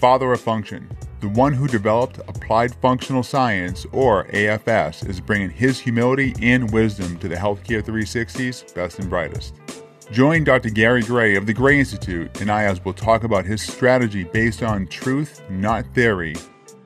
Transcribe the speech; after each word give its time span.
father 0.00 0.32
of 0.32 0.40
function, 0.40 0.88
the 1.20 1.28
one 1.28 1.52
who 1.52 1.68
developed 1.68 2.20
applied 2.26 2.74
functional 2.76 3.22
science, 3.22 3.84
or 3.92 4.24
AFS, 4.28 5.06
is 5.06 5.20
bringing 5.20 5.50
his 5.50 5.78
humility 5.78 6.34
and 6.40 6.72
wisdom 6.72 7.18
to 7.18 7.28
the 7.28 7.34
Healthcare 7.34 7.82
360's 7.82 8.72
best 8.72 8.98
and 8.98 9.10
brightest. 9.10 9.56
Join 10.10 10.42
Dr. 10.42 10.70
Gary 10.70 11.02
Gray 11.02 11.36
of 11.36 11.44
the 11.44 11.52
Gray 11.52 11.78
Institute 11.78 12.40
and 12.40 12.50
I 12.50 12.64
as 12.64 12.82
we'll 12.82 12.94
talk 12.94 13.24
about 13.24 13.44
his 13.44 13.60
strategy 13.60 14.24
based 14.24 14.62
on 14.62 14.86
truth, 14.86 15.42
not 15.50 15.84
theory, 15.94 16.34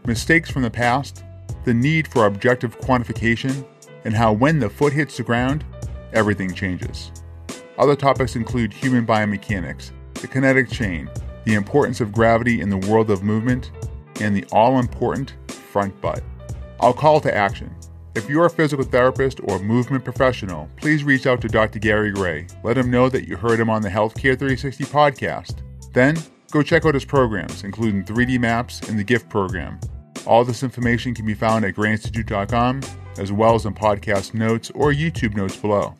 mistakes 0.07 0.51
from 0.51 0.63
the 0.63 0.71
past, 0.71 1.23
the 1.65 1.73
need 1.73 2.09
for 2.09 2.27
objective 2.27 2.81
quantification, 2.81 3.65
and 4.05 4.13
how 4.13 4.33
when 4.33 4.59
the 4.59 4.69
foot 4.69 4.93
hits 4.93 5.19
the 5.19 5.23
ground, 5.23 5.65
everything 6.13 6.53
changes. 6.53 7.13
Other 7.79 7.95
topics 7.95 8.35
include 8.35 8.73
human 8.73 9.07
biomechanics, 9.07 9.93
the 10.15 10.27
kinetic 10.27 10.69
chain, 10.69 11.09
the 11.45 11.55
importance 11.55 12.01
of 12.01 12.13
gravity 12.13 12.61
in 12.61 12.71
the 12.71 12.79
world 12.89 13.11
of 13.11 13.23
movement, 13.23 13.71
and 14.21 14.35
the 14.35 14.45
all 14.53 14.79
important 14.79 15.35
front 15.49 15.99
butt. 16.01 16.23
I'll 16.81 16.93
call 16.93 17.21
to 17.21 17.35
action. 17.35 17.75
If 18.15 18.29
you're 18.29 18.47
a 18.47 18.51
physical 18.51 18.85
therapist 18.85 19.41
or 19.45 19.59
movement 19.59 20.05
professional, 20.05 20.69
please 20.77 21.03
reach 21.03 21.27
out 21.27 21.41
to 21.41 21.49
Dr. 21.49 21.81
Gary 21.81 22.13
Gray. 22.13 22.47
Let 22.63 22.79
him 22.79 22.91
know 22.91 23.09
that 23.09 23.27
you 23.27 23.37
heard 23.37 23.59
him 23.59 23.69
on 23.69 23.83
the 23.83 23.89
Healthcare 23.89 24.39
360 24.39 24.85
podcast. 24.85 25.63
Then, 25.93 26.17
go 26.53 26.63
check 26.63 26.87
out 26.87 26.95
his 26.95 27.05
programs, 27.05 27.65
including 27.65 28.05
3D 28.05 28.39
maps 28.39 28.89
and 28.89 28.97
the 28.97 29.05
GIFT 29.05 29.29
program. 29.29 29.81
All 30.27 30.45
this 30.45 30.63
information 30.63 31.13
can 31.13 31.27
be 31.27 31.35
found 31.35 31.65
at 31.65 31.75
grayinstitute.com, 31.75 32.83
as 33.19 33.33
well 33.33 33.57
as 33.57 33.67
in 33.67 33.75
podcast 33.75 34.33
notes 34.33 34.71
or 34.75 34.93
YouTube 34.93 35.37
notes 35.37 35.57
below. 35.57 35.97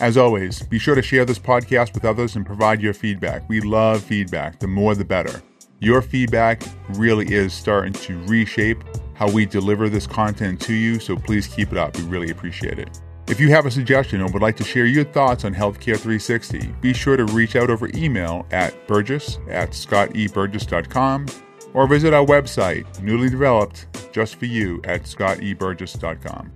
As 0.00 0.18
always, 0.18 0.62
be 0.62 0.78
sure 0.78 0.94
to 0.94 1.00
share 1.00 1.24
this 1.24 1.38
podcast 1.38 1.94
with 1.94 2.04
others 2.04 2.36
and 2.36 2.44
provide 2.44 2.82
your 2.82 2.92
feedback. 2.92 3.48
We 3.48 3.60
love 3.60 4.02
feedback, 4.02 4.60
the 4.60 4.66
more 4.66 4.94
the 4.94 5.06
better. 5.06 5.42
Your 5.80 6.02
feedback 6.02 6.62
really 6.90 7.32
is 7.32 7.54
starting 7.54 7.94
to 7.94 8.18
reshape 8.24 8.82
how 9.14 9.30
we 9.30 9.46
deliver 9.46 9.88
this 9.88 10.06
content 10.06 10.60
to 10.62 10.74
you, 10.74 11.00
so 11.00 11.16
please 11.16 11.46
keep 11.46 11.72
it 11.72 11.78
up. 11.78 11.96
We 11.96 12.02
really 12.04 12.30
appreciate 12.30 12.78
it. 12.78 13.00
If 13.26 13.40
you 13.40 13.48
have 13.50 13.64
a 13.64 13.70
suggestion 13.70 14.20
or 14.20 14.30
would 14.30 14.42
like 14.42 14.56
to 14.58 14.64
share 14.64 14.84
your 14.84 15.04
thoughts 15.04 15.44
on 15.46 15.54
Healthcare 15.54 15.96
360, 15.98 16.74
be 16.80 16.92
sure 16.92 17.16
to 17.16 17.24
reach 17.24 17.56
out 17.56 17.70
over 17.70 17.88
email 17.94 18.46
at 18.50 18.86
burgess 18.86 19.38
at 19.48 19.70
scotteburgess.com 19.70 21.26
or 21.72 21.86
visit 21.86 22.12
our 22.12 22.24
website, 22.24 23.02
newly 23.02 23.30
developed 23.30 23.86
just 24.12 24.36
for 24.36 24.46
you, 24.46 24.80
at 24.84 25.02
scotteburgess.com. 25.04 26.52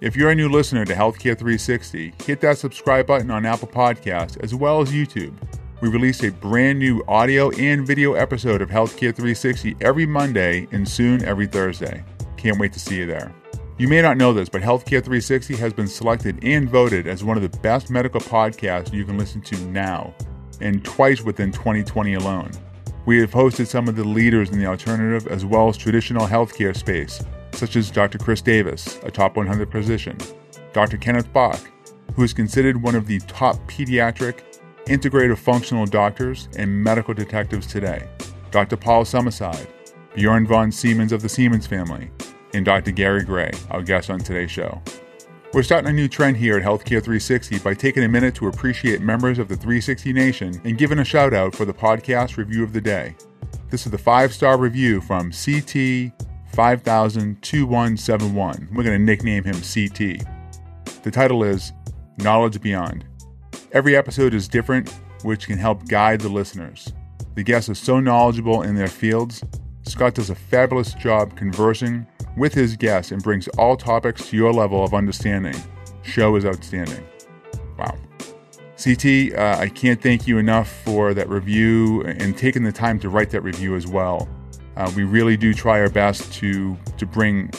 If 0.00 0.14
you're 0.14 0.30
a 0.30 0.34
new 0.34 0.48
listener 0.48 0.84
to 0.84 0.94
Healthcare 0.94 1.36
360, 1.36 2.14
hit 2.24 2.40
that 2.42 2.56
subscribe 2.56 3.08
button 3.08 3.32
on 3.32 3.44
Apple 3.44 3.66
Podcasts 3.66 4.38
as 4.44 4.54
well 4.54 4.80
as 4.80 4.92
YouTube. 4.92 5.34
We 5.80 5.88
release 5.88 6.22
a 6.22 6.30
brand 6.30 6.78
new 6.78 7.02
audio 7.08 7.50
and 7.50 7.84
video 7.84 8.12
episode 8.12 8.62
of 8.62 8.70
Healthcare 8.70 9.12
360 9.12 9.74
every 9.80 10.06
Monday 10.06 10.68
and 10.70 10.88
soon 10.88 11.24
every 11.24 11.48
Thursday. 11.48 12.04
Can't 12.36 12.60
wait 12.60 12.72
to 12.74 12.78
see 12.78 12.98
you 12.98 13.06
there. 13.06 13.34
You 13.76 13.88
may 13.88 14.00
not 14.00 14.16
know 14.16 14.32
this, 14.32 14.48
but 14.48 14.62
Healthcare 14.62 15.02
360 15.02 15.56
has 15.56 15.72
been 15.72 15.88
selected 15.88 16.38
and 16.44 16.70
voted 16.70 17.08
as 17.08 17.24
one 17.24 17.36
of 17.36 17.42
the 17.42 17.58
best 17.58 17.90
medical 17.90 18.20
podcasts 18.20 18.92
you 18.92 19.04
can 19.04 19.18
listen 19.18 19.40
to 19.42 19.58
now, 19.64 20.14
and 20.60 20.84
twice 20.84 21.22
within 21.22 21.50
2020 21.50 22.14
alone. 22.14 22.52
We 23.04 23.18
have 23.18 23.32
hosted 23.32 23.66
some 23.66 23.88
of 23.88 23.96
the 23.96 24.04
leaders 24.04 24.50
in 24.50 24.60
the 24.60 24.66
alternative 24.66 25.26
as 25.26 25.44
well 25.44 25.68
as 25.68 25.76
traditional 25.76 26.28
healthcare 26.28 26.76
space, 26.76 27.20
such 27.52 27.76
as 27.76 27.90
Dr. 27.90 28.18
Chris 28.18 28.40
Davis, 28.40 28.98
a 29.02 29.10
top 29.10 29.36
100 29.36 29.70
physician, 29.70 30.18
Dr. 30.72 30.96
Kenneth 30.96 31.32
Bach, 31.32 31.60
who 32.14 32.22
is 32.22 32.32
considered 32.32 32.82
one 32.82 32.94
of 32.94 33.06
the 33.06 33.18
top 33.20 33.56
pediatric 33.68 34.42
integrative 34.88 35.38
functional 35.38 35.86
doctors, 35.86 36.48
and 36.56 36.82
medical 36.82 37.14
detectives 37.14 37.66
today 37.66 38.08
Dr. 38.50 38.76
Paul 38.76 39.04
Summerside, 39.04 39.68
Bjorn 40.14 40.46
von 40.46 40.72
Siemens 40.72 41.12
of 41.12 41.20
the 41.20 41.28
Siemens 41.28 41.66
family, 41.66 42.10
and 42.54 42.64
Dr. 42.64 42.90
Gary 42.92 43.22
Gray, 43.22 43.50
our 43.70 43.82
guest 43.82 44.08
on 44.08 44.18
today's 44.18 44.50
show. 44.50 44.80
We're 45.52 45.62
starting 45.62 45.90
a 45.90 45.92
new 45.92 46.08
trend 46.08 46.36
here 46.36 46.56
at 46.56 46.62
Healthcare 46.62 47.02
360 47.02 47.58
by 47.60 47.74
taking 47.74 48.04
a 48.04 48.08
minute 48.08 48.34
to 48.36 48.48
appreciate 48.48 49.00
members 49.00 49.38
of 49.38 49.48
the 49.48 49.56
360 49.56 50.12
Nation 50.12 50.60
and 50.64 50.78
giving 50.78 50.98
a 50.98 51.04
shout 51.04 51.34
out 51.34 51.54
for 51.54 51.64
the 51.64 51.72
podcast 51.72 52.36
review 52.36 52.62
of 52.62 52.72
the 52.72 52.80
day. 52.80 53.14
This 53.70 53.84
is 53.84 53.92
the 53.92 53.98
five 53.98 54.32
star 54.32 54.58
review 54.58 55.00
from 55.00 55.30
CT 55.30 56.12
50002171. 56.52 58.72
We're 58.72 58.82
going 58.82 58.98
to 58.98 59.04
nickname 59.04 59.44
him 59.44 59.54
CT. 59.54 60.26
The 61.02 61.10
title 61.10 61.44
is 61.44 61.72
Knowledge 62.18 62.60
Beyond. 62.60 63.06
Every 63.72 63.96
episode 63.96 64.34
is 64.34 64.48
different, 64.48 64.90
which 65.22 65.46
can 65.46 65.58
help 65.58 65.86
guide 65.88 66.20
the 66.20 66.28
listeners. 66.28 66.92
The 67.34 67.42
guests 67.42 67.68
are 67.68 67.74
so 67.74 68.00
knowledgeable 68.00 68.62
in 68.62 68.74
their 68.74 68.88
fields. 68.88 69.42
Scott 69.82 70.14
does 70.14 70.30
a 70.30 70.34
fabulous 70.34 70.94
job 70.94 71.36
conversing 71.36 72.06
with 72.36 72.54
his 72.54 72.76
guests 72.76 73.12
and 73.12 73.22
brings 73.22 73.48
all 73.48 73.76
topics 73.76 74.28
to 74.30 74.36
your 74.36 74.52
level 74.52 74.84
of 74.84 74.94
understanding. 74.94 75.54
Show 76.02 76.36
is 76.36 76.44
outstanding. 76.44 77.04
Wow. 77.78 77.96
CT, 78.82 79.34
uh, 79.34 79.56
I 79.58 79.68
can't 79.68 80.00
thank 80.00 80.26
you 80.26 80.38
enough 80.38 80.70
for 80.84 81.14
that 81.14 81.28
review 81.28 82.02
and 82.02 82.36
taking 82.36 82.62
the 82.62 82.72
time 82.72 82.98
to 83.00 83.08
write 83.08 83.30
that 83.30 83.42
review 83.42 83.74
as 83.74 83.86
well. 83.86 84.28
Uh, 84.78 84.90
we 84.94 85.02
really 85.02 85.36
do 85.36 85.52
try 85.52 85.80
our 85.80 85.90
best 85.90 86.32
to 86.32 86.78
to 86.96 87.04
bring 87.04 87.50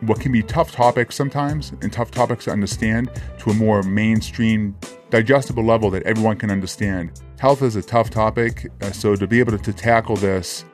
what 0.00 0.20
can 0.20 0.32
be 0.32 0.42
tough 0.42 0.72
topics 0.72 1.14
sometimes 1.14 1.72
and 1.80 1.92
tough 1.92 2.10
topics 2.10 2.44
to 2.44 2.50
understand 2.50 3.08
to 3.38 3.50
a 3.50 3.54
more 3.54 3.82
mainstream 3.84 4.76
digestible 5.08 5.64
level 5.64 5.88
that 5.88 6.02
everyone 6.02 6.36
can 6.36 6.50
understand. 6.50 7.22
Health 7.38 7.62
is 7.62 7.76
a 7.76 7.82
tough 7.82 8.10
topic, 8.10 8.70
uh, 8.82 8.90
so 8.90 9.14
to 9.14 9.26
be 9.26 9.38
able 9.38 9.52
to, 9.52 9.58
to 9.58 9.72
tackle 9.72 10.16
this 10.16 10.64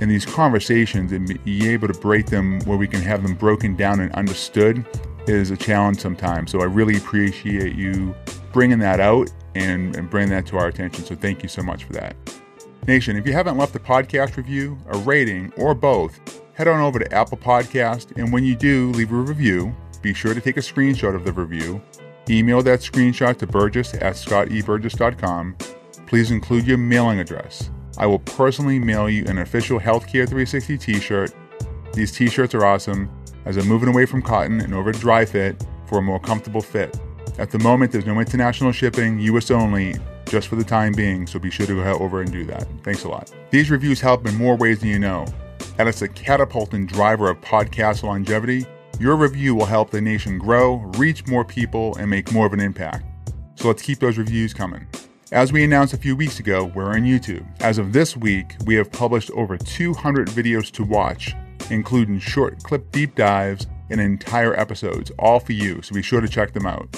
in 0.00 0.08
these 0.08 0.24
conversations 0.24 1.12
and 1.12 1.44
be 1.44 1.68
able 1.68 1.86
to 1.86 1.94
break 2.00 2.26
them 2.26 2.58
where 2.60 2.78
we 2.78 2.88
can 2.88 3.02
have 3.02 3.22
them 3.22 3.34
broken 3.34 3.76
down 3.76 4.00
and 4.00 4.10
understood 4.14 4.84
is 5.26 5.50
a 5.50 5.56
challenge 5.56 6.00
sometimes. 6.00 6.50
So 6.50 6.62
I 6.62 6.64
really 6.64 6.96
appreciate 6.96 7.76
you 7.76 8.14
bringing 8.52 8.78
that 8.80 9.00
out 9.00 9.30
and, 9.54 9.94
and 9.96 10.08
bringing 10.08 10.30
that 10.30 10.46
to 10.46 10.56
our 10.56 10.68
attention. 10.68 11.04
So 11.04 11.14
thank 11.14 11.42
you 11.42 11.48
so 11.48 11.62
much 11.62 11.84
for 11.84 11.92
that. 11.92 12.16
Nation, 12.86 13.16
if 13.16 13.26
you 13.26 13.32
haven't 13.32 13.58
left 13.58 13.76
a 13.76 13.78
podcast 13.78 14.36
review, 14.36 14.76
a 14.88 14.98
rating, 14.98 15.52
or 15.56 15.74
both, 15.74 16.42
head 16.54 16.68
on 16.68 16.80
over 16.80 16.98
to 16.98 17.12
Apple 17.12 17.38
Podcast, 17.38 18.16
and 18.16 18.32
when 18.32 18.44
you 18.44 18.56
do 18.56 18.90
leave 18.92 19.12
a 19.12 19.16
review, 19.16 19.74
be 20.02 20.12
sure 20.12 20.34
to 20.34 20.40
take 20.40 20.56
a 20.56 20.60
screenshot 20.60 21.14
of 21.14 21.24
the 21.24 21.32
review 21.32 21.80
Email 22.30 22.62
that 22.62 22.80
screenshot 22.80 23.36
to 23.38 23.46
burgess 23.46 23.94
at 23.94 24.14
scotteburgess.com. 24.14 25.56
Please 26.06 26.30
include 26.30 26.66
your 26.66 26.78
mailing 26.78 27.18
address. 27.18 27.70
I 27.98 28.06
will 28.06 28.20
personally 28.20 28.78
mail 28.78 29.10
you 29.10 29.24
an 29.26 29.38
official 29.38 29.80
Healthcare 29.80 30.28
360 30.28 30.78
t 30.78 31.00
shirt. 31.00 31.32
These 31.94 32.12
t 32.12 32.28
shirts 32.28 32.54
are 32.54 32.64
awesome 32.64 33.10
as 33.44 33.56
I'm 33.56 33.66
moving 33.66 33.88
away 33.88 34.06
from 34.06 34.22
cotton 34.22 34.60
and 34.60 34.72
over 34.72 34.92
to 34.92 34.98
dry 34.98 35.24
fit 35.24 35.66
for 35.86 35.98
a 35.98 36.02
more 36.02 36.20
comfortable 36.20 36.62
fit. 36.62 36.98
At 37.38 37.50
the 37.50 37.58
moment, 37.58 37.90
there's 37.90 38.06
no 38.06 38.18
international 38.20 38.72
shipping, 38.72 39.18
US 39.20 39.50
only, 39.50 39.96
just 40.32 40.48
for 40.48 40.56
the 40.56 40.64
time 40.64 40.92
being, 40.92 41.28
so 41.28 41.38
be 41.38 41.50
sure 41.50 41.66
to 41.66 41.74
go 41.74 41.98
over 41.98 42.22
and 42.22 42.32
do 42.32 42.44
that. 42.46 42.66
Thanks 42.82 43.04
a 43.04 43.08
lot. 43.08 43.30
These 43.50 43.70
reviews 43.70 44.00
help 44.00 44.26
in 44.26 44.34
more 44.34 44.56
ways 44.56 44.80
than 44.80 44.88
you 44.88 44.98
know, 44.98 45.26
and 45.78 45.88
it's 45.88 46.02
a 46.02 46.08
catapulting 46.08 46.86
driver 46.86 47.30
of 47.30 47.40
podcast 47.40 48.02
longevity 48.02 48.66
your 49.02 49.16
review 49.16 49.54
will 49.56 49.66
help 49.66 49.90
the 49.90 50.00
nation 50.00 50.38
grow, 50.38 50.74
reach 50.96 51.26
more 51.26 51.44
people, 51.44 51.96
and 51.96 52.08
make 52.08 52.30
more 52.32 52.46
of 52.46 52.52
an 52.52 52.60
impact. 52.60 53.04
So 53.56 53.66
let's 53.66 53.82
keep 53.82 53.98
those 53.98 54.16
reviews 54.16 54.54
coming. 54.54 54.86
As 55.32 55.52
we 55.52 55.64
announced 55.64 55.92
a 55.92 55.96
few 55.96 56.14
weeks 56.14 56.38
ago, 56.38 56.70
we're 56.74 56.92
on 56.92 57.02
YouTube. 57.02 57.44
As 57.60 57.78
of 57.78 57.92
this 57.92 58.16
week, 58.16 58.54
we 58.64 58.76
have 58.76 58.92
published 58.92 59.30
over 59.32 59.56
200 59.56 60.28
videos 60.28 60.70
to 60.72 60.84
watch, 60.84 61.34
including 61.70 62.20
short 62.20 62.62
clip 62.62 62.92
deep 62.92 63.16
dives 63.16 63.66
and 63.90 64.00
entire 64.00 64.54
episodes, 64.54 65.10
all 65.18 65.40
for 65.40 65.52
you, 65.52 65.82
so 65.82 65.94
be 65.94 66.02
sure 66.02 66.20
to 66.20 66.28
check 66.28 66.52
them 66.52 66.66
out. 66.66 66.88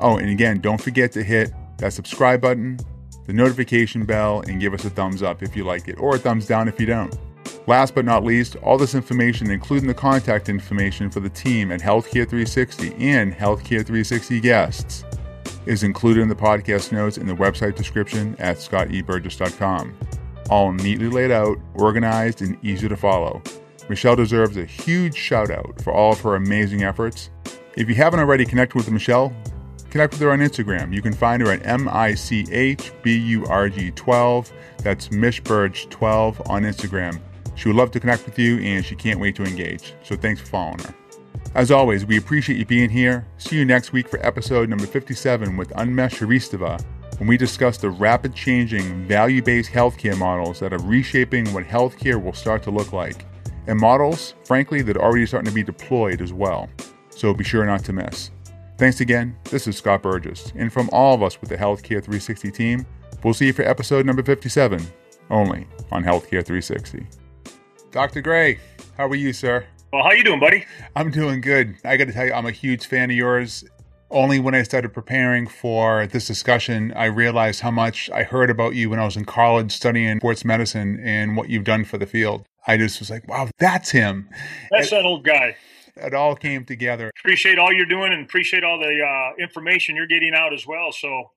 Oh, 0.00 0.16
and 0.16 0.30
again, 0.30 0.60
don't 0.60 0.80
forget 0.80 1.12
to 1.12 1.22
hit 1.22 1.52
that 1.78 1.92
subscribe 1.92 2.40
button, 2.40 2.78
the 3.26 3.32
notification 3.32 4.04
bell, 4.04 4.42
and 4.48 4.60
give 4.60 4.74
us 4.74 4.84
a 4.84 4.90
thumbs 4.90 5.22
up 5.22 5.42
if 5.42 5.56
you 5.56 5.64
like 5.64 5.88
it, 5.88 5.98
or 5.98 6.16
a 6.16 6.18
thumbs 6.18 6.46
down 6.46 6.68
if 6.68 6.78
you 6.80 6.86
don't. 6.86 7.16
Last 7.66 7.94
but 7.94 8.04
not 8.04 8.24
least, 8.24 8.56
all 8.56 8.76
this 8.76 8.94
information, 8.94 9.50
including 9.50 9.88
the 9.88 9.94
contact 9.94 10.48
information 10.48 11.10
for 11.10 11.20
the 11.20 11.30
team 11.30 11.72
at 11.72 11.80
Healthcare 11.80 12.28
360 12.28 12.94
and 12.96 13.32
Healthcare 13.32 13.84
360 13.84 14.40
guests, 14.40 15.04
is 15.64 15.82
included 15.82 16.20
in 16.20 16.28
the 16.28 16.34
podcast 16.34 16.92
notes 16.92 17.16
in 17.16 17.26
the 17.26 17.34
website 17.34 17.74
description 17.74 18.36
at 18.38 18.58
scotteburgess.com. 18.58 19.94
All 20.50 20.72
neatly 20.72 21.08
laid 21.08 21.30
out, 21.30 21.56
organized, 21.74 22.42
and 22.42 22.62
easy 22.62 22.86
to 22.86 22.96
follow. 22.96 23.42
Michelle 23.88 24.16
deserves 24.16 24.58
a 24.58 24.64
huge 24.64 25.14
shout 25.14 25.50
out 25.50 25.80
for 25.80 25.92
all 25.92 26.12
of 26.12 26.20
her 26.20 26.36
amazing 26.36 26.82
efforts. 26.82 27.30
If 27.76 27.88
you 27.88 27.94
haven't 27.94 28.20
already 28.20 28.44
connected 28.44 28.76
with 28.76 28.90
Michelle, 28.90 29.34
connect 29.94 30.14
with 30.14 30.22
her 30.22 30.32
on 30.32 30.40
Instagram. 30.40 30.92
You 30.92 31.00
can 31.00 31.12
find 31.12 31.40
her 31.40 31.52
at 31.52 31.64
M 31.64 31.88
I 31.88 32.14
C 32.16 32.44
H 32.50 32.90
B 33.04 33.16
U 33.16 33.46
R 33.46 33.68
G 33.68 33.92
12. 33.92 34.52
That's 34.78 35.06
Mishburge12 35.10 36.50
on 36.50 36.62
Instagram. 36.64 37.20
She 37.54 37.68
would 37.68 37.76
love 37.76 37.92
to 37.92 38.00
connect 38.00 38.26
with 38.26 38.36
you 38.36 38.58
and 38.58 38.84
she 38.84 38.96
can't 38.96 39.20
wait 39.20 39.36
to 39.36 39.44
engage. 39.44 39.94
So 40.02 40.16
thanks 40.16 40.40
for 40.40 40.48
following 40.48 40.80
her. 40.80 40.94
As 41.54 41.70
always, 41.70 42.04
we 42.04 42.16
appreciate 42.16 42.58
you 42.58 42.66
being 42.66 42.90
here. 42.90 43.24
See 43.38 43.54
you 43.54 43.64
next 43.64 43.92
week 43.92 44.08
for 44.08 44.18
episode 44.26 44.68
number 44.68 44.84
57 44.84 45.56
with 45.56 45.70
Unmesh 45.74 46.18
Srivastava, 46.18 46.84
when 47.20 47.28
we 47.28 47.36
discuss 47.36 47.78
the 47.78 47.90
rapid 47.90 48.34
changing 48.34 49.06
value 49.06 49.42
based 49.42 49.70
healthcare 49.70 50.18
models 50.18 50.58
that 50.58 50.72
are 50.72 50.82
reshaping 50.82 51.52
what 51.54 51.62
healthcare 51.62 52.20
will 52.20 52.32
start 52.32 52.64
to 52.64 52.72
look 52.72 52.92
like, 52.92 53.24
and 53.68 53.78
models, 53.78 54.34
frankly, 54.42 54.82
that 54.82 54.96
are 54.96 55.04
already 55.04 55.24
starting 55.24 55.48
to 55.48 55.54
be 55.54 55.62
deployed 55.62 56.20
as 56.20 56.32
well. 56.32 56.68
So 57.10 57.32
be 57.32 57.44
sure 57.44 57.64
not 57.64 57.84
to 57.84 57.92
miss. 57.92 58.32
Thanks 58.84 59.00
again. 59.00 59.34
This 59.44 59.66
is 59.66 59.78
Scott 59.78 60.02
Burgess, 60.02 60.52
and 60.56 60.70
from 60.70 60.90
all 60.92 61.14
of 61.14 61.22
us 61.22 61.40
with 61.40 61.48
the 61.48 61.56
Healthcare 61.56 62.04
360 62.04 62.50
team, 62.50 62.84
we'll 63.22 63.32
see 63.32 63.46
you 63.46 63.54
for 63.54 63.62
episode 63.62 64.04
number 64.04 64.22
57, 64.22 64.78
only 65.30 65.66
on 65.90 66.04
Healthcare 66.04 66.44
360. 66.44 67.06
Dr. 67.92 68.20
Gray, 68.20 68.58
how 68.98 69.06
are 69.06 69.14
you, 69.14 69.32
sir? 69.32 69.64
Well, 69.90 70.02
how 70.02 70.12
you 70.12 70.22
doing, 70.22 70.38
buddy? 70.38 70.66
I'm 70.94 71.10
doing 71.10 71.40
good. 71.40 71.76
I 71.82 71.96
got 71.96 72.08
to 72.08 72.12
tell 72.12 72.26
you, 72.26 72.34
I'm 72.34 72.44
a 72.44 72.50
huge 72.50 72.84
fan 72.84 73.10
of 73.10 73.16
yours. 73.16 73.64
Only 74.10 74.38
when 74.38 74.54
I 74.54 74.62
started 74.62 74.92
preparing 74.92 75.46
for 75.46 76.06
this 76.06 76.26
discussion, 76.26 76.92
I 76.94 77.06
realized 77.06 77.62
how 77.62 77.70
much 77.70 78.10
I 78.10 78.22
heard 78.22 78.50
about 78.50 78.74
you 78.74 78.90
when 78.90 78.98
I 78.98 79.06
was 79.06 79.16
in 79.16 79.24
college 79.24 79.72
studying 79.72 80.18
sports 80.18 80.44
medicine 80.44 81.00
and 81.02 81.38
what 81.38 81.48
you've 81.48 81.64
done 81.64 81.86
for 81.86 81.96
the 81.96 82.04
field. 82.04 82.44
I 82.66 82.76
just 82.76 82.98
was 83.00 83.08
like, 83.08 83.26
wow, 83.26 83.48
that's 83.58 83.88
him. 83.88 84.28
That's 84.70 84.88
it, 84.88 84.90
that 84.90 85.06
old 85.06 85.24
guy. 85.24 85.56
It 85.96 86.14
all 86.14 86.34
came 86.34 86.64
together. 86.64 87.10
Appreciate 87.20 87.58
all 87.58 87.72
you're 87.72 87.86
doing 87.86 88.12
and 88.12 88.24
appreciate 88.24 88.64
all 88.64 88.78
the 88.78 89.00
uh, 89.02 89.42
information 89.42 89.94
you're 89.96 90.06
getting 90.06 90.34
out 90.34 90.52
as 90.52 90.66
well. 90.66 90.90
So, 90.92 91.30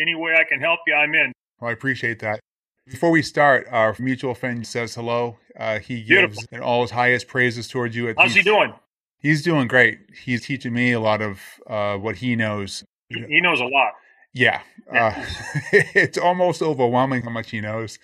any 0.00 0.14
way 0.14 0.34
I 0.34 0.44
can 0.44 0.60
help 0.60 0.80
you, 0.86 0.94
I'm 0.94 1.14
in. 1.14 1.32
Well, 1.60 1.70
I 1.70 1.72
appreciate 1.72 2.18
that. 2.20 2.40
Before 2.86 3.10
we 3.10 3.22
start, 3.22 3.66
our 3.70 3.96
mutual 3.98 4.34
friend 4.34 4.64
says 4.66 4.94
hello. 4.94 5.38
Uh, 5.58 5.78
he 5.78 6.02
gives 6.02 6.46
and 6.52 6.62
all 6.62 6.82
his 6.82 6.90
highest 6.92 7.26
praises 7.26 7.66
towards 7.66 7.96
you. 7.96 8.14
How's 8.16 8.34
he 8.34 8.42
doing? 8.42 8.74
He's 9.18 9.42
doing 9.42 9.66
great. 9.66 9.98
He's 10.24 10.44
teaching 10.44 10.72
me 10.72 10.92
a 10.92 11.00
lot 11.00 11.22
of 11.22 11.40
uh, 11.66 11.96
what 11.96 12.16
he 12.16 12.36
knows. 12.36 12.84
He 13.08 13.40
knows 13.40 13.60
a 13.60 13.64
lot. 13.64 13.92
Yeah, 14.32 14.60
uh, 14.92 15.14
it's 15.72 16.18
almost 16.18 16.60
overwhelming 16.60 17.22
how 17.22 17.30
much 17.30 17.50
he 17.50 17.60
knows. 17.60 17.98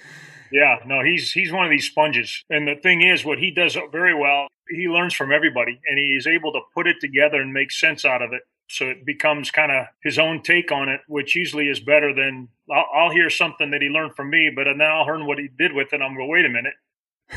Yeah, 0.50 0.78
no, 0.86 1.02
he's 1.02 1.30
he's 1.32 1.52
one 1.52 1.64
of 1.64 1.70
these 1.70 1.86
sponges. 1.86 2.42
And 2.50 2.66
the 2.66 2.74
thing 2.74 3.02
is, 3.02 3.24
what 3.24 3.38
he 3.38 3.50
does 3.50 3.76
very 3.92 4.14
well, 4.14 4.48
he 4.74 4.88
learns 4.88 5.14
from 5.14 5.32
everybody, 5.32 5.80
and 5.86 5.98
he's 5.98 6.26
able 6.26 6.52
to 6.52 6.60
put 6.74 6.86
it 6.86 6.96
together 7.00 7.40
and 7.40 7.52
make 7.52 7.70
sense 7.70 8.04
out 8.04 8.22
of 8.22 8.32
it 8.32 8.42
so 8.72 8.86
it 8.86 9.04
becomes 9.04 9.50
kind 9.50 9.70
of 9.70 9.86
his 10.02 10.18
own 10.18 10.42
take 10.42 10.72
on 10.72 10.88
it, 10.88 11.00
which 11.06 11.36
usually 11.36 11.68
is 11.68 11.78
better 11.78 12.14
than 12.14 12.48
I'll, 12.70 12.86
I'll, 12.94 13.10
hear 13.10 13.28
something 13.28 13.70
that 13.70 13.82
he 13.82 13.88
learned 13.88 14.16
from 14.16 14.30
me, 14.30 14.50
but 14.54 14.66
now 14.76 15.00
I'll 15.00 15.06
learn 15.06 15.26
what 15.26 15.38
he 15.38 15.48
did 15.58 15.74
with 15.74 15.92
it. 15.92 16.00
I'm 16.00 16.16
going, 16.16 16.30
wait 16.30 16.46
a 16.46 16.48
minute, 16.48 16.72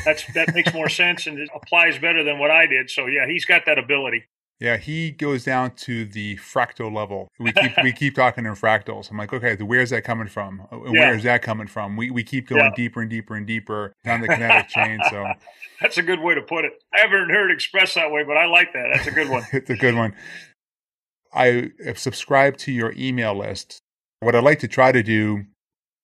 that's 0.05 0.23
that 0.33 0.55
makes 0.55 0.73
more 0.73 0.87
sense 1.03 1.27
and 1.27 1.37
it 1.37 1.49
applies 1.53 1.97
better 1.97 2.23
than 2.23 2.39
what 2.39 2.51
I 2.51 2.67
did. 2.67 2.89
So 2.89 3.07
yeah, 3.07 3.27
he's 3.27 3.43
got 3.43 3.65
that 3.65 3.77
ability. 3.77 4.23
Yeah, 4.59 4.77
he 4.77 5.11
goes 5.11 5.43
down 5.43 5.71
to 5.71 6.05
the 6.05 6.37
fractal 6.37 6.93
level. 6.93 7.27
We 7.39 7.51
keep 7.51 7.71
we 7.83 7.91
keep 7.93 8.15
talking 8.15 8.45
in 8.45 8.53
fractals. 8.53 9.11
I'm 9.11 9.17
like, 9.17 9.33
okay, 9.33 9.55
where's 9.61 9.89
that 9.89 10.05
coming 10.05 10.27
from? 10.27 10.65
Uh, 10.71 10.77
yeah. 10.85 10.91
Where 10.91 11.15
is 11.15 11.23
that 11.23 11.41
coming 11.41 11.67
from? 11.67 11.97
We 11.97 12.09
we 12.09 12.23
keep 12.23 12.47
going 12.47 12.63
yeah. 12.63 12.71
deeper 12.75 13.01
and 13.01 13.09
deeper 13.09 13.35
and 13.35 13.45
deeper 13.45 13.93
down 14.05 14.21
the 14.21 14.29
kinetic 14.29 14.69
chain. 14.69 14.99
So 15.09 15.25
that's 15.81 15.97
a 15.97 16.01
good 16.01 16.21
way 16.21 16.35
to 16.35 16.41
put 16.41 16.63
it. 16.63 16.71
I 16.93 17.01
haven't 17.01 17.29
heard 17.29 17.51
it 17.51 17.53
expressed 17.53 17.95
that 17.95 18.11
way, 18.11 18.23
but 18.23 18.37
I 18.37 18.45
like 18.45 18.71
that. 18.73 18.91
That's 18.93 19.07
a 19.07 19.11
good 19.11 19.29
one. 19.29 19.43
it's 19.53 19.69
a 19.69 19.75
good 19.75 19.95
one. 19.95 20.15
I 21.33 21.71
have 21.85 21.99
subscribed 21.99 22.59
to 22.59 22.71
your 22.71 22.93
email 22.95 23.37
list. 23.37 23.79
What 24.21 24.35
I'd 24.35 24.43
like 24.43 24.59
to 24.59 24.69
try 24.69 24.93
to 24.93 25.03
do, 25.03 25.43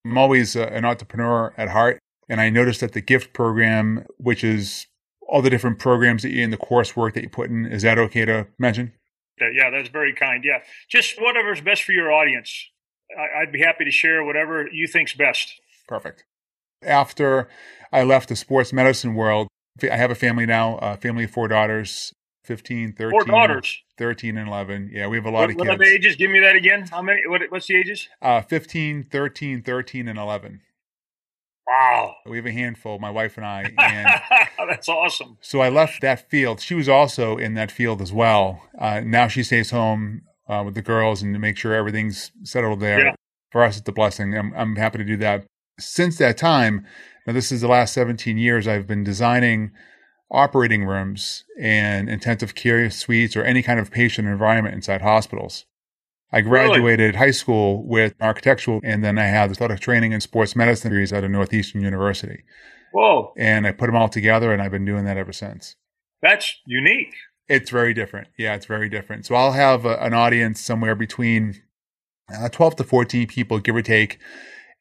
I'm 0.06 0.18
always 0.18 0.58
uh, 0.58 0.70
an 0.74 0.84
entrepreneur 0.84 1.54
at 1.58 1.70
heart. 1.70 2.00
And 2.28 2.42
I 2.42 2.50
noticed 2.50 2.82
that 2.82 2.94
the 2.94 3.02
gift 3.02 3.34
program, 3.34 4.06
which 4.18 4.44
is 4.44 4.88
all 5.32 5.42
the 5.42 5.50
different 5.50 5.80
programs 5.80 6.24
that 6.24 6.32
you 6.32 6.44
in 6.44 6.52
the 6.52 6.58
coursework 6.58 7.14
that 7.14 7.24
you 7.24 7.30
put 7.30 7.50
in, 7.50 7.66
is 7.66 7.82
that 7.84 7.98
okay 7.98 8.26
to 8.26 8.48
mention? 8.60 8.92
Yeah, 9.40 9.72
that's 9.72 9.90
very 9.90 10.14
kind. 10.14 10.44
Yeah. 10.44 10.60
Just 10.90 11.20
whatever's 11.20 11.62
best 11.62 11.84
for 11.84 11.94
your 11.94 12.12
audience. 12.12 12.68
I'd 13.18 13.52
be 13.52 13.62
happy 13.62 13.86
to 13.86 13.92
share 13.92 14.24
whatever 14.24 14.68
you 14.72 14.88
think's 14.88 15.14
best. 15.14 15.54
Perfect. 15.88 16.26
After 16.84 17.50
I 17.92 18.04
left 18.04 18.30
the 18.30 18.36
sports 18.36 18.72
medicine 18.74 19.16
world, 19.16 19.48
I 19.82 19.96
have 19.96 20.12
a 20.12 20.16
family 20.16 20.46
now, 20.46 20.78
a 20.78 20.98
family 20.98 21.24
of 21.24 21.32
four 21.32 21.48
daughters. 21.48 22.14
15, 22.44 22.94
13. 22.94 23.12
Four 23.12 23.24
daughters. 23.24 23.82
13 23.98 24.38
and 24.38 24.48
11. 24.48 24.90
Yeah, 24.92 25.08
we 25.08 25.18
have 25.18 25.26
a 25.26 25.30
lot 25.30 25.42
what, 25.42 25.44
of 25.44 25.58
kids. 25.58 25.60
What 25.60 25.70
are 25.70 25.78
the 25.78 25.86
ages? 25.86 26.16
Give 26.16 26.32
me 26.32 26.40
that 26.40 26.56
again. 26.56 26.88
How 26.92 27.02
many? 27.02 27.22
What, 27.26 27.42
what's 27.50 27.68
the 27.68 27.78
ages? 27.78 28.10
Uh, 28.22 28.42
15, 28.42 29.04
13, 29.04 29.62
13, 29.62 30.08
and 30.08 30.18
11. 30.18 30.62
Wow. 31.72 32.16
We 32.26 32.38
have 32.38 32.46
a 32.46 32.52
handful, 32.52 33.00
my 33.00 33.10
wife 33.10 33.38
and 33.38 33.46
I. 33.46 33.72
And 34.60 34.70
That's 34.70 34.90
awesome. 34.90 35.38
So 35.42 35.62
I 35.62 35.70
left 35.70 36.02
that 36.02 36.30
field. 36.30 36.60
She 36.60 36.76
was 36.76 36.90
also 36.90 37.38
in 37.38 37.54
that 37.56 37.72
field 37.72 38.02
as 38.02 38.12
well. 38.12 38.62
Uh, 38.78 39.02
now 39.02 39.28
she 39.28 39.44
stays 39.44 39.72
home 39.72 40.22
uh, 40.48 40.64
with 40.66 40.76
the 40.76 40.82
girls 40.82 41.22
and 41.22 41.34
to 41.34 41.40
make 41.40 41.58
sure 41.58 41.74
everything's 41.74 42.32
settled 42.44 42.80
there. 42.80 43.06
Yeah. 43.06 43.16
For 43.52 43.64
us, 43.64 43.78
it's 43.78 43.90
a 43.90 43.92
blessing. 43.92 44.38
I'm, 44.38 44.54
I'm 44.56 44.76
happy 44.76 44.98
to 45.00 45.04
do 45.04 45.18
that. 45.18 45.46
Since 45.80 46.18
that 46.18 46.38
time, 46.38 46.86
now 47.26 47.34
this 47.34 47.52
is 47.52 47.62
the 47.62 47.68
last 47.68 47.94
17 47.94 48.38
years, 48.38 48.68
I've 48.68 48.88
been 48.88 49.04
designing– 49.04 49.72
operating 50.32 50.86
rooms 50.86 51.44
and 51.60 52.10
intensive 52.10 52.56
care 52.56 52.90
suites 52.90 53.36
or 53.36 53.44
any 53.44 53.62
kind 53.62 53.80
of 53.80 53.92
patient 53.92 54.28
environment 54.28 54.74
inside 54.74 55.02
hospitals. 55.02 55.66
I 56.34 56.42
graduated 56.42 57.16
really? 57.16 57.18
high 57.18 57.32
school 57.32 57.86
with 57.86 58.14
architectural, 58.22 58.80
and 58.84 59.04
then 59.04 59.18
I 59.18 59.26
had 59.26 59.52
a 59.52 59.62
lot 59.62 59.72
of 59.72 59.80
training 59.80 60.14
in 60.14 60.22
sports 60.22 60.56
medicine 60.56 60.92
degrees 60.92 61.12
out 61.12 61.24
of 61.24 61.32
Northeastern 61.32 61.82
University. 61.82 62.44
Whoa. 62.94 63.34
And 63.38 63.68
I 63.68 63.72
put 63.72 63.88
them 63.88 63.96
all 63.96 64.10
together, 64.10 64.54
and 64.54 64.62
I've 64.62 64.72
been 64.72 64.86
doing 64.86 65.06
that 65.06 65.18
ever 65.18 65.34
since. 65.34 65.76
That's 66.22 66.56
unique. 66.66 67.14
It's 67.50 67.70
very 67.70 67.94
different. 67.94 68.30
Yeah, 68.38 68.56
it's 68.56 68.66
very 68.66 68.88
different. 68.88 69.26
So 69.26 69.36
I'll 69.36 69.52
have 69.52 69.86
a, 69.86 69.98
an 69.98 70.14
audience 70.14 70.62
somewhere 70.62 70.96
between 70.96 71.62
uh, 72.34 72.48
12 72.48 72.78
to 72.78 72.84
14 72.84 73.28
people, 73.28 73.60
give 73.60 73.76
or 73.76 73.82
take, 73.82 74.20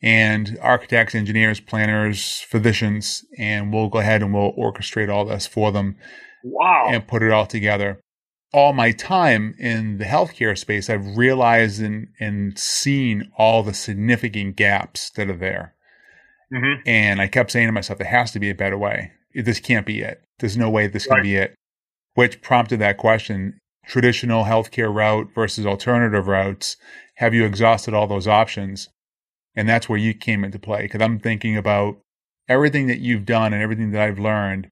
and 0.03 0.57
architects, 0.63 1.15
engineers, 1.15 1.59
planners, 1.59 2.41
physicians, 2.41 3.25
and 3.39 3.73
we'll 3.73 3.89
go 3.89 3.99
ahead 3.99 4.23
and 4.23 4.33
we'll 4.33 4.53
orchestrate 4.55 5.13
all 5.13 5.25
this 5.25 5.47
for 5.47 5.73
them. 5.73 5.97
Wow. 6.45 6.87
And 6.91 7.07
put 7.07 7.23
it 7.23 7.33
all 7.33 7.47
together. 7.47 8.01
All 8.53 8.73
my 8.73 8.91
time 8.91 9.55
in 9.59 9.99
the 9.99 10.05
healthcare 10.05 10.59
space, 10.59 10.91
I've 10.91 11.17
realized 11.17 11.81
and, 11.81 12.09
and 12.19 12.59
seen 12.59 13.31
all 13.39 13.63
the 13.63 13.75
significant 13.75 14.57
gaps 14.57 15.11
that 15.11 15.31
are 15.31 15.37
there. 15.37 15.75
Mm-hmm. 16.53 16.83
And 16.85 17.21
I 17.21 17.29
kept 17.29 17.53
saying 17.53 17.69
to 17.69 17.73
myself, 17.73 17.99
there 17.99 18.09
has 18.09 18.33
to 18.33 18.41
be 18.41 18.51
a 18.51 18.55
better 18.55 18.77
way. 18.77 19.13
This 19.35 19.61
can't 19.61 19.87
be 19.87 20.01
it. 20.01 20.23
There's 20.41 20.57
no 20.57 20.69
way 20.69 20.89
this 20.89 21.07
right. 21.09 21.17
can 21.17 21.23
be 21.23 21.37
it. 21.37 21.55
Which 22.15 22.43
prompted 22.43 22.81
that 22.81 22.97
question 22.97 23.61
traditional 23.87 24.45
healthcare 24.45 24.95
route 24.95 25.29
versus 25.35 25.67
alternative 25.67 26.29
routes. 26.29 26.77
Have 27.17 27.35
you 27.35 27.45
exhausted 27.45 27.93
all 27.93 28.07
those 28.07 28.29
options? 28.29 28.89
And 29.57 29.69
that's 29.69 29.89
where 29.89 29.99
you 29.99 30.15
came 30.15 30.45
into 30.45 30.59
play 30.59 30.83
because 30.83 31.03
I'm 31.03 31.19
thinking 31.19 31.57
about 31.57 31.99
everything 32.49 32.87
that 32.87 33.01
you've 33.01 33.25
done 33.25 33.53
and 33.53 33.63
everything 33.63 33.91
that 33.91 34.03
I've 34.03 34.19
learned. 34.19 34.69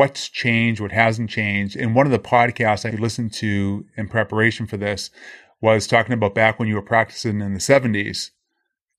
What's 0.00 0.30
changed? 0.30 0.80
What 0.80 0.92
hasn't 0.92 1.28
changed? 1.28 1.76
And 1.76 1.94
one 1.94 2.06
of 2.06 2.10
the 2.10 2.18
podcasts 2.18 2.90
I 2.90 2.96
listened 2.96 3.34
to 3.34 3.84
in 3.98 4.08
preparation 4.08 4.66
for 4.66 4.78
this 4.78 5.10
was 5.60 5.86
talking 5.86 6.14
about 6.14 6.34
back 6.34 6.58
when 6.58 6.68
you 6.68 6.74
were 6.74 6.80
practicing 6.80 7.42
in 7.42 7.52
the 7.52 7.60
70s 7.60 8.30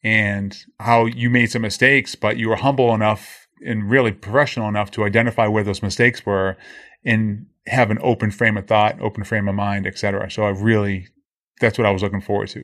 and 0.03 0.55
how 0.79 1.05
you 1.05 1.31
made 1.31 1.49
some 1.49 1.63
mistakes, 1.63 2.13
but 2.13 2.37
you 2.37 2.49
were 2.49 2.57
humble 2.57 2.93
enough 2.93 3.47
and 3.65 3.89
really 3.89 4.11
professional 4.11 4.69
enough 4.69 4.91
to 4.91 5.03
identify 5.03 5.47
where 5.47 5.63
those 5.63 5.81
mistakes 5.81 6.23
were 6.23 6.55
and 7.03 7.47
have 7.65 7.89
an 7.89 7.97
open 8.03 8.29
frame 8.29 8.55
of 8.55 8.67
thought, 8.67 9.01
open 9.01 9.23
frame 9.23 9.47
of 9.47 9.55
mind, 9.55 9.87
etc. 9.87 10.29
So 10.29 10.43
I 10.43 10.49
really, 10.49 11.07
that's 11.59 11.79
what 11.79 11.87
I 11.87 11.91
was 11.91 12.03
looking 12.03 12.21
forward 12.21 12.49
to 12.49 12.61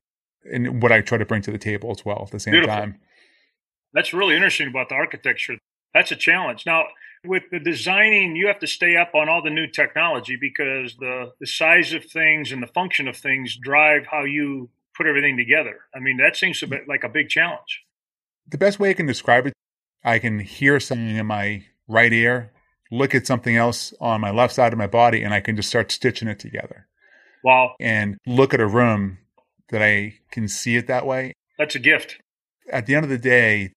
and 0.53 0.79
what 0.83 0.91
I 0.91 1.01
try 1.01 1.17
to 1.17 1.25
bring 1.25 1.41
to 1.41 1.51
the 1.51 1.57
table 1.57 1.89
as 1.89 2.05
well 2.05 2.21
at 2.21 2.29
the 2.29 2.39
same 2.39 2.51
Beautiful. 2.51 2.75
time. 2.75 2.99
That's 3.93 4.13
really 4.13 4.35
interesting 4.35 4.67
about 4.67 4.89
the 4.89 4.95
architecture. 4.95 5.57
That's 5.95 6.11
a 6.11 6.15
challenge. 6.15 6.67
Now, 6.67 6.83
with 7.27 7.43
the 7.51 7.59
designing, 7.59 8.35
you 8.35 8.47
have 8.47 8.59
to 8.59 8.67
stay 8.67 8.95
up 8.95 9.13
on 9.13 9.29
all 9.29 9.41
the 9.41 9.49
new 9.49 9.67
technology 9.67 10.37
because 10.39 10.95
the, 10.97 11.33
the 11.39 11.47
size 11.47 11.93
of 11.93 12.05
things 12.05 12.51
and 12.51 12.63
the 12.63 12.67
function 12.67 13.07
of 13.07 13.17
things 13.17 13.57
drive 13.61 14.07
how 14.09 14.23
you 14.23 14.69
put 14.95 15.05
everything 15.05 15.37
together. 15.37 15.79
I 15.95 15.99
mean, 15.99 16.17
that 16.17 16.35
seems 16.35 16.61
a 16.63 16.67
bit 16.67 16.87
like 16.87 17.03
a 17.03 17.09
big 17.09 17.29
challenge. 17.29 17.83
The 18.47 18.57
best 18.57 18.79
way 18.79 18.89
I 18.89 18.93
can 18.93 19.05
describe 19.05 19.45
it, 19.45 19.53
I 20.03 20.19
can 20.19 20.39
hear 20.39 20.79
something 20.79 21.15
in 21.15 21.25
my 21.25 21.65
right 21.87 22.11
ear, 22.11 22.51
look 22.91 23.13
at 23.13 23.27
something 23.27 23.55
else 23.55 23.93
on 23.99 24.21
my 24.21 24.31
left 24.31 24.53
side 24.53 24.73
of 24.73 24.79
my 24.79 24.87
body, 24.87 25.21
and 25.21 25.33
I 25.33 25.41
can 25.41 25.55
just 25.55 25.69
start 25.69 25.91
stitching 25.91 26.27
it 26.27 26.39
together. 26.39 26.87
Wow. 27.43 27.75
And 27.79 28.17
look 28.25 28.53
at 28.53 28.59
a 28.59 28.67
room 28.67 29.19
that 29.69 29.81
I 29.81 30.19
can 30.31 30.47
see 30.47 30.75
it 30.75 30.87
that 30.87 31.05
way. 31.05 31.33
That's 31.57 31.75
a 31.75 31.79
gift. 31.79 32.17
At 32.71 32.85
the 32.85 32.95
end 32.95 33.03
of 33.03 33.09
the 33.09 33.17
day, 33.17 33.73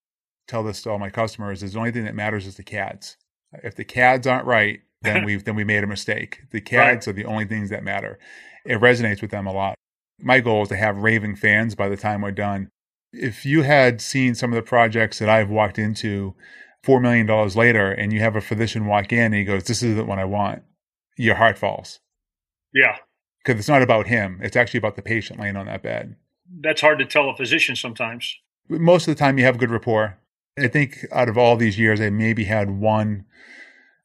tell 0.47 0.62
this 0.62 0.83
to 0.83 0.90
all 0.90 0.99
my 0.99 1.11
customers 1.11 1.62
is 1.62 1.73
the 1.73 1.78
only 1.78 1.92
thing 1.92 2.04
that 2.04 2.14
matters 2.14 2.47
is 2.47 2.57
the 2.57 2.62
CADs. 2.62 3.16
If 3.52 3.75
the 3.75 3.85
CADs 3.85 4.26
aren't 4.26 4.47
right, 4.47 4.80
then 5.02 5.25
we've 5.26 5.45
then 5.45 5.57
we 5.57 5.64
made 5.64 5.85
a 5.85 5.88
mistake. 5.88 6.42
The 6.50 6.61
CADs 6.61 7.07
right. 7.07 7.09
are 7.09 7.12
the 7.12 7.25
only 7.25 7.45
things 7.45 7.71
that 7.71 7.85
matter. 7.85 8.19
It 8.64 8.80
resonates 8.80 9.23
with 9.23 9.30
them 9.30 9.47
a 9.47 9.52
lot. 9.52 9.75
My 10.21 10.40
goal 10.40 10.62
is 10.62 10.69
to 10.69 10.76
have 10.76 10.99
raving 10.99 11.37
fans 11.37 11.75
by 11.75 11.88
the 11.88 11.97
time 11.97 12.21
we're 12.21 12.30
done. 12.30 12.69
If 13.12 13.45
you 13.45 13.62
had 13.62 14.00
seen 14.00 14.35
some 14.35 14.52
of 14.52 14.57
the 14.57 14.62
projects 14.62 15.19
that 15.19 15.28
I've 15.28 15.50
walked 15.50 15.78
into 15.78 16.35
four 16.85 17.00
million 17.00 17.26
dollars 17.26 17.57
later 17.57 17.90
and 17.90 18.12
you 18.12 18.21
have 18.21 18.37
a 18.37 18.40
physician 18.40 18.87
walk 18.87 19.12
in 19.12 19.19
and 19.19 19.35
he 19.35 19.45
goes, 19.45 19.64
This 19.64 19.83
isn't 19.83 20.07
what 20.07 20.19
I 20.19 20.25
want, 20.25 20.62
your 21.16 21.37
heart 21.37 21.59
falls. 21.59 22.00
Yeah 22.73 22.97
because 23.42 23.59
it's 23.59 23.69
not 23.69 23.83
about 23.83 24.07
him. 24.07 24.40
It's 24.42 24.57
actually 24.57 24.78
about 24.78 24.97
the 24.97 25.02
patient 25.02 25.40
laying 25.40 25.57
on 25.57 25.66
that 25.66 25.83
bed. 25.83 26.16
that's 26.61 26.80
hard 26.80 26.99
to 26.99 27.04
tell 27.04 27.30
a 27.30 27.37
physician 27.37 27.76
sometimes. 27.76 28.37
Most 28.69 29.09
of 29.09 29.14
the 29.14 29.19
time, 29.19 29.38
you 29.38 29.45
have 29.45 29.59
good 29.59 29.71
rapport. 29.71 30.19
I 30.59 30.69
think 30.69 31.07
out 31.12 31.28
of 31.28 31.38
all 31.38 31.57
these 31.57 31.78
years, 31.78 32.00
I 32.00 32.11
maybe 32.11 32.45
had 32.45 32.71
one, 32.71 33.25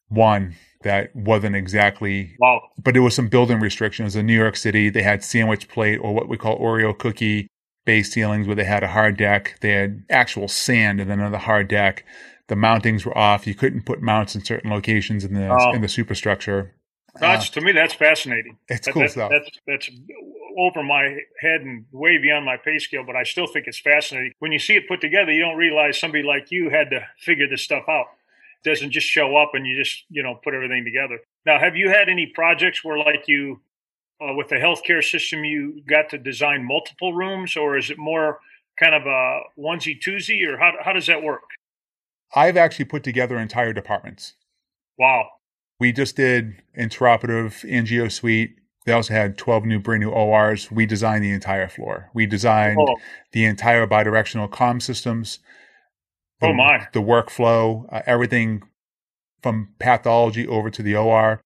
one 0.08 0.56
that 0.84 1.16
wasn't 1.16 1.56
exactly. 1.56 2.36
Wow. 2.40 2.62
But 2.78 2.96
it 2.96 3.02
was 3.02 3.16
some 3.16 3.28
building 3.28 3.60
restrictions. 3.60 4.16
In 4.16 4.26
New 4.26 4.38
York 4.38 4.56
City, 4.56 4.90
they 4.90 5.02
had 5.02 5.24
sandwich 5.24 5.68
plate 5.68 5.98
or 5.98 6.14
what 6.14 6.30
we 6.30 6.38
call 6.38 6.60
Oreo 6.60 6.98
cookie 6.98 7.48
base 7.86 8.12
ceilings 8.12 8.48
where 8.48 8.56
they 8.56 8.64
had 8.64 8.84
a 8.84 8.88
hard 8.90 9.18
deck. 9.18 9.58
They 9.62 9.72
had 9.72 10.04
actual 10.10 10.48
sand 10.48 11.00
and 11.00 11.10
then 11.10 11.20
another 11.20 11.38
hard 11.38 11.68
deck. 11.68 12.06
The 12.48 12.56
mountings 12.56 13.06
were 13.06 13.18
off. 13.18 13.48
You 13.48 13.56
couldn't 13.56 13.86
put 13.86 14.02
mounts 14.02 14.36
in 14.36 14.44
certain 14.44 14.70
locations 14.70 15.24
in 15.24 15.34
the 15.34 15.50
oh. 15.50 15.74
in 15.74 15.82
the 15.82 15.88
superstructure. 15.88 16.76
That's 17.20 17.50
uh, 17.50 17.54
to 17.54 17.62
me 17.62 17.72
that's 17.72 17.94
fascinating. 17.94 18.58
It's 18.68 18.86
that, 18.86 18.92
cool 18.92 19.04
that, 19.04 19.12
stuff. 19.12 19.32
That's 19.32 19.50
that's 19.66 19.90
over 20.58 20.84
my 20.84 21.18
head 21.42 21.62
and 21.62 21.86
way 21.92 22.18
beyond 22.18 22.46
my 22.46 22.58
pay 22.58 22.80
scale, 22.80 23.04
but 23.06 23.16
I 23.16 23.24
still 23.24 23.48
think 23.48 23.68
it's 23.68 23.80
fascinating. 23.80 24.34
When 24.40 24.52
you 24.52 24.60
see 24.60 24.76
it 24.76 24.88
put 24.88 25.02
together, 25.02 25.32
you 25.32 25.42
don't 25.42 25.58
realize 25.58 26.00
somebody 26.00 26.24
like 26.24 26.52
you 26.52 26.70
had 26.70 26.90
to 26.92 27.06
figure 27.20 27.48
this 27.48 27.62
stuff 27.62 27.84
out. 27.90 28.06
It 28.64 28.70
doesn't 28.70 28.92
just 28.92 29.08
show 29.08 29.36
up 29.36 29.52
and 29.54 29.66
you 29.66 29.76
just 29.76 30.06
you 30.10 30.24
know 30.24 30.36
put 30.44 30.54
everything 30.54 30.84
together. 30.86 31.20
Now, 31.46 31.60
have 31.60 31.76
you 31.76 31.90
had 31.90 32.10
any 32.10 32.32
projects 32.34 32.84
where 32.84 32.98
like 32.98 33.28
you 33.28 33.62
uh, 34.22 34.34
with 34.34 34.50
the 34.50 34.56
healthcare 34.56 35.04
system 35.04 35.44
you 35.44 35.82
got 35.88 36.10
to 36.10 36.18
design 36.18 36.66
multiple 36.66 37.14
rooms, 37.14 37.58
or 37.58 37.78
is 37.78 37.90
it 37.90 37.98
more 37.98 38.40
kind 38.80 38.96
of 38.96 39.06
a 39.06 39.42
onesie 39.58 40.00
twosie, 40.00 40.48
or 40.48 40.58
how 40.58 40.72
how 40.84 40.94
does 40.94 41.08
that 41.08 41.22
work? 41.22 41.44
I've 42.34 42.58
actually 42.58 42.86
put 42.86 43.04
together 43.04 43.38
entire 43.38 43.74
departments. 43.74 44.34
Wow. 44.98 45.30
We 45.80 45.92
just 45.92 46.16
did 46.16 46.62
intraoperative 46.78 47.70
angio 47.70 48.12
suite. 48.12 48.58
They 48.86 48.92
also 48.92 49.14
had 49.14 49.38
12 49.38 49.66
new 49.66 49.80
brand 49.80 50.02
new 50.02 50.12
ORs. 50.12 50.72
We 50.72 50.86
designed 50.86 51.24
the 51.24 51.32
entire 51.32 51.68
floor. 51.68 52.12
We 52.14 52.26
designed 52.26 52.78
oh. 52.80 52.98
the 53.32 53.46
entire 53.46 53.88
bidirectional 53.88 54.50
comm 54.50 54.82
systems. 54.82 55.40
The, 56.40 56.48
oh 56.48 56.54
my. 56.54 56.88
The 56.94 57.02
workflow, 57.02 57.92
uh, 57.92 58.04
everything 58.06 58.62
from 59.42 59.70
pathology 59.80 60.48
over 60.48 60.70
to 60.70 60.84
the 60.84 60.96
OR. 60.96 61.42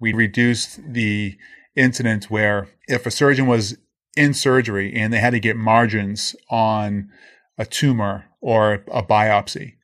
We 0.00 0.12
reduced 0.12 0.80
the 0.92 1.36
incident 1.76 2.30
where 2.30 2.68
if 2.88 3.06
a 3.06 3.10
surgeon 3.10 3.46
was 3.46 3.76
in 4.16 4.34
surgery 4.34 4.92
and 4.94 5.12
they 5.12 5.18
had 5.18 5.30
to 5.30 5.40
get 5.40 5.56
margins 5.56 6.34
on 6.48 7.10
a 7.56 7.64
tumor 7.64 8.24
or 8.40 8.74
a 8.90 9.02
biopsy, 9.02 9.74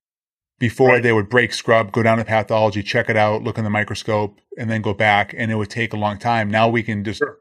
before 0.59 0.89
right. 0.89 1.03
they 1.03 1.13
would 1.13 1.29
break 1.29 1.53
scrub, 1.53 1.93
go 1.93 2.03
down 2.03 2.19
to 2.19 2.25
pathology, 2.25 2.83
check 2.83 3.11
it 3.11 3.17
out, 3.17 3.43
look 3.43 3.59
in 3.59 3.65
the 3.65 3.71
microscope, 3.71 4.41
and 4.57 4.71
then 4.71 4.83
go 4.83 4.95
back. 4.95 5.35
And 5.37 5.51
it 5.51 5.57
would 5.57 5.71
take 5.71 5.93
a 5.93 5.99
long 5.99 6.19
time. 6.19 6.51
Now 6.51 6.69
we 6.69 6.83
can 6.83 7.05
just 7.05 7.19
sure. 7.19 7.39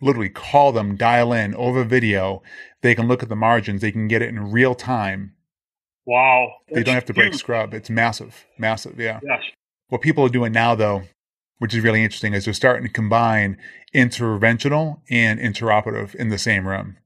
literally 0.00 0.28
call 0.28 0.72
them, 0.72 0.96
dial 0.96 1.32
in 1.32 1.54
over 1.54 1.84
video. 1.84 2.42
They 2.82 2.94
can 2.94 3.08
look 3.08 3.22
at 3.22 3.28
the 3.28 3.36
margins. 3.36 3.80
They 3.80 3.92
can 3.92 4.08
get 4.08 4.22
it 4.22 4.28
in 4.28 4.50
real 4.50 4.74
time. 4.74 5.34
Wow. 6.04 6.52
They 6.72 6.82
don't 6.82 6.94
have 6.94 7.04
to 7.06 7.14
break 7.14 7.32
huge. 7.32 7.40
scrub. 7.40 7.72
It's 7.72 7.88
massive, 7.88 8.44
massive. 8.58 8.98
Yeah. 8.98 9.20
Yes. 9.22 9.42
What 9.88 10.00
people 10.00 10.24
are 10.24 10.30
doing 10.30 10.52
now, 10.52 10.74
though, 10.74 11.04
which 11.58 11.74
is 11.74 11.82
really 11.82 12.02
interesting, 12.02 12.34
is 12.34 12.44
they're 12.44 12.54
starting 12.54 12.86
to 12.86 12.92
combine 12.92 13.56
interventional 13.94 15.00
and 15.10 15.38
intraoperative 15.38 16.14
in 16.16 16.28
the 16.28 16.38
same 16.38 16.66
room. 16.66 16.96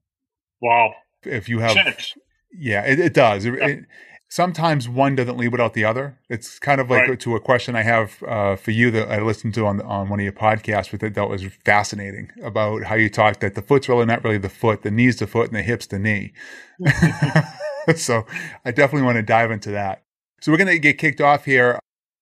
Wow. 0.61 0.93
If 1.23 1.47
you 1.47 1.59
have, 1.59 1.73
Sense. 1.73 2.15
yeah, 2.51 2.83
it, 2.83 2.99
it 2.99 3.13
does. 3.13 3.45
Yeah. 3.45 3.53
It, 3.53 3.85
sometimes 4.29 4.89
one 4.89 5.15
doesn't 5.15 5.37
lead 5.37 5.49
without 5.49 5.73
the 5.73 5.85
other. 5.85 6.17
It's 6.29 6.59
kind 6.59 6.81
of 6.81 6.89
like 6.89 7.07
right. 7.07 7.19
to 7.19 7.35
a 7.35 7.39
question 7.39 7.75
I 7.75 7.83
have 7.83 8.21
uh, 8.23 8.55
for 8.55 8.71
you 8.71 8.91
that 8.91 9.09
I 9.09 9.21
listened 9.21 9.53
to 9.55 9.65
on 9.65 9.81
on 9.81 10.09
one 10.09 10.19
of 10.19 10.23
your 10.23 10.33
podcasts 10.33 10.91
with 10.91 11.03
it 11.03 11.13
that 11.15 11.29
was 11.29 11.43
fascinating 11.65 12.31
about 12.43 12.83
how 12.83 12.95
you 12.95 13.09
talked 13.09 13.41
that 13.41 13.55
the 13.55 13.61
foot's 13.61 13.89
really 13.89 14.05
not 14.05 14.23
really 14.23 14.37
the 14.37 14.49
foot, 14.49 14.83
the 14.83 14.91
knee's 14.91 15.17
the 15.17 15.27
foot, 15.27 15.47
and 15.47 15.55
the 15.55 15.61
hip's 15.61 15.87
the 15.87 15.99
knee. 15.99 16.33
so 17.95 18.25
I 18.65 18.71
definitely 18.71 19.05
want 19.05 19.15
to 19.15 19.23
dive 19.23 19.51
into 19.51 19.71
that. 19.71 20.03
So 20.41 20.51
we're 20.51 20.57
going 20.57 20.67
to 20.67 20.79
get 20.79 20.97
kicked 20.97 21.21
off 21.21 21.45
here. 21.45 21.79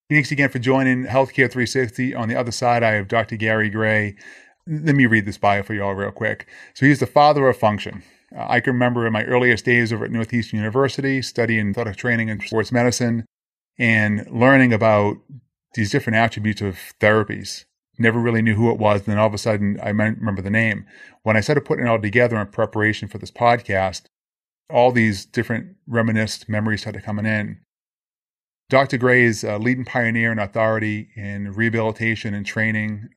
Thanks 0.10 0.32
again 0.32 0.50
for 0.50 0.60
joining 0.60 1.06
Healthcare 1.06 1.52
360. 1.52 2.14
On 2.14 2.30
the 2.30 2.36
other 2.36 2.52
side, 2.52 2.84
I 2.84 2.92
have 2.92 3.08
Dr. 3.08 3.36
Gary 3.36 3.70
Gray. 3.70 4.16
Let 4.68 4.96
me 4.96 5.06
read 5.06 5.26
this 5.26 5.38
bio 5.38 5.64
for 5.64 5.74
you 5.74 5.84
all 5.84 5.96
real 5.96 6.12
quick. 6.12 6.48
So 6.76 6.86
he's 6.86 7.00
the 7.00 7.08
father 7.08 7.48
of 7.48 7.58
function. 7.58 8.04
I 8.38 8.60
can 8.60 8.74
remember 8.74 9.08
in 9.08 9.14
my 9.14 9.24
earliest 9.24 9.66
days 9.66 9.94
over 9.94 10.06
at 10.06 10.12
Northeastern 10.12 10.60
University 10.60 11.22
studying 11.22 11.70
athletic 11.70 11.96
training 11.96 12.30
and 12.30 12.42
sports 12.42 12.72
medicine 12.72 13.26
and 13.78 14.30
learning 14.30 14.74
about 14.74 15.18
these 15.74 15.92
different 15.92 16.18
attributes 16.18 16.62
of 16.62 16.78
therapies. 17.00 17.66
Never 17.98 18.20
really 18.20 18.42
knew 18.42 18.56
who 18.56 18.72
it 18.72 18.78
was. 18.78 19.02
And 19.02 19.08
then 19.08 19.18
all 19.18 19.28
of 19.28 19.34
a 19.34 19.38
sudden, 19.38 19.80
I 19.82 19.90
remember 19.90 20.42
the 20.42 20.50
name. 20.50 20.86
When 21.24 21.38
I 21.38 21.42
started 21.42 21.66
putting 21.66 21.86
it 21.86 21.90
all 21.90 22.02
together 22.02 22.38
in 22.40 22.48
preparation 22.48 23.08
for 23.08 23.18
this 23.18 23.32
podcast, 23.32 24.04
all 24.70 24.92
these 24.92 25.26
different 25.26 25.76
reminisced 25.88 26.50
memories 26.50 26.82
started 26.82 27.04
coming 27.04 27.26
in. 27.26 27.60
Dr. 28.70 28.98
Gray 28.98 29.24
is 29.24 29.44
a 29.44 29.58
leading 29.60 29.86
pioneer 29.86 30.32
and 30.32 30.40
authority 30.40 31.10
in 31.16 31.54
rehabilitation 31.54 32.34
and 32.34 32.46
training 32.46 33.10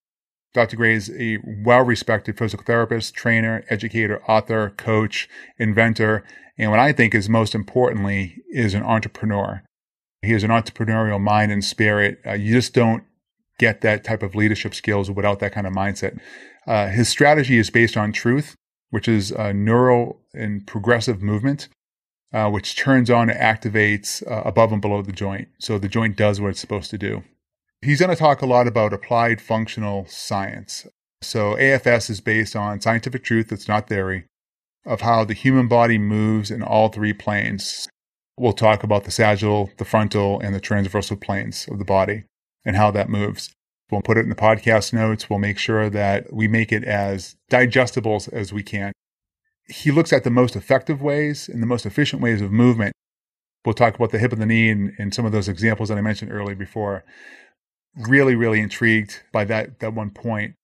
Dr. 0.55 0.77
Gray 0.77 0.95
is 0.95 1.11
a 1.11 1.39
well 1.45 1.83
respected 1.83 2.39
physical 2.39 2.65
therapist, 2.65 3.15
trainer, 3.15 3.65
educator, 3.69 4.23
author, 4.25 4.71
coach, 4.77 5.29
inventor, 5.59 6.25
and 6.57 6.71
what 6.71 6.81
I 6.81 6.93
think 6.93 7.15
is 7.15 7.29
most 7.29 7.55
importantly 7.55 8.43
is 8.51 8.75
an 8.75 8.83
entrepreneur. 8.83 9.63
He 10.23 10.33
has 10.33 10.43
an 10.43 10.51
entrepreneurial 10.51 11.21
mind 11.21 11.53
and 11.53 11.65
spirit. 11.65 12.21
Uh, 12.27 12.33
you 12.33 12.53
just 12.53 12.75
don't 12.75 13.05
get 13.59 13.81
that 13.83 14.05
type 14.05 14.23
of 14.23 14.35
leadership 14.35 14.75
skills 14.75 15.11
without 15.11 15.39
that 15.41 15.53
kind 15.53 15.67
of 15.67 15.73
mindset. 15.73 16.19
Uh, 16.67 16.89
his 16.89 17.09
strategy 17.09 17.59
is 17.59 17.71
based 17.71 17.97
on 17.97 18.13
truth, 18.13 18.57
which 18.91 19.07
is 19.09 19.31
a 19.31 19.53
neural 19.53 20.21
and 20.35 20.67
progressive 20.67 21.23
movement, 21.23 21.69
uh, 22.33 22.51
which 22.51 22.77
turns 22.77 23.11
on 23.11 23.31
and 23.31 23.39
activates 23.39 24.29
uh, 24.31 24.43
above 24.45 24.73
and 24.73 24.83
below 24.83 25.03
the 25.03 25.13
joint. 25.13 25.49
So 25.61 25.79
the 25.79 25.89
joint 25.89 26.17
does 26.17 26.41
what 26.41 26.51
it's 26.51 26.61
supposed 26.61 26.91
to 26.91 26.99
do. 26.99 27.23
He's 27.81 28.01
going 28.01 28.11
to 28.11 28.17
talk 28.17 28.43
a 28.43 28.47
lot 28.47 28.67
about 28.67 28.93
applied 28.93 29.41
functional 29.41 30.05
science. 30.09 30.87
So, 31.23 31.55
AFS 31.55 32.11
is 32.11 32.21
based 32.21 32.57
on 32.57 32.81
scientific 32.81 33.23
truth, 33.23 33.53
it's 33.53 33.69
not 33.69 33.89
theory, 33.89 34.25
of 34.85 35.03
how 35.03 35.25
the 35.25 35.35
human 35.35 35.69
body 35.69 35.97
moves 35.97 36.51
in 36.51 36.63
all 36.63 36.89
three 36.89 37.13
planes. 37.13 37.89
We'll 38.37 38.53
talk 38.53 38.83
about 38.83 39.05
the 39.05 39.11
sagittal, 39.11 39.71
the 39.79 39.85
frontal, 39.85 40.41
and 40.41 40.55
the 40.55 40.61
transversal 40.61 41.17
planes 41.17 41.69
of 41.69 41.79
the 41.79 41.85
body 41.85 42.25
and 42.65 42.77
how 42.77 42.91
that 42.93 43.09
moves. 43.09 43.51
We'll 43.91 44.03
put 44.03 44.19
it 44.19 44.23
in 44.23 44.29
the 44.29 44.35
podcast 44.35 44.93
notes. 44.93 45.31
We'll 45.31 45.39
make 45.39 45.59
sure 45.59 45.89
that 45.89 46.33
we 46.33 46.47
make 46.47 46.73
it 46.73 46.85
as 46.85 47.37
digestible 47.49 48.23
as 48.33 48.53
we 48.53 48.63
can. 48.63 48.93
He 49.67 49.91
looks 49.91 50.13
at 50.13 50.25
the 50.25 50.31
most 50.31 50.57
effective 50.57 51.01
ways 51.01 51.49
and 51.49 51.63
the 51.63 51.67
most 51.67 51.87
efficient 51.87 52.23
ways 52.23 52.41
of 52.41 52.51
movement. 52.51 52.93
We'll 53.65 53.75
talk 53.75 53.95
about 53.95 54.11
the 54.11 54.19
hip 54.19 54.33
and 54.33 54.43
the 54.43 54.47
knee 54.47 54.69
and, 54.69 54.93
and 54.99 55.15
some 55.15 55.27
of 55.27 55.33
those 55.33 55.49
examples 55.49 55.89
that 55.89 55.99
I 55.99 56.01
mentioned 56.01 56.33
earlier 56.33 56.57
before 56.57 57.05
really, 58.07 58.35
really 58.35 58.61
intrigued 58.61 59.23
by 59.33 59.45
that, 59.45 59.81
that 59.81 59.95
one 59.95 60.11
point. 60.11 60.55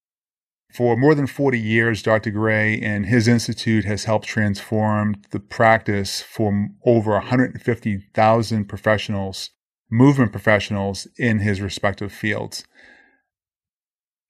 For 0.73 0.97
more 0.97 1.14
than 1.14 1.29
40 1.29 1.59
years, 1.59 2.03
Dr. 2.03 2.33
Gray 2.33 2.81
and 2.81 3.07
his 3.07 3.29
institute 3.29 3.85
has 3.85 4.05
helped 4.05 4.26
transform 4.26 5.14
the 5.31 5.38
practice 5.38 6.21
for 6.21 6.69
over 6.85 7.12
150,000 7.12 8.64
professionals, 8.64 9.50
movement 9.88 10.33
professionals 10.33 11.07
in 11.17 11.38
his 11.38 11.61
respective 11.61 12.12
fields. 12.12 12.64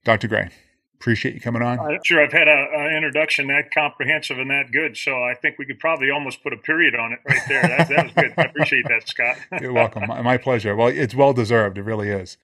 Dr. 0.04 0.28
Gray, 0.28 0.50
appreciate 0.96 1.34
you 1.34 1.40
coming 1.40 1.62
on. 1.62 1.78
Uh, 1.78 1.98
sure, 2.04 2.22
I've 2.22 2.32
had 2.32 2.46
an 2.46 2.94
introduction 2.94 3.46
that 3.46 3.70
comprehensive 3.72 4.38
and 4.38 4.50
that 4.50 4.70
good, 4.70 4.98
so 4.98 5.12
I 5.12 5.34
think 5.34 5.58
we 5.58 5.64
could 5.64 5.78
probably 5.78 6.10
almost 6.10 6.42
put 6.42 6.52
a 6.52 6.58
period 6.58 6.94
on 6.94 7.12
it 7.12 7.20
right 7.26 7.40
there. 7.48 7.62
That, 7.62 7.88
that 7.88 8.04
was 8.04 8.12
good. 8.12 8.34
I 8.36 8.42
appreciate 8.42 8.84
that, 8.88 9.08
Scott. 9.08 9.38
You're 9.62 9.72
welcome. 9.72 10.06
My, 10.08 10.20
my 10.20 10.36
pleasure. 10.36 10.76
Well, 10.76 10.88
it's 10.88 11.14
well 11.14 11.32
deserved. 11.32 11.78
It 11.78 11.84
really 11.84 12.10
is. 12.10 12.36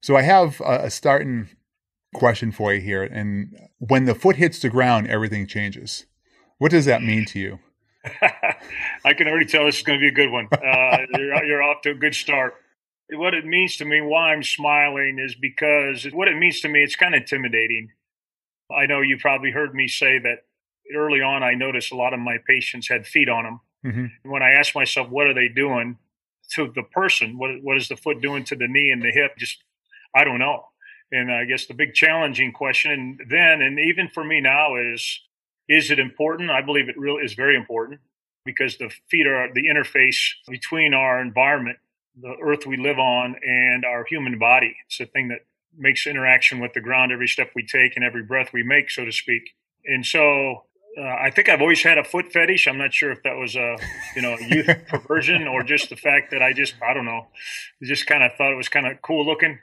So 0.00 0.16
I 0.16 0.22
have 0.22 0.60
a 0.60 0.90
starting 0.90 1.48
question 2.14 2.52
for 2.52 2.72
you 2.72 2.80
here. 2.80 3.02
And 3.02 3.56
when 3.78 4.04
the 4.04 4.14
foot 4.14 4.36
hits 4.36 4.60
the 4.60 4.68
ground, 4.68 5.08
everything 5.08 5.46
changes. 5.46 6.06
What 6.58 6.70
does 6.70 6.86
that 6.86 7.02
mean 7.02 7.24
to 7.26 7.38
you? 7.38 7.58
I 9.04 9.14
can 9.14 9.28
already 9.28 9.46
tell 9.46 9.64
this 9.64 9.78
is 9.78 9.82
going 9.82 9.98
to 9.98 10.02
be 10.02 10.08
a 10.08 10.14
good 10.14 10.30
one. 10.30 10.48
Uh, 10.52 10.98
you're, 11.18 11.44
you're 11.44 11.62
off 11.62 11.82
to 11.82 11.90
a 11.90 11.94
good 11.94 12.14
start. 12.14 12.54
What 13.10 13.34
it 13.34 13.44
means 13.44 13.76
to 13.78 13.84
me, 13.84 14.00
why 14.00 14.32
I'm 14.32 14.42
smiling, 14.42 15.18
is 15.18 15.34
because 15.34 16.04
what 16.12 16.28
it 16.28 16.36
means 16.36 16.60
to 16.60 16.68
me, 16.68 16.82
it's 16.82 16.96
kind 16.96 17.14
of 17.14 17.22
intimidating. 17.22 17.90
I 18.70 18.86
know 18.86 19.00
you 19.00 19.16
probably 19.18 19.50
heard 19.50 19.74
me 19.74 19.88
say 19.88 20.18
that 20.18 20.44
early 20.94 21.22
on, 21.22 21.42
I 21.42 21.54
noticed 21.54 21.90
a 21.90 21.96
lot 21.96 22.12
of 22.12 22.20
my 22.20 22.36
patients 22.46 22.88
had 22.88 23.06
feet 23.06 23.28
on 23.28 23.44
them. 23.44 23.60
Mm-hmm. 23.86 24.30
When 24.30 24.42
I 24.42 24.50
asked 24.50 24.74
myself, 24.74 25.08
what 25.08 25.26
are 25.26 25.34
they 25.34 25.48
doing 25.48 25.96
to 26.50 26.70
the 26.74 26.82
person? 26.82 27.38
What, 27.38 27.62
what 27.62 27.76
is 27.78 27.88
the 27.88 27.96
foot 27.96 28.20
doing 28.20 28.44
to 28.44 28.56
the 28.56 28.68
knee 28.68 28.90
and 28.90 29.02
the 29.02 29.10
hip? 29.10 29.38
Just 29.38 29.62
I 30.14 30.24
don't 30.24 30.38
know. 30.38 30.64
And 31.10 31.32
I 31.32 31.44
guess 31.44 31.66
the 31.66 31.74
big 31.74 31.94
challenging 31.94 32.52
question 32.52 33.18
then, 33.28 33.62
and 33.62 33.78
even 33.78 34.08
for 34.08 34.24
me 34.24 34.40
now, 34.40 34.76
is 34.76 35.20
is 35.68 35.90
it 35.90 35.98
important? 35.98 36.50
I 36.50 36.62
believe 36.62 36.88
it 36.88 36.98
really 36.98 37.24
is 37.24 37.34
very 37.34 37.56
important 37.56 38.00
because 38.44 38.78
the 38.78 38.90
feet 39.10 39.26
are 39.26 39.52
the 39.52 39.66
interface 39.68 40.30
between 40.48 40.94
our 40.94 41.20
environment, 41.20 41.78
the 42.20 42.34
earth 42.42 42.66
we 42.66 42.76
live 42.76 42.98
on, 42.98 43.36
and 43.46 43.84
our 43.84 44.04
human 44.04 44.38
body. 44.38 44.74
It's 44.86 44.98
the 44.98 45.06
thing 45.06 45.28
that 45.28 45.40
makes 45.76 46.06
interaction 46.06 46.58
with 46.58 46.72
the 46.72 46.80
ground 46.80 47.12
every 47.12 47.28
step 47.28 47.50
we 47.54 47.64
take 47.64 47.96
and 47.96 48.04
every 48.04 48.22
breath 48.22 48.50
we 48.52 48.62
make, 48.62 48.90
so 48.90 49.04
to 49.04 49.12
speak. 49.12 49.54
And 49.84 50.04
so 50.04 50.64
uh, 50.98 51.02
I 51.02 51.30
think 51.30 51.48
I've 51.48 51.60
always 51.60 51.82
had 51.82 51.98
a 51.98 52.04
foot 52.04 52.32
fetish. 52.32 52.66
I'm 52.66 52.78
not 52.78 52.92
sure 52.92 53.12
if 53.12 53.22
that 53.22 53.36
was 53.36 53.54
a 53.54 53.76
you 54.16 54.22
know 54.22 54.36
youth 54.38 54.68
perversion 54.88 55.46
or 55.46 55.62
just 55.62 55.90
the 55.90 55.96
fact 55.96 56.30
that 56.32 56.42
I 56.42 56.52
just 56.52 56.74
I 56.82 56.94
don't 56.94 57.04
know, 57.04 57.26
just 57.82 58.06
kind 58.06 58.22
of 58.22 58.32
thought 58.36 58.52
it 58.52 58.56
was 58.56 58.68
kind 58.68 58.86
of 58.86 59.00
cool 59.02 59.24
looking. 59.24 59.58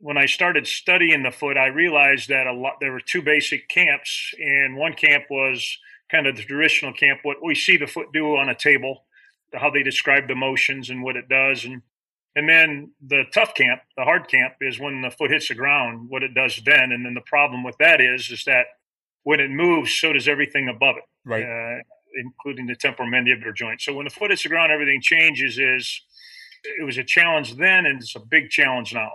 When 0.00 0.16
I 0.16 0.26
started 0.26 0.66
studying 0.66 1.22
the 1.22 1.30
foot, 1.30 1.56
I 1.56 1.66
realized 1.66 2.28
that 2.28 2.46
a 2.46 2.52
lot 2.52 2.74
there 2.80 2.92
were 2.92 3.00
two 3.00 3.22
basic 3.22 3.68
camps, 3.68 4.34
and 4.38 4.76
one 4.76 4.94
camp 4.94 5.24
was 5.30 5.78
kind 6.10 6.26
of 6.26 6.36
the 6.36 6.42
traditional 6.42 6.92
camp, 6.92 7.20
what 7.22 7.36
we 7.44 7.54
see 7.54 7.76
the 7.76 7.86
foot 7.86 8.08
do 8.12 8.36
on 8.36 8.48
a 8.48 8.54
table, 8.54 9.04
how 9.54 9.70
they 9.70 9.82
describe 9.82 10.26
the 10.26 10.34
motions 10.34 10.90
and 10.90 11.02
what 11.02 11.16
it 11.16 11.28
does, 11.28 11.64
and 11.64 11.82
and 12.36 12.48
then 12.48 12.92
the 13.04 13.24
tough 13.34 13.54
camp, 13.54 13.82
the 13.96 14.04
hard 14.04 14.28
camp, 14.28 14.54
is 14.60 14.78
when 14.78 15.02
the 15.02 15.10
foot 15.10 15.32
hits 15.32 15.48
the 15.48 15.54
ground, 15.54 16.08
what 16.08 16.22
it 16.22 16.32
does 16.32 16.60
then. 16.64 16.92
And 16.92 17.04
then 17.04 17.14
the 17.14 17.22
problem 17.22 17.64
with 17.64 17.76
that 17.78 18.00
is, 18.00 18.30
is 18.30 18.44
that 18.44 18.66
when 19.24 19.40
it 19.40 19.50
moves, 19.50 19.92
so 19.92 20.12
does 20.12 20.28
everything 20.28 20.68
above 20.68 20.96
it, 20.96 21.04
right? 21.24 21.42
Uh, 21.42 21.82
including 22.16 22.66
the 22.66 22.76
temporomandibular 22.76 23.54
joint. 23.54 23.80
So 23.80 23.94
when 23.94 24.04
the 24.04 24.10
foot 24.10 24.30
hits 24.30 24.44
the 24.44 24.48
ground, 24.48 24.70
everything 24.70 25.00
changes. 25.02 25.58
Is 25.58 26.02
it 26.62 26.84
was 26.84 26.98
a 26.98 27.04
challenge 27.04 27.56
then, 27.56 27.86
and 27.86 28.00
it's 28.00 28.14
a 28.14 28.20
big 28.20 28.50
challenge 28.50 28.94
now. 28.94 29.10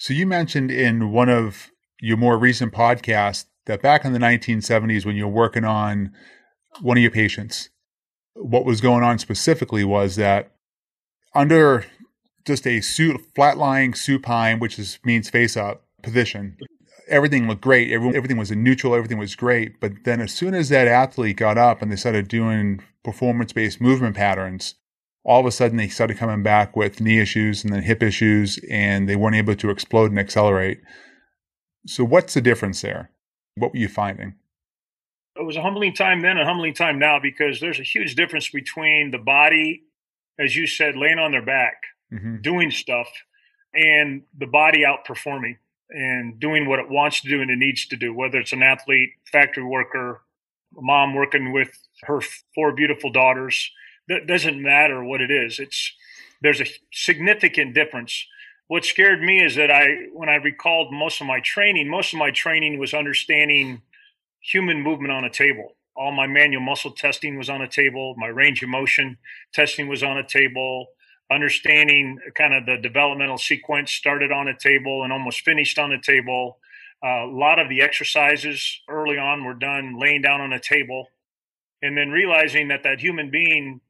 So 0.00 0.14
you 0.14 0.26
mentioned 0.26 0.70
in 0.70 1.12
one 1.12 1.28
of 1.28 1.70
your 2.00 2.16
more 2.16 2.38
recent 2.38 2.72
podcasts 2.72 3.44
that 3.66 3.82
back 3.82 4.02
in 4.02 4.14
the 4.14 4.18
1970s, 4.18 5.04
when 5.04 5.14
you 5.14 5.26
were 5.26 5.32
working 5.32 5.62
on 5.62 6.14
one 6.80 6.96
of 6.96 7.02
your 7.02 7.10
patients, 7.10 7.68
what 8.32 8.64
was 8.64 8.80
going 8.80 9.04
on 9.04 9.18
specifically 9.18 9.84
was 9.84 10.16
that 10.16 10.52
under 11.34 11.84
just 12.46 12.66
a 12.66 12.80
suit, 12.80 13.20
flat 13.34 13.58
lying 13.58 13.92
supine, 13.92 14.58
which 14.58 14.78
is 14.78 14.98
means 15.04 15.28
face 15.28 15.54
up 15.54 15.84
position, 16.02 16.56
everything 17.06 17.46
looked 17.46 17.60
great. 17.60 17.92
Everything, 17.92 18.16
everything 18.16 18.38
was 18.38 18.50
in 18.50 18.64
neutral. 18.64 18.94
Everything 18.94 19.18
was 19.18 19.34
great. 19.34 19.80
But 19.80 19.92
then 20.04 20.22
as 20.22 20.32
soon 20.32 20.54
as 20.54 20.70
that 20.70 20.88
athlete 20.88 21.36
got 21.36 21.58
up 21.58 21.82
and 21.82 21.92
they 21.92 21.96
started 21.96 22.26
doing 22.26 22.80
performance 23.04 23.52
based 23.52 23.82
movement 23.82 24.16
patterns, 24.16 24.76
all 25.24 25.40
of 25.40 25.46
a 25.46 25.50
sudden 25.50 25.76
they 25.76 25.88
started 25.88 26.16
coming 26.16 26.42
back 26.42 26.76
with 26.76 27.00
knee 27.00 27.20
issues 27.20 27.62
and 27.62 27.72
then 27.72 27.82
hip 27.82 28.02
issues 28.02 28.58
and 28.70 29.08
they 29.08 29.16
weren't 29.16 29.36
able 29.36 29.54
to 29.54 29.70
explode 29.70 30.10
and 30.10 30.18
accelerate. 30.18 30.80
So 31.86 32.04
what's 32.04 32.34
the 32.34 32.40
difference 32.40 32.80
there? 32.80 33.10
What 33.56 33.72
were 33.72 33.78
you 33.78 33.88
finding? 33.88 34.34
It 35.36 35.44
was 35.44 35.56
a 35.56 35.62
humbling 35.62 35.94
time 35.94 36.22
then, 36.22 36.38
a 36.38 36.44
humbling 36.44 36.74
time 36.74 36.98
now 36.98 37.18
because 37.20 37.60
there's 37.60 37.80
a 37.80 37.84
huge 37.84 38.14
difference 38.14 38.50
between 38.50 39.10
the 39.10 39.18
body, 39.18 39.82
as 40.38 40.56
you 40.56 40.66
said, 40.66 40.96
laying 40.96 41.18
on 41.18 41.30
their 41.30 41.44
back, 41.44 41.82
mm-hmm. 42.12 42.40
doing 42.42 42.70
stuff, 42.70 43.08
and 43.72 44.22
the 44.36 44.46
body 44.46 44.84
outperforming 44.84 45.56
and 45.90 46.38
doing 46.38 46.68
what 46.68 46.78
it 46.78 46.88
wants 46.88 47.20
to 47.20 47.28
do 47.28 47.40
and 47.40 47.50
it 47.50 47.56
needs 47.56 47.86
to 47.86 47.96
do, 47.96 48.14
whether 48.14 48.38
it's 48.38 48.52
an 48.52 48.62
athlete, 48.62 49.10
factory 49.30 49.64
worker, 49.64 50.22
mom 50.72 51.14
working 51.14 51.52
with 51.52 51.70
her 52.02 52.20
four 52.54 52.72
beautiful 52.72 53.10
daughters. 53.10 53.70
That 54.10 54.26
doesn't 54.26 54.62
matter 54.62 55.02
what 55.02 55.22
it 55.22 55.30
is. 55.30 55.58
It's 55.58 55.94
there's 56.42 56.60
a 56.60 56.66
significant 56.92 57.74
difference. 57.74 58.26
What 58.68 58.84
scared 58.84 59.22
me 59.22 59.42
is 59.42 59.56
that 59.56 59.70
I, 59.70 59.86
when 60.12 60.28
I 60.28 60.34
recalled 60.34 60.92
most 60.92 61.20
of 61.20 61.26
my 61.26 61.40
training, 61.40 61.88
most 61.88 62.12
of 62.12 62.18
my 62.18 62.30
training 62.30 62.78
was 62.78 62.92
understanding 62.92 63.82
human 64.40 64.82
movement 64.82 65.12
on 65.12 65.24
a 65.24 65.30
table. 65.30 65.76
All 65.96 66.12
my 66.12 66.26
manual 66.26 66.62
muscle 66.62 66.92
testing 66.92 67.38
was 67.38 67.48
on 67.48 67.62
a 67.62 67.68
table. 67.68 68.14
My 68.18 68.28
range 68.28 68.62
of 68.62 68.68
motion 68.68 69.16
testing 69.54 69.88
was 69.88 70.02
on 70.02 70.18
a 70.18 70.26
table 70.26 70.88
understanding 71.30 72.18
kind 72.34 72.54
of 72.54 72.66
the 72.66 72.76
developmental 72.76 73.38
sequence 73.38 73.92
started 73.92 74.32
on 74.32 74.48
a 74.48 74.58
table 74.58 75.04
and 75.04 75.12
almost 75.12 75.42
finished 75.42 75.78
on 75.78 75.92
a 75.92 76.00
table. 76.00 76.58
Uh, 77.04 77.24
a 77.24 77.30
lot 77.30 77.58
of 77.58 77.68
the 77.68 77.80
exercises 77.80 78.80
early 78.88 79.16
on 79.16 79.44
were 79.44 79.54
done 79.54 79.98
laying 79.98 80.20
down 80.20 80.40
on 80.40 80.52
a 80.52 80.60
table, 80.60 81.08
and 81.82 81.96
then 81.96 82.10
realizing 82.10 82.68
that 82.68 82.82
that 82.82 83.00
human 83.00 83.30
being 83.30 83.80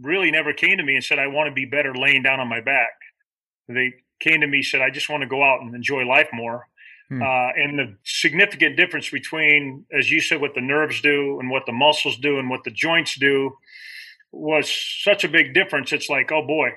really 0.00 0.30
never 0.30 0.52
came 0.52 0.78
to 0.78 0.84
me 0.84 0.94
and 0.94 1.04
said, 1.04 1.18
"I 1.18 1.26
want 1.26 1.48
to 1.48 1.54
be 1.54 1.64
better 1.64 1.94
laying 1.94 2.22
down 2.22 2.40
on 2.40 2.48
my 2.48 2.60
back." 2.60 2.92
They 3.68 3.94
came 4.20 4.40
to 4.40 4.46
me 4.46 4.62
said, 4.62 4.80
"I 4.80 4.90
just 4.90 5.08
want 5.08 5.22
to 5.22 5.28
go 5.28 5.42
out 5.42 5.60
and 5.60 5.74
enjoy 5.74 6.04
life 6.04 6.28
more." 6.32 6.68
Hmm. 7.08 7.22
Uh, 7.22 7.50
and 7.56 7.78
the 7.78 7.96
significant 8.04 8.76
difference 8.76 9.08
between, 9.08 9.86
as 9.96 10.10
you 10.10 10.20
said, 10.20 10.40
what 10.40 10.54
the 10.54 10.60
nerves 10.60 11.00
do 11.00 11.40
and 11.40 11.50
what 11.50 11.64
the 11.64 11.72
muscles 11.72 12.18
do 12.18 12.38
and 12.38 12.50
what 12.50 12.64
the 12.64 12.70
joints 12.70 13.18
do 13.18 13.56
was 14.30 14.70
such 15.02 15.24
a 15.24 15.28
big 15.28 15.54
difference. 15.54 15.92
It's 15.92 16.10
like, 16.10 16.30
oh 16.30 16.46
boy, 16.46 16.72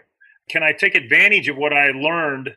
can 0.50 0.64
I 0.64 0.72
take 0.72 0.96
advantage 0.96 1.50
of 1.50 1.58
what 1.58 1.74
I 1.74 1.92
learned 1.92 2.56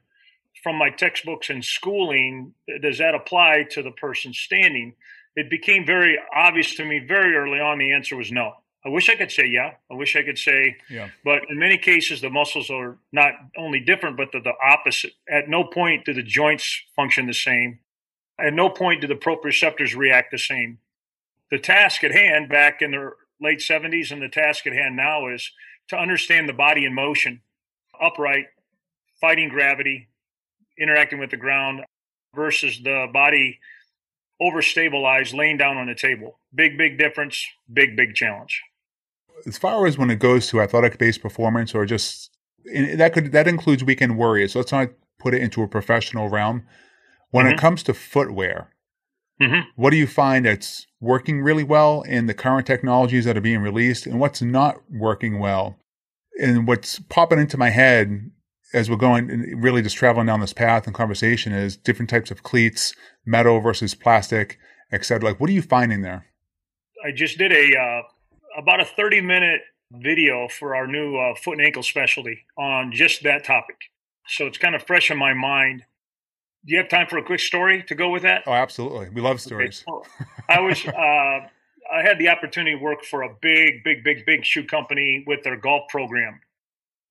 from 0.62 0.76
my 0.76 0.90
textbooks 0.90 1.50
and 1.50 1.64
schooling? 1.64 2.54
Does 2.80 2.98
that 2.98 3.14
apply 3.14 3.66
to 3.72 3.82
the 3.82 3.90
person 3.90 4.32
standing? 4.32 4.94
It 5.34 5.50
became 5.50 5.84
very 5.84 6.16
obvious 6.34 6.76
to 6.76 6.84
me 6.84 7.00
very 7.00 7.34
early 7.34 7.58
on. 7.58 7.78
The 7.78 7.92
answer 7.92 8.16
was 8.16 8.30
no. 8.30 8.52
I 8.86 8.90
wish 8.90 9.08
I 9.08 9.16
could 9.16 9.30
say 9.30 9.46
yeah. 9.46 9.72
I 9.90 9.94
wish 9.94 10.14
I 10.14 10.22
could 10.22 10.38
say 10.38 10.76
yeah. 10.90 11.08
But 11.24 11.48
in 11.48 11.58
many 11.58 11.78
cases, 11.78 12.20
the 12.20 12.30
muscles 12.30 12.70
are 12.70 12.98
not 13.12 13.32
only 13.56 13.80
different, 13.80 14.16
but 14.16 14.28
they're 14.30 14.42
the 14.42 14.52
opposite. 14.62 15.12
At 15.28 15.48
no 15.48 15.64
point 15.64 16.04
do 16.04 16.12
the 16.12 16.22
joints 16.22 16.82
function 16.94 17.26
the 17.26 17.34
same. 17.34 17.78
At 18.38 18.52
no 18.52 18.68
point 18.68 19.00
do 19.00 19.06
the 19.06 19.14
proprioceptors 19.14 19.96
react 19.96 20.30
the 20.30 20.38
same. 20.38 20.78
The 21.50 21.58
task 21.58 22.04
at 22.04 22.12
hand 22.12 22.48
back 22.48 22.82
in 22.82 22.90
the 22.90 23.12
late 23.40 23.60
70s, 23.60 24.10
and 24.10 24.20
the 24.20 24.28
task 24.28 24.66
at 24.66 24.72
hand 24.72 24.96
now 24.96 25.28
is 25.28 25.50
to 25.88 25.96
understand 25.96 26.48
the 26.48 26.52
body 26.52 26.84
in 26.84 26.94
motion, 26.94 27.40
upright, 28.00 28.46
fighting 29.20 29.48
gravity, 29.48 30.08
interacting 30.78 31.18
with 31.18 31.30
the 31.30 31.36
ground, 31.36 31.84
versus 32.34 32.80
the 32.82 33.06
body 33.12 33.60
overstabilized, 34.42 35.34
laying 35.34 35.56
down 35.56 35.76
on 35.76 35.88
a 35.88 35.94
table. 35.94 36.38
Big, 36.54 36.76
big 36.76 36.98
difference, 36.98 37.46
big, 37.72 37.96
big 37.96 38.14
challenge. 38.14 38.62
As 39.46 39.58
far 39.58 39.86
as 39.86 39.98
when 39.98 40.10
it 40.10 40.18
goes 40.18 40.46
to 40.48 40.60
athletic 40.60 40.98
based 40.98 41.22
performance 41.22 41.74
or 41.74 41.84
just 41.86 42.30
that 42.96 43.12
could 43.12 43.32
that 43.32 43.48
includes 43.48 43.84
weekend 43.84 44.16
warriors. 44.16 44.52
So 44.52 44.60
let's 44.60 44.72
not 44.72 44.90
put 45.18 45.34
it 45.34 45.42
into 45.42 45.62
a 45.62 45.68
professional 45.68 46.28
realm. 46.28 46.64
When 47.30 47.46
mm-hmm. 47.46 47.54
it 47.54 47.60
comes 47.60 47.82
to 47.84 47.94
footwear, 47.94 48.70
Mm-hmm. 49.40 49.68
What 49.76 49.90
do 49.90 49.96
you 49.96 50.06
find 50.06 50.46
that's 50.46 50.86
working 51.00 51.42
really 51.42 51.64
well 51.64 52.02
in 52.02 52.26
the 52.26 52.34
current 52.34 52.66
technologies 52.66 53.24
that 53.24 53.36
are 53.36 53.42
being 53.42 53.60
released, 53.60 54.06
and 54.06 54.20
what's 54.20 54.40
not 54.40 54.80
working 54.90 55.38
well? 55.38 55.76
And 56.40 56.66
what's 56.66 56.98
popping 56.98 57.38
into 57.38 57.56
my 57.56 57.70
head 57.70 58.30
as 58.72 58.90
we're 58.90 58.96
going 58.96 59.30
and 59.30 59.62
really 59.62 59.82
just 59.82 59.96
traveling 59.96 60.26
down 60.26 60.40
this 60.40 60.52
path 60.52 60.86
and 60.86 60.94
conversation 60.94 61.52
is 61.52 61.76
different 61.76 62.10
types 62.10 62.30
of 62.30 62.42
cleats, 62.42 62.94
metal 63.24 63.60
versus 63.60 63.94
plastic, 63.94 64.58
etc. 64.92 65.30
Like, 65.30 65.40
what 65.40 65.50
are 65.50 65.52
you 65.52 65.62
finding 65.62 66.02
there? 66.02 66.26
I 67.04 67.12
just 67.12 67.38
did 67.38 67.52
a 67.52 67.76
uh, 67.76 68.02
about 68.56 68.80
a 68.80 68.84
thirty 68.84 69.20
minute 69.20 69.60
video 69.92 70.48
for 70.48 70.74
our 70.74 70.86
new 70.86 71.16
uh, 71.16 71.34
foot 71.34 71.58
and 71.58 71.66
ankle 71.66 71.82
specialty 71.82 72.44
on 72.56 72.92
just 72.92 73.22
that 73.22 73.44
topic. 73.44 73.76
So 74.26 74.46
it's 74.46 74.58
kind 74.58 74.74
of 74.74 74.82
fresh 74.82 75.10
in 75.10 75.18
my 75.18 75.34
mind 75.34 75.84
do 76.66 76.72
you 76.72 76.78
have 76.78 76.88
time 76.88 77.06
for 77.08 77.18
a 77.18 77.22
quick 77.22 77.40
story 77.40 77.82
to 77.88 77.94
go 77.94 78.08
with 78.08 78.22
that? 78.22 78.44
Oh, 78.46 78.52
absolutely. 78.52 79.10
We 79.10 79.20
love 79.20 79.40
stories. 79.40 79.84
Okay. 79.86 80.08
I 80.48 80.60
was, 80.60 80.86
uh, 80.86 80.90
I 80.92 82.02
had 82.02 82.18
the 82.18 82.28
opportunity 82.28 82.76
to 82.76 82.82
work 82.82 83.04
for 83.04 83.22
a 83.22 83.28
big, 83.42 83.84
big, 83.84 84.02
big, 84.02 84.24
big 84.24 84.44
shoe 84.44 84.64
company 84.64 85.24
with 85.26 85.42
their 85.42 85.56
golf 85.56 85.84
program. 85.90 86.40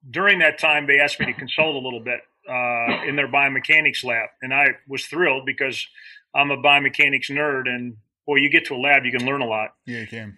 During 0.09 0.39
that 0.39 0.59
time, 0.59 0.87
they 0.87 0.99
asked 0.99 1.19
me 1.19 1.27
to 1.27 1.33
consult 1.33 1.75
a 1.75 1.79
little 1.79 1.99
bit 1.99 2.21
uh, 2.49 3.03
in 3.07 3.15
their 3.15 3.27
biomechanics 3.27 4.03
lab, 4.03 4.29
and 4.41 4.53
I 4.53 4.75
was 4.87 5.05
thrilled 5.05 5.45
because 5.45 5.87
I'm 6.35 6.51
a 6.51 6.57
biomechanics 6.57 7.29
nerd, 7.29 7.69
and 7.69 7.95
boy, 8.25 8.37
you 8.37 8.49
get 8.49 8.65
to 8.65 8.75
a 8.75 8.77
lab, 8.77 9.05
you 9.05 9.17
can 9.17 9.25
learn 9.25 9.41
a 9.41 9.45
lot. 9.45 9.75
Yeah, 9.85 9.99
you 9.99 10.07
can. 10.07 10.37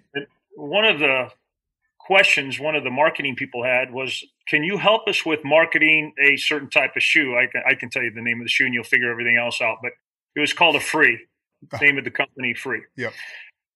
One 0.55 0.85
of 0.85 0.99
the 0.99 1.29
questions 1.99 2.59
one 2.59 2.75
of 2.75 2.83
the 2.83 2.91
marketing 2.91 3.35
people 3.35 3.63
had 3.63 3.91
was 3.91 4.23
can 4.47 4.63
you 4.63 4.77
help 4.77 5.07
us 5.07 5.25
with 5.25 5.43
marketing 5.43 6.13
a 6.23 6.37
certain 6.37 6.69
type 6.69 6.91
of 6.95 7.01
shoe? 7.01 7.35
I 7.35 7.47
can, 7.47 7.63
I 7.67 7.73
can 7.73 7.89
tell 7.89 8.03
you 8.03 8.11
the 8.11 8.21
name 8.21 8.39
of 8.39 8.45
the 8.45 8.49
shoe 8.49 8.65
and 8.65 8.75
you'll 8.75 8.83
figure 8.83 9.09
everything 9.09 9.37
else 9.37 9.59
out 9.61 9.77
but 9.81 9.91
it 10.35 10.39
was 10.39 10.53
called 10.53 10.75
a 10.75 10.79
free. 10.79 11.19
Name 11.81 11.97
of 11.97 12.03
the 12.03 12.11
company 12.11 12.53
free. 12.53 12.81
Yeah 12.95 13.09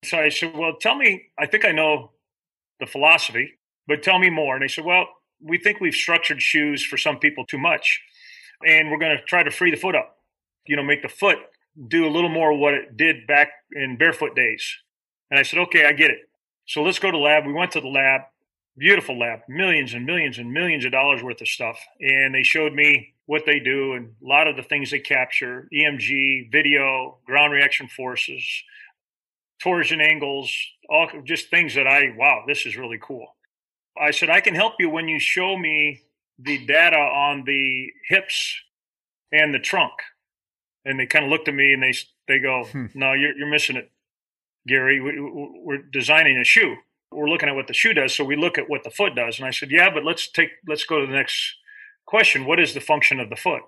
so 0.03 0.17
i 0.17 0.29
said 0.29 0.55
well 0.55 0.75
tell 0.79 0.95
me 0.95 1.23
i 1.37 1.45
think 1.45 1.65
i 1.65 1.71
know 1.71 2.11
the 2.79 2.85
philosophy 2.85 3.59
but 3.87 4.03
tell 4.03 4.19
me 4.19 4.29
more. 4.29 4.55
And 4.55 4.63
they 4.63 4.67
said 4.67 4.85
well 4.85 5.07
we 5.41 5.57
think 5.57 5.79
we've 5.79 5.95
structured 5.95 6.41
shoes 6.41 6.83
for 6.83 6.97
some 6.97 7.17
people 7.17 7.45
too 7.45 7.57
much 7.57 8.01
and 8.65 8.91
we're 8.91 8.99
going 8.99 9.17
to 9.17 9.23
try 9.23 9.41
to 9.41 9.51
free 9.51 9.71
the 9.71 9.77
foot 9.77 9.95
up 9.95 10.17
you 10.65 10.75
know 10.75 10.83
make 10.83 11.01
the 11.01 11.09
foot 11.09 11.37
do 11.87 12.07
a 12.07 12.11
little 12.11 12.29
more 12.29 12.53
what 12.57 12.73
it 12.73 12.97
did 12.97 13.27
back 13.27 13.49
in 13.73 13.97
barefoot 13.97 14.35
days. 14.35 14.63
And 15.31 15.39
i 15.39 15.43
said 15.43 15.59
okay 15.59 15.85
i 15.85 15.91
get 15.91 16.11
it 16.11 16.19
so 16.69 16.83
let's 16.83 16.99
go 16.99 17.09
to 17.09 17.17
lab. 17.17 17.47
We 17.47 17.51
went 17.51 17.71
to 17.71 17.81
the 17.81 17.87
lab, 17.87 18.21
beautiful 18.77 19.17
lab, 19.17 19.39
millions 19.49 19.95
and 19.95 20.05
millions 20.05 20.37
and 20.37 20.53
millions 20.53 20.85
of 20.85 20.91
dollars 20.91 21.23
worth 21.23 21.41
of 21.41 21.47
stuff. 21.47 21.79
And 21.99 22.35
they 22.35 22.43
showed 22.43 22.73
me 22.73 23.15
what 23.25 23.41
they 23.47 23.59
do 23.59 23.93
and 23.93 24.13
a 24.23 24.27
lot 24.27 24.47
of 24.47 24.55
the 24.55 24.61
things 24.61 24.91
they 24.91 24.99
capture 24.99 25.67
EMG, 25.73 26.51
video, 26.51 27.17
ground 27.25 27.53
reaction 27.53 27.87
forces, 27.87 28.43
torsion 29.59 29.99
angles, 29.99 30.55
all 30.87 31.09
just 31.23 31.49
things 31.49 31.73
that 31.73 31.87
I, 31.87 32.13
wow, 32.15 32.43
this 32.47 32.67
is 32.67 32.77
really 32.77 32.99
cool. 33.01 33.35
I 33.99 34.11
said, 34.11 34.29
I 34.29 34.39
can 34.39 34.53
help 34.53 34.73
you 34.77 34.91
when 34.91 35.07
you 35.07 35.19
show 35.19 35.57
me 35.57 36.01
the 36.37 36.63
data 36.67 36.97
on 36.97 37.45
the 37.47 37.87
hips 38.07 38.61
and 39.31 39.55
the 39.55 39.59
trunk. 39.59 39.93
And 40.85 40.99
they 40.99 41.07
kind 41.07 41.25
of 41.25 41.31
looked 41.31 41.47
at 41.47 41.55
me 41.55 41.73
and 41.73 41.81
they, 41.81 41.93
they 42.27 42.37
go, 42.37 42.65
hmm. 42.65 42.85
no, 42.93 43.13
you're, 43.13 43.35
you're 43.35 43.49
missing 43.49 43.75
it 43.75 43.89
Gary. 44.67 45.01
We, 45.01 45.19
we're 45.19 45.81
designing 45.91 46.37
a 46.37 46.43
shoe. 46.43 46.75
We're 47.11 47.29
looking 47.29 47.49
at 47.49 47.55
what 47.55 47.67
the 47.67 47.73
shoe 47.73 47.93
does, 47.93 48.13
so 48.13 48.23
we 48.23 48.35
look 48.35 48.57
at 48.57 48.69
what 48.69 48.83
the 48.83 48.91
foot 48.91 49.15
does. 49.15 49.39
And 49.39 49.47
I 49.47 49.51
said, 49.51 49.71
yeah, 49.71 49.89
but 49.91 50.05
let's 50.05 50.29
take 50.29 50.49
let's 50.67 50.85
go 50.85 51.01
to 51.01 51.07
the 51.07 51.13
next 51.13 51.55
question. 52.05 52.45
What 52.45 52.59
is 52.59 52.73
the 52.73 52.81
function 52.81 53.19
of 53.19 53.29
the 53.29 53.35
foot? 53.35 53.63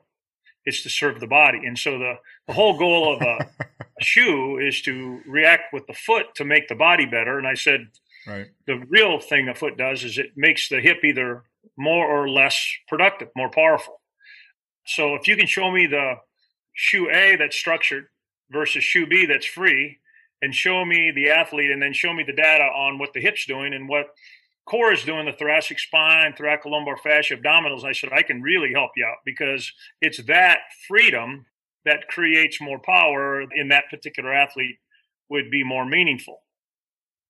It's 0.66 0.84
to 0.84 0.90
serve 0.90 1.20
the 1.20 1.28
body. 1.28 1.60
And 1.66 1.78
so 1.78 1.98
the, 1.98 2.16
the 2.48 2.54
whole 2.54 2.78
goal 2.78 3.16
of 3.16 3.22
a, 3.22 3.50
a 4.00 4.04
shoe 4.04 4.60
is 4.60 4.82
to 4.84 5.22
react 5.28 5.74
with 5.74 5.88
the 5.88 5.94
foot 5.94 6.36
to 6.36 6.46
make 6.46 6.68
the 6.68 6.76
body 6.76 7.06
better. 7.06 7.40
And 7.40 7.48
I 7.48 7.56
said, 7.56 7.88
right. 8.28 8.48
the 8.68 8.78
real 8.90 9.20
thing 9.20 9.50
a 9.50 9.56
foot 9.56 9.78
does 9.78 10.04
is 10.04 10.20
it 10.20 10.34
makes 10.36 10.70
the 10.70 10.80
hip 10.80 11.04
either 11.04 11.44
more 11.78 12.06
or 12.06 12.30
less 12.30 12.64
productive, 12.88 13.30
more 13.36 13.50
powerful. 13.50 14.02
So 14.86 15.16
if 15.16 15.28
you 15.28 15.36
can 15.36 15.48
show 15.48 15.72
me 15.72 15.88
the 15.88 16.16
shoe 16.74 17.10
A 17.10 17.36
that's 17.38 17.56
structured 17.56 18.08
versus 18.52 18.84
shoe 18.84 19.08
B 19.08 19.26
that's 19.26 19.46
free, 19.46 20.00
and 20.42 20.54
show 20.56 20.84
me 20.86 21.12
the 21.14 21.30
athlete, 21.30 21.72
and 21.72 21.82
then 21.82 21.94
show 21.94 22.14
me 22.14 22.24
the 22.24 22.34
data 22.34 22.64
on 22.64 22.98
what 22.98 23.14
the 23.14 23.22
hip's 23.22 23.46
doing 23.46 23.74
and 23.74 23.88
what 23.88 24.08
core 24.66 24.94
is 24.94 25.04
doing, 25.04 25.26
the 25.26 25.34
thoracic 25.34 25.80
spine, 25.80 26.34
thoracolumbar 26.34 27.00
fascia, 27.00 27.36
abdominals. 27.36 27.84
I 27.84 27.92
said 27.92 28.12
I 28.14 28.24
can 28.24 28.42
really 28.42 28.74
help 28.74 28.92
you 28.96 29.06
out 29.06 29.18
because 29.26 29.72
it's 30.02 30.24
that 30.26 30.60
freedom 30.88 31.46
that 31.86 32.08
creates 32.08 32.62
more 32.62 32.80
power 32.80 33.42
in 33.42 33.70
that 33.70 33.90
particular 33.90 34.34
athlete 34.34 34.78
would 35.30 35.50
be 35.50 35.64
more 35.64 35.86
meaningful. 35.86 36.42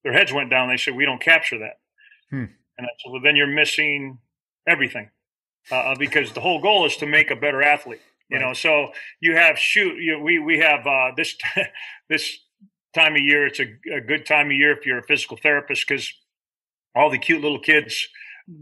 Their 0.03 0.13
heads 0.13 0.33
went 0.33 0.49
down. 0.49 0.69
They 0.69 0.77
said 0.77 0.95
we 0.95 1.05
don't 1.05 1.21
capture 1.21 1.59
that, 1.59 1.79
hmm. 2.29 2.45
and 2.77 2.87
I 2.87 2.89
said, 3.03 3.11
well, 3.11 3.21
then 3.21 3.35
you're 3.35 3.47
missing 3.47 4.17
everything 4.67 5.09
uh, 5.71 5.75
uh, 5.75 5.95
because 5.97 6.33
the 6.33 6.41
whole 6.41 6.61
goal 6.61 6.85
is 6.85 6.97
to 6.97 7.05
make 7.05 7.29
a 7.31 7.35
better 7.35 7.61
athlete. 7.61 8.01
You 8.29 8.37
right. 8.37 8.45
know, 8.45 8.53
so 8.53 8.91
you 9.19 9.35
have 9.35 9.57
shoot. 9.57 9.97
You 9.97 10.19
we 10.19 10.39
we 10.39 10.59
have 10.59 10.87
uh, 10.87 11.11
this 11.15 11.35
this 12.09 12.39
time 12.93 13.15
of 13.15 13.21
year. 13.21 13.47
It's 13.47 13.59
a, 13.59 13.75
a, 13.93 14.01
good 14.01 14.25
time 14.25 14.47
of 14.47 14.53
year 14.53 14.71
if 14.71 14.85
you're 14.85 14.99
a 14.99 15.03
physical 15.03 15.37
therapist 15.37 15.87
because 15.87 16.11
all 16.95 17.09
the 17.09 17.17
cute 17.17 17.41
little 17.41 17.59
kids 17.59 18.07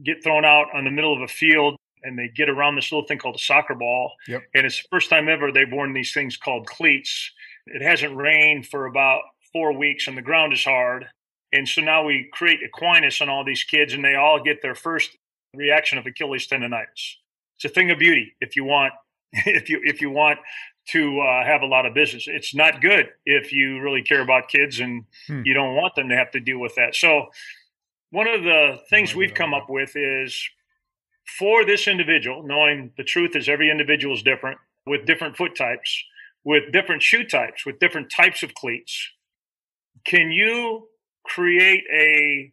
get 0.03 0.23
thrown 0.23 0.45
out 0.45 0.67
on 0.73 0.83
the 0.83 0.91
middle 0.91 1.13
of 1.13 1.21
a 1.21 1.27
field 1.27 1.75
and 2.03 2.17
they 2.17 2.27
get 2.27 2.49
around 2.49 2.75
this 2.75 2.91
little 2.91 3.07
thing 3.07 3.17
called 3.17 3.35
a 3.35 3.39
soccer 3.39 3.75
ball. 3.75 4.13
Yep. 4.27 4.43
And 4.53 4.65
it's 4.65 4.81
the 4.81 4.87
first 4.91 5.09
time 5.09 5.27
ever 5.27 5.51
they've 5.51 5.71
worn 5.71 5.93
these 5.93 6.13
things 6.13 6.37
called 6.37 6.67
cleats. 6.67 7.31
It 7.65 7.81
hasn't 7.81 8.15
rained 8.15 8.67
for 8.67 8.85
about 8.85 9.21
four 9.51 9.77
weeks 9.77 10.07
and 10.07 10.17
the 10.17 10.21
ground 10.21 10.53
is 10.53 10.63
hard. 10.63 11.05
And 11.51 11.67
so 11.67 11.81
now 11.81 12.03
we 12.03 12.29
create 12.31 12.59
equinus 12.61 13.21
on 13.21 13.29
all 13.29 13.43
these 13.43 13.63
kids 13.63 13.93
and 13.93 14.03
they 14.03 14.15
all 14.15 14.41
get 14.41 14.61
their 14.61 14.75
first 14.75 15.17
reaction 15.55 15.97
of 15.97 16.05
Achilles 16.05 16.47
tendonitis. 16.47 17.15
It's 17.57 17.65
a 17.65 17.69
thing 17.69 17.91
of 17.91 17.99
beauty 17.99 18.35
if 18.39 18.55
you 18.55 18.63
want 18.63 18.93
if 19.33 19.69
you 19.69 19.81
if 19.83 20.01
you 20.01 20.09
want 20.09 20.39
to 20.91 21.19
uh, 21.19 21.45
have 21.45 21.61
a 21.61 21.65
lot 21.65 21.85
of 21.85 21.93
business. 21.93 22.25
It's 22.27 22.55
not 22.55 22.81
good 22.81 23.09
if 23.25 23.51
you 23.51 23.81
really 23.81 24.01
care 24.01 24.21
about 24.21 24.47
kids 24.47 24.79
and 24.79 25.05
hmm. 25.27 25.41
you 25.45 25.53
don't 25.53 25.75
want 25.75 25.95
them 25.95 26.09
to 26.09 26.15
have 26.15 26.31
to 26.31 26.39
deal 26.39 26.59
with 26.59 26.75
that. 26.75 26.95
So 26.95 27.27
one 28.11 28.27
of 28.27 28.43
the 28.43 28.79
things 28.89 29.15
we've 29.15 29.33
come 29.33 29.53
up 29.53 29.69
with 29.69 29.95
is 29.95 30.49
for 31.37 31.65
this 31.65 31.87
individual, 31.87 32.43
knowing 32.43 32.91
the 32.97 33.03
truth 33.03 33.35
is 33.35 33.47
every 33.47 33.69
individual 33.69 34.15
is 34.15 34.23
different 34.23 34.57
with 34.85 35.05
different 35.05 35.37
foot 35.37 35.55
types, 35.55 36.03
with 36.43 36.71
different 36.71 37.03
shoe 37.03 37.23
types, 37.23 37.65
with 37.65 37.79
different 37.79 38.11
types 38.11 38.41
of 38.41 38.53
cleats. 38.55 39.09
Can 40.05 40.31
you 40.31 40.87
create 41.23 41.83
a 41.93 42.51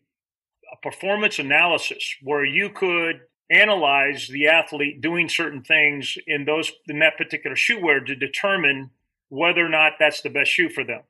a 0.72 0.76
performance 0.82 1.38
analysis 1.38 2.16
where 2.22 2.44
you 2.44 2.70
could 2.70 3.20
analyze 3.50 4.28
the 4.28 4.48
athlete 4.48 5.00
doing 5.00 5.28
certain 5.28 5.62
things 5.62 6.18
in 6.26 6.44
those 6.44 6.72
in 6.88 6.98
that 6.98 7.16
particular 7.16 7.56
shoe 7.56 7.80
wear 7.80 8.00
to 8.00 8.14
determine 8.14 8.90
whether 9.28 9.64
or 9.64 9.68
not 9.68 9.92
that's 9.98 10.20
the 10.20 10.30
best 10.30 10.50
shoe 10.50 10.68
for 10.68 10.84
them. 10.84 11.02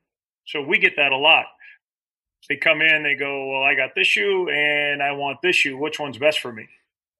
So 0.45 0.61
we 0.61 0.77
get 0.77 0.95
that 0.97 1.11
a 1.11 1.17
lot. 1.17 1.45
They 2.47 2.55
come 2.55 2.81
in, 2.81 3.03
they 3.03 3.15
go, 3.15 3.51
"Well, 3.51 3.63
I 3.63 3.75
got 3.75 3.95
this 3.95 4.07
shoe 4.07 4.49
and 4.49 5.03
I 5.03 5.11
want 5.11 5.41
this 5.41 5.55
shoe. 5.55 5.77
Which 5.77 5.99
one's 5.99 6.17
best 6.17 6.39
for 6.39 6.53
me?" 6.53 6.67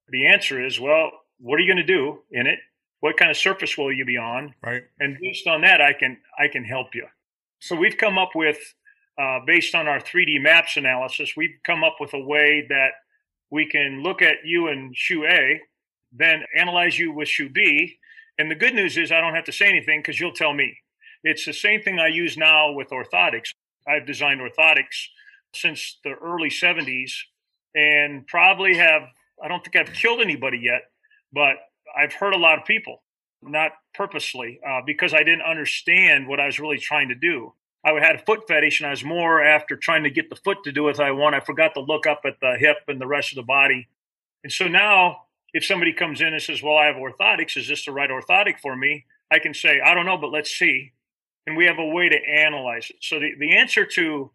The 0.10 0.28
answer 0.28 0.64
is, 0.64 0.80
"Well, 0.80 1.12
what 1.40 1.58
are 1.58 1.60
you 1.60 1.68
going 1.68 1.86
to 1.86 1.94
do 1.94 2.24
in 2.32 2.48
it? 2.48 2.60
What 3.00 3.18
kind 3.18 3.30
of 3.30 3.38
surface 3.38 3.78
will 3.78 3.92
you 3.92 4.06
be 4.06 4.18
on?" 4.18 4.54
Right. 4.64 4.84
And 5.00 5.18
based 5.20 5.48
on 5.48 5.62
that, 5.62 5.82
I 5.82 5.94
can 5.94 6.18
I 6.38 6.48
can 6.48 6.64
help 6.64 6.96
you. 6.96 7.08
So 7.60 7.76
we've 7.76 7.98
come 7.98 8.18
up 8.18 8.36
with 8.36 8.76
uh, 9.18 9.40
based 9.46 9.74
on 9.74 9.88
our 9.88 10.00
3D 10.00 10.42
maps 10.42 10.78
analysis, 10.78 11.36
we've 11.36 11.58
come 11.64 11.84
up 11.84 11.96
with 12.00 12.14
a 12.14 12.20
way 12.20 12.66
that 12.70 12.92
we 13.50 13.66
can 13.66 14.04
look 14.04 14.22
at 14.22 14.38
you 14.44 14.68
in 14.68 14.92
shoe 14.94 15.26
A, 15.26 15.62
then 16.12 16.44
analyze 16.56 16.98
you 16.98 17.12
with 17.12 17.28
shoe 17.28 17.50
B. 17.50 17.98
And 18.38 18.52
the 18.52 18.56
good 18.56 18.74
news 18.74 18.98
is 18.98 19.12
I 19.12 19.22
don't 19.22 19.36
have 19.36 19.46
to 19.46 19.52
say 19.52 19.68
anything 19.68 20.00
because 20.00 20.20
you'll 20.20 20.34
tell 20.34 20.54
me. 20.54 20.78
It's 21.24 21.46
the 21.46 21.54
same 21.54 21.82
thing 21.82 22.00
I 22.00 22.08
use 22.08 22.38
now 22.38 22.72
with 22.72 22.90
orthotics. 22.90 23.50
I've 23.88 24.06
designed 24.06 24.42
orthotics 24.42 25.08
since 25.54 25.98
the 26.04 26.12
early 26.12 26.50
70s 26.50 27.12
and 27.76 28.26
probably 28.28 28.76
have, 28.78 29.04
I 29.44 29.48
don't 29.48 29.64
think 29.64 29.76
I've 29.76 29.94
killed 29.94 30.22
anybody 30.22 30.60
yet, 30.60 30.84
but 31.34 31.56
I've 31.98 32.14
hurt 32.14 32.34
a 32.34 32.38
lot 32.38 32.60
of 32.60 32.66
people, 32.66 33.04
not 33.42 33.72
purposely, 33.94 34.60
uh, 34.68 34.82
because 34.86 35.14
I 35.14 35.20
didn't 35.20 35.44
understand 35.44 36.28
what 36.28 36.40
I 36.40 36.46
was 36.46 36.60
really 36.60 36.78
trying 36.78 37.10
to 37.10 37.16
do. 37.16 37.54
I 37.88 38.06
had 38.06 38.16
a 38.16 38.26
foot 38.26 38.48
fetish, 38.48 38.82
and 38.82 38.88
I 38.88 38.92
was 38.92 39.04
more 39.04 39.42
after 39.42 39.78
trying 39.78 40.04
to 40.04 40.10
get 40.10 40.30
the 40.30 40.36
foot 40.36 40.64
to 40.66 40.72
do 40.74 40.84
what 40.84 41.00
I 41.00 41.12
want. 41.12 41.36
I 41.36 41.40
forgot 41.40 41.74
to 41.76 41.80
look 41.80 42.06
up 42.06 42.22
at 42.26 42.40
the 42.42 42.58
hip 42.60 42.78
and 42.88 43.00
the 43.00 43.08
rest 43.08 43.32
of 43.32 43.38
the 43.38 43.44
body. 43.44 43.88
And 44.44 44.52
so 44.52 44.68
now, 44.68 45.24
if 45.54 45.64
somebody 45.66 45.94
comes 45.94 46.20
in 46.20 46.34
and 46.34 46.42
says, 46.42 46.62
"Well, 46.62 46.76
I 46.76 46.88
have 46.88 46.98
orthotics. 46.98 47.56
Is 47.56 47.68
this 47.68 47.86
the 47.86 47.92
right 47.94 48.10
orthotic 48.10 48.60
for 48.60 48.76
me?" 48.76 49.06
I 49.32 49.40
can 49.40 49.54
say, 49.54 49.80
"I 49.80 49.94
don't 49.94 50.06
know, 50.06 50.18
but 50.18 50.32
let's 50.32 50.52
see." 50.52 50.92
And 51.46 51.56
we 51.56 51.66
have 51.66 51.80
a 51.80 51.86
way 51.86 52.10
to 52.10 52.18
analyze 52.30 52.90
it. 52.90 52.98
So 53.00 53.20
the, 53.20 53.34
the 53.40 53.56
answer 53.56 53.86
to 53.86 54.32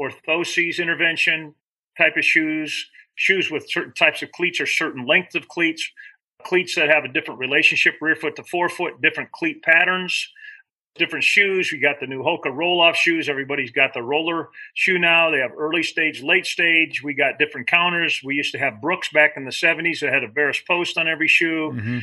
orthoses 0.00 0.78
intervention 0.78 1.54
type 1.98 2.16
of 2.16 2.24
shoes, 2.24 2.90
shoes 3.14 3.50
with 3.50 3.70
certain 3.70 3.92
types 3.92 4.22
of 4.22 4.32
cleats 4.32 4.60
or 4.60 4.66
certain 4.66 5.06
lengths 5.06 5.34
of 5.34 5.48
cleats, 5.48 5.90
cleats 6.44 6.74
that 6.76 6.88
have 6.88 7.04
a 7.04 7.08
different 7.08 7.40
relationship, 7.40 7.96
rear 8.00 8.16
foot 8.16 8.36
to 8.36 8.44
forefoot, 8.44 9.02
different 9.02 9.32
cleat 9.32 9.62
patterns, 9.62 10.32
different 10.98 11.24
shoes. 11.24 11.70
We 11.72 11.78
got 11.78 12.00
the 12.00 12.06
new 12.06 12.22
Hoka 12.22 12.54
roll 12.54 12.80
off 12.80 12.96
shoes. 12.96 13.28
Everybody's 13.28 13.70
got 13.70 13.94
the 13.94 14.02
roller 14.02 14.48
shoe 14.74 14.98
now. 14.98 15.30
They 15.30 15.38
have 15.38 15.52
early 15.56 15.82
stage, 15.82 16.22
late 16.22 16.46
stage. 16.46 17.02
We 17.02 17.14
got 17.14 17.38
different 17.38 17.66
counters. 17.66 18.20
We 18.24 18.34
used 18.34 18.52
to 18.52 18.58
have 18.58 18.80
Brooks 18.80 19.10
back 19.12 19.32
in 19.36 19.44
the 19.44 19.50
70s 19.50 20.00
that 20.00 20.12
had 20.12 20.24
a 20.24 20.28
varus 20.28 20.60
post 20.60 20.98
on 20.98 21.08
every 21.08 21.28
shoe. 21.28 21.72
Mm-hmm. 21.74 21.98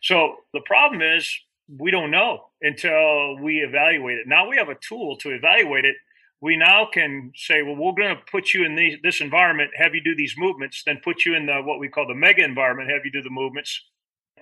So 0.00 0.36
the 0.52 0.60
problem 0.60 1.02
is 1.02 1.28
we 1.68 1.90
don't 1.90 2.10
know 2.10 2.46
until 2.60 3.38
we 3.40 3.58
evaluate 3.58 4.18
it. 4.18 4.26
Now 4.26 4.48
we 4.48 4.56
have 4.56 4.68
a 4.68 4.76
tool 4.76 5.16
to 5.18 5.30
evaluate 5.30 5.84
it. 5.84 5.96
We 6.40 6.56
now 6.56 6.86
can 6.92 7.32
say, 7.34 7.62
well, 7.62 7.76
we're 7.76 7.92
going 7.92 8.14
to 8.14 8.22
put 8.30 8.52
you 8.52 8.66
in 8.66 8.74
these, 8.74 8.98
this 9.02 9.22
environment, 9.22 9.70
have 9.76 9.94
you 9.94 10.02
do 10.04 10.14
these 10.14 10.34
movements, 10.36 10.82
then 10.84 11.00
put 11.02 11.24
you 11.24 11.34
in 11.34 11.46
the 11.46 11.62
what 11.62 11.78
we 11.78 11.88
call 11.88 12.06
the 12.06 12.14
mega 12.14 12.44
environment, 12.44 12.90
have 12.90 13.04
you 13.04 13.10
do 13.10 13.22
the 13.22 13.30
movements 13.30 13.80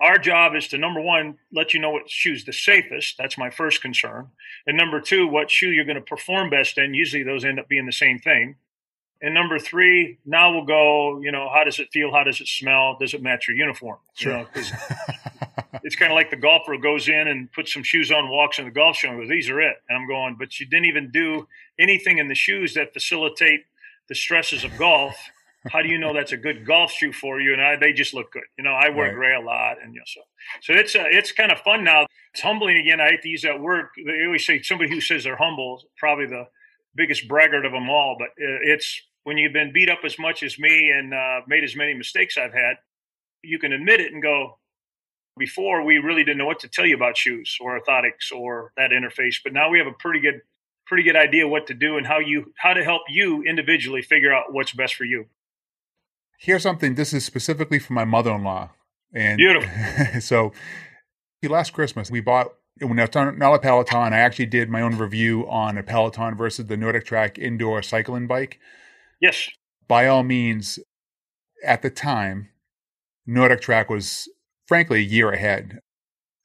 our 0.01 0.17
job 0.17 0.55
is 0.55 0.67
to 0.69 0.77
number 0.77 1.01
one, 1.01 1.37
let 1.51 1.73
you 1.73 1.79
know 1.79 1.91
what 1.91 2.09
shoe's 2.09 2.45
the 2.45 2.53
safest. 2.53 3.15
That's 3.17 3.37
my 3.37 3.49
first 3.49 3.81
concern. 3.81 4.29
And 4.65 4.77
number 4.77 4.99
two, 4.99 5.27
what 5.27 5.51
shoe 5.51 5.69
you're 5.69 5.85
going 5.85 5.95
to 5.95 6.01
perform 6.01 6.49
best 6.49 6.77
in. 6.77 6.93
Usually 6.93 7.23
those 7.23 7.45
end 7.45 7.59
up 7.59 7.67
being 7.67 7.85
the 7.85 7.93
same 7.93 8.19
thing. 8.19 8.55
And 9.21 9.33
number 9.33 9.57
three, 9.57 10.17
now 10.25 10.51
we'll 10.51 10.65
go, 10.65 11.21
you 11.21 11.31
know, 11.31 11.49
how 11.53 11.63
does 11.63 11.79
it 11.79 11.87
feel? 11.93 12.11
How 12.11 12.25
does 12.25 12.41
it 12.41 12.47
smell? 12.47 12.97
Does 12.99 13.13
it 13.13 13.21
match 13.21 13.47
your 13.47 13.55
uniform? 13.55 13.97
Sure. 14.15 14.31
You 14.31 14.37
know, 14.39 14.47
it's 15.83 15.95
kind 15.95 16.11
of 16.11 16.15
like 16.15 16.29
the 16.29 16.35
golfer 16.35 16.75
goes 16.77 17.07
in 17.07 17.29
and 17.29 17.49
puts 17.53 17.73
some 17.73 17.83
shoes 17.83 18.11
on, 18.11 18.29
walks 18.29 18.59
in 18.59 18.65
the 18.65 18.71
golf 18.71 18.97
show 18.97 19.09
and 19.09 19.19
goes, 19.19 19.29
these 19.29 19.49
are 19.49 19.61
it. 19.61 19.77
And 19.87 19.97
I'm 19.97 20.07
going, 20.07 20.35
but 20.37 20.59
you 20.59 20.65
didn't 20.65 20.87
even 20.87 21.09
do 21.09 21.47
anything 21.79 22.17
in 22.17 22.27
the 22.27 22.35
shoes 22.35 22.73
that 22.73 22.93
facilitate 22.93 23.61
the 24.09 24.15
stresses 24.15 24.65
of 24.65 24.77
golf 24.77 25.15
how 25.69 25.81
do 25.81 25.89
you 25.89 25.97
know 25.97 26.13
that's 26.13 26.31
a 26.31 26.37
good 26.37 26.65
golf 26.65 26.91
shoe 26.91 27.13
for 27.13 27.39
you? 27.39 27.53
And 27.53 27.61
I, 27.61 27.75
they 27.77 27.93
just 27.93 28.13
look 28.13 28.31
good. 28.31 28.43
You 28.57 28.63
know, 28.63 28.71
I 28.73 28.89
wear 28.89 29.07
right. 29.07 29.15
gray 29.15 29.35
a 29.35 29.39
lot, 29.39 29.77
and 29.81 29.93
you 29.93 29.99
know, 29.99 30.05
so 30.05 30.21
so 30.61 30.73
it's 30.73 30.95
uh, 30.95 31.05
it's 31.05 31.31
kind 31.31 31.51
of 31.51 31.59
fun 31.59 31.83
now. 31.83 32.05
It's 32.33 32.41
humbling 32.41 32.77
again. 32.77 32.99
I 32.99 33.09
hate 33.09 33.21
to 33.21 33.29
use 33.29 33.43
that 33.43 33.59
word. 33.59 33.87
They 34.05 34.25
always 34.25 34.45
say 34.45 34.61
somebody 34.61 34.89
who 34.89 34.99
says 34.99 35.23
they're 35.23 35.37
humble 35.37 35.77
is 35.77 35.85
probably 35.97 36.25
the 36.25 36.47
biggest 36.95 37.27
braggart 37.27 37.65
of 37.65 37.71
them 37.71 37.89
all. 37.89 38.17
But 38.19 38.29
uh, 38.29 38.59
it's 38.63 39.01
when 39.23 39.37
you've 39.37 39.53
been 39.53 39.71
beat 39.71 39.89
up 39.89 39.99
as 40.03 40.19
much 40.19 40.43
as 40.43 40.59
me 40.59 40.89
and 40.89 41.13
uh, 41.13 41.41
made 41.47 41.63
as 41.63 41.75
many 41.75 41.93
mistakes 41.93 42.37
I've 42.37 42.53
had, 42.53 42.75
you 43.41 43.57
can 43.57 43.71
admit 43.71 44.01
it 44.01 44.13
and 44.13 44.21
go. 44.21 44.59
Before 45.35 45.83
we 45.83 45.97
really 45.97 46.23
didn't 46.23 46.37
know 46.37 46.45
what 46.45 46.59
to 46.59 46.67
tell 46.67 46.85
you 46.85 46.93
about 46.93 47.17
shoes 47.17 47.57
or 47.59 47.79
orthotics 47.79 48.31
or 48.31 48.71
that 48.77 48.91
interface, 48.91 49.37
but 49.43 49.51
now 49.51 49.67
we 49.67 49.79
have 49.79 49.87
a 49.87 49.93
pretty 49.93 50.19
good 50.19 50.41
pretty 50.85 51.01
good 51.01 51.15
idea 51.15 51.47
what 51.47 51.65
to 51.65 51.73
do 51.73 51.97
and 51.97 52.05
how 52.05 52.19
you 52.19 52.53
how 52.55 52.71
to 52.71 52.83
help 52.83 53.01
you 53.09 53.41
individually 53.41 54.03
figure 54.03 54.31
out 54.31 54.53
what's 54.53 54.73
best 54.73 54.93
for 54.93 55.05
you 55.05 55.25
here's 56.39 56.63
something. 56.63 56.95
This 56.95 57.13
is 57.13 57.25
specifically 57.25 57.79
for 57.79 57.93
my 57.93 58.05
mother-in-law. 58.05 58.71
And 59.13 59.37
beautiful. 59.37 60.21
so 60.21 60.53
last 61.43 61.73
Christmas 61.73 62.09
we 62.09 62.21
bought 62.21 62.53
when 62.79 62.99
I 62.99 63.03
was 63.03 63.15
not 63.37 63.53
a 63.53 63.59
Peloton. 63.59 64.13
I 64.13 64.19
actually 64.19 64.47
did 64.47 64.69
my 64.69 64.81
own 64.81 64.97
review 64.97 65.47
on 65.49 65.77
a 65.77 65.83
Peloton 65.83 66.35
versus 66.35 66.65
the 66.65 66.75
NordicTrack 66.75 67.37
indoor 67.37 67.81
cycling 67.83 68.27
bike. 68.27 68.59
Yes. 69.21 69.49
By 69.87 70.07
all 70.07 70.23
means, 70.23 70.79
at 71.63 71.81
the 71.81 71.89
time, 71.89 72.49
NordicTrack 73.27 73.89
was 73.89 74.27
frankly 74.67 74.99
a 74.99 75.03
year 75.03 75.31
ahead. 75.31 75.79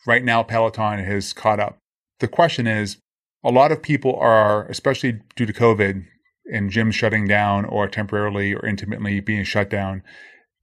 Right 0.06 0.24
now, 0.24 0.42
Peloton 0.42 1.04
has 1.04 1.32
caught 1.32 1.60
up. 1.60 1.78
The 2.20 2.28
question 2.28 2.66
is, 2.66 2.98
A 3.44 3.50
lot 3.50 3.72
of 3.72 3.82
people 3.82 4.16
are, 4.16 4.66
especially 4.66 5.20
due 5.36 5.46
to 5.46 5.52
COVID 5.52 6.04
and 6.52 6.70
gyms 6.70 6.94
shutting 6.94 7.26
down 7.26 7.64
or 7.64 7.88
temporarily 7.88 8.54
or 8.54 8.66
intermittently 8.66 9.20
being 9.20 9.44
shut 9.44 9.70
down, 9.70 10.02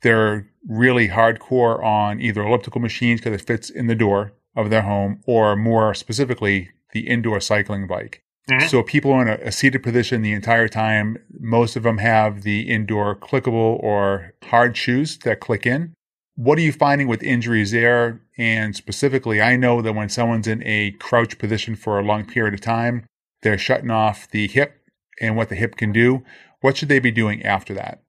they're 0.02 0.48
really 0.67 1.10
hardcore 1.10 1.84
on 1.84 2.21
either 2.21 2.43
elliptical 2.43 2.82
machines 2.82 3.19
because 3.21 3.39
it 3.39 3.45
fits 3.45 3.69
in 3.69 3.88
the 3.88 3.95
door 3.95 4.34
of 4.56 4.69
their 4.69 4.84
home 4.84 5.21
or 5.26 5.56
more 5.56 5.93
specifically 5.93 6.69
the 6.93 7.08
indoor 7.08 7.39
cycling 7.39 7.88
bike. 7.88 8.24
Mm-hmm. 8.50 8.67
So 8.67 8.84
people 8.84 9.12
are 9.12 9.21
in 9.24 9.28
a, 9.28 9.48
a, 9.48 9.52
seated 9.52 9.82
position 9.82 10.21
the 10.21 10.34
entire 10.34 10.67
time. 10.67 11.17
Most 11.39 11.76
of 11.76 11.84
them 11.84 11.98
have 11.98 12.43
the 12.43 12.62
indoor 12.62 13.15
clickable 13.15 13.82
or 13.82 14.34
hard 14.43 14.78
shoes 14.78 15.17
that 15.19 15.39
click 15.39 15.65
in. 15.65 15.93
What 16.36 16.60
are 16.60 16.62
you 16.62 16.71
finding 16.71 17.08
with 17.08 17.24
injuries 17.24 17.71
there? 17.71 18.21
And 18.38 18.76
specifically, 18.76 19.41
I 19.41 19.56
know 19.56 19.82
that 19.82 19.93
when 19.93 20.10
someone's 20.10 20.48
in 20.48 20.62
a 20.65 20.91
crouch 21.00 21.39
position 21.39 21.76
for 21.76 21.98
a 21.98 22.04
long 22.04 22.26
period 22.26 22.54
of 22.54 22.62
time, 22.62 23.06
they're 23.41 23.58
shutting 23.58 23.89
off 23.89 24.30
the 24.30 24.48
hip 24.48 24.85
and 25.19 25.36
what 25.36 25.49
the 25.49 25.56
hip 25.56 25.75
can 25.75 25.91
do. 25.91 26.23
What 26.62 26.78
should 26.78 26.89
they 26.89 26.99
be 26.99 27.12
doing 27.12 27.43
after 27.43 27.73
that? 27.75 28.01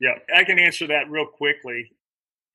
Yeah, 0.00 0.14
I 0.34 0.44
can 0.44 0.58
answer 0.58 0.86
that 0.88 1.10
real 1.10 1.26
quickly. 1.26 1.92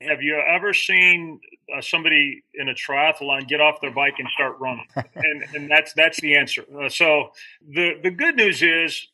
Have 0.01 0.21
you 0.21 0.35
ever 0.35 0.73
seen 0.73 1.39
uh, 1.75 1.81
somebody 1.81 2.43
in 2.53 2.69
a 2.69 2.73
triathlon 2.73 3.47
get 3.47 3.61
off 3.61 3.81
their 3.81 3.91
bike 3.91 4.15
and 4.19 4.27
start 4.29 4.57
running? 4.59 4.85
and, 4.95 5.43
and 5.55 5.71
that's 5.71 5.93
that's 5.93 6.19
the 6.21 6.35
answer. 6.35 6.63
Uh, 6.77 6.89
so 6.89 7.29
the 7.67 7.99
the 8.03 8.11
good 8.11 8.35
news 8.35 8.61
is 8.61 9.07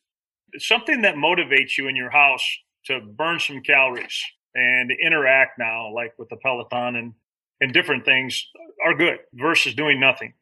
something 0.58 1.02
that 1.04 1.16
motivates 1.16 1.78
you 1.78 1.88
in 1.88 1.96
your 1.96 2.10
house 2.10 2.44
to 2.86 3.00
burn 3.00 3.40
some 3.40 3.62
calories 3.62 4.22
and 4.56 4.92
interact 4.92 5.58
now, 5.58 5.94
like 5.94 6.14
with 6.18 6.30
the 6.30 6.38
Peloton 6.38 6.96
and 6.96 7.14
and 7.62 7.72
different 7.72 8.04
things, 8.04 8.48
are 8.84 8.96
good 8.96 9.20
versus 9.34 9.74
doing 9.74 10.00
nothing. 10.00 10.34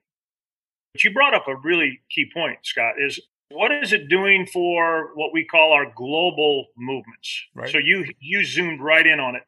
But 0.93 1.03
you 1.03 1.13
brought 1.13 1.33
up 1.33 1.47
a 1.47 1.55
really 1.55 2.01
key 2.09 2.29
point, 2.33 2.59
Scott. 2.63 2.95
Is 2.99 3.19
what 3.51 3.71
is 3.71 3.93
it 3.93 4.07
doing 4.07 4.45
for 4.45 5.11
what 5.15 5.31
we 5.33 5.45
call 5.45 5.73
our 5.73 5.91
global 5.95 6.67
movements? 6.77 7.43
Right. 7.55 7.71
So 7.71 7.77
you 7.77 8.05
you 8.19 8.45
zoomed 8.45 8.81
right 8.81 9.05
in 9.05 9.19
on 9.19 9.35
it 9.35 9.43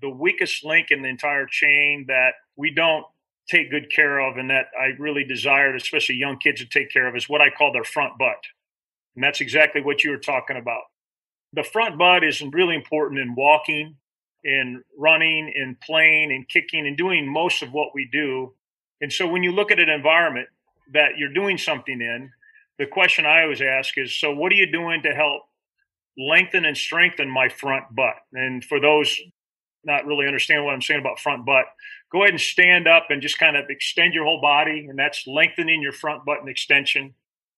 the 0.00 0.10
weakest 0.10 0.64
link 0.64 0.90
in 0.90 1.02
the 1.02 1.08
entire 1.08 1.46
chain 1.46 2.06
that 2.08 2.32
we 2.56 2.72
don't 2.72 3.04
take 3.48 3.70
good 3.70 3.90
care 3.94 4.18
of 4.18 4.36
and 4.36 4.50
that 4.50 4.66
I 4.78 4.96
really 4.98 5.24
desired, 5.24 5.76
especially 5.76 6.16
young 6.16 6.38
kids 6.38 6.60
to 6.60 6.66
take 6.66 6.90
care 6.90 7.06
of, 7.06 7.16
is 7.16 7.28
what 7.28 7.40
I 7.40 7.50
call 7.50 7.72
their 7.72 7.84
front 7.84 8.18
butt. 8.18 8.38
And 9.14 9.24
that's 9.24 9.40
exactly 9.40 9.82
what 9.82 10.04
you 10.04 10.10
were 10.10 10.18
talking 10.18 10.56
about. 10.56 10.82
The 11.52 11.64
front 11.64 11.98
butt 11.98 12.22
is 12.22 12.42
really 12.52 12.76
important 12.76 13.20
in 13.20 13.34
walking, 13.34 13.96
in 14.44 14.82
running, 14.96 15.52
in 15.54 15.76
playing, 15.84 16.30
in 16.30 16.46
kicking, 16.48 16.86
and 16.86 16.96
doing 16.96 17.30
most 17.30 17.62
of 17.62 17.72
what 17.72 17.88
we 17.94 18.08
do. 18.10 18.54
And 19.00 19.12
so 19.12 19.26
when 19.26 19.42
you 19.42 19.52
look 19.52 19.72
at 19.72 19.80
an 19.80 19.88
environment 19.88 20.48
that 20.92 21.18
you're 21.18 21.32
doing 21.32 21.58
something 21.58 22.00
in, 22.00 22.30
the 22.80 22.86
question 22.86 23.26
I 23.26 23.42
always 23.42 23.60
ask 23.60 23.98
is 23.98 24.18
so 24.18 24.32
what 24.32 24.50
are 24.50 24.56
you 24.56 24.72
doing 24.72 25.02
to 25.02 25.14
help 25.14 25.42
lengthen 26.16 26.64
and 26.64 26.76
strengthen 26.76 27.28
my 27.28 27.50
front 27.50 27.84
butt? 27.94 28.14
And 28.32 28.64
for 28.64 28.80
those 28.80 29.20
not 29.84 30.06
really 30.06 30.26
understand 30.26 30.64
what 30.64 30.72
I'm 30.72 30.80
saying 30.80 31.00
about 31.00 31.20
front 31.20 31.44
butt, 31.44 31.66
go 32.10 32.22
ahead 32.22 32.30
and 32.30 32.40
stand 32.40 32.88
up 32.88 33.06
and 33.10 33.20
just 33.20 33.38
kind 33.38 33.56
of 33.56 33.66
extend 33.68 34.14
your 34.14 34.24
whole 34.24 34.40
body. 34.40 34.86
And 34.88 34.98
that's 34.98 35.26
lengthening 35.26 35.82
your 35.82 35.92
front 35.92 36.24
button 36.24 36.48
extension. 36.48 37.14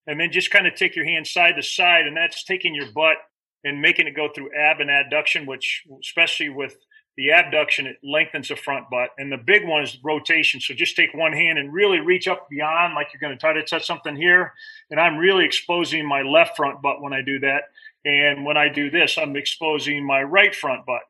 And 0.08 0.18
then 0.18 0.32
just 0.32 0.50
kind 0.50 0.66
of 0.66 0.74
take 0.74 0.96
your 0.96 1.04
hand 1.04 1.28
side 1.28 1.54
to 1.54 1.62
side. 1.62 2.06
And 2.08 2.16
that's 2.16 2.42
taking 2.42 2.74
your 2.74 2.90
butt 2.92 3.18
and 3.62 3.80
making 3.80 4.08
it 4.08 4.16
go 4.16 4.28
through 4.34 4.50
ab 4.56 4.80
and 4.80 4.90
adduction, 4.90 5.46
which, 5.46 5.84
especially 6.02 6.48
with 6.48 6.76
the 7.16 7.30
abduction, 7.30 7.86
it 7.86 7.96
lengthens 8.02 8.48
the 8.48 8.56
front 8.56 8.88
butt. 8.90 9.10
And 9.18 9.30
the 9.30 9.36
big 9.36 9.66
one 9.66 9.82
is 9.82 9.98
rotation. 10.02 10.60
So 10.60 10.74
just 10.74 10.96
take 10.96 11.12
one 11.12 11.32
hand 11.32 11.58
and 11.58 11.72
really 11.72 12.00
reach 12.00 12.26
up 12.26 12.48
beyond, 12.48 12.94
like 12.94 13.08
you're 13.12 13.20
going 13.20 13.36
to 13.36 13.40
try 13.40 13.52
to 13.52 13.62
touch 13.62 13.86
something 13.86 14.16
here. 14.16 14.54
And 14.90 14.98
I'm 14.98 15.18
really 15.18 15.44
exposing 15.44 16.06
my 16.06 16.22
left 16.22 16.56
front 16.56 16.80
butt 16.80 17.02
when 17.02 17.12
I 17.12 17.20
do 17.20 17.38
that. 17.40 17.64
And 18.04 18.44
when 18.44 18.56
I 18.56 18.68
do 18.68 18.90
this, 18.90 19.18
I'm 19.18 19.36
exposing 19.36 20.04
my 20.04 20.22
right 20.22 20.54
front 20.54 20.86
butt. 20.86 21.02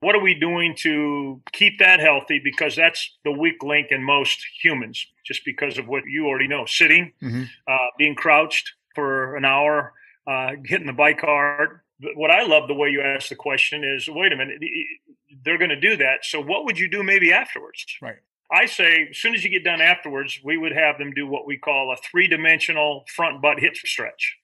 What 0.00 0.14
are 0.14 0.20
we 0.20 0.34
doing 0.34 0.74
to 0.78 1.42
keep 1.52 1.78
that 1.78 2.00
healthy? 2.00 2.40
Because 2.42 2.74
that's 2.74 3.18
the 3.24 3.32
weak 3.32 3.62
link 3.62 3.88
in 3.90 4.02
most 4.02 4.42
humans, 4.62 5.06
just 5.26 5.44
because 5.44 5.76
of 5.76 5.88
what 5.88 6.04
you 6.06 6.26
already 6.26 6.48
know 6.48 6.64
sitting, 6.64 7.12
mm-hmm. 7.22 7.42
uh, 7.68 7.86
being 7.98 8.14
crouched 8.14 8.72
for 8.94 9.36
an 9.36 9.44
hour, 9.44 9.92
uh, 10.26 10.52
hitting 10.64 10.86
the 10.86 10.92
bike 10.94 11.20
hard. 11.20 11.80
What 12.14 12.30
I 12.30 12.44
love 12.44 12.68
the 12.68 12.74
way 12.74 12.88
you 12.88 13.02
ask 13.02 13.28
the 13.28 13.36
question 13.36 13.84
is 13.84 14.08
wait 14.08 14.32
a 14.32 14.36
minute, 14.36 14.58
they're 15.44 15.58
going 15.58 15.70
to 15.70 15.80
do 15.80 15.96
that. 15.96 16.24
So 16.24 16.40
what 16.40 16.64
would 16.64 16.78
you 16.78 16.88
do 16.88 17.02
maybe 17.02 17.32
afterwards? 17.32 17.84
Right. 18.00 18.16
I 18.52 18.66
say, 18.66 19.08
as 19.10 19.16
soon 19.16 19.34
as 19.34 19.44
you 19.44 19.50
get 19.50 19.62
done 19.62 19.80
afterwards, 19.80 20.40
we 20.42 20.58
would 20.58 20.72
have 20.72 20.98
them 20.98 21.12
do 21.12 21.26
what 21.26 21.46
we 21.46 21.56
call 21.56 21.92
a 21.92 21.96
three 21.96 22.26
dimensional 22.26 23.04
front 23.14 23.40
butt 23.40 23.60
hip 23.60 23.76
stretch. 23.76 24.38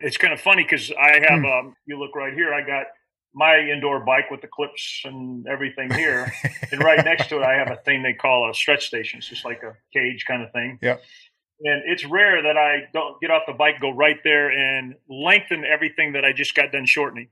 It's 0.00 0.16
kind 0.16 0.32
of 0.32 0.40
funny 0.40 0.62
because 0.62 0.92
I 0.92 1.14
have, 1.14 1.40
mm. 1.40 1.58
um, 1.58 1.74
you 1.86 1.98
look 1.98 2.14
right 2.14 2.32
here, 2.32 2.54
I 2.54 2.64
got 2.64 2.86
my 3.34 3.58
indoor 3.58 4.00
bike 4.00 4.30
with 4.30 4.40
the 4.40 4.46
clips 4.46 5.02
and 5.04 5.46
everything 5.48 5.90
here. 5.94 6.32
and 6.70 6.82
right 6.82 7.04
next 7.04 7.28
to 7.30 7.40
it, 7.40 7.42
I 7.42 7.54
have 7.54 7.70
a 7.70 7.76
thing 7.76 8.02
they 8.02 8.12
call 8.12 8.50
a 8.50 8.54
stretch 8.54 8.86
station. 8.86 9.18
It's 9.18 9.28
just 9.28 9.44
like 9.44 9.62
a 9.64 9.74
cage 9.92 10.24
kind 10.26 10.42
of 10.42 10.52
thing. 10.52 10.78
Yeah. 10.80 10.96
And 11.60 11.82
it's 11.86 12.04
rare 12.04 12.42
that 12.42 12.56
I 12.56 12.88
don't 12.92 13.20
get 13.20 13.30
off 13.30 13.42
the 13.46 13.52
bike, 13.52 13.80
go 13.80 13.90
right 13.90 14.18
there 14.22 14.50
and 14.50 14.94
lengthen 15.08 15.64
everything 15.64 16.12
that 16.12 16.24
I 16.24 16.32
just 16.32 16.54
got 16.54 16.70
done 16.70 16.86
shortening. 16.86 17.28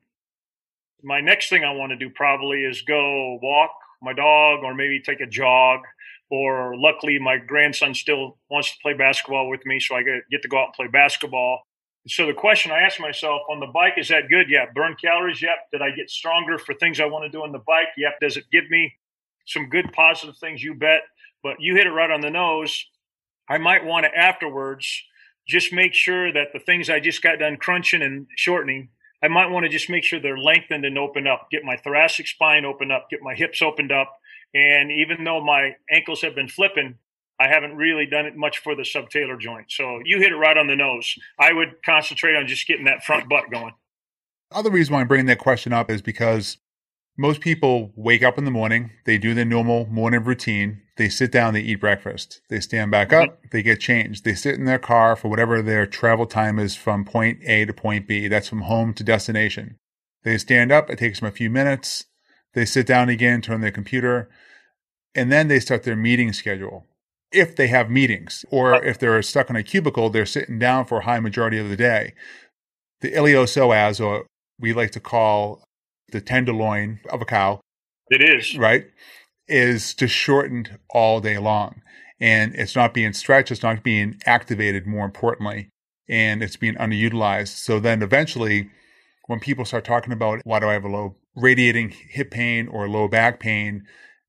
My 1.03 1.21
next 1.21 1.49
thing 1.49 1.63
I 1.63 1.73
want 1.73 1.91
to 1.91 1.97
do 1.97 2.11
probably 2.11 2.65
is 2.65 2.83
go 2.83 3.39
walk 3.41 3.71
my 4.03 4.13
dog 4.13 4.65
or 4.65 4.75
maybe 4.75 5.01
take 5.01 5.21
a 5.21 5.27
jog. 5.27 5.81
Or 6.29 6.75
luckily, 6.77 7.21
my 7.21 7.37
grandson 7.39 7.95
still 7.95 8.37
wants 8.51 8.73
to 8.73 8.77
play 8.83 8.95
basketball 8.95 9.49
with 9.49 9.65
me, 9.65 9.79
so 9.79 9.95
I 9.95 10.03
get, 10.03 10.43
to 10.43 10.49
go 10.49 10.59
out 10.59 10.67
and 10.67 10.75
play 10.75 10.89
basketball. 10.89 11.61
So 12.09 12.27
the 12.27 12.35
question 12.35 12.73
I 12.73 12.81
ask 12.81 13.01
myself 13.01 13.43
on 13.49 13.61
the 13.61 13.67
bike 13.67 13.95
is 13.97 14.09
that 14.09 14.29
good? 14.29 14.47
Yeah. 14.49 14.67
Burn 14.75 14.97
calories? 15.01 15.41
Yep. 15.41 15.71
Did 15.73 15.83
I 15.83 15.91
get 15.91 16.11
stronger 16.11 16.59
for 16.59 16.75
things 16.75 17.01
I 17.01 17.05
want 17.05 17.25
to 17.25 17.29
do 17.29 17.45
on 17.45 17.53
the 17.53 17.63
bike? 17.67 17.89
Yep. 17.97 18.21
Does 18.21 18.37
it 18.37 18.45
give 18.53 18.69
me 18.71 18.93
some 19.47 19.69
good 19.69 19.93
positive 19.93 20.37
things? 20.39 20.63
You 20.63 20.75
bet. 20.75 21.03
But 21.43 21.57
you 21.61 21.77
hit 21.77 21.87
it 21.87 21.91
right 21.91 22.11
on 22.11 22.21
the 22.21 22.31
nose. 22.31 22.87
I 23.49 23.59
might 23.59 23.85
want 23.85 24.07
to 24.07 24.17
afterwards 24.17 25.03
just 25.47 25.73
make 25.73 25.95
sure 25.95 26.33
that 26.33 26.49
the 26.53 26.59
things 26.59 26.91
I 26.91 27.01
just 27.01 27.23
got 27.23 27.39
done 27.39 27.57
crunching 27.57 28.03
and 28.03 28.27
shortening, 28.37 28.89
I 29.23 29.29
might 29.29 29.51
want 29.51 29.65
to 29.65 29.71
just 29.71 29.89
make 29.89 30.05
sure 30.05 30.21
they're 30.21 30.39
lengthened 30.39 30.85
and 30.85 30.99
opened 30.99 31.29
up, 31.29 31.49
get 31.51 31.65
my 31.65 31.77
thoracic 31.77 32.27
spine 32.27 32.65
opened 32.65 32.93
up, 32.93 33.09
get 33.11 33.21
my 33.23 33.35
hips 33.35 33.63
opened 33.63 33.93
up. 33.93 34.13
And 34.55 34.91
even 34.91 35.25
though 35.25 35.45
my 35.45 35.77
ankles 35.91 36.23
have 36.23 36.35
been 36.35 36.49
flipping, 36.49 36.97
I 37.39 37.49
haven't 37.49 37.77
really 37.77 38.07
done 38.07 38.27
it 38.27 38.37
much 38.37 38.59
for 38.59 38.75
the 38.75 38.83
subtalar 38.83 39.39
joint. 39.39 39.71
So 39.71 40.01
you 40.05 40.19
hit 40.19 40.33
it 40.33 40.37
right 40.37 40.57
on 40.57 40.67
the 40.67 40.77
nose. 40.77 41.15
I 41.39 41.53
would 41.53 41.83
concentrate 41.85 42.35
on 42.35 42.47
just 42.47 42.67
getting 42.67 42.87
that 42.87 43.05
front 43.05 43.29
butt 43.29 43.51
going. 43.51 43.75
Other 44.51 44.71
reason 44.71 44.95
why 44.95 45.01
I'm 45.01 45.09
bringing 45.09 45.27
that 45.27 45.39
question 45.39 45.73
up 45.73 45.91
is 45.91 46.01
because 46.01 46.59
most 47.19 47.41
people 47.41 47.93
wake 47.95 48.23
up 48.23 48.39
in 48.39 48.45
the 48.45 48.51
morning, 48.51 48.91
they 49.05 49.19
do 49.19 49.35
their 49.35 49.45
normal 49.45 49.87
morning 49.87 50.25
routine, 50.25 50.83
they 50.97 51.09
sit 51.09 51.31
down, 51.31 51.55
they 51.55 51.61
eat 51.61 51.81
breakfast, 51.81 52.41
they 52.49 52.61
stand 52.61 52.91
back 52.91 53.13
up, 53.13 53.39
they 53.51 53.63
get 53.63 53.81
changed, 53.81 54.25
they 54.25 54.35
sit 54.35 54.55
in 54.55 54.65
their 54.65 54.79
car 54.79 55.15
for 55.15 55.29
whatever 55.29 55.61
their 55.61 55.87
travel 55.87 56.27
time 56.27 56.59
is 56.59 56.75
from 56.75 57.05
point 57.05 57.39
A 57.45 57.67
to 57.67 57.73
point 57.73 58.09
B. 58.09 58.29
That's 58.29 58.49
from 58.49 58.63
home 58.63 58.95
to 58.95 59.05
destination. 59.05 59.77
They 60.25 60.39
stand 60.39 60.73
up, 60.73 60.91
it 60.91 60.99
takes 60.99 61.21
them 61.21 61.29
a 61.29 61.33
few 61.33 61.51
minutes, 61.51 62.07
they 62.55 62.65
sit 62.65 62.87
down 62.87 63.11
again, 63.11 63.43
turn 63.43 63.61
their 63.61 63.71
computer, 63.71 64.31
and 65.15 65.31
then 65.31 65.49
they 65.49 65.61
start 65.61 65.83
their 65.83 65.97
meeting 65.97 66.33
schedule. 66.33 66.87
If 67.31 67.55
they 67.57 67.67
have 67.67 67.91
meetings 67.91 68.45
or 68.51 68.83
if 68.83 68.99
they're 68.99 69.21
stuck 69.23 69.51
in 69.51 69.57
a 69.57 69.63
cubicle, 69.63 70.09
they're 70.09 70.25
sitting 70.25 70.59
down 70.59 70.87
for 70.87 70.99
a 70.99 71.05
high 71.05 71.21
majority 71.21 71.59
of 71.59 71.69
the 71.69 71.77
day. 71.77 72.15
The 73.01 73.13
iliopsoas, 73.13 74.03
or 74.05 74.27
we 74.59 74.73
like 74.73 74.93
to 74.93 75.01
call 75.01 75.63
the 76.13 76.21
tenderloin 76.23 77.01
of 77.11 77.21
a 77.21 77.27
cow, 77.27 77.61
it 78.09 78.23
is. 78.23 78.57
right, 78.57 78.87
is 79.49 79.95
just 79.95 80.15
shortened 80.15 80.79
all 80.91 81.21
day 81.21 81.39
long, 81.39 81.83
and 82.21 82.55
it's 82.55 82.77
not 82.77 82.95
being 82.95 83.13
stretched, 83.13 83.51
it's 83.51 83.63
not 83.63 83.83
being 83.83 84.21
activated. 84.27 84.87
More 84.87 85.05
importantly, 85.05 85.69
and 86.09 86.43
it's 86.43 86.57
being 86.57 86.75
underutilized. 86.75 87.57
So 87.59 87.81
then 87.81 88.03
eventually, 88.03 88.71
when 89.27 89.41
people 89.41 89.65
start 89.65 89.85
talking 89.85 90.13
about 90.13 90.41
why 90.45 90.61
do 90.61 90.69
I 90.69 90.75
have 90.75 90.85
a 90.85 90.89
low 90.89 91.17
radiating 91.35 91.91
hip 91.91 92.31
pain 92.31 92.69
or 92.69 92.89
low 92.89 93.09
back 93.09 93.41
pain, 93.41 93.85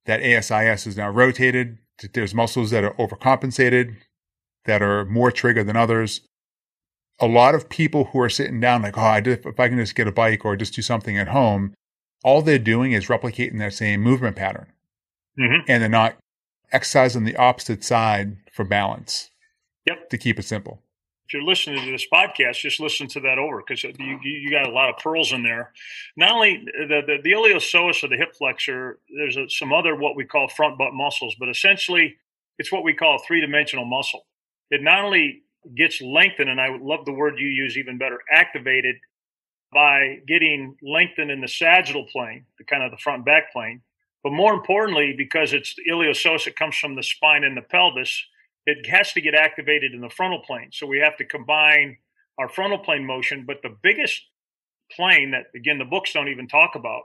that 0.05 0.21
ASIS 0.21 0.87
is 0.87 0.97
now 0.97 1.09
rotated 1.09 1.77
there's 2.13 2.33
muscles 2.33 2.71
that 2.71 2.83
are 2.83 2.93
overcompensated, 2.93 3.95
that 4.65 4.81
are 4.81 5.05
more 5.05 5.31
triggered 5.31 5.67
than 5.67 5.75
others. 5.75 6.21
A 7.19 7.27
lot 7.27 7.55
of 7.55 7.69
people 7.69 8.05
who 8.05 8.19
are 8.19 8.29
sitting 8.29 8.59
down, 8.59 8.83
like, 8.83 8.97
oh, 8.97 9.01
I 9.01 9.21
did, 9.21 9.45
if 9.45 9.59
I 9.59 9.69
can 9.69 9.77
just 9.77 9.95
get 9.95 10.07
a 10.07 10.11
bike 10.11 10.45
or 10.45 10.55
just 10.55 10.75
do 10.75 10.81
something 10.81 11.17
at 11.17 11.29
home, 11.29 11.73
all 12.23 12.41
they're 12.41 12.59
doing 12.59 12.91
is 12.91 13.07
replicating 13.07 13.59
that 13.59 13.73
same 13.73 14.01
movement 14.01 14.35
pattern. 14.35 14.67
Mm-hmm. 15.39 15.65
And 15.67 15.81
they're 15.81 15.89
not 15.89 16.17
exercising 16.71 17.23
the 17.23 17.35
opposite 17.35 17.83
side 17.83 18.37
for 18.51 18.65
balance. 18.65 19.29
Yep. 19.85 20.09
To 20.09 20.17
keep 20.17 20.39
it 20.39 20.43
simple 20.43 20.81
if 21.27 21.33
you're 21.33 21.43
listening 21.43 21.83
to 21.83 21.91
this 21.91 22.07
podcast, 22.11 22.55
just 22.55 22.79
listen 22.79 23.05
to 23.09 23.19
that 23.19 23.37
over 23.37 23.61
because 23.61 23.83
you, 23.83 24.19
you 24.23 24.49
got 24.49 24.65
a 24.65 24.71
lot 24.71 24.89
of 24.89 24.97
pearls 24.97 25.33
in 25.33 25.43
there. 25.43 25.73
Not 26.15 26.31
only 26.31 26.63
the, 26.65 27.01
the, 27.05 27.17
the 27.21 27.31
iliopsoas 27.31 28.01
or 28.01 28.07
the 28.07 28.15
hip 28.15 28.33
flexor, 28.33 28.99
there's 29.13 29.35
a, 29.35 29.49
some 29.49 29.73
other 29.73 29.93
what 29.93 30.15
we 30.15 30.23
call 30.23 30.47
front 30.47 30.77
butt 30.77 30.93
muscles, 30.93 31.35
but 31.37 31.49
essentially 31.49 32.15
it's 32.57 32.71
what 32.71 32.85
we 32.85 32.93
call 32.93 33.17
a 33.17 33.19
three 33.27 33.41
dimensional 33.41 33.83
muscle. 33.83 34.25
it 34.71 34.81
not 34.81 35.03
only 35.03 35.43
gets 35.75 36.01
lengthened, 36.01 36.49
and 36.49 36.61
I 36.61 36.77
love 36.79 37.03
the 37.03 37.11
word 37.11 37.39
you 37.39 37.49
use 37.49 37.77
even 37.77 37.97
better, 37.97 38.19
activated 38.31 38.95
by 39.73 40.19
getting 40.25 40.77
lengthened 40.81 41.29
in 41.29 41.41
the 41.41 41.47
sagittal 41.49 42.05
plane, 42.05 42.45
the 42.57 42.63
kind 42.63 42.83
of 42.83 42.91
the 42.91 42.97
front 42.97 43.25
back 43.25 43.51
plane. 43.51 43.81
But 44.27 44.33
more 44.33 44.53
importantly, 44.53 45.13
because 45.17 45.53
it's 45.53 45.73
the 45.75 45.89
iliopsoas, 45.89 46.47
it 46.47 46.57
comes 46.57 46.75
from 46.75 46.95
the 46.95 47.01
spine 47.03 47.45
and 47.45 47.55
the 47.55 47.61
pelvis, 47.61 48.25
it 48.65 48.85
has 48.89 49.13
to 49.13 49.21
get 49.21 49.33
activated 49.33 49.93
in 49.93 50.01
the 50.01 50.09
frontal 50.09 50.41
plane. 50.45 50.67
So 50.73 50.85
we 50.85 50.99
have 50.99 51.15
to 51.19 51.23
combine 51.23 51.95
our 52.37 52.49
frontal 52.49 52.77
plane 52.77 53.05
motion. 53.05 53.45
But 53.47 53.61
the 53.63 53.73
biggest 53.81 54.21
plane 54.91 55.31
that, 55.31 55.45
again, 55.55 55.77
the 55.77 55.85
books 55.85 56.11
don't 56.11 56.27
even 56.27 56.49
talk 56.49 56.75
about 56.75 57.03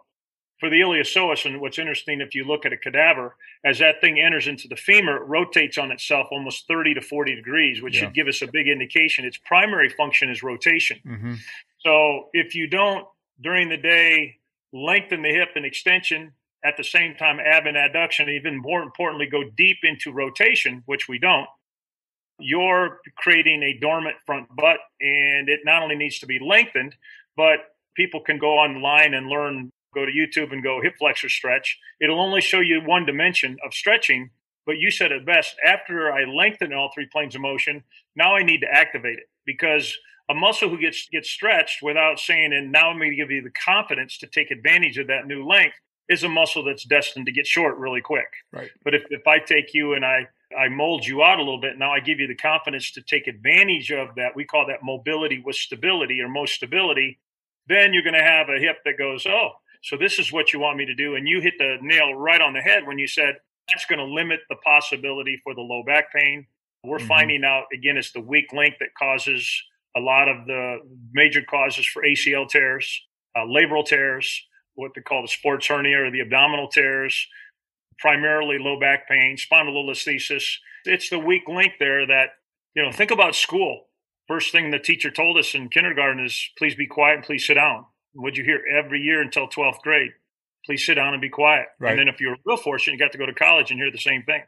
for 0.58 0.68
the 0.68 0.80
iliopsoas, 0.80 1.46
and 1.46 1.60
what's 1.60 1.78
interesting, 1.78 2.20
if 2.20 2.34
you 2.34 2.42
look 2.42 2.66
at 2.66 2.72
a 2.72 2.76
cadaver, 2.76 3.36
as 3.64 3.78
that 3.78 4.00
thing 4.00 4.18
enters 4.18 4.48
into 4.48 4.66
the 4.66 4.74
femur, 4.74 5.18
it 5.18 5.26
rotates 5.28 5.78
on 5.78 5.92
itself 5.92 6.26
almost 6.32 6.66
30 6.66 6.94
to 6.94 7.00
40 7.00 7.36
degrees, 7.36 7.80
which 7.80 7.94
yeah. 7.94 8.00
should 8.00 8.14
give 8.14 8.26
us 8.26 8.42
a 8.42 8.48
big 8.48 8.66
indication. 8.66 9.24
Its 9.24 9.38
primary 9.38 9.90
function 9.90 10.28
is 10.28 10.42
rotation. 10.42 10.98
Mm-hmm. 11.06 11.34
So 11.84 12.30
if 12.32 12.56
you 12.56 12.66
don't, 12.66 13.06
during 13.40 13.68
the 13.68 13.76
day, 13.76 14.38
lengthen 14.72 15.22
the 15.22 15.28
hip 15.28 15.50
and 15.54 15.64
extension, 15.64 16.32
at 16.64 16.76
the 16.76 16.84
same 16.84 17.14
time, 17.14 17.38
ab 17.40 17.66
and 17.66 17.76
adduction, 17.76 18.28
even 18.28 18.56
more 18.56 18.82
importantly, 18.82 19.26
go 19.26 19.42
deep 19.56 19.78
into 19.82 20.12
rotation, 20.12 20.82
which 20.86 21.08
we 21.08 21.18
don't, 21.18 21.46
you're 22.38 23.00
creating 23.16 23.62
a 23.62 23.78
dormant 23.78 24.16
front 24.26 24.48
butt. 24.54 24.78
And 25.00 25.48
it 25.48 25.60
not 25.64 25.82
only 25.82 25.96
needs 25.96 26.18
to 26.20 26.26
be 26.26 26.38
lengthened, 26.38 26.94
but 27.36 27.58
people 27.96 28.20
can 28.20 28.38
go 28.38 28.52
online 28.52 29.14
and 29.14 29.28
learn 29.28 29.70
go 29.94 30.06
to 30.06 30.12
YouTube 30.12 30.52
and 30.52 30.62
go 30.62 30.80
hip 30.80 30.94
flexor 30.98 31.28
stretch. 31.28 31.78
It'll 32.00 32.20
only 32.20 32.40
show 32.40 32.60
you 32.60 32.80
one 32.80 33.04
dimension 33.04 33.58
of 33.64 33.74
stretching, 33.74 34.30
but 34.64 34.78
you 34.78 34.90
said 34.90 35.12
it 35.12 35.26
best. 35.26 35.56
After 35.64 36.10
I 36.10 36.24
lengthen 36.24 36.72
all 36.72 36.90
three 36.94 37.08
planes 37.12 37.34
of 37.34 37.42
motion, 37.42 37.84
now 38.16 38.34
I 38.34 38.42
need 38.42 38.60
to 38.62 38.72
activate 38.72 39.18
it 39.18 39.28
because 39.44 39.94
a 40.30 40.34
muscle 40.34 40.70
who 40.70 40.78
gets 40.78 41.08
gets 41.10 41.28
stretched 41.28 41.82
without 41.82 42.18
saying, 42.18 42.54
and 42.54 42.72
now 42.72 42.88
I'm 42.88 42.98
going 42.98 43.10
to 43.10 43.16
give 43.16 43.30
you 43.30 43.42
the 43.42 43.50
confidence 43.50 44.16
to 44.18 44.26
take 44.26 44.50
advantage 44.50 44.96
of 44.96 45.08
that 45.08 45.26
new 45.26 45.44
length 45.46 45.76
is 46.08 46.24
a 46.24 46.28
muscle 46.28 46.64
that's 46.64 46.84
destined 46.84 47.26
to 47.26 47.32
get 47.32 47.46
short 47.46 47.78
really 47.78 48.00
quick. 48.00 48.26
Right. 48.52 48.70
But 48.84 48.94
if, 48.94 49.04
if 49.10 49.26
I 49.26 49.38
take 49.38 49.74
you 49.74 49.94
and 49.94 50.04
I 50.04 50.28
I 50.58 50.68
mold 50.68 51.06
you 51.06 51.22
out 51.22 51.38
a 51.38 51.42
little 51.42 51.60
bit, 51.60 51.78
now 51.78 51.92
I 51.92 52.00
give 52.00 52.20
you 52.20 52.26
the 52.26 52.34
confidence 52.34 52.90
to 52.92 53.02
take 53.02 53.26
advantage 53.26 53.90
of 53.90 54.14
that. 54.16 54.36
We 54.36 54.44
call 54.44 54.66
that 54.66 54.82
mobility 54.82 55.42
with 55.44 55.56
stability 55.56 56.20
or 56.20 56.28
mostability. 56.28 57.18
Then 57.68 57.92
you're 57.92 58.02
going 58.02 58.14
to 58.14 58.22
have 58.22 58.48
a 58.48 58.58
hip 58.58 58.78
that 58.84 58.98
goes, 58.98 59.26
oh, 59.26 59.52
so 59.82 59.96
this 59.96 60.18
is 60.18 60.32
what 60.32 60.52
you 60.52 60.60
want 60.60 60.76
me 60.76 60.86
to 60.86 60.94
do. 60.94 61.14
And 61.14 61.26
you 61.26 61.40
hit 61.40 61.54
the 61.58 61.76
nail 61.80 62.14
right 62.14 62.40
on 62.40 62.52
the 62.52 62.60
head 62.60 62.86
when 62.86 62.98
you 62.98 63.06
said 63.06 63.36
that's 63.68 63.86
going 63.86 63.98
to 63.98 64.04
limit 64.04 64.40
the 64.48 64.56
possibility 64.56 65.40
for 65.42 65.54
the 65.54 65.60
low 65.60 65.82
back 65.84 66.12
pain. 66.12 66.46
We're 66.84 66.98
mm-hmm. 66.98 67.06
finding 67.06 67.44
out, 67.44 67.64
again, 67.72 67.96
it's 67.96 68.12
the 68.12 68.20
weak 68.20 68.52
link 68.52 68.74
that 68.80 68.94
causes 68.98 69.62
a 69.96 70.00
lot 70.00 70.28
of 70.28 70.46
the 70.46 70.78
major 71.12 71.42
causes 71.42 71.86
for 71.86 72.02
ACL 72.02 72.48
tears, 72.48 73.02
uh, 73.36 73.40
labral 73.40 73.84
tears, 73.84 74.44
what 74.74 74.92
they 74.94 75.00
call 75.00 75.22
the 75.22 75.28
sports 75.28 75.66
hernia 75.66 76.04
or 76.04 76.10
the 76.10 76.20
abdominal 76.20 76.68
tears, 76.68 77.26
primarily 77.98 78.58
low 78.58 78.78
back 78.78 79.08
pain, 79.08 79.36
spondylolisthesis. 79.36 80.44
It's 80.84 81.08
the 81.08 81.18
weak 81.18 81.42
link 81.48 81.74
there 81.78 82.06
that, 82.06 82.30
you 82.74 82.82
know, 82.82 82.92
think 82.92 83.10
about 83.10 83.34
school. 83.34 83.86
First 84.28 84.52
thing 84.52 84.70
the 84.70 84.78
teacher 84.78 85.10
told 85.10 85.36
us 85.36 85.54
in 85.54 85.68
kindergarten 85.68 86.24
is 86.24 86.50
please 86.56 86.74
be 86.74 86.86
quiet 86.86 87.16
and 87.16 87.24
please 87.24 87.46
sit 87.46 87.54
down. 87.54 87.86
What'd 88.14 88.36
you 88.36 88.44
hear 88.44 88.60
every 88.70 89.00
year 89.00 89.20
until 89.20 89.48
12th 89.48 89.80
grade? 89.82 90.12
Please 90.64 90.84
sit 90.84 90.94
down 90.94 91.12
and 91.12 91.20
be 91.20 91.28
quiet. 91.28 91.66
Right. 91.80 91.90
And 91.90 92.00
then 92.00 92.08
if 92.08 92.20
you're 92.20 92.36
real 92.44 92.56
fortunate, 92.56 92.94
you 92.94 92.98
got 92.98 93.12
to 93.12 93.18
go 93.18 93.26
to 93.26 93.34
college 93.34 93.70
and 93.70 93.80
hear 93.80 93.90
the 93.90 93.98
same 93.98 94.22
thing. 94.22 94.42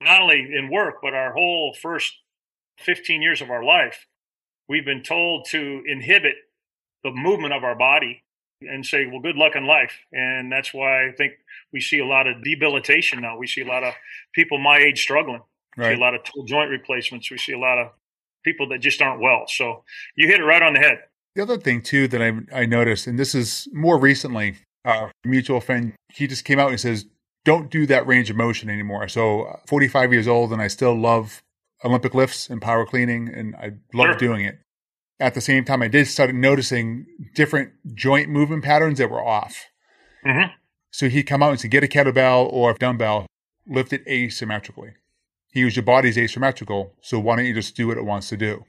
Not 0.00 0.22
only 0.22 0.48
in 0.56 0.70
work, 0.70 0.96
but 1.02 1.14
our 1.14 1.32
whole 1.32 1.74
first 1.80 2.12
15 2.78 3.22
years 3.22 3.42
of 3.42 3.50
our 3.50 3.64
life, 3.64 4.06
we've 4.68 4.84
been 4.84 5.02
told 5.02 5.46
to 5.50 5.82
inhibit 5.86 6.36
the 7.02 7.10
movement 7.10 7.54
of 7.54 7.64
our 7.64 7.74
body 7.74 8.22
and 8.62 8.84
say, 8.84 9.06
well, 9.06 9.20
good 9.20 9.36
luck 9.36 9.52
in 9.54 9.66
life. 9.66 9.92
And 10.12 10.50
that's 10.50 10.74
why 10.74 11.08
I 11.08 11.12
think 11.12 11.34
we 11.72 11.80
see 11.80 11.98
a 11.98 12.06
lot 12.06 12.26
of 12.26 12.42
debilitation 12.42 13.20
now. 13.20 13.38
We 13.38 13.46
see 13.46 13.62
a 13.62 13.66
lot 13.66 13.84
of 13.84 13.94
people 14.34 14.58
my 14.58 14.78
age 14.78 15.00
struggling. 15.00 15.42
We 15.76 15.84
right. 15.84 15.94
see 15.94 16.00
a 16.00 16.04
lot 16.04 16.14
of 16.14 16.22
joint 16.46 16.70
replacements. 16.70 17.30
We 17.30 17.38
see 17.38 17.52
a 17.52 17.58
lot 17.58 17.78
of 17.78 17.90
people 18.44 18.68
that 18.70 18.78
just 18.78 19.00
aren't 19.00 19.20
well. 19.20 19.44
So 19.48 19.84
you 20.16 20.28
hit 20.28 20.40
it 20.40 20.44
right 20.44 20.62
on 20.62 20.74
the 20.74 20.80
head. 20.80 20.98
The 21.34 21.42
other 21.42 21.58
thing 21.58 21.82
too 21.82 22.08
that 22.08 22.20
I 22.20 22.32
I 22.52 22.66
noticed, 22.66 23.06
and 23.06 23.18
this 23.18 23.34
is 23.34 23.68
more 23.72 23.98
recently, 23.98 24.56
a 24.84 25.10
mutual 25.24 25.60
friend, 25.60 25.92
he 26.12 26.26
just 26.26 26.44
came 26.44 26.58
out 26.58 26.70
and 26.70 26.80
says, 26.80 27.06
"Don't 27.44 27.70
do 27.70 27.86
that 27.86 28.06
range 28.06 28.28
of 28.28 28.36
motion 28.36 28.68
anymore." 28.68 29.06
So, 29.06 29.42
uh, 29.42 29.56
45 29.68 30.12
years 30.12 30.26
old, 30.26 30.52
and 30.52 30.60
I 30.60 30.66
still 30.66 30.98
love 30.98 31.40
Olympic 31.84 32.14
lifts 32.14 32.50
and 32.50 32.60
power 32.60 32.84
cleaning, 32.84 33.28
and 33.28 33.54
I 33.54 33.74
love 33.94 34.08
sure. 34.08 34.16
doing 34.16 34.44
it. 34.46 34.58
At 35.20 35.34
the 35.34 35.40
same 35.40 35.64
time, 35.64 35.82
I 35.82 35.88
did 35.88 36.06
start 36.06 36.34
noticing 36.34 37.06
different 37.34 37.72
joint 37.94 38.28
movement 38.28 38.64
patterns 38.64 38.98
that 38.98 39.10
were 39.10 39.24
off. 39.24 39.66
Mm-hmm. 40.24 40.52
So 40.90 41.08
he'd 41.08 41.24
come 41.24 41.42
out 41.42 41.50
and 41.50 41.60
say, 41.60 41.68
"Get 41.68 41.84
a 41.84 41.88
kettlebell 41.88 42.52
or 42.52 42.70
a 42.70 42.74
dumbbell, 42.74 43.26
lift 43.66 43.92
it 43.92 44.06
asymmetrically." 44.06 44.94
He 45.50 45.62
goes, 45.62 45.76
"Your 45.76 45.84
body's 45.84 46.16
asymmetrical, 46.16 46.94
so 47.00 47.18
why 47.18 47.36
don't 47.36 47.46
you 47.46 47.54
just 47.54 47.76
do 47.76 47.88
what 47.88 47.98
it 47.98 48.04
wants 48.04 48.28
to 48.28 48.36
do?" 48.36 48.64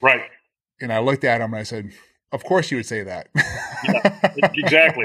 Right. 0.00 0.22
And 0.80 0.92
I 0.92 1.00
looked 1.00 1.24
at 1.24 1.40
him 1.40 1.52
and 1.52 1.60
I 1.60 1.64
said, 1.64 1.92
Of 2.32 2.44
course 2.44 2.70
you 2.70 2.76
would 2.76 2.86
say 2.86 3.02
that. 3.02 3.28
yeah, 3.84 4.50
exactly. 4.54 5.04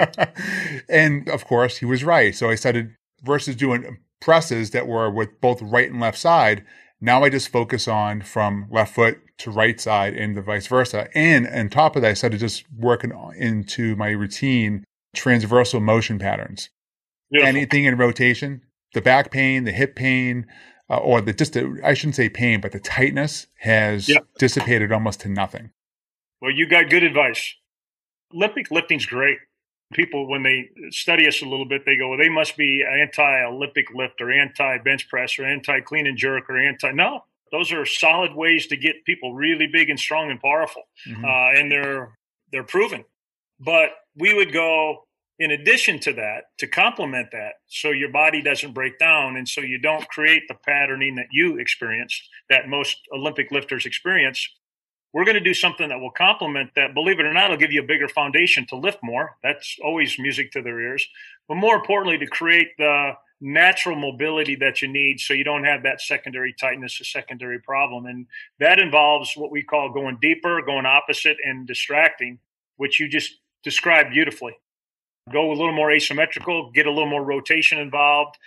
and 0.89 1.27
of 1.29 1.45
course 1.45 1.77
he 1.77 1.85
was 1.85 2.03
right. 2.03 2.35
So 2.35 2.49
I 2.49 2.55
started 2.55 2.95
versus 3.23 3.55
doing 3.55 3.97
presses 4.19 4.71
that 4.71 4.87
were 4.87 5.09
with 5.09 5.41
both 5.41 5.61
right 5.61 5.89
and 5.89 5.99
left 5.99 6.17
side. 6.17 6.63
Now 7.01 7.23
I 7.23 7.29
just 7.29 7.49
focus 7.49 7.87
on 7.87 8.21
from 8.21 8.67
left 8.69 8.95
foot 8.95 9.19
to 9.39 9.51
right 9.51 9.79
side 9.79 10.13
and 10.13 10.37
the 10.37 10.41
vice 10.41 10.67
versa. 10.67 11.07
And 11.15 11.47
on 11.47 11.69
top 11.69 11.95
of 11.95 12.01
that, 12.01 12.11
I 12.11 12.13
started 12.13 12.39
just 12.39 12.65
working 12.71 13.11
into 13.37 13.95
my 13.95 14.09
routine 14.09 14.83
transversal 15.15 15.79
motion 15.79 16.19
patterns. 16.19 16.69
Beautiful. 17.31 17.49
Anything 17.49 17.85
in 17.85 17.97
rotation, 17.97 18.61
the 18.93 19.01
back 19.01 19.31
pain, 19.31 19.63
the 19.63 19.71
hip 19.71 19.95
pain, 19.95 20.45
uh, 20.89 20.97
or 20.97 21.21
the 21.21 21.33
just 21.33 21.53
the, 21.53 21.79
I 21.83 21.93
shouldn't 21.93 22.15
say 22.15 22.29
pain, 22.29 22.61
but 22.61 22.71
the 22.71 22.79
tightness 22.79 23.47
has 23.59 24.07
yep. 24.07 24.27
dissipated 24.37 24.91
almost 24.91 25.21
to 25.21 25.29
nothing. 25.29 25.71
Well, 26.41 26.51
you 26.51 26.67
got 26.67 26.89
good 26.89 27.03
advice. 27.03 27.55
Olympic 28.33 28.69
lifting's 28.69 29.05
great. 29.05 29.37
People, 29.93 30.27
when 30.27 30.43
they 30.43 30.69
study 30.89 31.27
us 31.27 31.41
a 31.41 31.45
little 31.45 31.67
bit, 31.67 31.83
they 31.85 31.95
go, 31.95 32.09
well, 32.09 32.17
they 32.17 32.29
must 32.29 32.57
be 32.57 32.83
anti-Olympic 32.83 33.85
lift 33.93 34.21
or 34.21 34.31
anti-bench 34.31 35.07
press 35.07 35.37
or 35.37 35.45
anti-clean 35.45 36.07
and 36.07 36.17
jerk 36.17 36.49
or 36.49 36.57
anti. 36.57 36.91
No, 36.91 37.25
those 37.53 37.71
are 37.71 37.85
solid 37.85 38.33
ways 38.33 38.67
to 38.67 38.75
get 38.75 39.05
people 39.05 39.33
really 39.33 39.67
big 39.67 39.89
and 39.89 39.99
strong 39.99 40.31
and 40.31 40.41
powerful, 40.41 40.81
mm-hmm. 41.07 41.23
uh, 41.23 41.59
and 41.59 41.71
they're 41.71 42.17
they're 42.51 42.63
proven. 42.63 43.05
But 43.59 43.91
we 44.17 44.33
would 44.33 44.51
go 44.51 45.05
in 45.39 45.51
addition 45.51 45.99
to 45.99 46.13
that, 46.13 46.45
to 46.59 46.67
complement 46.67 47.29
that, 47.31 47.53
so 47.67 47.91
your 47.91 48.09
body 48.09 48.41
doesn't 48.41 48.73
break 48.73 48.99
down 48.99 49.35
and 49.37 49.47
so 49.47 49.61
you 49.61 49.77
don't 49.77 50.07
create 50.09 50.43
the 50.47 50.55
patterning 50.65 51.15
that 51.15 51.27
you 51.31 51.57
experienced, 51.57 52.21
that 52.49 52.67
most 52.67 52.97
Olympic 53.13 53.51
lifters 53.51 53.85
experience, 53.85 54.47
we're 55.11 55.25
going 55.25 55.35
to 55.35 55.41
do 55.41 55.53
something 55.53 55.89
that 55.89 55.99
will 55.99 56.11
complement 56.11 56.71
that. 56.75 56.93
Believe 56.93 57.19
it 57.19 57.25
or 57.25 57.33
not, 57.33 57.45
it'll 57.45 57.57
give 57.57 57.71
you 57.71 57.81
a 57.81 57.85
bigger 57.85 58.07
foundation 58.07 58.65
to 58.67 58.75
lift 58.75 58.99
more. 59.03 59.37
That's 59.43 59.77
always 59.83 60.17
music 60.17 60.51
to 60.53 60.61
their 60.61 60.79
ears. 60.79 61.07
But 61.47 61.55
more 61.55 61.75
importantly, 61.75 62.17
to 62.19 62.27
create 62.27 62.69
the 62.77 63.13
natural 63.43 63.97
mobility 63.97 64.55
that 64.55 64.81
you 64.81 64.87
need 64.87 65.19
so 65.19 65.33
you 65.33 65.43
don't 65.43 65.65
have 65.65 65.83
that 65.83 66.01
secondary 66.01 66.53
tightness, 66.53 66.99
a 67.01 67.03
secondary 67.03 67.59
problem. 67.59 68.05
And 68.05 68.25
that 68.59 68.79
involves 68.79 69.33
what 69.35 69.51
we 69.51 69.61
call 69.61 69.91
going 69.91 70.17
deeper, 70.21 70.61
going 70.61 70.85
opposite, 70.85 71.37
and 71.43 71.67
distracting, 71.67 72.39
which 72.77 72.99
you 72.99 73.09
just 73.09 73.39
described 73.63 74.11
beautifully 74.11 74.57
go 75.31 75.51
a 75.51 75.53
little 75.53 75.73
more 75.73 75.91
asymmetrical, 75.91 76.71
get 76.71 76.85
a 76.85 76.89
little 76.89 77.09
more 77.09 77.23
rotation 77.23 77.79
involved, 77.79 78.37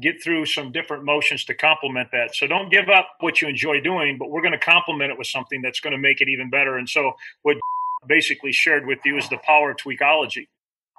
get 0.00 0.22
through 0.22 0.46
some 0.46 0.72
different 0.72 1.04
motions 1.04 1.44
to 1.44 1.54
complement 1.54 2.08
that. 2.12 2.34
So 2.34 2.46
don't 2.46 2.70
give 2.70 2.88
up 2.88 3.08
what 3.20 3.40
you 3.40 3.48
enjoy 3.48 3.80
doing, 3.80 4.18
but 4.18 4.30
we're 4.30 4.40
going 4.40 4.52
to 4.52 4.58
complement 4.58 5.12
it 5.12 5.18
with 5.18 5.26
something 5.26 5.62
that's 5.62 5.80
going 5.80 5.92
to 5.92 5.98
make 5.98 6.20
it 6.20 6.28
even 6.28 6.50
better. 6.50 6.76
And 6.78 6.88
so 6.88 7.12
what 7.42 7.56
basically 8.08 8.52
shared 8.52 8.86
with 8.86 8.98
you 9.04 9.16
is 9.16 9.28
the 9.28 9.38
power 9.38 9.74
tweakology. 9.74 10.46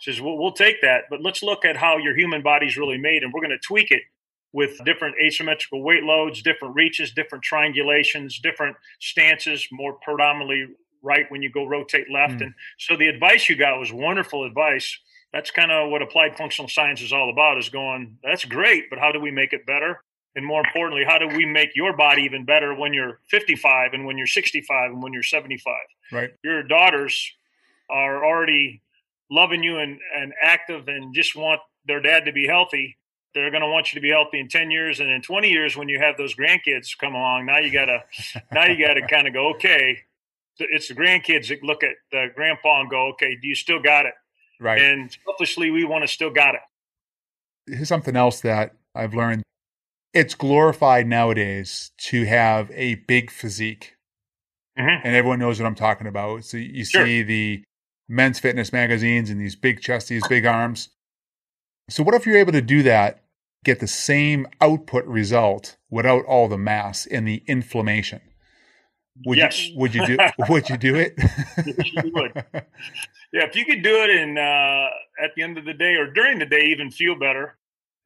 Says 0.01 0.19
we'll, 0.19 0.37
we'll 0.37 0.51
take 0.51 0.81
that, 0.81 1.03
but 1.09 1.21
let's 1.21 1.43
look 1.43 1.63
at 1.65 1.77
how 1.77 1.97
your 1.97 2.15
human 2.15 2.41
body's 2.41 2.77
really 2.77 2.97
made, 2.97 3.23
and 3.23 3.31
we're 3.31 3.41
going 3.41 3.51
to 3.51 3.67
tweak 3.67 3.91
it 3.91 4.01
with 4.53 4.83
different 4.85 5.15
asymmetrical 5.21 5.81
weight 5.81 6.03
loads, 6.03 6.41
different 6.41 6.75
reaches, 6.75 7.11
different 7.11 7.43
triangulations, 7.43 8.41
different 8.41 8.75
stances, 8.99 9.67
more 9.71 9.93
predominantly 10.03 10.67
right 11.01 11.25
when 11.29 11.41
you 11.41 11.51
go 11.51 11.65
rotate 11.65 12.09
left. 12.11 12.35
Mm. 12.35 12.43
And 12.43 12.53
so 12.77 12.95
the 12.95 13.07
advice 13.07 13.49
you 13.49 13.55
got 13.55 13.79
was 13.79 13.91
wonderful 13.91 14.45
advice. 14.45 14.97
That's 15.33 15.49
kind 15.49 15.71
of 15.71 15.89
what 15.89 16.03
applied 16.03 16.37
functional 16.37 16.69
science 16.69 17.01
is 17.01 17.11
all 17.11 17.31
about 17.31 17.57
is 17.57 17.69
going, 17.69 18.17
that's 18.23 18.45
great, 18.45 18.89
but 18.89 18.99
how 18.99 19.11
do 19.11 19.19
we 19.19 19.31
make 19.31 19.53
it 19.53 19.65
better? 19.65 20.01
And 20.35 20.45
more 20.45 20.63
importantly, 20.65 21.03
how 21.05 21.17
do 21.17 21.27
we 21.27 21.45
make 21.45 21.75
your 21.75 21.95
body 21.95 22.23
even 22.23 22.45
better 22.45 22.73
when 22.73 22.93
you're 22.93 23.19
55 23.29 23.93
and 23.93 24.05
when 24.05 24.17
you're 24.17 24.27
65 24.27 24.91
and 24.91 25.03
when 25.03 25.13
you're 25.13 25.23
75? 25.23 25.73
Right. 26.11 26.31
Your 26.43 26.63
daughters 26.63 27.31
are 27.89 28.23
already 28.23 28.81
loving 29.33 29.63
you 29.63 29.79
and, 29.79 29.99
and 30.15 30.33
active 30.41 30.87
and 30.87 31.13
just 31.13 31.35
want 31.35 31.59
their 31.85 31.99
dad 31.99 32.25
to 32.25 32.31
be 32.31 32.47
healthy. 32.47 32.97
they're 33.33 33.49
going 33.49 33.63
to 33.63 33.69
want 33.69 33.91
you 33.91 33.97
to 33.97 34.01
be 34.01 34.11
healthy 34.11 34.39
in 34.39 34.47
10 34.47 34.69
years 34.69 34.99
and 34.99 35.09
in 35.09 35.21
20 35.21 35.49
years 35.49 35.75
when 35.75 35.89
you 35.89 35.99
have 35.99 36.15
those 36.17 36.35
grandkids 36.35 36.97
come 36.97 37.15
along 37.15 37.45
now 37.47 37.57
you 37.57 37.71
got 37.71 37.85
to 37.85 37.99
now 38.51 38.65
you 38.65 38.77
got 38.85 38.93
to 38.93 39.05
kind 39.07 39.27
of 39.27 39.33
go 39.33 39.49
okay 39.55 39.97
it's 40.59 40.87
the 40.87 40.93
grandkids 40.93 41.47
that 41.47 41.63
look 41.63 41.83
at 41.83 41.95
the 42.11 42.27
grandpa 42.35 42.81
and 42.81 42.89
go 42.89 43.07
okay 43.07 43.35
do 43.41 43.47
you 43.47 43.55
still 43.55 43.81
got 43.81 44.05
it 44.05 44.13
right 44.59 44.81
and 44.81 45.17
selfishly 45.25 45.71
we 45.71 45.83
want 45.83 46.03
to 46.03 46.07
still 46.07 46.29
got 46.29 46.53
it 46.53 46.61
here's 47.65 47.89
something 47.89 48.15
else 48.15 48.41
that 48.41 48.75
i've 48.93 49.15
learned 49.15 49.41
it's 50.13 50.35
glorified 50.35 51.07
nowadays 51.07 51.89
to 51.97 52.25
have 52.25 52.69
a 52.75 52.95
big 53.07 53.31
physique 53.31 53.95
mm-hmm. 54.77 55.07
and 55.07 55.15
everyone 55.15 55.39
knows 55.39 55.59
what 55.59 55.65
i'm 55.65 55.75
talking 55.75 56.05
about 56.05 56.43
so 56.43 56.55
you 56.57 56.85
sure. 56.85 57.03
see 57.03 57.23
the 57.23 57.63
men's 58.13 58.39
fitness 58.39 58.71
magazines 58.71 59.29
and 59.29 59.41
these 59.41 59.55
big 59.55 59.81
chests 59.81 60.09
these 60.09 60.27
big 60.27 60.45
arms 60.45 60.89
so 61.89 62.03
what 62.03 62.15
if 62.15 62.25
you're 62.25 62.37
able 62.37 62.51
to 62.51 62.61
do 62.61 62.83
that 62.83 63.23
get 63.63 63.79
the 63.79 63.87
same 63.87 64.47
output 64.61 65.05
result 65.05 65.77
without 65.89 66.25
all 66.25 66.47
the 66.47 66.57
mass 66.57 67.05
and 67.05 67.27
the 67.27 67.43
inflammation. 67.47 68.21
Would 69.25 69.37
yes. 69.37 69.67
you 69.67 69.77
would 69.77 69.95
you 69.95 70.05
do 70.05 70.17
would 70.49 70.69
you 70.69 70.77
do 70.77 70.95
it? 70.95 71.13
you 71.65 72.11
would. 72.13 72.45
Yeah, 73.31 73.45
if 73.45 73.55
you 73.55 73.65
could 73.65 73.81
do 73.81 74.03
it 74.03 74.09
and 74.09 74.37
uh, 74.37 74.89
at 75.23 75.31
the 75.35 75.41
end 75.41 75.57
of 75.57 75.65
the 75.65 75.73
day 75.73 75.95
or 75.95 76.11
during 76.11 76.39
the 76.39 76.45
day 76.45 76.65
even 76.67 76.91
feel 76.91 77.15
better. 77.17 77.57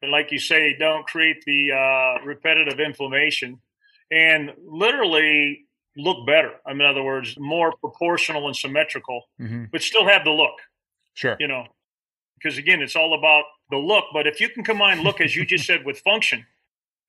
And 0.01 0.11
like 0.11 0.31
you 0.31 0.39
say, 0.39 0.75
don't 0.77 1.07
create 1.07 1.43
the 1.45 1.71
uh, 1.71 2.23
repetitive 2.25 2.79
inflammation 2.79 3.59
and 4.11 4.51
literally 4.63 5.66
look 5.97 6.25
better. 6.25 6.51
I 6.65 6.73
mean, 6.73 6.81
in 6.81 6.87
other 6.87 7.03
words, 7.03 7.37
more 7.37 7.75
proportional 7.77 8.47
and 8.47 8.55
symmetrical, 8.55 9.23
mm-hmm. 9.39 9.65
but 9.71 9.81
still 9.81 10.07
have 10.07 10.23
the 10.23 10.31
look. 10.31 10.55
Sure. 11.13 11.35
You 11.39 11.47
know, 11.47 11.65
because 12.37 12.57
again, 12.57 12.81
it's 12.81 12.95
all 12.95 13.17
about 13.17 13.43
the 13.71 13.77
look. 13.77 14.05
But 14.13 14.27
if 14.27 14.39
you 14.39 14.49
can 14.49 14.63
combine 14.63 15.03
look, 15.03 15.19
as 15.19 15.35
you 15.35 15.45
just 15.45 15.65
said, 15.65 15.85
with 15.85 15.99
function, 15.99 16.45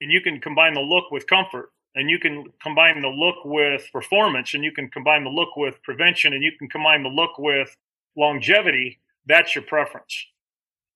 and 0.00 0.10
you 0.10 0.20
can 0.20 0.40
combine 0.40 0.74
the 0.74 0.80
look 0.80 1.10
with 1.10 1.26
comfort, 1.26 1.70
and 1.94 2.08
you 2.08 2.18
can 2.18 2.44
combine 2.62 3.02
the 3.02 3.08
look 3.08 3.44
with 3.44 3.86
performance, 3.92 4.54
and 4.54 4.64
you 4.64 4.72
can 4.72 4.88
combine 4.88 5.24
the 5.24 5.30
look 5.30 5.56
with 5.56 5.82
prevention, 5.82 6.32
and 6.32 6.42
you 6.42 6.52
can 6.58 6.68
combine 6.68 7.02
the 7.02 7.08
look 7.08 7.38
with 7.38 7.74
longevity, 8.16 8.98
that's 9.26 9.54
your 9.54 9.64
preference. 9.64 10.26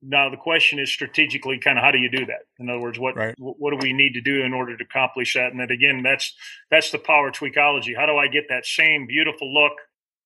Now 0.03 0.29
the 0.29 0.37
question 0.37 0.81
is 0.81 0.91
strategically, 0.91 1.59
kind 1.59 1.79
of 1.79 1.85
how 1.85 1.93
do 1.93 1.99
you 1.99 2.11
do 2.11 2.27
that? 2.27 2.47
In 2.59 2.69
other 2.69 2.81
words, 2.81 2.99
what 2.99 3.17
right. 3.17 3.35
what 3.39 3.71
do 3.71 3.79
we 3.81 3.93
need 3.93 4.15
to 4.15 4.21
do 4.21 4.43
in 4.43 4.53
order 4.53 4.77
to 4.77 4.85
accomplish 4.85 5.35
that? 5.35 5.53
And 5.53 5.61
then 5.61 5.71
again, 5.71 6.03
that's 6.03 6.35
that's 6.71 6.91
the 6.91 6.99
power 6.99 7.31
tweakology. 7.31 7.97
How 7.97 8.07
do 8.07 8.17
I 8.17 8.27
get 8.27 8.47
that 8.49 8.67
same 8.67 9.07
beautiful 9.07 9.53
look, 9.53 9.75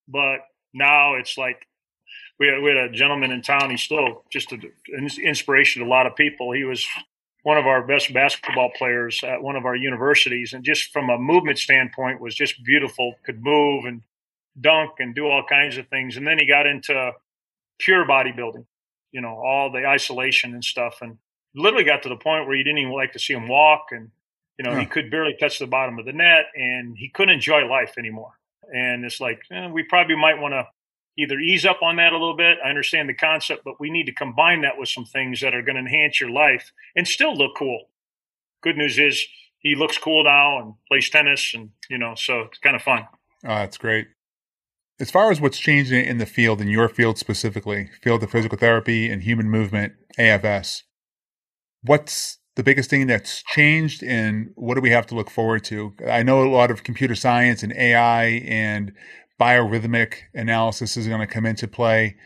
but 0.09 0.39
now 0.73 1.15
it's 1.15 1.37
like 1.37 1.67
we 2.39 2.49
had, 2.49 2.63
we 2.63 2.71
had 2.71 2.79
a 2.79 2.91
gentleman 2.91 3.33
in 3.33 3.43
town. 3.43 3.71
He's 3.71 3.83
still 3.83 4.25
just 4.31 4.53
an 4.53 4.63
inspiration 5.23 5.83
to 5.83 5.89
a 5.89 5.91
lot 5.91 6.07
of 6.07 6.17
people. 6.17 6.53
He 6.53 6.65
was 6.65 6.87
one 7.43 7.59
of 7.59 7.67
our 7.67 7.87
best 7.87 8.13
basketball 8.13 8.71
players 8.77 9.23
at 9.23 9.43
one 9.43 9.57
of 9.57 9.65
our 9.65 9.77
universities, 9.77 10.53
and 10.53 10.65
just 10.65 10.93
from 10.93 11.11
a 11.11 11.19
movement 11.19 11.59
standpoint, 11.59 12.21
was 12.21 12.35
just 12.35 12.63
beautiful. 12.65 13.15
Could 13.25 13.43
move 13.43 13.85
and 13.85 14.03
dunk 14.61 14.93
and 14.99 15.15
do 15.15 15.27
all 15.27 15.45
kinds 15.49 15.77
of 15.77 15.87
things. 15.89 16.17
And 16.17 16.27
then 16.27 16.39
he 16.39 16.47
got 16.47 16.67
into 16.67 17.13
pure 17.79 18.07
bodybuilding, 18.07 18.65
you 19.17 19.23
know, 19.23 19.35
all 19.35 19.73
the 19.73 19.87
isolation 19.87 20.53
and 20.53 20.63
stuff, 20.63 20.99
and 21.01 21.17
literally 21.55 21.85
got 21.85 22.03
to 22.03 22.11
the 22.11 22.17
point 22.17 22.47
where 22.47 22.55
you 22.55 22.63
didn't 22.63 22.81
even 22.81 22.93
like 22.93 23.15
to 23.15 23.19
see 23.19 23.33
him 23.33 23.49
walk, 23.49 23.87
and 23.91 24.11
you 24.59 24.65
know, 24.65 24.79
he 24.79 24.85
could 24.85 25.11
barely 25.11 25.35
touch 25.41 25.59
the 25.59 25.67
bottom 25.67 25.99
of 25.99 26.05
the 26.05 26.13
net, 26.13 26.45
and 26.55 26.99
he 26.99 27.09
couldn't 27.09 27.35
enjoy 27.35 27.65
life 27.67 27.95
anymore. 27.97 28.33
And 28.75 29.07
it's 29.07 29.19
like 29.19 29.41
eh, 29.51 29.69
we 29.69 29.85
probably 29.85 30.17
might 30.17 30.39
want 30.39 30.53
to 30.53 30.67
either 31.17 31.39
ease 31.39 31.65
up 31.65 31.81
on 31.83 31.97
that 31.97 32.13
a 32.13 32.19
little 32.19 32.37
bit. 32.37 32.59
I 32.63 32.69
understand 32.69 33.09
the 33.09 33.15
concept, 33.15 33.65
but 33.65 33.81
we 33.81 33.89
need 33.89 34.05
to 34.05 34.13
combine 34.13 34.61
that 34.61 34.77
with 34.77 34.91
some 34.91 35.07
things 35.07 35.41
that 35.41 35.55
are 35.55 35.63
going 35.63 35.77
to 35.77 35.81
enhance 35.81 36.21
your 36.21 36.31
life 36.31 36.73
and 36.95 37.09
still 37.09 37.35
look 37.35 37.57
cool. 37.57 37.89
Good 38.63 38.77
news 38.77 38.99
is 38.99 39.27
he 39.61 39.77
looks 39.77 39.97
cool 39.97 40.25
now 40.25 40.61
and 40.61 40.75
plays 40.89 41.09
tennis, 41.09 41.55
and 41.55 41.71
you 41.89 41.97
know, 41.97 42.15
so 42.17 42.43
it's 42.43 42.59
kind 42.59 42.77
of 42.77 42.83
fun. 42.83 43.07
Oh, 43.45 43.49
that's 43.49 43.79
great. 43.79 44.09
As 44.99 45.11
far 45.11 45.31
as 45.31 45.43
what's 45.43 45.59
changing 45.59 46.07
in 46.07 46.17
the 46.17 46.25
field, 46.25 46.63
in 46.63 46.69
your 46.69 46.89
field 46.89 47.19
specifically, 47.19 47.91
field 48.03 48.23
of 48.23 48.31
physical 48.31 48.57
therapy 48.57 49.11
and 49.11 49.23
human 49.23 49.51
movement, 49.51 49.93
AFS, 50.19 50.85
what's 51.83 52.39
the 52.55 52.63
biggest 52.63 52.89
thing 52.89 53.07
that's 53.07 53.43
changed 53.43 54.03
and 54.03 54.53
what 54.55 54.75
do 54.75 54.81
we 54.81 54.89
have 54.89 55.07
to 55.09 55.15
look 55.15 55.29
forward 55.29 55.65
to? 55.65 55.93
I 56.09 56.23
know 56.23 56.43
a 56.43 56.49
lot 56.49 56.71
of 56.71 56.83
computer 56.83 57.15
science 57.15 57.63
and 57.63 57.75
AI 57.75 58.25
and 58.47 58.93
biorhythmic 59.39 60.15
analysis 60.33 60.97
is 60.97 61.07
going 61.07 61.21
to 61.21 61.27
come 61.27 61.45
into 61.45 61.69
play. 61.69 62.17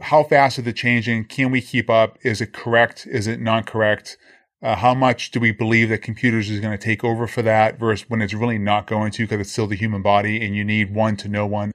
How 0.00 0.24
fast 0.24 0.58
are 0.58 0.62
they 0.62 0.72
changing? 0.72 1.26
Can 1.26 1.50
we 1.50 1.60
keep 1.60 1.90
up? 1.90 2.16
Is 2.22 2.40
it 2.40 2.54
correct? 2.54 3.06
Is 3.06 3.26
it 3.26 3.38
not 3.38 3.66
correct? 3.66 4.16
Uh, 4.62 4.76
how 4.76 4.94
much 4.94 5.30
do 5.30 5.40
we 5.40 5.52
believe 5.52 5.90
that 5.90 5.98
computers 5.98 6.48
is 6.48 6.60
going 6.60 6.76
to 6.76 6.82
take 6.82 7.04
over 7.04 7.26
for 7.26 7.42
that 7.42 7.78
versus 7.78 8.08
when 8.08 8.22
it's 8.22 8.32
really 8.32 8.58
not 8.58 8.86
going 8.86 9.12
to 9.12 9.24
because 9.24 9.40
it's 9.40 9.52
still 9.52 9.66
the 9.66 9.76
human 9.76 10.00
body 10.00 10.42
and 10.42 10.56
you 10.56 10.64
need 10.64 10.94
one 10.94 11.18
to 11.18 11.28
know 11.28 11.44
one? 11.46 11.72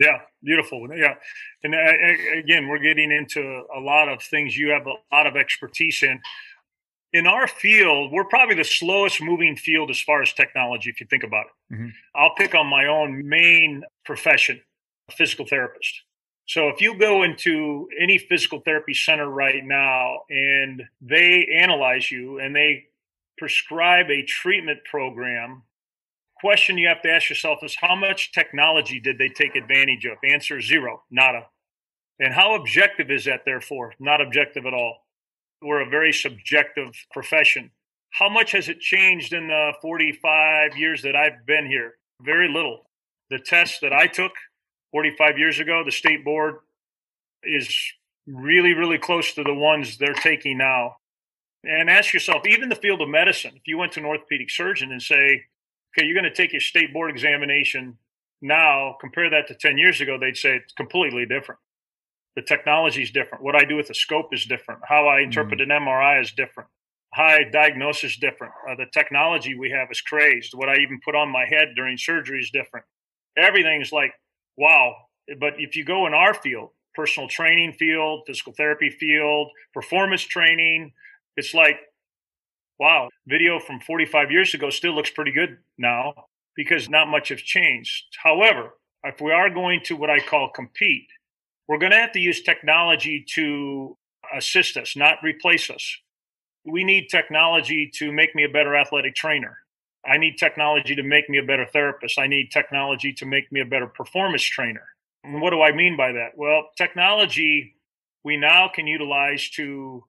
Yeah, 0.00 0.18
beautiful. 0.42 0.88
Yeah. 0.96 1.14
And 1.62 1.74
uh, 1.74 2.38
again, 2.38 2.68
we're 2.68 2.78
getting 2.78 3.12
into 3.12 3.40
a 3.76 3.78
lot 3.78 4.08
of 4.08 4.22
things 4.22 4.56
you 4.56 4.70
have 4.70 4.86
a 4.86 4.94
lot 5.14 5.26
of 5.26 5.36
expertise 5.36 6.02
in 6.02 6.20
in 7.12 7.26
our 7.26 7.48
field, 7.48 8.12
we're 8.12 8.24
probably 8.24 8.54
the 8.54 8.64
slowest 8.64 9.20
moving 9.20 9.56
field 9.56 9.90
as 9.90 10.00
far 10.00 10.22
as 10.22 10.32
technology, 10.32 10.90
if 10.90 11.00
you 11.00 11.06
think 11.08 11.24
about 11.24 11.46
it. 11.46 11.74
Mm-hmm. 11.74 11.88
I'll 12.14 12.34
pick 12.36 12.54
on 12.54 12.66
my 12.66 12.86
own 12.86 13.28
main 13.28 13.82
profession, 14.04 14.60
a 15.08 15.12
physical 15.12 15.46
therapist. 15.46 16.02
So 16.46 16.68
if 16.68 16.80
you 16.80 16.98
go 16.98 17.22
into 17.22 17.88
any 18.00 18.18
physical 18.18 18.60
therapy 18.60 18.94
center 18.94 19.28
right 19.28 19.64
now 19.64 20.20
and 20.30 20.82
they 21.00 21.48
analyze 21.60 22.10
you 22.10 22.38
and 22.38 22.54
they 22.54 22.86
prescribe 23.38 24.10
a 24.10 24.22
treatment 24.22 24.80
program, 24.84 25.62
question 26.40 26.78
you 26.78 26.88
have 26.88 27.02
to 27.02 27.10
ask 27.10 27.28
yourself 27.28 27.58
is 27.62 27.76
how 27.80 27.94
much 27.94 28.32
technology 28.32 29.00
did 29.00 29.18
they 29.18 29.28
take 29.28 29.56
advantage 29.56 30.04
of? 30.06 30.18
Answer 30.24 30.60
zero, 30.60 31.02
nada. 31.10 31.46
And 32.18 32.34
how 32.34 32.54
objective 32.54 33.10
is 33.10 33.24
that 33.24 33.44
therefore? 33.44 33.94
Not 33.98 34.20
objective 34.20 34.66
at 34.66 34.74
all 34.74 34.98
we're 35.62 35.80
a 35.80 35.88
very 35.88 36.12
subjective 36.12 36.92
profession. 37.12 37.70
How 38.10 38.28
much 38.28 38.52
has 38.52 38.68
it 38.68 38.80
changed 38.80 39.32
in 39.32 39.48
the 39.48 39.72
45 39.80 40.76
years 40.76 41.02
that 41.02 41.14
I've 41.14 41.46
been 41.46 41.66
here? 41.66 41.94
Very 42.22 42.48
little. 42.48 42.90
The 43.30 43.38
test 43.38 43.80
that 43.82 43.92
I 43.92 44.06
took 44.06 44.32
45 44.92 45.38
years 45.38 45.60
ago, 45.60 45.82
the 45.84 45.92
state 45.92 46.24
board 46.24 46.56
is 47.42 47.72
really, 48.26 48.74
really 48.74 48.98
close 48.98 49.32
to 49.34 49.44
the 49.44 49.54
ones 49.54 49.96
they're 49.96 50.14
taking 50.14 50.58
now. 50.58 50.96
And 51.62 51.90
ask 51.90 52.12
yourself, 52.12 52.46
even 52.46 52.68
the 52.68 52.74
field 52.74 53.02
of 53.02 53.08
medicine, 53.08 53.52
if 53.54 53.62
you 53.66 53.78
went 53.78 53.92
to 53.92 54.00
an 54.00 54.06
orthopedic 54.06 54.50
surgeon 54.50 54.92
and 54.92 55.02
say, 55.02 55.44
okay, 55.90 56.06
you're 56.06 56.20
going 56.20 56.30
to 56.30 56.34
take 56.34 56.52
your 56.52 56.60
state 56.60 56.92
board 56.92 57.10
examination 57.10 57.98
now, 58.42 58.96
compare 59.00 59.28
that 59.30 59.48
to 59.48 59.54
10 59.54 59.76
years 59.76 60.00
ago, 60.00 60.18
they'd 60.18 60.36
say 60.36 60.56
it's 60.56 60.72
completely 60.72 61.26
different. 61.26 61.60
The 62.36 62.42
technology 62.42 63.02
is 63.02 63.10
different. 63.10 63.44
What 63.44 63.56
I 63.56 63.64
do 63.64 63.76
with 63.76 63.88
the 63.88 63.94
scope 63.94 64.32
is 64.32 64.46
different. 64.46 64.80
How 64.88 65.06
I 65.06 65.20
interpret 65.20 65.60
mm. 65.60 65.64
an 65.64 65.68
MRI 65.68 66.22
is 66.22 66.32
different. 66.32 66.70
How 67.12 67.24
I 67.24 67.44
diagnose 67.44 68.04
is 68.04 68.16
different. 68.16 68.52
Uh, 68.68 68.76
the 68.76 68.86
technology 68.92 69.58
we 69.58 69.70
have 69.70 69.88
is 69.90 70.00
crazed. 70.00 70.54
What 70.54 70.68
I 70.68 70.76
even 70.76 71.00
put 71.04 71.16
on 71.16 71.28
my 71.28 71.44
head 71.44 71.70
during 71.74 71.98
surgery 71.98 72.38
is 72.38 72.50
different. 72.50 72.86
Everything's 73.36 73.92
like, 73.92 74.12
wow. 74.56 74.94
But 75.38 75.54
if 75.58 75.76
you 75.76 75.84
go 75.84 76.06
in 76.06 76.14
our 76.14 76.32
field, 76.32 76.70
personal 76.94 77.28
training 77.28 77.72
field, 77.72 78.22
physical 78.26 78.52
therapy 78.52 78.90
field, 78.90 79.50
performance 79.74 80.22
training, 80.22 80.92
it's 81.36 81.52
like, 81.52 81.76
wow, 82.80 83.10
video 83.28 83.60
from 83.60 83.78
45 83.78 84.30
years 84.32 84.54
ago 84.54 84.70
still 84.70 84.94
looks 84.94 85.10
pretty 85.10 85.32
good 85.32 85.58
now 85.78 86.14
because 86.56 86.88
not 86.88 87.08
much 87.08 87.28
has 87.28 87.40
changed. 87.40 88.04
However, 88.24 88.70
if 89.04 89.20
we 89.20 89.32
are 89.32 89.50
going 89.50 89.82
to 89.84 89.96
what 89.96 90.10
I 90.10 90.18
call 90.18 90.50
compete, 90.50 91.06
we're 91.68 91.78
going 91.78 91.92
to 91.92 91.98
have 91.98 92.12
to 92.12 92.18
use 92.18 92.42
technology 92.42 93.24
to 93.34 93.96
assist 94.34 94.78
us, 94.78 94.96
not 94.96 95.18
replace 95.22 95.70
us. 95.70 95.98
We 96.64 96.82
need 96.82 97.08
technology 97.08 97.90
to 97.96 98.12
make 98.12 98.34
me 98.34 98.44
a 98.44 98.48
better 98.48 98.74
athletic 98.74 99.14
trainer. 99.14 99.58
I 100.04 100.16
need 100.16 100.38
technology 100.38 100.96
to 100.96 101.02
make 101.02 101.28
me 101.28 101.38
a 101.38 101.42
better 101.42 101.66
therapist. 101.66 102.18
I 102.18 102.26
need 102.26 102.50
technology 102.50 103.12
to 103.14 103.26
make 103.26 103.52
me 103.52 103.60
a 103.60 103.66
better 103.66 103.86
performance 103.86 104.42
trainer. 104.42 104.86
And 105.22 105.42
what 105.42 105.50
do 105.50 105.60
I 105.60 105.72
mean 105.72 105.96
by 105.98 106.12
that? 106.12 106.30
Well, 106.36 106.70
technology 106.76 107.74
we 108.24 108.38
now 108.38 108.70
can 108.74 108.86
utilize 108.86 109.50
to 109.50 110.04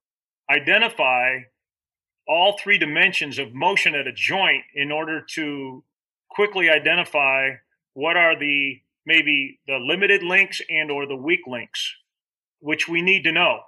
identify 0.50 1.40
all 2.26 2.56
three 2.62 2.78
dimensions 2.78 3.38
of 3.38 3.54
motion 3.54 3.94
at 3.94 4.06
a 4.06 4.12
joint 4.12 4.64
in 4.74 4.92
order 4.92 5.24
to 5.34 5.82
quickly 6.30 6.70
identify 6.70 7.50
what 7.94 8.16
are 8.16 8.38
the 8.38 8.80
maybe 9.04 9.58
the 9.66 9.78
limited 9.78 10.22
links 10.22 10.60
and 10.70 10.90
or 10.90 11.06
the 11.06 11.16
weak 11.16 11.40
links 11.46 11.94
which 12.60 12.88
we 12.88 13.02
need 13.02 13.24
to 13.24 13.32
know. 13.32 13.60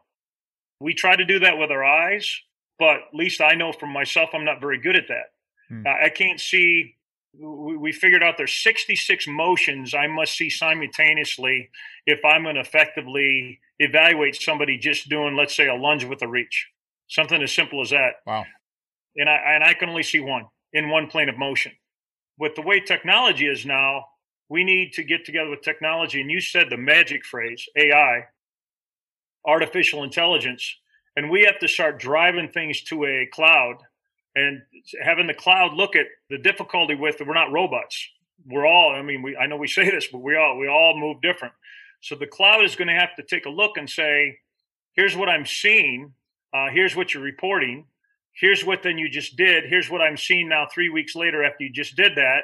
We 0.78 0.94
try 0.94 1.16
to 1.16 1.24
do 1.24 1.40
that 1.40 1.59
with 1.59 1.70
our 1.70 1.84
eyes 1.84 2.40
but 2.78 2.96
at 2.96 3.14
least 3.14 3.40
i 3.40 3.55
know 3.55 3.72
from 3.72 3.92
myself 3.92 4.30
i'm 4.32 4.44
not 4.44 4.61
very 4.61 4.78
good 4.78 4.96
at 4.96 5.09
that. 5.09 5.32
Hmm. 5.68 5.82
i 5.86 6.09
can't 6.09 6.40
see 6.40 6.96
we 7.36 7.90
figured 7.90 8.22
out 8.22 8.36
there's 8.36 8.55
66 8.55 9.26
motions 9.28 9.94
i 9.94 10.07
must 10.07 10.36
see 10.36 10.50
simultaneously 10.50 11.70
if 12.07 12.20
i'm 12.24 12.44
going 12.44 12.55
to 12.55 12.61
effectively 12.61 13.61
evaluate 13.78 14.36
somebody 14.36 14.78
just 14.78 15.09
doing 15.09 15.36
let's 15.36 15.57
say 15.57 15.66
a 15.66 15.74
lunge 15.74 16.05
with 16.05 16.22
a 16.22 16.28
reach 16.28 16.68
Something 17.14 17.42
as 17.42 17.52
simple 17.52 17.80
as 17.80 17.90
that. 17.90 18.14
Wow. 18.26 18.44
And 19.16 19.28
I 19.28 19.54
and 19.54 19.62
I 19.62 19.74
can 19.74 19.88
only 19.88 20.02
see 20.02 20.18
one 20.18 20.46
in 20.72 20.90
one 20.90 21.06
plane 21.06 21.28
of 21.28 21.38
motion. 21.38 21.70
With 22.38 22.56
the 22.56 22.62
way 22.62 22.80
technology 22.80 23.46
is 23.46 23.64
now, 23.64 24.06
we 24.48 24.64
need 24.64 24.92
to 24.94 25.04
get 25.04 25.24
together 25.24 25.50
with 25.50 25.62
technology. 25.62 26.20
And 26.20 26.28
you 26.28 26.40
said 26.40 26.66
the 26.70 26.76
magic 26.76 27.24
phrase, 27.24 27.64
AI, 27.76 28.24
artificial 29.46 30.02
intelligence, 30.02 30.76
and 31.14 31.30
we 31.30 31.42
have 31.42 31.60
to 31.60 31.68
start 31.68 32.00
driving 32.00 32.48
things 32.48 32.82
to 32.84 33.04
a 33.04 33.28
cloud 33.32 33.76
and 34.34 34.62
having 35.00 35.28
the 35.28 35.34
cloud 35.34 35.74
look 35.74 35.94
at 35.94 36.06
the 36.30 36.38
difficulty 36.38 36.96
with 36.96 37.20
we're 37.24 37.34
not 37.34 37.52
robots. 37.52 38.08
We're 38.44 38.66
all, 38.66 38.92
I 38.92 39.02
mean, 39.02 39.22
we 39.22 39.36
I 39.36 39.46
know 39.46 39.56
we 39.56 39.68
say 39.68 39.88
this, 39.88 40.08
but 40.08 40.18
we 40.18 40.36
all 40.36 40.58
we 40.58 40.66
all 40.66 40.98
move 40.98 41.22
different. 41.22 41.54
So 42.00 42.16
the 42.16 42.26
cloud 42.26 42.64
is 42.64 42.74
going 42.74 42.88
to 42.88 42.94
have 42.94 43.14
to 43.16 43.22
take 43.22 43.46
a 43.46 43.50
look 43.50 43.76
and 43.76 43.88
say, 43.88 44.38
here's 44.94 45.16
what 45.16 45.28
I'm 45.28 45.46
seeing. 45.46 46.12
Uh, 46.55 46.68
here's 46.72 46.94
what 46.94 47.12
you're 47.12 47.22
reporting. 47.22 47.86
Here's 48.32 48.64
what 48.64 48.82
then 48.82 48.98
you 48.98 49.09
just 49.09 49.36
did. 49.36 49.64
Here's 49.68 49.90
what 49.90 50.00
I'm 50.00 50.16
seeing 50.16 50.48
now 50.48 50.66
three 50.72 50.88
weeks 50.88 51.14
later 51.16 51.44
after 51.44 51.64
you 51.64 51.72
just 51.72 51.96
did 51.96 52.16
that. 52.16 52.42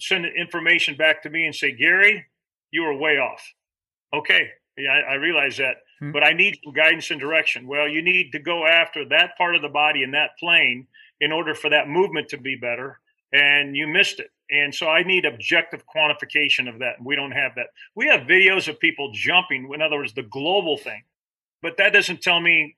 Send 0.00 0.24
information 0.26 0.96
back 0.96 1.22
to 1.22 1.30
me 1.30 1.44
and 1.44 1.54
say, 1.54 1.72
Gary, 1.72 2.26
you 2.70 2.82
were 2.82 2.96
way 2.96 3.18
off. 3.18 3.42
Okay. 4.14 4.48
Yeah, 4.76 4.90
I, 4.90 5.12
I 5.12 5.14
realize 5.14 5.56
that. 5.56 5.78
Hmm. 5.98 6.12
But 6.12 6.22
I 6.22 6.32
need 6.32 6.58
some 6.62 6.72
guidance 6.72 7.10
and 7.10 7.20
direction. 7.20 7.66
Well, 7.66 7.88
you 7.88 8.00
need 8.00 8.30
to 8.32 8.38
go 8.38 8.66
after 8.66 9.04
that 9.08 9.36
part 9.36 9.56
of 9.56 9.62
the 9.62 9.68
body 9.68 10.02
in 10.02 10.12
that 10.12 10.30
plane 10.38 10.86
in 11.20 11.32
order 11.32 11.54
for 11.54 11.70
that 11.70 11.88
movement 11.88 12.28
to 12.28 12.38
be 12.38 12.54
better. 12.56 13.00
And 13.32 13.76
you 13.76 13.88
missed 13.88 14.20
it. 14.20 14.30
And 14.50 14.74
so 14.74 14.88
I 14.88 15.02
need 15.02 15.26
objective 15.26 15.82
quantification 15.84 16.72
of 16.72 16.78
that. 16.78 17.02
We 17.02 17.16
don't 17.16 17.32
have 17.32 17.52
that. 17.56 17.66
We 17.94 18.06
have 18.06 18.20
videos 18.22 18.68
of 18.68 18.80
people 18.80 19.10
jumping, 19.12 19.70
in 19.74 19.82
other 19.82 19.96
words, 19.96 20.14
the 20.14 20.22
global 20.22 20.78
thing. 20.78 21.02
But 21.60 21.76
that 21.76 21.92
doesn't 21.92 22.22
tell 22.22 22.40
me, 22.40 22.76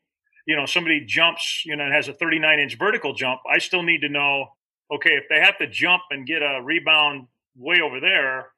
you 0.51 0.57
know, 0.57 0.67
somebody 0.67 1.05
jumps, 1.07 1.63
you 1.65 1.77
know, 1.77 1.85
and 1.85 1.95
has 1.95 2.09
a 2.09 2.13
39 2.13 2.59
inch 2.59 2.77
vertical 2.77 3.15
jump. 3.15 3.41
I 3.49 3.59
still 3.59 3.85
need 3.85 4.01
to 4.01 4.09
know, 4.09 4.47
okay, 4.93 5.11
if 5.11 5.27
they 5.31 5.39
have 5.39 5.57
to 5.59 5.69
jump 5.69 6.03
and 6.11 6.27
get 6.27 6.43
a 6.43 6.61
rebound 6.61 7.29
way 7.57 7.77
over 7.81 8.01
there, 8.01 8.49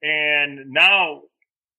and 0.00 0.70
now 0.70 1.22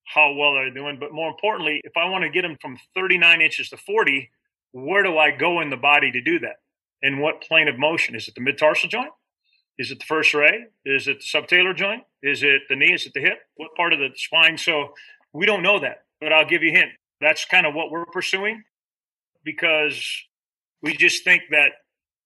how 0.03 0.33
well 0.33 0.57
are 0.57 0.65
they're 0.65 0.73
doing. 0.73 0.97
But 0.99 1.13
more 1.13 1.29
importantly, 1.29 1.79
if 1.85 1.93
I 1.95 2.09
want 2.09 2.25
to 2.25 2.29
get 2.29 2.41
them 2.41 2.57
from 2.61 2.77
39 2.95 3.39
inches 3.39 3.69
to 3.69 3.77
40, 3.77 4.29
where 4.73 5.03
do 5.03 5.17
I 5.17 5.31
go 5.31 5.61
in 5.61 5.69
the 5.69 5.77
body 5.77 6.11
to 6.11 6.19
do 6.19 6.37
that? 6.39 6.57
And 7.01 7.21
what 7.21 7.41
plane 7.41 7.69
of 7.69 7.79
motion? 7.79 8.13
Is 8.13 8.27
it 8.27 8.35
the 8.35 8.41
mid 8.41 8.57
tarsal 8.57 8.89
joint? 8.89 9.11
Is 9.77 9.89
it 9.89 9.99
the 9.99 10.05
first 10.05 10.33
ray? 10.33 10.65
Is 10.83 11.07
it 11.07 11.19
the 11.21 11.39
subtalar 11.39 11.73
joint? 11.73 12.03
Is 12.21 12.43
it 12.43 12.63
the 12.67 12.75
knee? 12.75 12.91
Is 12.93 13.05
it 13.05 13.13
the 13.13 13.21
hip? 13.21 13.39
What 13.55 13.73
part 13.77 13.93
of 13.93 13.99
the 13.99 14.09
spine? 14.15 14.57
So 14.57 14.95
we 15.31 15.45
don't 15.45 15.63
know 15.63 15.79
that, 15.79 16.03
but 16.19 16.33
I'll 16.33 16.45
give 16.45 16.61
you 16.61 16.73
a 16.73 16.75
hint. 16.75 16.91
That's 17.21 17.45
kind 17.45 17.65
of 17.65 17.73
what 17.73 17.89
we're 17.89 18.05
pursuing 18.07 18.61
because 19.45 20.23
we 20.81 20.97
just 20.97 21.23
think 21.23 21.43
that, 21.51 21.69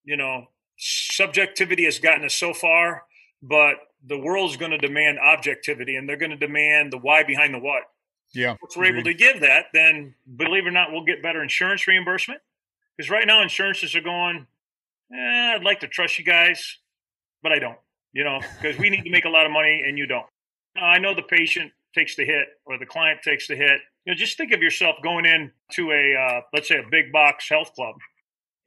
you 0.04 0.16
know, 0.16 0.48
subjectivity 0.76 1.84
has 1.84 2.00
gotten 2.00 2.24
us 2.24 2.34
so 2.34 2.52
far, 2.52 3.04
but 3.42 3.76
the 4.04 4.18
world's 4.18 4.56
going 4.56 4.72
to 4.72 4.78
demand 4.78 5.18
objectivity 5.20 5.94
and 5.94 6.08
they're 6.08 6.16
going 6.16 6.30
to 6.30 6.36
demand 6.36 6.92
the 6.92 6.98
why 6.98 7.22
behind 7.22 7.54
the 7.54 7.58
what. 7.58 7.82
Yeah. 8.32 8.56
If 8.62 8.76
we're 8.76 8.86
able 8.86 9.04
to 9.04 9.14
give 9.14 9.40
that, 9.40 9.66
then 9.72 10.14
believe 10.36 10.64
it 10.64 10.68
or 10.68 10.72
not, 10.72 10.90
we'll 10.92 11.04
get 11.04 11.22
better 11.22 11.42
insurance 11.42 11.86
reimbursement. 11.86 12.40
Because 12.96 13.10
right 13.10 13.26
now, 13.26 13.42
insurances 13.42 13.94
are 13.94 14.00
going, 14.00 14.46
eh, 15.12 15.54
I'd 15.54 15.64
like 15.64 15.80
to 15.80 15.88
trust 15.88 16.18
you 16.18 16.24
guys, 16.24 16.78
but 17.42 17.52
I 17.52 17.58
don't, 17.58 17.78
you 18.12 18.24
know, 18.24 18.40
because 18.60 18.78
we 18.78 18.90
need 18.90 19.04
to 19.04 19.10
make 19.10 19.24
a 19.24 19.28
lot 19.28 19.46
of 19.46 19.52
money 19.52 19.82
and 19.86 19.98
you 19.98 20.06
don't. 20.06 20.26
I 20.76 20.98
know 20.98 21.14
the 21.14 21.22
patient 21.22 21.72
takes 21.94 22.16
the 22.16 22.24
hit 22.24 22.48
or 22.66 22.78
the 22.78 22.86
client 22.86 23.20
takes 23.22 23.48
the 23.48 23.56
hit. 23.56 23.80
You 24.04 24.12
know, 24.12 24.16
just 24.16 24.36
think 24.36 24.52
of 24.52 24.62
yourself 24.62 24.96
going 25.02 25.26
in 25.26 25.52
to 25.72 25.90
a, 25.92 26.14
uh, 26.14 26.40
let's 26.52 26.68
say, 26.68 26.76
a 26.76 26.88
big 26.90 27.12
box 27.12 27.48
health 27.48 27.74
club 27.74 27.96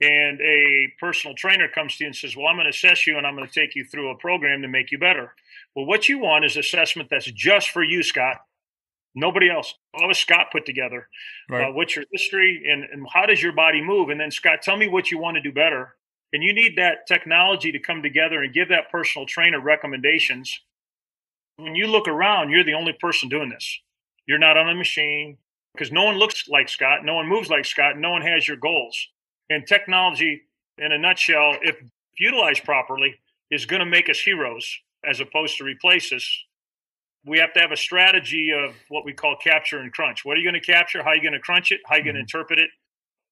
and 0.02 0.42
a 0.42 0.92
personal 1.00 1.36
trainer 1.36 1.68
comes 1.68 1.96
to 1.98 2.04
you 2.04 2.08
and 2.08 2.16
says, 2.16 2.36
Well, 2.36 2.48
I'm 2.48 2.56
going 2.56 2.66
to 2.66 2.72
assess 2.72 3.08
you 3.08 3.18
and 3.18 3.26
I'm 3.26 3.36
going 3.36 3.48
to 3.48 3.54
take 3.54 3.76
you 3.76 3.86
through 3.86 4.12
a 4.12 4.18
program 4.18 4.62
to 4.62 4.68
make 4.68 4.92
you 4.92 4.98
better. 4.98 5.34
Well, 5.76 5.86
what 5.86 6.10
you 6.10 6.20
want 6.20 6.46
is 6.46 6.58
assessment 6.58 7.10
that's 7.10 7.32
just 7.32 7.70
for 7.70 7.84
you, 7.84 8.04
Scott. 8.04 8.38
Nobody 9.16 9.50
else. 9.50 9.74
All 9.94 10.10
of 10.10 10.18
Scott 10.18 10.48
put 10.52 10.66
together. 10.66 11.08
Right. 11.50 11.70
Uh, 11.70 11.72
what's 11.72 11.96
your 11.96 12.06
history 12.12 12.64
and, 12.70 12.84
and 12.84 13.08
how 13.14 13.26
does 13.28 13.42
your 13.42 13.54
body 13.54 13.82
move? 13.82 14.10
And 14.10 14.20
then, 14.20 14.32
Scott, 14.32 14.62
tell 14.64 14.76
me 14.76 14.88
what 14.88 15.12
you 15.12 15.20
want 15.20 15.36
to 15.36 15.42
do 15.42 15.52
better. 15.52 15.96
And 16.34 16.44
you 16.44 16.52
need 16.52 16.78
that 16.78 17.06
technology 17.08 17.72
to 17.72 17.80
come 17.80 18.02
together 18.02 18.42
and 18.42 18.52
give 18.52 18.70
that 18.70 18.90
personal 18.92 19.28
trainer 19.28 19.60
recommendations. 19.60 20.60
When 21.58 21.76
you 21.76 21.88
look 21.88 22.08
around, 22.08 22.50
you're 22.50 22.64
the 22.64 22.74
only 22.74 22.94
person 22.94 23.30
doing 23.30 23.50
this. 23.50 23.80
You're 24.28 24.40
not 24.40 24.58
on 24.58 24.70
a 24.70 24.76
machine 24.76 25.38
because 25.74 25.92
no 25.92 26.04
one 26.04 26.18
looks 26.18 26.48
like 26.48 26.70
Scott, 26.70 27.04
no 27.04 27.16
one 27.16 27.28
moves 27.28 27.50
like 27.50 27.66
Scott, 27.66 27.98
no 27.98 28.12
one 28.12 28.22
has 28.22 28.48
your 28.48 28.58
goals. 28.58 28.98
And 29.50 29.66
technology, 29.68 30.44
in 30.78 30.92
a 30.92 30.98
nutshell, 30.98 31.58
if 31.62 31.76
utilized 32.18 32.64
properly, 32.64 33.16
is 33.52 33.66
going 33.66 33.82
to 33.82 33.86
make 33.86 34.10
us 34.10 34.20
heroes 34.20 34.68
as 35.06 35.20
opposed 35.20 35.58
to 35.58 35.64
replace 35.64 36.12
us. 36.12 36.28
We 37.26 37.40
have 37.40 37.54
to 37.54 37.60
have 37.60 37.72
a 37.72 37.78
strategy 37.78 38.52
of 38.52 38.76
what 38.90 39.06
we 39.06 39.14
call 39.14 39.36
capture 39.42 39.80
and 39.80 39.92
crunch. 39.92 40.26
What 40.26 40.38
are 40.38 40.40
you 40.40 40.50
going 40.50 40.62
to 40.62 40.72
capture? 40.72 41.04
How 41.04 41.10
are 41.10 41.16
you 41.16 41.22
going 41.22 41.34
to 41.34 41.40
crunch 41.40 41.72
it? 41.72 41.82
How 41.86 41.96
are 41.96 41.98
you 42.00 42.04
going 42.04 42.16
to 42.16 42.22
mm-hmm. 42.22 42.38
interpret 42.38 42.60
it? 42.60 42.70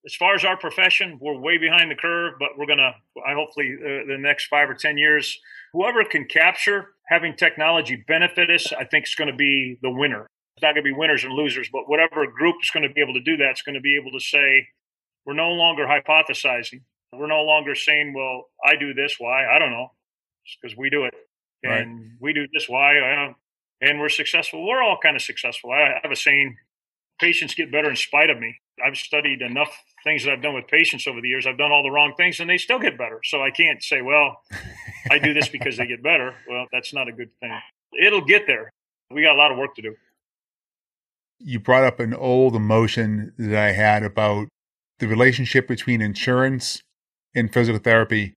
As 0.05 0.15
far 0.15 0.34
as 0.34 0.43
our 0.43 0.57
profession, 0.57 1.19
we're 1.22 1.38
way 1.38 1.57
behind 1.57 1.91
the 1.91 1.95
curve, 1.95 2.34
but 2.39 2.49
we're 2.57 2.65
going 2.65 2.80
to, 2.80 2.93
I 3.26 3.34
hopefully, 3.34 3.76
uh, 3.80 4.07
the 4.07 4.17
next 4.17 4.47
five 4.47 4.69
or 4.69 4.74
10 4.74 4.97
years, 4.97 5.39
whoever 5.74 6.03
can 6.03 6.26
capture 6.26 6.93
having 7.12 7.36
technology 7.36 8.03
benefit 8.07 8.49
us, 8.49 8.72
I 8.72 8.86
think 8.86 9.05
is 9.05 9.16
going 9.16 9.30
to 9.30 9.36
be 9.36 9.78
the 9.82 9.91
winner. 9.91 10.28
It's 10.55 10.64
not 10.64 10.74
going 10.74 10.86
to 10.86 10.91
be 10.91 10.97
winners 10.97 11.24
and 11.26 11.34
losers, 11.34 11.70
but 11.72 11.88
whatever 11.88 12.26
group 12.26 12.55
is 12.64 12.72
going 12.72 12.88
to 12.88 12.93
be 12.93 13.01
able 13.01 13.14
to 13.14 13.22
do 13.22 13.38
that 13.38 13.51
is 13.51 13.62
going 13.62 13.76
to 13.76 13.82
be 13.82 13.97
able 13.97 14.12
to 14.18 14.20
say, 14.20 14.68
we're 15.26 15.34
no 15.34 15.49
longer 15.49 15.86
hypothesizing. 15.86 16.82
We're 17.14 17.28
no 17.28 17.41
longer 17.41 17.76
saying, 17.76 18.14
well, 18.16 18.45
I 18.66 18.78
do 18.78 18.93
this. 18.93 19.16
Why? 19.20 19.45
I 19.45 19.59
don't 19.59 19.72
know. 19.72 19.89
It's 20.45 20.57
because 20.62 20.78
we 20.78 20.89
do 20.89 21.03
it. 21.03 21.14
And 21.64 21.99
right. 21.99 22.09
we 22.22 22.34
do 22.34 22.47
this. 22.53 22.68
Why? 22.68 23.34
and 23.82 23.99
we're 23.99 24.09
successful. 24.09 24.66
We're 24.66 24.82
all 24.82 24.97
kind 25.01 25.16
of 25.16 25.22
successful. 25.22 25.72
I 25.72 25.99
have 26.01 26.12
a 26.12 26.16
saying 26.16 26.55
patients 27.22 27.53
get 27.53 27.72
better 27.72 27.89
in 27.89 27.95
spite 27.95 28.30
of 28.30 28.39
me. 28.39 28.57
I've 28.86 28.97
studied 28.97 29.41
enough 29.41 29.69
things 30.03 30.26
that 30.26 30.32
I've 30.32 30.41
done 30.41 30.55
with 30.55 30.67
patients 30.67 31.07
over 31.07 31.22
the 31.22 31.28
years. 31.28 31.45
I've 31.47 31.57
done 31.57 31.72
all 31.72 31.84
the 31.84 31.91
wrong 31.91 32.13
things 32.17 32.39
and 32.39 32.49
they 32.49 32.57
still 32.57 32.80
get 32.80 32.97
better. 32.97 33.22
So 33.24 33.41
I 33.41 33.51
can't 33.51 33.82
say, 33.82 34.01
well, 34.01 34.41
I 35.09 35.19
do 35.19 35.34
this 35.34 35.47
because 35.47 35.78
they 35.78 35.86
get 35.88 36.03
better. 36.03 36.34
Well, 36.49 36.65
that's 36.72 36.93
not 36.93 37.07
a 37.07 37.13
good 37.13 37.30
thing. 37.39 37.57
It'll 38.01 38.26
get 38.26 38.45
there. 38.45 38.72
We 39.09 39.22
got 39.22 39.36
a 39.36 39.38
lot 39.38 39.51
of 39.51 39.57
work 39.57 39.76
to 39.76 39.82
do. 39.82 39.95
You 41.39 41.59
brought 41.59 41.84
up 41.84 41.99
an 41.99 42.13
old 42.13 42.55
emotion 42.55 43.34
that 43.38 43.57
I 43.57 43.72
had 43.72 44.03
about 44.03 44.47
the 44.99 45.07
relationship 45.07 45.67
between 45.67 46.01
insurance 46.01 46.82
and 47.34 47.53
physical 47.53 47.80
therapy. 47.80 48.34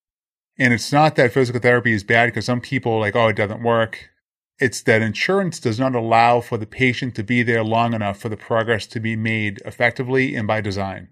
And 0.59 0.73
it's 0.73 0.93
not 0.93 1.17
that 1.17 1.33
physical 1.33 1.61
therapy 1.61 1.93
is 1.93 2.05
bad 2.05 2.27
because 2.27 2.45
some 2.45 2.61
people 2.61 3.01
like, 3.01 3.17
oh, 3.17 3.29
it 3.29 3.37
doesn't 3.37 3.63
work. 3.63 4.11
It's 4.59 4.83
that 4.83 5.03
insurance 5.03 5.59
does 5.59 5.81
not 5.81 5.95
allow 5.95 6.41
for 6.41 6.57
the 6.57 6.67
patient 6.67 7.15
to 7.17 7.25
be 7.25 7.43
there 7.43 7.65
long 7.65 7.93
enough 7.93 8.19
for 8.19 8.29
the 8.29 8.37
progress 8.37 8.87
to 8.89 9.01
be 9.01 9.17
made 9.17 9.61
effectively 9.65 10.35
and 10.35 10.47
by 10.47 10.61
design. 10.61 11.09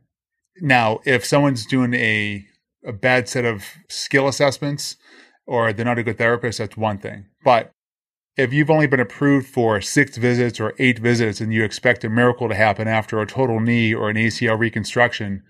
Now, 0.61 1.01
if 1.05 1.25
someone's 1.25 1.67
doing 1.67 1.95
a, 1.95 2.47
a 2.87 2.93
bad 2.93 3.29
set 3.29 3.45
of 3.45 3.65
skill 3.89 4.29
assessments 4.29 4.97
or 5.47 5.73
they're 5.73 5.85
not 5.85 5.99
a 5.99 6.03
good 6.03 6.19
therapist, 6.19 6.59
that's 6.59 6.77
one 6.77 6.99
thing. 6.99 7.27
But 7.45 7.73
if 8.37 8.53
you've 8.53 8.71
only 8.71 8.87
been 8.87 9.01
approved 9.01 9.49
for 9.49 9.81
six 9.81 10.17
visits 10.17 10.61
or 10.61 10.75
eight 10.79 10.99
visits 10.99 11.41
and 11.41 11.53
you 11.53 11.65
expect 11.65 12.05
a 12.05 12.09
miracle 12.09 12.49
to 12.49 12.55
happen 12.55 12.89
after 12.89 13.21
a 13.21 13.27
total 13.27 13.61
knee 13.61 13.93
or 13.93 14.09
an 14.09 14.17
ACL 14.17 14.59
reconstruction, 14.59 15.43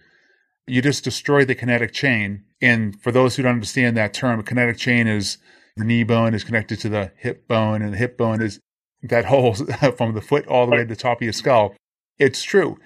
you 0.66 0.82
just 0.82 1.04
destroy 1.04 1.44
the 1.44 1.54
kinetic 1.54 1.92
chain. 1.92 2.44
And 2.60 3.00
for 3.00 3.12
those 3.12 3.36
who 3.36 3.42
don't 3.42 3.54
understand 3.54 3.96
that 3.96 4.14
term, 4.14 4.40
a 4.40 4.42
kinetic 4.42 4.78
chain 4.78 5.06
is 5.06 5.38
the 5.76 5.84
knee 5.84 6.04
bone 6.04 6.34
is 6.34 6.44
connected 6.44 6.80
to 6.80 6.88
the 6.88 7.12
hip 7.16 7.48
bone, 7.48 7.82
and 7.82 7.92
the 7.92 7.98
hip 7.98 8.16
bone 8.16 8.40
is 8.40 8.60
that 9.02 9.24
whole 9.24 9.54
from 9.96 10.14
the 10.14 10.20
foot 10.20 10.46
all 10.46 10.66
the 10.66 10.72
way 10.72 10.78
to 10.78 10.84
the 10.84 10.96
top 10.96 11.18
of 11.18 11.22
your 11.22 11.32
skull. 11.32 11.74
It's 12.18 12.42
true. 12.42 12.78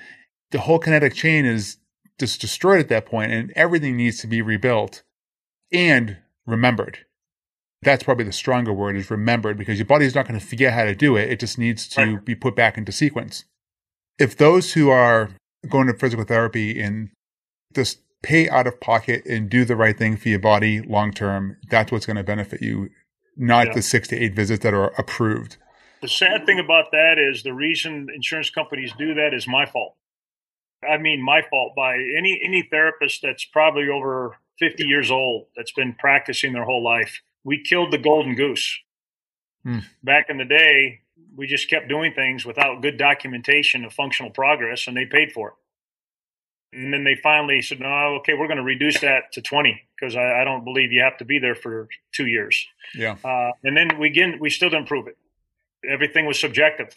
The 0.53 0.61
whole 0.61 0.79
kinetic 0.79 1.15
chain 1.15 1.45
is 1.45 1.79
just 2.19 2.41
destroyed 2.41 2.81
at 2.81 2.89
that 2.89 3.07
point, 3.07 3.33
and 3.33 3.53
everything 3.57 3.97
needs 3.97 4.21
to 4.21 4.27
be 4.27 4.41
rebuilt 4.41 5.03
and 5.73 6.19
remembered 6.47 7.01
that's 7.83 8.03
probably 8.03 8.25
the 8.25 8.33
stronger 8.33 8.73
word 8.73 8.97
is 8.97 9.11
remembered 9.11 9.57
because 9.57 9.79
your 9.79 9.87
body's 9.87 10.15
not 10.15 10.27
going 10.27 10.39
to 10.39 10.45
forget 10.45 10.73
how 10.73 10.85
to 10.85 10.95
do 10.95 11.17
it. 11.17 11.31
It 11.31 11.41
just 11.41 11.59
needs 11.59 11.89
to 11.91 12.21
be 12.21 12.35
put 12.35 12.57
back 12.57 12.77
into 12.77 12.93
sequence. 12.93 13.45
If 14.19 14.37
those 14.37 14.73
who 14.73 14.91
are 14.91 15.31
going 15.69 15.87
to 15.87 15.95
physical 15.95 16.25
therapy 16.25 16.81
and 16.81 17.11
just 17.77 18.01
pay 18.23 18.49
out 18.49 18.67
of 18.67 18.81
pocket 18.81 19.25
and 19.27 19.49
do 19.49 19.65
the 19.65 19.77
right 19.77 19.97
thing 19.97 20.17
for 20.17 20.29
your 20.29 20.39
body 20.39 20.81
long 20.81 21.13
term, 21.13 21.57
that's 21.71 21.93
what's 21.93 22.07
going 22.07 22.17
to 22.17 22.25
benefit 22.25 22.61
you, 22.61 22.91
not 23.37 23.69
yeah. 23.69 23.75
the 23.75 23.83
six 23.83 24.09
to 24.09 24.17
eight 24.17 24.35
visits 24.35 24.63
that 24.63 24.75
are 24.75 24.93
approved. 24.99 25.57
The 26.03 26.09
sad 26.09 26.45
thing 26.45 26.59
about 26.59 26.91
that 26.93 27.19
is 27.19 27.43
the 27.43 27.55
reason 27.55 28.09
insurance 28.15 28.51
companies 28.51 28.93
do 28.99 29.15
that 29.15 29.33
is 29.33 29.47
my 29.47 29.67
fault. 29.67 29.95
I 30.89 30.99
mean, 30.99 31.25
my 31.25 31.43
fault 31.49 31.73
by 31.77 31.95
any 31.95 32.41
any 32.45 32.63
therapist 32.71 33.23
that's 33.23 33.45
probably 33.45 33.89
over 33.89 34.37
50 34.59 34.85
years 34.85 35.11
old 35.11 35.47
that's 35.57 35.73
been 35.73 35.95
practicing 35.95 36.53
their 36.53 36.65
whole 36.65 36.85
life 36.85 37.23
we 37.47 37.63
killed 37.63 37.93
the 37.93 37.99
golden 37.99 38.35
goose. 38.35 38.81
Hmm. 39.63 39.79
Back 40.03 40.27
in 40.29 40.37
the 40.37 40.45
day, 40.45 41.01
we 41.37 41.47
just 41.47 41.71
kept 41.71 41.89
doing 41.89 42.13
things 42.13 42.45
without 42.45 42.83
good 42.83 42.99
documentation 42.99 43.85
of 43.85 43.93
functional 43.93 44.33
progress, 44.33 44.89
and 44.89 44.97
they 44.97 45.07
paid 45.07 45.33
for 45.33 45.49
it. 45.51 45.55
And 46.77 46.93
then 46.93 47.05
they 47.05 47.17
finally 47.23 47.63
said, 47.63 47.81
no, 47.81 48.17
okay, 48.21 48.35
we're 48.35 48.49
going 48.49 48.59
to 48.59 48.63
reduce 48.63 49.01
that 49.01 49.33
to 49.33 49.41
20 49.41 49.81
because 49.99 50.15
I, 50.15 50.43
I, 50.43 50.45
don't 50.45 50.63
believe 50.63 50.93
you 50.93 51.03
have 51.03 51.17
to 51.19 51.25
be 51.25 51.39
there 51.39 51.55
for 51.55 51.89
two 52.13 52.27
years. 52.27 52.67
Yeah. 52.95 53.17
Uh, 53.25 53.53
and 53.65 53.75
then 53.75 53.99
we 53.99 54.09
again, 54.09 54.39
we 54.41 54.51
still 54.51 54.69
didn't 54.69 54.87
prove 54.87 55.07
it. 55.07 55.17
Everything 55.89 56.27
was 56.27 56.39
subjective. 56.39 56.95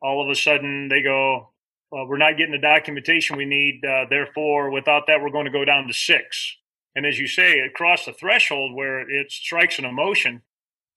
All 0.00 0.24
of 0.24 0.30
a 0.30 0.34
sudden 0.34 0.88
they 0.88 1.02
go, 1.02 1.50
well, 1.92 2.06
we're 2.06 2.16
not 2.16 2.38
getting 2.38 2.52
the 2.52 2.58
documentation 2.58 3.36
we 3.36 3.44
need. 3.44 3.84
Uh, 3.84 4.06
therefore, 4.08 4.70
without 4.70 5.06
that, 5.08 5.20
we're 5.22 5.30
going 5.30 5.44
to 5.44 5.50
go 5.50 5.66
down 5.66 5.86
to 5.86 5.92
six. 5.92 6.56
And 6.96 7.04
as 7.04 7.18
you 7.18 7.26
say, 7.26 7.58
it 7.58 7.74
crossed 7.74 8.06
the 8.06 8.12
threshold 8.12 8.74
where 8.74 9.00
it 9.00 9.30
strikes 9.30 9.78
an 9.78 9.84
emotion 9.84 10.42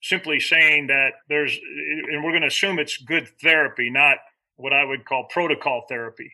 simply 0.01 0.39
saying 0.39 0.87
that 0.87 1.13
there's, 1.29 1.57
and 2.11 2.23
we're 2.23 2.31
going 2.31 2.41
to 2.41 2.47
assume 2.47 2.79
it's 2.79 2.97
good 2.97 3.27
therapy, 3.41 3.89
not 3.89 4.17
what 4.55 4.73
I 4.73 4.83
would 4.83 5.05
call 5.05 5.25
protocol 5.25 5.85
therapy. 5.89 6.31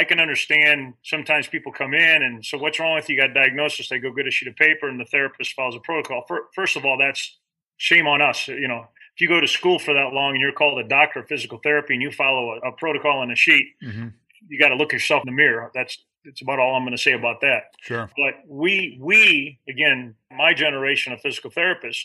I 0.00 0.04
can 0.04 0.20
understand 0.20 0.94
sometimes 1.02 1.46
people 1.46 1.72
come 1.72 1.94
in 1.94 2.22
and 2.22 2.44
so 2.44 2.58
what's 2.58 2.78
wrong 2.80 2.94
with 2.96 3.08
you? 3.08 3.16
you 3.16 3.20
got 3.20 3.34
diagnosis? 3.34 3.88
They 3.88 3.98
go 3.98 4.12
get 4.12 4.26
a 4.26 4.30
sheet 4.30 4.48
of 4.48 4.56
paper 4.56 4.88
and 4.88 4.98
the 4.98 5.04
therapist 5.04 5.54
follows 5.54 5.74
a 5.74 5.80
protocol. 5.80 6.24
First 6.54 6.76
of 6.76 6.84
all, 6.84 6.98
that's 6.98 7.38
shame 7.76 8.06
on 8.06 8.20
us. 8.20 8.48
You 8.48 8.68
know, 8.68 8.88
if 9.14 9.20
you 9.20 9.28
go 9.28 9.40
to 9.40 9.46
school 9.46 9.78
for 9.78 9.94
that 9.94 10.12
long 10.12 10.32
and 10.32 10.40
you're 10.40 10.52
called 10.52 10.78
a 10.78 10.88
doctor 10.88 11.20
of 11.20 11.28
physical 11.28 11.58
therapy 11.62 11.94
and 11.94 12.02
you 12.02 12.10
follow 12.10 12.58
a, 12.62 12.68
a 12.68 12.72
protocol 12.72 13.18
on 13.18 13.30
a 13.30 13.36
sheet, 13.36 13.66
mm-hmm. 13.82 14.08
you 14.48 14.58
got 14.58 14.68
to 14.68 14.76
look 14.76 14.92
yourself 14.92 15.22
in 15.26 15.32
the 15.32 15.36
mirror. 15.36 15.70
That's 15.74 15.98
it's 16.24 16.42
about 16.42 16.58
all 16.58 16.74
I'm 16.74 16.82
going 16.82 16.96
to 16.96 17.02
say 17.02 17.12
about 17.12 17.40
that. 17.42 17.74
Sure. 17.80 18.10
But 18.16 18.34
we 18.48 18.98
we 19.00 19.58
again, 19.68 20.14
my 20.36 20.52
generation 20.52 21.12
of 21.12 21.20
physical 21.20 21.50
therapists 21.50 22.04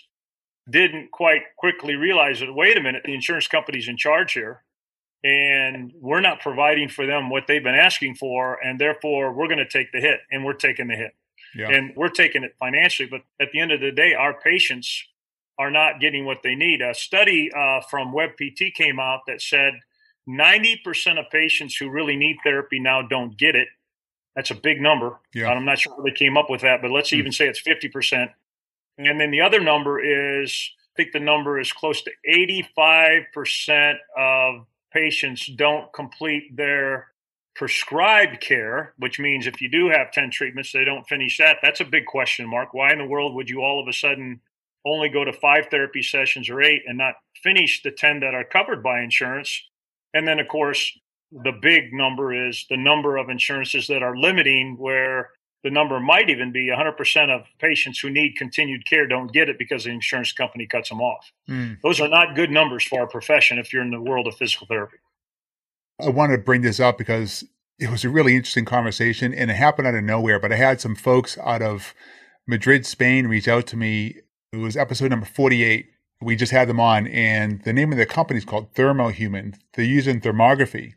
didn't 0.69 1.11
quite 1.11 1.41
quickly 1.57 1.95
realize 1.95 2.39
that 2.39 2.53
wait 2.53 2.77
a 2.77 2.81
minute, 2.81 3.01
the 3.03 3.15
insurance 3.15 3.47
company's 3.47 3.87
in 3.87 3.97
charge 3.97 4.33
here 4.33 4.63
and 5.23 5.91
we're 5.99 6.21
not 6.21 6.39
providing 6.39 6.89
for 6.89 7.05
them 7.05 7.29
what 7.29 7.45
they've 7.47 7.63
been 7.63 7.75
asking 7.75 8.15
for 8.15 8.55
and 8.63 8.79
therefore 8.79 9.31
we're 9.31 9.47
going 9.47 9.59
to 9.59 9.67
take 9.67 9.91
the 9.91 9.99
hit 9.99 10.19
and 10.31 10.43
we're 10.43 10.53
taking 10.53 10.87
the 10.87 10.95
hit 10.95 11.15
yeah. 11.55 11.69
and 11.69 11.93
we're 11.95 12.09
taking 12.09 12.43
it 12.43 12.55
financially 12.59 13.07
but 13.07 13.21
at 13.39 13.51
the 13.51 13.59
end 13.59 13.71
of 13.71 13.79
the 13.79 13.91
day 13.91 14.13
our 14.13 14.33
patients 14.33 15.05
are 15.59 15.69
not 15.69 15.99
getting 15.99 16.25
what 16.25 16.39
they 16.43 16.55
need 16.55 16.81
a 16.81 16.93
study 16.93 17.51
uh, 17.55 17.81
from 17.89 18.13
WebPT 18.13 18.73
came 18.73 18.99
out 18.99 19.21
that 19.27 19.41
said 19.41 19.73
90% 20.27 21.19
of 21.19 21.29
patients 21.31 21.75
who 21.75 21.89
really 21.89 22.15
need 22.15 22.37
therapy 22.43 22.79
now 22.79 23.01
don't 23.01 23.37
get 23.37 23.55
it 23.55 23.67
that's 24.35 24.49
a 24.49 24.55
big 24.55 24.81
number 24.81 25.19
yeah. 25.35 25.49
i'm 25.49 25.65
not 25.65 25.77
sure 25.77 25.93
how 25.95 26.01
they 26.01 26.11
came 26.11 26.35
up 26.35 26.49
with 26.49 26.61
that 26.61 26.81
but 26.81 26.89
let's 26.89 27.11
mm. 27.11 27.17
even 27.17 27.31
say 27.31 27.47
it's 27.47 27.61
50% 27.61 28.29
and 28.97 29.19
then 29.19 29.29
the 29.29 29.41
other 29.41 29.59
number 29.59 29.99
is 29.99 30.71
i 30.79 30.91
think 30.95 31.11
the 31.11 31.19
number 31.19 31.59
is 31.59 31.71
close 31.71 32.01
to 32.01 32.11
85% 32.27 33.97
of 34.17 34.65
patients 34.91 35.45
don't 35.47 35.91
complete 35.93 36.55
their 36.55 37.07
prescribed 37.55 38.41
care, 38.41 38.93
which 38.97 39.19
means 39.19 39.47
if 39.47 39.61
you 39.61 39.69
do 39.69 39.89
have 39.89 40.11
10 40.11 40.31
treatments, 40.31 40.71
they 40.71 40.85
don't 40.85 41.07
finish 41.07 41.37
that. 41.37 41.57
That's 41.61 41.81
a 41.81 41.85
big 41.85 42.05
question 42.05 42.49
mark. 42.49 42.73
Why 42.73 42.91
in 42.91 42.97
the 42.97 43.05
world 43.05 43.35
would 43.35 43.49
you 43.49 43.61
all 43.61 43.81
of 43.81 43.87
a 43.87 43.93
sudden 43.93 44.41
only 44.85 45.09
go 45.09 45.23
to 45.23 45.33
five 45.33 45.67
therapy 45.69 46.01
sessions 46.01 46.49
or 46.49 46.61
eight 46.61 46.83
and 46.87 46.97
not 46.97 47.15
finish 47.43 47.83
the 47.83 47.91
10 47.91 48.21
that 48.21 48.33
are 48.33 48.43
covered 48.43 48.81
by 48.81 49.01
insurance? 49.01 49.61
And 50.13 50.27
then, 50.27 50.39
of 50.39 50.47
course, 50.47 50.97
the 51.31 51.53
big 51.61 51.93
number 51.93 52.47
is 52.47 52.65
the 52.69 52.77
number 52.77 53.17
of 53.17 53.29
insurances 53.29 53.87
that 53.87 54.03
are 54.03 54.17
limiting 54.17 54.75
where 54.77 55.29
the 55.63 55.69
number 55.69 55.99
might 55.99 56.29
even 56.29 56.51
be 56.51 56.69
100% 56.69 57.29
of 57.29 57.45
patients 57.59 57.99
who 57.99 58.09
need 58.09 58.35
continued 58.35 58.85
care 58.85 59.07
don't 59.07 59.31
get 59.31 59.49
it 59.49 59.59
because 59.59 59.83
the 59.83 59.91
insurance 59.91 60.31
company 60.31 60.65
cuts 60.65 60.89
them 60.89 61.01
off. 61.01 61.31
Mm. 61.47 61.77
Those 61.83 62.01
are 62.01 62.07
not 62.07 62.35
good 62.35 62.49
numbers 62.49 62.83
for 62.83 63.01
our 63.01 63.07
profession 63.07 63.59
if 63.59 63.71
you're 63.71 63.83
in 63.83 63.91
the 63.91 64.01
world 64.01 64.27
of 64.27 64.35
physical 64.35 64.67
therapy. 64.67 64.97
I 65.99 66.09
wanted 66.09 66.37
to 66.37 66.43
bring 66.43 66.61
this 66.61 66.79
up 66.79 66.97
because 66.97 67.43
it 67.77 67.91
was 67.91 68.03
a 68.03 68.09
really 68.09 68.35
interesting 68.35 68.65
conversation 68.65 69.33
and 69.33 69.51
it 69.51 69.55
happened 69.55 69.87
out 69.87 69.95
of 69.95 70.03
nowhere. 70.03 70.39
But 70.39 70.51
I 70.51 70.55
had 70.55 70.81
some 70.81 70.95
folks 70.95 71.37
out 71.37 71.61
of 71.61 71.93
Madrid, 72.47 72.85
Spain 72.85 73.27
reach 73.27 73.47
out 73.47 73.67
to 73.67 73.77
me. 73.77 74.15
It 74.51 74.57
was 74.57 74.75
episode 74.75 75.11
number 75.11 75.27
48. 75.27 75.87
We 76.23 76.35
just 76.35 76.51
had 76.51 76.69
them 76.69 76.79
on, 76.79 77.07
and 77.07 77.63
the 77.63 77.73
name 77.73 77.91
of 77.91 77.97
the 77.97 78.05
company 78.05 78.37
is 78.37 78.45
called 78.45 78.75
ThermoHuman. 78.75 79.55
They're 79.73 79.83
using 79.83 80.21
thermography. 80.21 80.93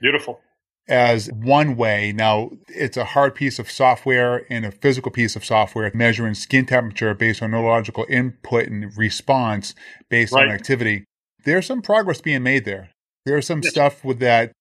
Beautiful 0.00 0.40
as 0.88 1.28
one 1.32 1.76
way. 1.76 2.12
Now, 2.12 2.50
it's 2.68 2.96
a 2.96 3.04
hard 3.04 3.34
piece 3.34 3.58
of 3.58 3.70
software 3.70 4.46
and 4.50 4.64
a 4.64 4.70
physical 4.70 5.10
piece 5.10 5.36
of 5.36 5.44
software 5.44 5.90
measuring 5.94 6.34
skin 6.34 6.66
temperature 6.66 7.14
based 7.14 7.42
on 7.42 7.50
neurological 7.50 8.06
input 8.08 8.68
and 8.68 8.96
response 8.96 9.74
based 10.08 10.32
right. 10.32 10.48
on 10.48 10.54
activity. 10.54 11.04
There's 11.44 11.66
some 11.66 11.82
progress 11.82 12.20
being 12.20 12.42
made 12.42 12.64
there. 12.64 12.90
There's 13.24 13.46
some 13.46 13.60
yes. 13.62 13.72
stuff 13.72 14.04
with 14.04 14.20
that. 14.20 14.52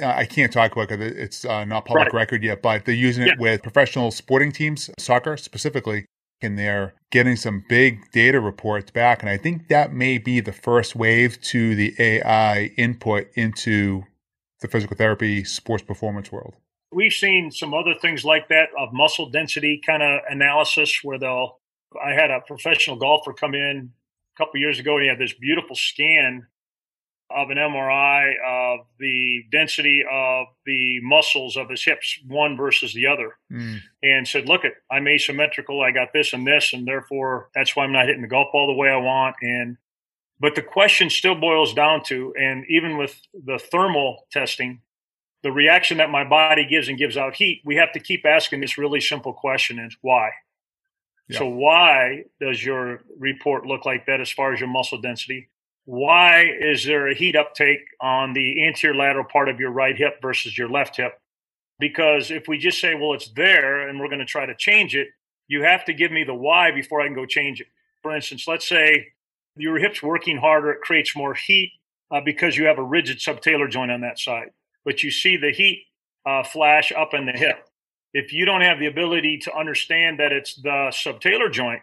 Uh, 0.00 0.06
I 0.06 0.26
can't 0.26 0.52
talk 0.52 0.72
about 0.72 0.88
because 0.88 1.12
it's 1.12 1.44
uh, 1.44 1.64
not 1.64 1.84
public 1.84 2.06
right. 2.06 2.14
record 2.14 2.42
yet, 2.42 2.62
but 2.62 2.84
they're 2.84 2.94
using 2.94 3.24
it 3.24 3.28
yeah. 3.28 3.40
with 3.40 3.62
professional 3.62 4.10
sporting 4.10 4.52
teams, 4.52 4.90
soccer 4.98 5.36
specifically, 5.36 6.06
and 6.40 6.58
they're 6.58 6.94
getting 7.10 7.36
some 7.36 7.64
big 7.68 8.10
data 8.12 8.40
reports 8.40 8.90
back. 8.90 9.22
And 9.22 9.30
I 9.30 9.36
think 9.36 9.68
that 9.68 9.92
may 9.92 10.18
be 10.18 10.40
the 10.40 10.52
first 10.52 10.94
wave 10.94 11.40
to 11.42 11.74
the 11.74 11.94
AI 11.98 12.70
input 12.76 13.28
into 13.34 14.04
the 14.60 14.68
physical 14.68 14.96
therapy 14.96 15.44
sports 15.44 15.82
performance 15.82 16.32
world. 16.32 16.54
We've 16.90 17.12
seen 17.12 17.50
some 17.50 17.74
other 17.74 17.94
things 17.94 18.24
like 18.24 18.48
that 18.48 18.68
of 18.78 18.92
muscle 18.92 19.28
density 19.30 19.80
kind 19.84 20.02
of 20.02 20.20
analysis 20.28 21.00
where 21.02 21.18
they'll. 21.18 21.58
I 22.04 22.12
had 22.12 22.30
a 22.30 22.40
professional 22.40 22.96
golfer 22.96 23.32
come 23.32 23.54
in 23.54 23.92
a 24.36 24.38
couple 24.38 24.60
years 24.60 24.78
ago 24.78 24.96
and 24.96 25.04
he 25.04 25.08
had 25.08 25.18
this 25.18 25.32
beautiful 25.32 25.74
scan 25.74 26.46
of 27.30 27.50
an 27.50 27.58
MRI 27.58 28.32
of 28.46 28.86
the 28.98 29.44
density 29.52 30.02
of 30.10 30.46
the 30.64 31.00
muscles 31.02 31.56
of 31.56 31.68
his 31.68 31.84
hips, 31.84 32.18
one 32.26 32.56
versus 32.56 32.94
the 32.94 33.06
other, 33.06 33.36
mm. 33.52 33.80
and 34.02 34.26
said, 34.26 34.48
"Look, 34.48 34.64
it, 34.64 34.74
I'm 34.90 35.06
asymmetrical. 35.06 35.82
I 35.82 35.90
got 35.90 36.12
this 36.12 36.32
and 36.32 36.46
this, 36.46 36.72
and 36.72 36.86
therefore 36.86 37.50
that's 37.54 37.76
why 37.76 37.84
I'm 37.84 37.92
not 37.92 38.06
hitting 38.06 38.22
the 38.22 38.28
golf 38.28 38.48
ball 38.52 38.66
the 38.66 38.72
way 38.72 38.88
I 38.88 38.96
want." 38.96 39.36
And 39.42 39.76
but 40.40 40.54
the 40.54 40.62
question 40.62 41.10
still 41.10 41.34
boils 41.34 41.74
down 41.74 42.02
to, 42.04 42.34
and 42.38 42.64
even 42.68 42.96
with 42.96 43.20
the 43.32 43.58
thermal 43.58 44.26
testing, 44.30 44.80
the 45.42 45.52
reaction 45.52 45.98
that 45.98 46.10
my 46.10 46.24
body 46.24 46.64
gives 46.64 46.88
and 46.88 46.98
gives 46.98 47.16
out 47.16 47.34
heat, 47.34 47.62
we 47.64 47.76
have 47.76 47.92
to 47.92 48.00
keep 48.00 48.24
asking 48.26 48.60
this 48.60 48.78
really 48.78 49.00
simple 49.00 49.32
question 49.32 49.78
is 49.78 49.96
why? 50.00 50.30
Yeah. 51.28 51.38
So 51.38 51.48
why 51.48 52.24
does 52.40 52.64
your 52.64 53.02
report 53.18 53.66
look 53.66 53.84
like 53.84 54.06
that 54.06 54.20
as 54.20 54.30
far 54.30 54.52
as 54.52 54.60
your 54.60 54.68
muscle 54.68 55.00
density? 55.00 55.48
Why 55.84 56.44
is 56.44 56.84
there 56.84 57.08
a 57.08 57.14
heat 57.14 57.36
uptake 57.36 57.80
on 58.00 58.32
the 58.32 58.66
anterior 58.66 58.96
lateral 58.96 59.24
part 59.24 59.48
of 59.48 59.58
your 59.58 59.70
right 59.70 59.96
hip 59.96 60.20
versus 60.20 60.56
your 60.56 60.68
left 60.68 60.96
hip? 60.96 61.20
Because 61.78 62.30
if 62.30 62.48
we 62.48 62.58
just 62.58 62.80
say, 62.80 62.94
well, 62.94 63.14
it's 63.14 63.28
there 63.30 63.88
and 63.88 63.98
we're 64.00 64.08
going 64.08 64.18
to 64.18 64.24
try 64.24 64.46
to 64.46 64.54
change 64.54 64.96
it, 64.96 65.08
you 65.46 65.62
have 65.62 65.84
to 65.86 65.94
give 65.94 66.12
me 66.12 66.24
the 66.24 66.34
why 66.34 66.70
before 66.72 67.00
I 67.00 67.06
can 67.06 67.14
go 67.14 67.24
change 67.24 67.60
it. 67.60 67.68
For 68.02 68.14
instance, 68.14 68.46
let's 68.46 68.68
say 68.68 69.08
your 69.58 69.78
hip's 69.78 70.02
working 70.02 70.38
harder, 70.38 70.70
it 70.72 70.80
creates 70.80 71.16
more 71.16 71.34
heat 71.34 71.72
uh, 72.10 72.20
because 72.24 72.56
you 72.56 72.66
have 72.66 72.78
a 72.78 72.82
rigid 72.82 73.18
subtalar 73.18 73.70
joint 73.70 73.90
on 73.90 74.00
that 74.02 74.18
side. 74.18 74.50
But 74.84 75.02
you 75.02 75.10
see 75.10 75.36
the 75.36 75.50
heat 75.50 75.84
uh, 76.26 76.42
flash 76.44 76.92
up 76.92 77.14
in 77.14 77.26
the 77.26 77.32
hip. 77.32 77.68
If 78.14 78.32
you 78.32 78.44
don't 78.44 78.62
have 78.62 78.78
the 78.78 78.86
ability 78.86 79.38
to 79.38 79.56
understand 79.56 80.18
that 80.18 80.32
it's 80.32 80.54
the 80.54 80.92
subtalar 80.92 81.52
joint, 81.52 81.82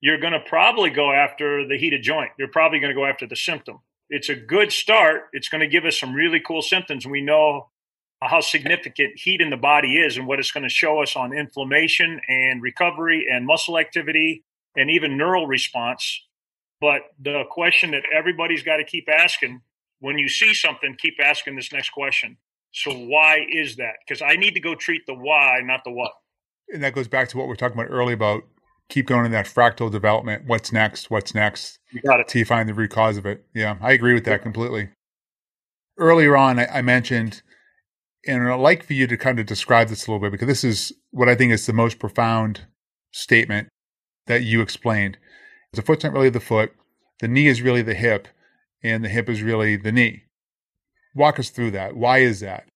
you're 0.00 0.18
going 0.18 0.32
to 0.32 0.40
probably 0.40 0.90
go 0.90 1.12
after 1.12 1.66
the 1.66 1.76
heated 1.76 2.02
joint. 2.02 2.30
You're 2.38 2.48
probably 2.48 2.78
going 2.78 2.94
to 2.94 2.98
go 2.98 3.04
after 3.04 3.26
the 3.26 3.36
symptom. 3.36 3.80
It's 4.10 4.28
a 4.28 4.34
good 4.34 4.72
start. 4.72 5.28
It's 5.32 5.48
going 5.48 5.60
to 5.60 5.66
give 5.66 5.84
us 5.84 5.98
some 5.98 6.14
really 6.14 6.40
cool 6.40 6.62
symptoms. 6.62 7.06
We 7.06 7.20
know 7.20 7.68
how 8.22 8.40
significant 8.40 9.18
heat 9.18 9.40
in 9.40 9.50
the 9.50 9.56
body 9.56 9.98
is 9.98 10.16
and 10.16 10.26
what 10.26 10.38
it's 10.38 10.50
going 10.50 10.64
to 10.64 10.68
show 10.68 11.02
us 11.02 11.14
on 11.14 11.36
inflammation 11.36 12.20
and 12.28 12.62
recovery 12.62 13.26
and 13.30 13.46
muscle 13.46 13.78
activity 13.78 14.44
and 14.76 14.90
even 14.90 15.16
neural 15.16 15.46
response 15.46 16.22
but 16.80 17.02
the 17.20 17.44
question 17.50 17.90
that 17.92 18.02
everybody's 18.14 18.62
got 18.62 18.76
to 18.76 18.84
keep 18.84 19.08
asking 19.08 19.62
when 20.00 20.18
you 20.18 20.28
see 20.28 20.54
something, 20.54 20.96
keep 20.98 21.14
asking 21.22 21.56
this 21.56 21.72
next 21.72 21.90
question. 21.90 22.36
So 22.72 22.92
why 22.92 23.46
is 23.50 23.76
that? 23.76 23.94
Because 24.06 24.22
I 24.22 24.36
need 24.36 24.54
to 24.54 24.60
go 24.60 24.74
treat 24.74 25.06
the 25.06 25.14
why, 25.14 25.60
not 25.62 25.82
the 25.84 25.90
what. 25.90 26.12
And 26.68 26.82
that 26.82 26.94
goes 26.94 27.08
back 27.08 27.28
to 27.30 27.38
what 27.38 27.48
we 27.48 27.54
are 27.54 27.56
talking 27.56 27.78
about 27.78 27.90
earlier 27.90 28.14
about 28.14 28.42
keep 28.88 29.06
going 29.06 29.26
in 29.26 29.32
that 29.32 29.46
fractal 29.46 29.90
development. 29.90 30.44
What's 30.46 30.72
next? 30.72 31.10
What's 31.10 31.34
next? 31.34 31.78
You 31.92 32.00
got 32.00 32.20
it. 32.20 32.28
Till 32.28 32.40
you 32.40 32.44
find 32.44 32.68
the 32.68 32.74
root 32.74 32.90
cause 32.90 33.16
of 33.16 33.26
it. 33.26 33.44
Yeah, 33.54 33.76
I 33.80 33.92
agree 33.92 34.14
with 34.14 34.24
that 34.24 34.42
completely. 34.42 34.90
Earlier 35.96 36.36
on, 36.36 36.58
I, 36.58 36.66
I 36.66 36.82
mentioned, 36.82 37.42
and 38.26 38.42
I'd 38.48 38.54
like 38.54 38.84
for 38.84 38.92
you 38.92 39.06
to 39.06 39.16
kind 39.16 39.38
of 39.38 39.46
describe 39.46 39.88
this 39.88 40.06
a 40.06 40.10
little 40.10 40.20
bit 40.20 40.32
because 40.32 40.46
this 40.46 40.64
is 40.64 40.92
what 41.10 41.28
I 41.28 41.34
think 41.34 41.52
is 41.52 41.66
the 41.66 41.72
most 41.72 41.98
profound 41.98 42.66
statement 43.12 43.68
that 44.26 44.42
you 44.42 44.60
explained. 44.60 45.18
The 45.72 45.82
foot's 45.82 46.04
not 46.04 46.12
really 46.12 46.30
the 46.30 46.40
foot, 46.40 46.72
the 47.20 47.28
knee 47.28 47.46
is 47.46 47.62
really 47.62 47.82
the 47.82 47.94
hip, 47.94 48.28
and 48.82 49.04
the 49.04 49.08
hip 49.08 49.28
is 49.28 49.42
really 49.42 49.76
the 49.76 49.92
knee. 49.92 50.24
Walk 51.14 51.38
us 51.38 51.50
through 51.50 51.72
that. 51.72 51.96
Why 51.96 52.18
is 52.18 52.40
that? 52.40 52.68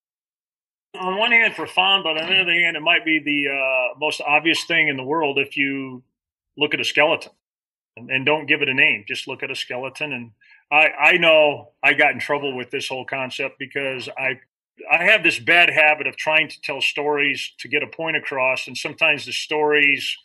On 0.99 1.17
one 1.17 1.33
hand, 1.33 1.55
profound, 1.55 2.05
but 2.05 2.21
on 2.21 2.29
the 2.29 2.41
other 2.41 2.53
hand, 2.53 2.77
it 2.77 2.83
might 2.83 3.05
be 3.05 3.19
the 3.19 3.49
uh, 3.51 3.99
most 3.99 4.21
obvious 4.21 4.65
thing 4.65 4.89
in 4.89 4.97
the 4.97 5.05
world 5.05 5.39
if 5.39 5.57
you 5.57 6.03
look 6.57 6.75
at 6.75 6.81
a 6.81 6.85
skeleton 6.85 7.33
and, 7.97 8.11
and 8.11 8.27
don't 8.27 8.47
give 8.47 8.63
it 8.63 8.69
a 8.69 8.75
name. 8.75 9.05
Just 9.09 9.27
look 9.27 9.43
at 9.43 9.51
a 9.51 9.55
skeleton. 9.55 10.13
And 10.13 10.33
I, 10.71 10.89
I 10.89 11.17
know 11.17 11.71
I 11.83 11.95
got 11.95 12.13
in 12.13 12.21
trouble 12.21 12.55
with 12.55 12.71
this 12.71 12.89
whole 12.89 13.07
concept 13.07 13.59
because 13.59 14.09
I 14.19 14.41
I 14.91 15.05
have 15.05 15.23
this 15.23 15.39
bad 15.39 15.71
habit 15.71 16.07
of 16.07 16.17
trying 16.17 16.49
to 16.49 16.61
tell 16.61 16.81
stories 16.81 17.53
to 17.59 17.69
get 17.69 17.83
a 17.83 17.87
point 17.87 18.17
across, 18.17 18.67
and 18.67 18.77
sometimes 18.77 19.27
the 19.27 19.33
stories 19.33 20.17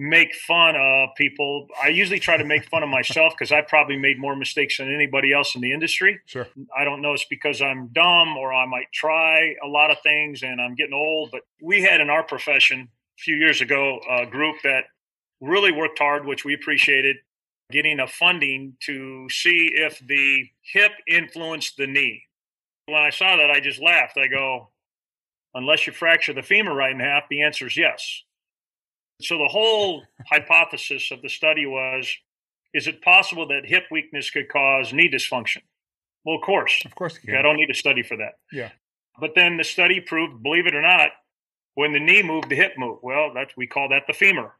make 0.00 0.34
fun 0.34 0.76
of 0.76 1.10
people. 1.14 1.68
I 1.82 1.88
usually 1.88 2.18
try 2.18 2.38
to 2.38 2.44
make 2.44 2.64
fun 2.64 2.82
of 2.82 2.88
myself 2.88 3.34
because 3.38 3.52
I 3.52 3.60
probably 3.60 3.98
made 3.98 4.18
more 4.18 4.34
mistakes 4.34 4.78
than 4.78 4.92
anybody 4.92 5.30
else 5.30 5.54
in 5.54 5.60
the 5.60 5.72
industry. 5.72 6.20
Sure. 6.24 6.48
I 6.74 6.84
don't 6.84 7.02
know 7.02 7.12
it's 7.12 7.26
because 7.26 7.60
I'm 7.60 7.88
dumb 7.88 8.38
or 8.38 8.50
I 8.50 8.64
might 8.64 8.90
try 8.94 9.54
a 9.62 9.68
lot 9.68 9.90
of 9.90 9.98
things 10.02 10.42
and 10.42 10.58
I'm 10.58 10.74
getting 10.74 10.94
old, 10.94 11.30
but 11.30 11.42
we 11.60 11.82
had 11.82 12.00
in 12.00 12.08
our 12.08 12.22
profession 12.22 12.88
a 12.90 13.20
few 13.20 13.36
years 13.36 13.60
ago 13.60 14.00
a 14.10 14.24
group 14.24 14.56
that 14.64 14.84
really 15.42 15.70
worked 15.70 15.98
hard, 15.98 16.24
which 16.24 16.46
we 16.46 16.54
appreciated, 16.54 17.16
getting 17.70 18.00
a 18.00 18.06
funding 18.06 18.76
to 18.86 19.28
see 19.28 19.68
if 19.74 19.98
the 19.98 20.48
hip 20.72 20.92
influenced 21.06 21.76
the 21.76 21.86
knee. 21.86 22.22
When 22.86 23.02
I 23.02 23.10
saw 23.10 23.36
that, 23.36 23.50
I 23.50 23.60
just 23.60 23.82
laughed. 23.82 24.16
I 24.16 24.28
go, 24.28 24.70
unless 25.52 25.86
you 25.86 25.92
fracture 25.92 26.32
the 26.32 26.42
femur 26.42 26.74
right 26.74 26.92
in 26.92 27.00
half, 27.00 27.24
the 27.28 27.42
answer 27.42 27.66
is 27.66 27.76
yes. 27.76 28.22
So 29.20 29.38
the 29.38 29.48
whole 29.48 30.02
hypothesis 30.26 31.10
of 31.10 31.22
the 31.22 31.28
study 31.28 31.66
was 31.66 32.10
is 32.72 32.86
it 32.86 33.02
possible 33.02 33.48
that 33.48 33.66
hip 33.66 33.84
weakness 33.90 34.30
could 34.30 34.48
cause 34.48 34.92
knee 34.92 35.10
dysfunction? 35.10 35.62
Well, 36.24 36.36
of 36.36 36.42
course. 36.42 36.82
Of 36.84 36.94
course, 36.94 37.18
I 37.28 37.42
don't 37.42 37.56
need 37.56 37.70
a 37.70 37.74
study 37.74 38.02
for 38.02 38.16
that. 38.18 38.34
Yeah. 38.52 38.70
But 39.18 39.32
then 39.34 39.56
the 39.56 39.64
study 39.64 40.00
proved, 40.00 40.42
believe 40.42 40.66
it 40.66 40.74
or 40.74 40.82
not, 40.82 41.10
when 41.74 41.92
the 41.92 42.00
knee 42.00 42.22
moved, 42.22 42.48
the 42.48 42.56
hip 42.56 42.72
moved. 42.76 43.00
Well, 43.02 43.32
that's 43.34 43.56
we 43.56 43.66
call 43.66 43.88
that 43.88 44.04
the 44.06 44.12
femur. 44.12 44.52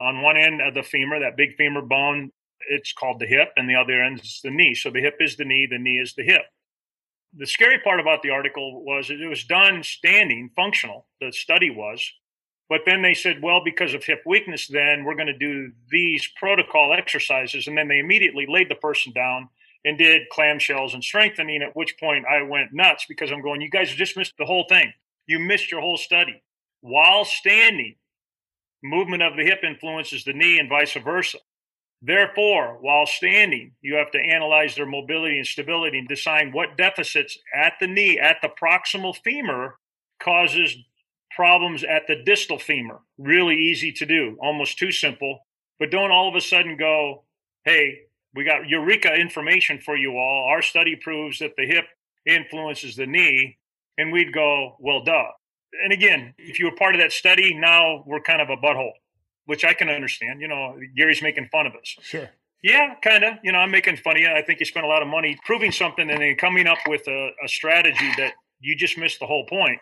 On 0.00 0.22
one 0.22 0.36
end 0.36 0.60
of 0.60 0.74
the 0.74 0.82
femur, 0.82 1.20
that 1.20 1.36
big 1.36 1.54
femur 1.56 1.82
bone, 1.82 2.30
it's 2.68 2.92
called 2.92 3.20
the 3.20 3.26
hip, 3.26 3.52
and 3.56 3.68
the 3.68 3.74
other 3.74 4.02
end 4.02 4.20
is 4.20 4.40
the 4.42 4.50
knee. 4.50 4.74
So 4.74 4.90
the 4.90 5.00
hip 5.00 5.16
is 5.20 5.36
the 5.36 5.44
knee, 5.44 5.66
the 5.70 5.78
knee 5.78 5.98
is 5.98 6.14
the 6.14 6.24
hip. 6.24 6.42
The 7.36 7.46
scary 7.46 7.78
part 7.80 8.00
about 8.00 8.22
the 8.22 8.30
article 8.30 8.84
was 8.84 9.10
it 9.10 9.28
was 9.28 9.44
done 9.44 9.82
standing, 9.82 10.50
functional. 10.54 11.06
The 11.20 11.32
study 11.32 11.70
was, 11.70 12.04
but 12.68 12.80
then 12.86 13.02
they 13.02 13.14
said, 13.14 13.42
well, 13.42 13.62
because 13.62 13.94
of 13.94 14.04
hip 14.04 14.22
weakness, 14.24 14.66
then 14.66 15.04
we're 15.04 15.16
going 15.16 15.26
to 15.26 15.36
do 15.36 15.70
these 15.90 16.28
protocol 16.38 16.94
exercises. 16.96 17.66
And 17.66 17.76
then 17.76 17.88
they 17.88 17.98
immediately 17.98 18.46
laid 18.48 18.70
the 18.70 18.74
person 18.74 19.12
down 19.12 19.48
and 19.84 19.98
did 19.98 20.22
clamshells 20.32 20.94
and 20.94 21.04
strengthening, 21.04 21.62
at 21.62 21.76
which 21.76 21.98
point 21.98 22.24
I 22.26 22.42
went 22.42 22.72
nuts 22.72 23.04
because 23.06 23.30
I'm 23.30 23.42
going, 23.42 23.60
you 23.60 23.70
guys 23.70 23.92
just 23.92 24.16
missed 24.16 24.34
the 24.38 24.46
whole 24.46 24.64
thing. 24.68 24.92
You 25.26 25.38
missed 25.38 25.70
your 25.70 25.82
whole 25.82 25.98
study. 25.98 26.42
While 26.80 27.24
standing, 27.24 27.96
movement 28.82 29.22
of 29.22 29.36
the 29.36 29.44
hip 29.44 29.60
influences 29.62 30.24
the 30.24 30.32
knee 30.32 30.58
and 30.58 30.68
vice 30.68 30.94
versa. 30.94 31.38
Therefore, 32.00 32.76
while 32.80 33.06
standing, 33.06 33.72
you 33.80 33.94
have 33.94 34.10
to 34.10 34.18
analyze 34.18 34.74
their 34.74 34.86
mobility 34.86 35.38
and 35.38 35.46
stability 35.46 35.98
and 35.98 36.08
decide 36.08 36.52
what 36.52 36.76
deficits 36.76 37.38
at 37.54 37.74
the 37.80 37.86
knee, 37.86 38.18
at 38.18 38.36
the 38.42 38.48
proximal 38.48 39.16
femur, 39.24 39.76
causes 40.20 40.76
problems 41.34 41.84
at 41.84 42.06
the 42.06 42.22
distal 42.24 42.58
femur. 42.58 43.00
Really 43.18 43.56
easy 43.56 43.92
to 43.92 44.06
do, 44.06 44.36
almost 44.40 44.78
too 44.78 44.92
simple. 44.92 45.40
But 45.78 45.90
don't 45.90 46.10
all 46.10 46.28
of 46.28 46.34
a 46.34 46.40
sudden 46.40 46.76
go, 46.76 47.24
hey, 47.64 47.98
we 48.34 48.44
got 48.44 48.68
eureka 48.68 49.14
information 49.14 49.78
for 49.78 49.96
you 49.96 50.16
all. 50.16 50.48
Our 50.50 50.62
study 50.62 50.96
proves 50.96 51.38
that 51.38 51.52
the 51.56 51.66
hip 51.66 51.84
influences 52.26 52.96
the 52.96 53.06
knee. 53.06 53.58
And 53.96 54.12
we'd 54.12 54.32
go, 54.32 54.76
well, 54.80 55.04
duh. 55.04 55.26
And 55.82 55.92
again, 55.92 56.34
if 56.38 56.58
you 56.58 56.66
were 56.66 56.76
part 56.76 56.94
of 56.94 57.00
that 57.00 57.12
study, 57.12 57.54
now 57.54 58.02
we're 58.06 58.20
kind 58.20 58.42
of 58.42 58.50
a 58.50 58.56
butthole, 58.56 58.92
which 59.46 59.64
I 59.64 59.72
can 59.72 59.88
understand. 59.88 60.40
You 60.40 60.48
know, 60.48 60.76
Gary's 60.96 61.22
making 61.22 61.48
fun 61.52 61.66
of 61.66 61.74
us. 61.74 61.96
Sure. 62.02 62.28
Yeah, 62.62 62.94
kind 63.02 63.24
of. 63.24 63.34
You 63.44 63.52
know, 63.52 63.58
I'm 63.58 63.70
making 63.70 63.98
fun 63.98 64.16
of 64.16 64.22
you. 64.22 64.28
I 64.28 64.42
think 64.42 64.58
you 64.58 64.66
spent 64.66 64.86
a 64.86 64.88
lot 64.88 65.02
of 65.02 65.08
money 65.08 65.38
proving 65.44 65.70
something 65.70 66.08
and 66.10 66.20
then 66.20 66.36
coming 66.36 66.66
up 66.66 66.78
with 66.88 67.06
a, 67.06 67.30
a 67.44 67.48
strategy 67.48 68.10
that 68.16 68.32
you 68.60 68.74
just 68.74 68.96
missed 68.96 69.20
the 69.20 69.26
whole 69.26 69.46
point. 69.46 69.78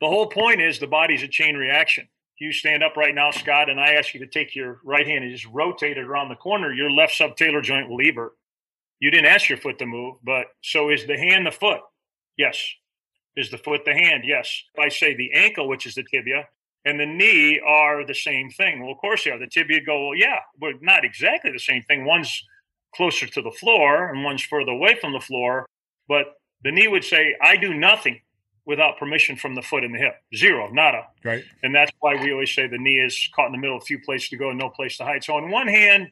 The 0.00 0.08
whole 0.08 0.26
point 0.26 0.60
is 0.60 0.78
the 0.78 0.86
body's 0.86 1.22
a 1.22 1.28
chain 1.28 1.56
reaction. 1.56 2.08
You 2.38 2.52
stand 2.52 2.82
up 2.82 2.96
right 2.96 3.14
now, 3.14 3.30
Scott, 3.30 3.70
and 3.70 3.80
I 3.80 3.92
ask 3.92 4.12
you 4.12 4.20
to 4.20 4.26
take 4.26 4.54
your 4.54 4.80
right 4.84 5.06
hand 5.06 5.24
and 5.24 5.32
just 5.32 5.50
rotate 5.52 5.96
it 5.96 6.04
around 6.04 6.28
the 6.28 6.34
corner. 6.34 6.72
Your 6.72 6.90
left 6.90 7.18
subtalar 7.18 7.62
joint 7.62 7.88
will 7.88 7.96
lever. 7.96 8.36
You 9.00 9.10
didn't 9.10 9.26
ask 9.26 9.48
your 9.48 9.58
foot 9.58 9.78
to 9.78 9.86
move, 9.86 10.16
but 10.22 10.46
so 10.62 10.90
is 10.90 11.06
the 11.06 11.16
hand 11.16 11.46
the 11.46 11.50
foot? 11.50 11.80
Yes. 12.36 12.62
Is 13.36 13.50
the 13.50 13.58
foot 13.58 13.86
the 13.86 13.94
hand? 13.94 14.24
Yes. 14.26 14.64
If 14.74 14.80
I 14.80 14.88
say 14.88 15.14
the 15.14 15.32
ankle, 15.32 15.68
which 15.68 15.86
is 15.86 15.94
the 15.94 16.02
tibia, 16.02 16.48
and 16.84 17.00
the 17.00 17.06
knee 17.06 17.60
are 17.66 18.06
the 18.06 18.14
same 18.14 18.50
thing. 18.50 18.82
Well, 18.82 18.92
of 18.92 18.98
course 18.98 19.24
they 19.24 19.30
are. 19.30 19.38
The 19.38 19.46
tibia 19.46 19.80
go, 19.80 20.08
well, 20.08 20.16
yeah, 20.16 20.38
but 20.60 20.82
not 20.82 21.04
exactly 21.04 21.50
the 21.52 21.58
same 21.58 21.82
thing. 21.82 22.04
One's 22.04 22.42
closer 22.94 23.26
to 23.26 23.42
the 23.42 23.50
floor 23.50 24.08
and 24.08 24.22
one's 24.22 24.42
further 24.42 24.72
away 24.72 24.96
from 25.00 25.12
the 25.12 25.20
floor. 25.20 25.66
But 26.06 26.34
the 26.62 26.70
knee 26.70 26.88
would 26.88 27.04
say, 27.04 27.34
I 27.42 27.56
do 27.56 27.74
nothing 27.74 28.20
without 28.66 28.98
permission 28.98 29.36
from 29.36 29.54
the 29.54 29.62
foot 29.62 29.84
and 29.84 29.94
the 29.94 29.98
hip. 29.98 30.16
Zero, 30.34 30.68
nada. 30.72 31.06
Right. 31.24 31.44
And 31.62 31.74
that's 31.74 31.92
why 32.00 32.16
we 32.16 32.32
always 32.32 32.52
say 32.52 32.66
the 32.66 32.78
knee 32.78 32.98
is 32.98 33.28
caught 33.34 33.46
in 33.46 33.52
the 33.52 33.58
middle, 33.58 33.78
a 33.78 33.80
few 33.80 34.00
places 34.00 34.28
to 34.30 34.36
go 34.36 34.50
and 34.50 34.58
no 34.58 34.68
place 34.68 34.96
to 34.98 35.04
hide. 35.04 35.22
So 35.22 35.34
on 35.36 35.50
one 35.50 35.68
hand, 35.68 36.10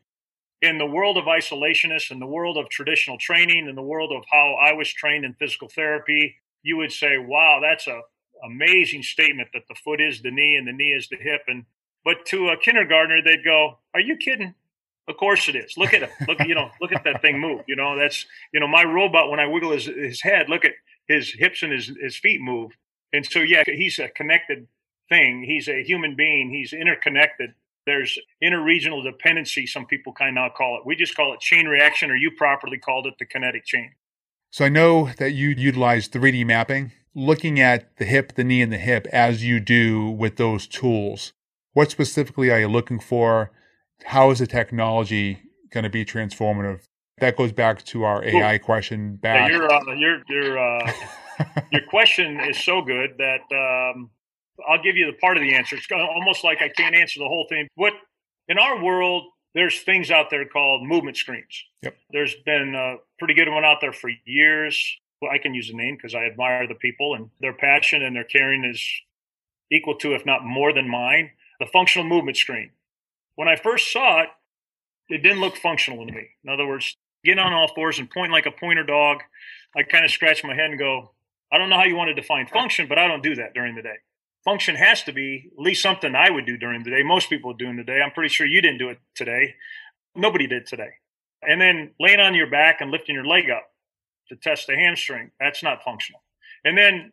in 0.62 0.78
the 0.78 0.86
world 0.86 1.18
of 1.18 1.24
isolationists, 1.24 2.10
in 2.10 2.20
the 2.20 2.26
world 2.26 2.56
of 2.56 2.68
traditional 2.70 3.18
training, 3.18 3.68
in 3.68 3.74
the 3.74 3.82
world 3.82 4.12
of 4.12 4.24
how 4.30 4.54
I 4.54 4.72
was 4.72 4.88
trained 4.88 5.24
in 5.24 5.34
physical 5.34 5.68
therapy, 5.68 6.36
you 6.62 6.76
would 6.76 6.92
say, 6.92 7.18
wow, 7.18 7.58
that's 7.60 7.86
a 7.86 8.00
amazing 8.44 9.02
statement 9.02 9.48
that 9.52 9.62
the 9.68 9.74
foot 9.74 10.00
is 10.00 10.22
the 10.22 10.30
knee 10.30 10.56
and 10.56 10.66
the 10.66 10.72
knee 10.72 10.92
is 10.92 11.08
the 11.08 11.16
hip. 11.16 11.42
And 11.48 11.64
but 12.04 12.24
to 12.26 12.50
a 12.50 12.56
kindergartner, 12.56 13.22
they'd 13.22 13.44
go, 13.44 13.78
Are 13.94 14.00
you 14.00 14.16
kidding? 14.16 14.54
Of 15.06 15.16
course 15.18 15.48
it 15.48 15.56
is. 15.56 15.76
Look 15.76 15.92
at 15.92 16.02
it. 16.02 16.10
Look, 16.26 16.40
you 16.46 16.54
know, 16.54 16.70
look 16.80 16.92
at 16.92 17.04
that 17.04 17.20
thing 17.20 17.38
move. 17.38 17.62
You 17.66 17.76
know, 17.76 17.98
that's 17.98 18.24
you 18.52 18.60
know, 18.60 18.68
my 18.68 18.84
robot 18.84 19.30
when 19.30 19.40
I 19.40 19.46
wiggle 19.46 19.72
his, 19.72 19.84
his 19.84 20.22
head, 20.22 20.48
look 20.48 20.64
at 20.64 20.72
his 21.06 21.32
hips 21.32 21.62
and 21.62 21.72
his, 21.72 21.90
his 22.00 22.16
feet 22.16 22.40
move. 22.40 22.72
And 23.12 23.24
so, 23.24 23.40
yeah, 23.40 23.62
he's 23.66 23.98
a 23.98 24.08
connected 24.08 24.66
thing. 25.08 25.44
He's 25.44 25.68
a 25.68 25.82
human 25.82 26.16
being. 26.16 26.50
He's 26.50 26.72
interconnected. 26.72 27.54
There's 27.86 28.18
interregional 28.42 29.04
dependency, 29.04 29.66
some 29.66 29.84
people 29.84 30.14
kind 30.14 30.38
of 30.38 30.54
call 30.54 30.78
it. 30.78 30.86
We 30.86 30.96
just 30.96 31.14
call 31.14 31.34
it 31.34 31.40
chain 31.40 31.66
reaction, 31.66 32.10
or 32.10 32.16
you 32.16 32.30
properly 32.30 32.78
called 32.78 33.06
it 33.06 33.14
the 33.18 33.26
kinetic 33.26 33.66
chain. 33.66 33.92
So 34.50 34.64
I 34.64 34.68
know 34.70 35.10
that 35.18 35.32
you 35.32 35.50
utilize 35.50 36.08
3D 36.08 36.46
mapping, 36.46 36.92
looking 37.14 37.60
at 37.60 37.96
the 37.96 38.04
hip, 38.06 38.34
the 38.36 38.44
knee, 38.44 38.62
and 38.62 38.72
the 38.72 38.78
hip 38.78 39.06
as 39.12 39.44
you 39.44 39.60
do 39.60 40.08
with 40.08 40.36
those 40.36 40.66
tools. 40.66 41.32
What 41.74 41.90
specifically 41.90 42.50
are 42.50 42.60
you 42.60 42.68
looking 42.68 43.00
for? 43.00 43.50
How 44.04 44.30
is 44.30 44.38
the 44.38 44.46
technology 44.46 45.42
going 45.70 45.84
to 45.84 45.90
be 45.90 46.04
transformative? 46.04 46.82
That 47.18 47.36
goes 47.36 47.52
back 47.52 47.84
to 47.86 48.04
our 48.04 48.24
AI 48.24 48.58
question. 48.58 49.16
Back, 49.16 49.50
yeah, 49.50 49.56
your 49.56 49.72
uh, 49.72 49.94
your 49.94 50.22
your 50.28 50.58
uh, 50.58 50.92
your 51.72 51.82
question 51.88 52.40
is 52.40 52.62
so 52.62 52.82
good 52.82 53.16
that 53.18 53.40
um, 53.52 54.10
I'll 54.68 54.82
give 54.82 54.96
you 54.96 55.06
the 55.06 55.16
part 55.18 55.36
of 55.36 55.42
the 55.42 55.54
answer. 55.54 55.76
It's 55.76 55.86
almost 55.92 56.42
like 56.42 56.60
I 56.60 56.68
can't 56.68 56.94
answer 56.94 57.20
the 57.20 57.28
whole 57.28 57.46
thing. 57.48 57.68
What 57.76 57.92
in 58.48 58.58
our 58.58 58.82
world, 58.82 59.24
there's 59.54 59.80
things 59.82 60.10
out 60.10 60.30
there 60.30 60.44
called 60.44 60.86
movement 60.86 61.16
screens. 61.16 61.64
Yep. 61.82 61.96
There's 62.10 62.34
been 62.44 62.74
a 62.74 62.96
pretty 63.18 63.34
good 63.34 63.48
one 63.48 63.64
out 63.64 63.78
there 63.80 63.92
for 63.92 64.10
years. 64.24 64.98
Well, 65.22 65.30
I 65.30 65.38
can 65.38 65.54
use 65.54 65.68
the 65.68 65.76
name 65.76 65.96
because 65.96 66.14
I 66.14 66.24
admire 66.24 66.66
the 66.66 66.74
people 66.74 67.14
and 67.14 67.30
their 67.40 67.54
passion 67.54 68.02
and 68.02 68.14
their 68.16 68.24
caring 68.24 68.64
is 68.64 68.84
equal 69.70 69.96
to, 69.98 70.14
if 70.14 70.26
not 70.26 70.44
more 70.44 70.72
than 70.72 70.88
mine. 70.88 71.30
The 71.60 71.66
functional 71.66 72.06
movement 72.06 72.36
screen. 72.36 72.70
When 73.36 73.48
I 73.48 73.54
first 73.56 73.92
saw 73.92 74.22
it, 74.22 74.28
it 75.08 75.22
didn't 75.22 75.40
look 75.40 75.56
functional 75.56 76.04
to 76.04 76.12
me. 76.12 76.28
In 76.42 76.50
other 76.50 76.66
words, 76.66 76.96
get 77.24 77.38
on 77.38 77.52
all 77.52 77.72
fours 77.74 77.98
and 77.98 78.10
point 78.10 78.32
like 78.32 78.46
a 78.46 78.50
pointer 78.50 78.84
dog. 78.84 79.18
I 79.76 79.82
kind 79.82 80.04
of 80.04 80.10
scratch 80.10 80.44
my 80.44 80.54
head 80.54 80.70
and 80.70 80.78
go, 80.78 81.12
I 81.52 81.58
don't 81.58 81.70
know 81.70 81.76
how 81.76 81.84
you 81.84 81.96
want 81.96 82.08
to 82.08 82.14
define 82.14 82.46
function, 82.46 82.86
but 82.88 82.98
I 82.98 83.06
don't 83.06 83.22
do 83.22 83.34
that 83.36 83.54
during 83.54 83.74
the 83.74 83.82
day. 83.82 83.96
Function 84.44 84.76
has 84.76 85.02
to 85.04 85.12
be 85.12 85.50
at 85.52 85.62
least 85.62 85.82
something 85.82 86.14
I 86.14 86.30
would 86.30 86.46
do 86.46 86.56
during 86.56 86.82
the 86.82 86.90
day. 86.90 87.02
Most 87.02 87.30
people 87.30 87.52
are 87.52 87.56
doing 87.56 87.82
day. 87.84 88.00
I'm 88.02 88.10
pretty 88.10 88.28
sure 88.28 88.46
you 88.46 88.60
didn't 88.60 88.78
do 88.78 88.90
it 88.90 88.98
today. 89.14 89.54
Nobody 90.14 90.46
did 90.46 90.66
today. 90.66 90.90
And 91.42 91.60
then 91.60 91.92
laying 91.98 92.20
on 92.20 92.34
your 92.34 92.50
back 92.50 92.80
and 92.80 92.90
lifting 92.90 93.14
your 93.14 93.26
leg 93.26 93.50
up 93.50 93.70
to 94.28 94.36
test 94.36 94.66
the 94.66 94.74
hamstring, 94.74 95.30
that's 95.40 95.62
not 95.62 95.82
functional. 95.82 96.22
And 96.64 96.76
then 96.76 97.12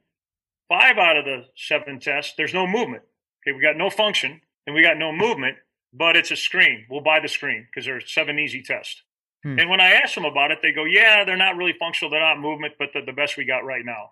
five 0.70 0.98
out 0.98 1.18
of 1.18 1.26
the 1.26 1.46
seven 1.56 2.00
tests, 2.00 2.34
there's 2.38 2.54
no 2.54 2.68
movement. 2.68 3.04
Okay, 3.42 3.56
we 3.56 3.62
got 3.62 3.78
no 3.78 3.90
function 3.90 4.42
and 4.66 4.76
we 4.76 4.82
got 4.82 4.98
no 4.98 5.12
movement, 5.12 5.58
but 5.94 6.16
it's 6.16 6.32
a 6.32 6.36
screen. 6.36 6.86
We'll 6.90 7.02
buy 7.02 7.20
the 7.20 7.28
screen 7.28 7.68
because 7.70 7.86
there's 7.86 8.12
seven 8.12 8.40
easy 8.40 8.62
tests. 8.62 9.04
Hmm. 9.44 9.60
And 9.60 9.70
when 9.70 9.82
I 9.82 9.92
ask 9.92 10.16
them 10.16 10.26
about 10.26 10.52
it, 10.52 10.60
they 10.62 10.72
go, 10.72 10.86
yeah, 10.86 11.24
they're 11.26 11.38
not 11.38 11.56
really 11.56 11.74
functional. 11.80 12.12
They're 12.12 12.20
not 12.20 12.40
movement, 12.40 12.74
but 12.78 12.90
they're 12.94 13.06
the 13.06 13.14
best 13.14 13.38
we 13.38 13.46
got 13.46 13.66
right 13.66 13.84
now. 13.84 14.12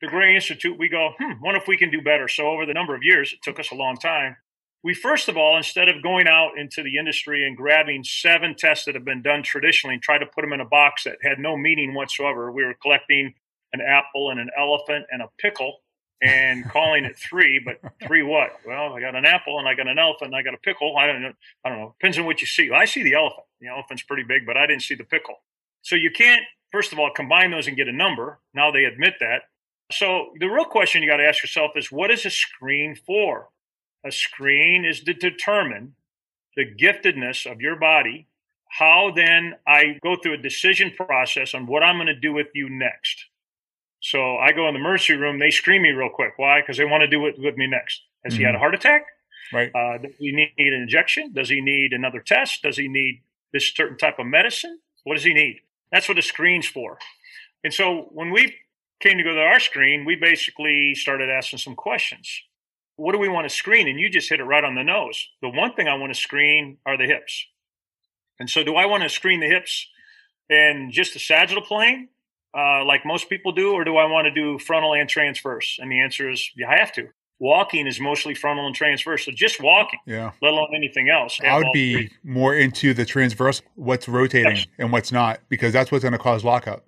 The 0.00 0.06
Gray 0.06 0.34
Institute, 0.34 0.78
we 0.78 0.88
go, 0.88 1.10
hmm, 1.18 1.32
what 1.40 1.56
if 1.56 1.66
we 1.66 1.76
can 1.76 1.90
do 1.90 2.00
better? 2.00 2.28
So 2.28 2.48
over 2.48 2.64
the 2.64 2.74
number 2.74 2.94
of 2.94 3.02
years, 3.02 3.32
it 3.32 3.40
took 3.42 3.58
us 3.58 3.70
a 3.70 3.74
long 3.74 3.96
time. 3.96 4.36
We 4.84 4.94
first 4.94 5.28
of 5.28 5.36
all, 5.36 5.56
instead 5.56 5.88
of 5.88 6.02
going 6.02 6.28
out 6.28 6.56
into 6.56 6.84
the 6.84 6.98
industry 6.98 7.44
and 7.44 7.56
grabbing 7.56 8.04
seven 8.04 8.54
tests 8.56 8.84
that 8.84 8.94
have 8.94 9.04
been 9.04 9.22
done 9.22 9.42
traditionally 9.42 9.94
and 9.94 10.02
try 10.02 10.18
to 10.18 10.26
put 10.26 10.42
them 10.42 10.52
in 10.52 10.60
a 10.60 10.64
box 10.64 11.02
that 11.04 11.18
had 11.20 11.40
no 11.40 11.56
meaning 11.56 11.94
whatsoever, 11.94 12.52
we 12.52 12.64
were 12.64 12.74
collecting 12.80 13.34
an 13.72 13.80
apple 13.80 14.30
and 14.30 14.38
an 14.38 14.50
elephant 14.56 15.04
and 15.10 15.20
a 15.20 15.26
pickle 15.38 15.80
and 16.22 16.64
calling 16.70 17.04
it 17.04 17.18
three, 17.18 17.58
but 17.58 17.80
three 18.06 18.22
what? 18.22 18.52
Well, 18.64 18.94
I 18.94 19.00
got 19.00 19.16
an 19.16 19.24
apple 19.24 19.58
and 19.58 19.66
I 19.66 19.74
got 19.74 19.88
an 19.88 19.98
elephant 19.98 20.28
and 20.32 20.36
I 20.36 20.42
got 20.42 20.54
a 20.54 20.58
pickle. 20.58 20.96
I 20.96 21.06
don't 21.06 21.22
know. 21.22 21.32
I 21.64 21.68
don't 21.70 21.78
know. 21.78 21.94
Depends 21.98 22.16
on 22.18 22.24
what 22.24 22.40
you 22.40 22.46
see. 22.46 22.70
I 22.70 22.84
see 22.84 23.02
the 23.02 23.14
elephant. 23.14 23.47
The 23.60 23.68
elephant's 23.68 24.02
pretty 24.02 24.22
big, 24.22 24.46
but 24.46 24.56
I 24.56 24.66
didn't 24.66 24.82
see 24.82 24.94
the 24.94 25.04
pickle. 25.04 25.36
So 25.82 25.96
you 25.96 26.10
can't, 26.10 26.42
first 26.72 26.92
of 26.92 26.98
all, 26.98 27.10
combine 27.14 27.50
those 27.50 27.66
and 27.66 27.76
get 27.76 27.88
a 27.88 27.92
number. 27.92 28.40
Now 28.54 28.70
they 28.70 28.84
admit 28.84 29.14
that. 29.20 29.42
So 29.90 30.32
the 30.38 30.46
real 30.46 30.64
question 30.64 31.02
you 31.02 31.08
got 31.08 31.16
to 31.16 31.26
ask 31.26 31.42
yourself 31.42 31.72
is 31.76 31.90
what 31.90 32.10
is 32.10 32.26
a 32.26 32.30
screen 32.30 32.94
for? 32.94 33.48
A 34.04 34.12
screen 34.12 34.84
is 34.84 35.00
to 35.00 35.14
determine 35.14 35.94
the 36.56 36.64
giftedness 36.64 37.50
of 37.50 37.60
your 37.60 37.76
body, 37.76 38.26
how 38.68 39.12
then 39.14 39.54
I 39.66 39.98
go 40.02 40.16
through 40.16 40.34
a 40.34 40.42
decision 40.42 40.92
process 40.94 41.54
on 41.54 41.66
what 41.66 41.82
I'm 41.82 41.96
going 41.96 42.08
to 42.08 42.14
do 42.14 42.32
with 42.32 42.48
you 42.54 42.68
next. 42.68 43.26
So 44.00 44.36
I 44.36 44.52
go 44.52 44.68
in 44.68 44.74
the 44.74 44.80
emergency 44.80 45.14
room, 45.14 45.38
they 45.38 45.50
screen 45.50 45.82
me 45.82 45.90
real 45.90 46.10
quick. 46.10 46.34
Why? 46.36 46.60
Because 46.60 46.76
they 46.76 46.84
want 46.84 47.00
to 47.02 47.08
do 47.08 47.26
it 47.26 47.36
with 47.38 47.56
me 47.56 47.66
next. 47.66 48.02
Has 48.24 48.34
mm-hmm. 48.34 48.38
he 48.38 48.44
had 48.44 48.54
a 48.54 48.58
mm-hmm. 48.58 48.62
heart 48.62 48.74
attack? 48.74 49.06
Right. 49.52 49.70
Uh, 49.74 49.98
does 49.98 50.12
he 50.18 50.32
need 50.32 50.52
an 50.58 50.82
injection? 50.82 51.32
Does 51.32 51.48
he 51.48 51.60
need 51.60 51.92
another 51.92 52.20
test? 52.20 52.62
Does 52.62 52.76
he 52.76 52.88
need 52.88 53.22
this 53.52 53.72
certain 53.74 53.98
type 53.98 54.18
of 54.18 54.26
medicine? 54.26 54.80
What 55.04 55.14
does 55.14 55.24
he 55.24 55.34
need? 55.34 55.60
That's 55.90 56.08
what 56.08 56.18
a 56.18 56.22
screen's 56.22 56.66
for. 56.66 56.98
And 57.64 57.72
so 57.72 58.08
when 58.12 58.30
we 58.30 58.54
came 59.00 59.18
to 59.18 59.24
go 59.24 59.34
to 59.34 59.40
our 59.40 59.60
screen, 59.60 60.04
we 60.04 60.16
basically 60.16 60.94
started 60.94 61.30
asking 61.30 61.60
some 61.60 61.74
questions. 61.74 62.42
What 62.96 63.12
do 63.12 63.18
we 63.18 63.28
want 63.28 63.48
to 63.48 63.54
screen? 63.54 63.88
And 63.88 63.98
you 63.98 64.10
just 64.10 64.28
hit 64.28 64.40
it 64.40 64.44
right 64.44 64.64
on 64.64 64.74
the 64.74 64.82
nose. 64.82 65.28
The 65.40 65.48
one 65.48 65.72
thing 65.74 65.88
I 65.88 65.94
want 65.94 66.12
to 66.12 66.18
screen 66.18 66.78
are 66.84 66.98
the 66.98 67.06
hips. 67.06 67.46
And 68.40 68.50
so, 68.50 68.62
do 68.62 68.74
I 68.76 68.86
want 68.86 69.02
to 69.02 69.08
screen 69.08 69.40
the 69.40 69.46
hips 69.46 69.88
and 70.50 70.92
just 70.92 71.12
the 71.12 71.20
sagittal 71.20 71.62
plane, 71.62 72.08
uh, 72.56 72.84
like 72.84 73.04
most 73.04 73.28
people 73.28 73.52
do, 73.52 73.72
or 73.72 73.84
do 73.84 73.96
I 73.96 74.06
want 74.06 74.26
to 74.26 74.30
do 74.30 74.58
frontal 74.58 74.94
and 74.94 75.08
transverse? 75.08 75.78
And 75.80 75.90
the 75.90 76.00
answer 76.00 76.30
is, 76.30 76.50
I 76.66 76.76
have 76.76 76.92
to. 76.92 77.08
Walking 77.40 77.86
is 77.86 78.00
mostly 78.00 78.34
frontal 78.34 78.66
and 78.66 78.74
transverse, 78.74 79.24
so 79.24 79.30
just 79.30 79.62
walking, 79.62 80.00
yeah, 80.06 80.32
let 80.42 80.52
alone 80.52 80.70
anything 80.74 81.08
else. 81.08 81.38
I 81.46 81.56
would 81.56 81.68
be 81.72 81.94
three. 81.94 82.10
more 82.24 82.54
into 82.54 82.92
the 82.92 83.04
transverse, 83.04 83.62
what's 83.76 84.08
rotating 84.08 84.56
yes. 84.56 84.66
and 84.78 84.90
what's 84.90 85.12
not, 85.12 85.40
because 85.48 85.72
that's 85.72 85.92
what's 85.92 86.02
going 86.02 86.12
to 86.12 86.18
cause 86.18 86.44
lockup. 86.44 86.84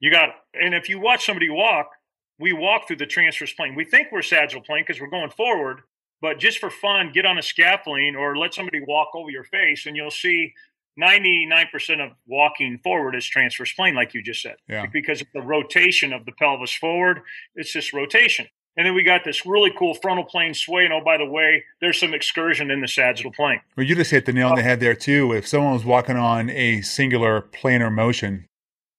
You 0.00 0.10
got 0.10 0.30
it. 0.30 0.34
And 0.54 0.74
if 0.74 0.88
you 0.88 0.98
watch 0.98 1.26
somebody 1.26 1.50
walk, 1.50 1.90
we 2.38 2.52
walk 2.54 2.86
through 2.86 2.96
the 2.96 3.06
transverse 3.06 3.52
plane. 3.52 3.74
We 3.74 3.84
think 3.84 4.08
we're 4.10 4.22
sagittal 4.22 4.62
plane 4.62 4.84
because 4.86 5.02
we're 5.02 5.10
going 5.10 5.30
forward, 5.30 5.80
but 6.22 6.38
just 6.38 6.58
for 6.58 6.70
fun, 6.70 7.10
get 7.12 7.26
on 7.26 7.36
a 7.36 7.42
scaffolding 7.42 8.16
or 8.16 8.36
let 8.36 8.54
somebody 8.54 8.80
walk 8.86 9.08
over 9.14 9.30
your 9.30 9.44
face, 9.44 9.86
and 9.86 9.96
you'll 9.96 10.10
see 10.10 10.54
99% 11.00 12.04
of 12.04 12.12
walking 12.26 12.78
forward 12.82 13.14
is 13.14 13.26
transverse 13.26 13.72
plane, 13.72 13.94
like 13.94 14.14
you 14.14 14.22
just 14.22 14.42
said. 14.42 14.56
Yeah. 14.68 14.86
Because 14.86 15.20
of 15.20 15.28
the 15.32 15.42
rotation 15.42 16.12
of 16.12 16.24
the 16.24 16.32
pelvis 16.32 16.72
forward, 16.72 17.20
it's 17.54 17.72
just 17.72 17.92
rotation. 17.92 18.46
And 18.78 18.86
then 18.86 18.94
we 18.94 19.02
got 19.02 19.24
this 19.24 19.44
really 19.44 19.72
cool 19.76 19.94
frontal 19.94 20.24
plane 20.24 20.54
sway. 20.54 20.84
And 20.84 20.92
oh, 20.92 21.00
by 21.04 21.18
the 21.18 21.26
way, 21.26 21.64
there's 21.80 21.98
some 21.98 22.14
excursion 22.14 22.70
in 22.70 22.80
the 22.80 22.86
sagittal 22.86 23.32
plane. 23.32 23.60
Well, 23.76 23.84
you 23.84 23.96
just 23.96 24.12
hit 24.12 24.24
the 24.24 24.32
nail 24.32 24.50
on 24.50 24.54
the 24.54 24.62
head 24.62 24.78
there, 24.78 24.94
too. 24.94 25.32
If 25.32 25.48
someone 25.48 25.72
was 25.72 25.84
walking 25.84 26.16
on 26.16 26.48
a 26.48 26.80
singular 26.82 27.42
planar 27.42 27.92
motion, 27.92 28.46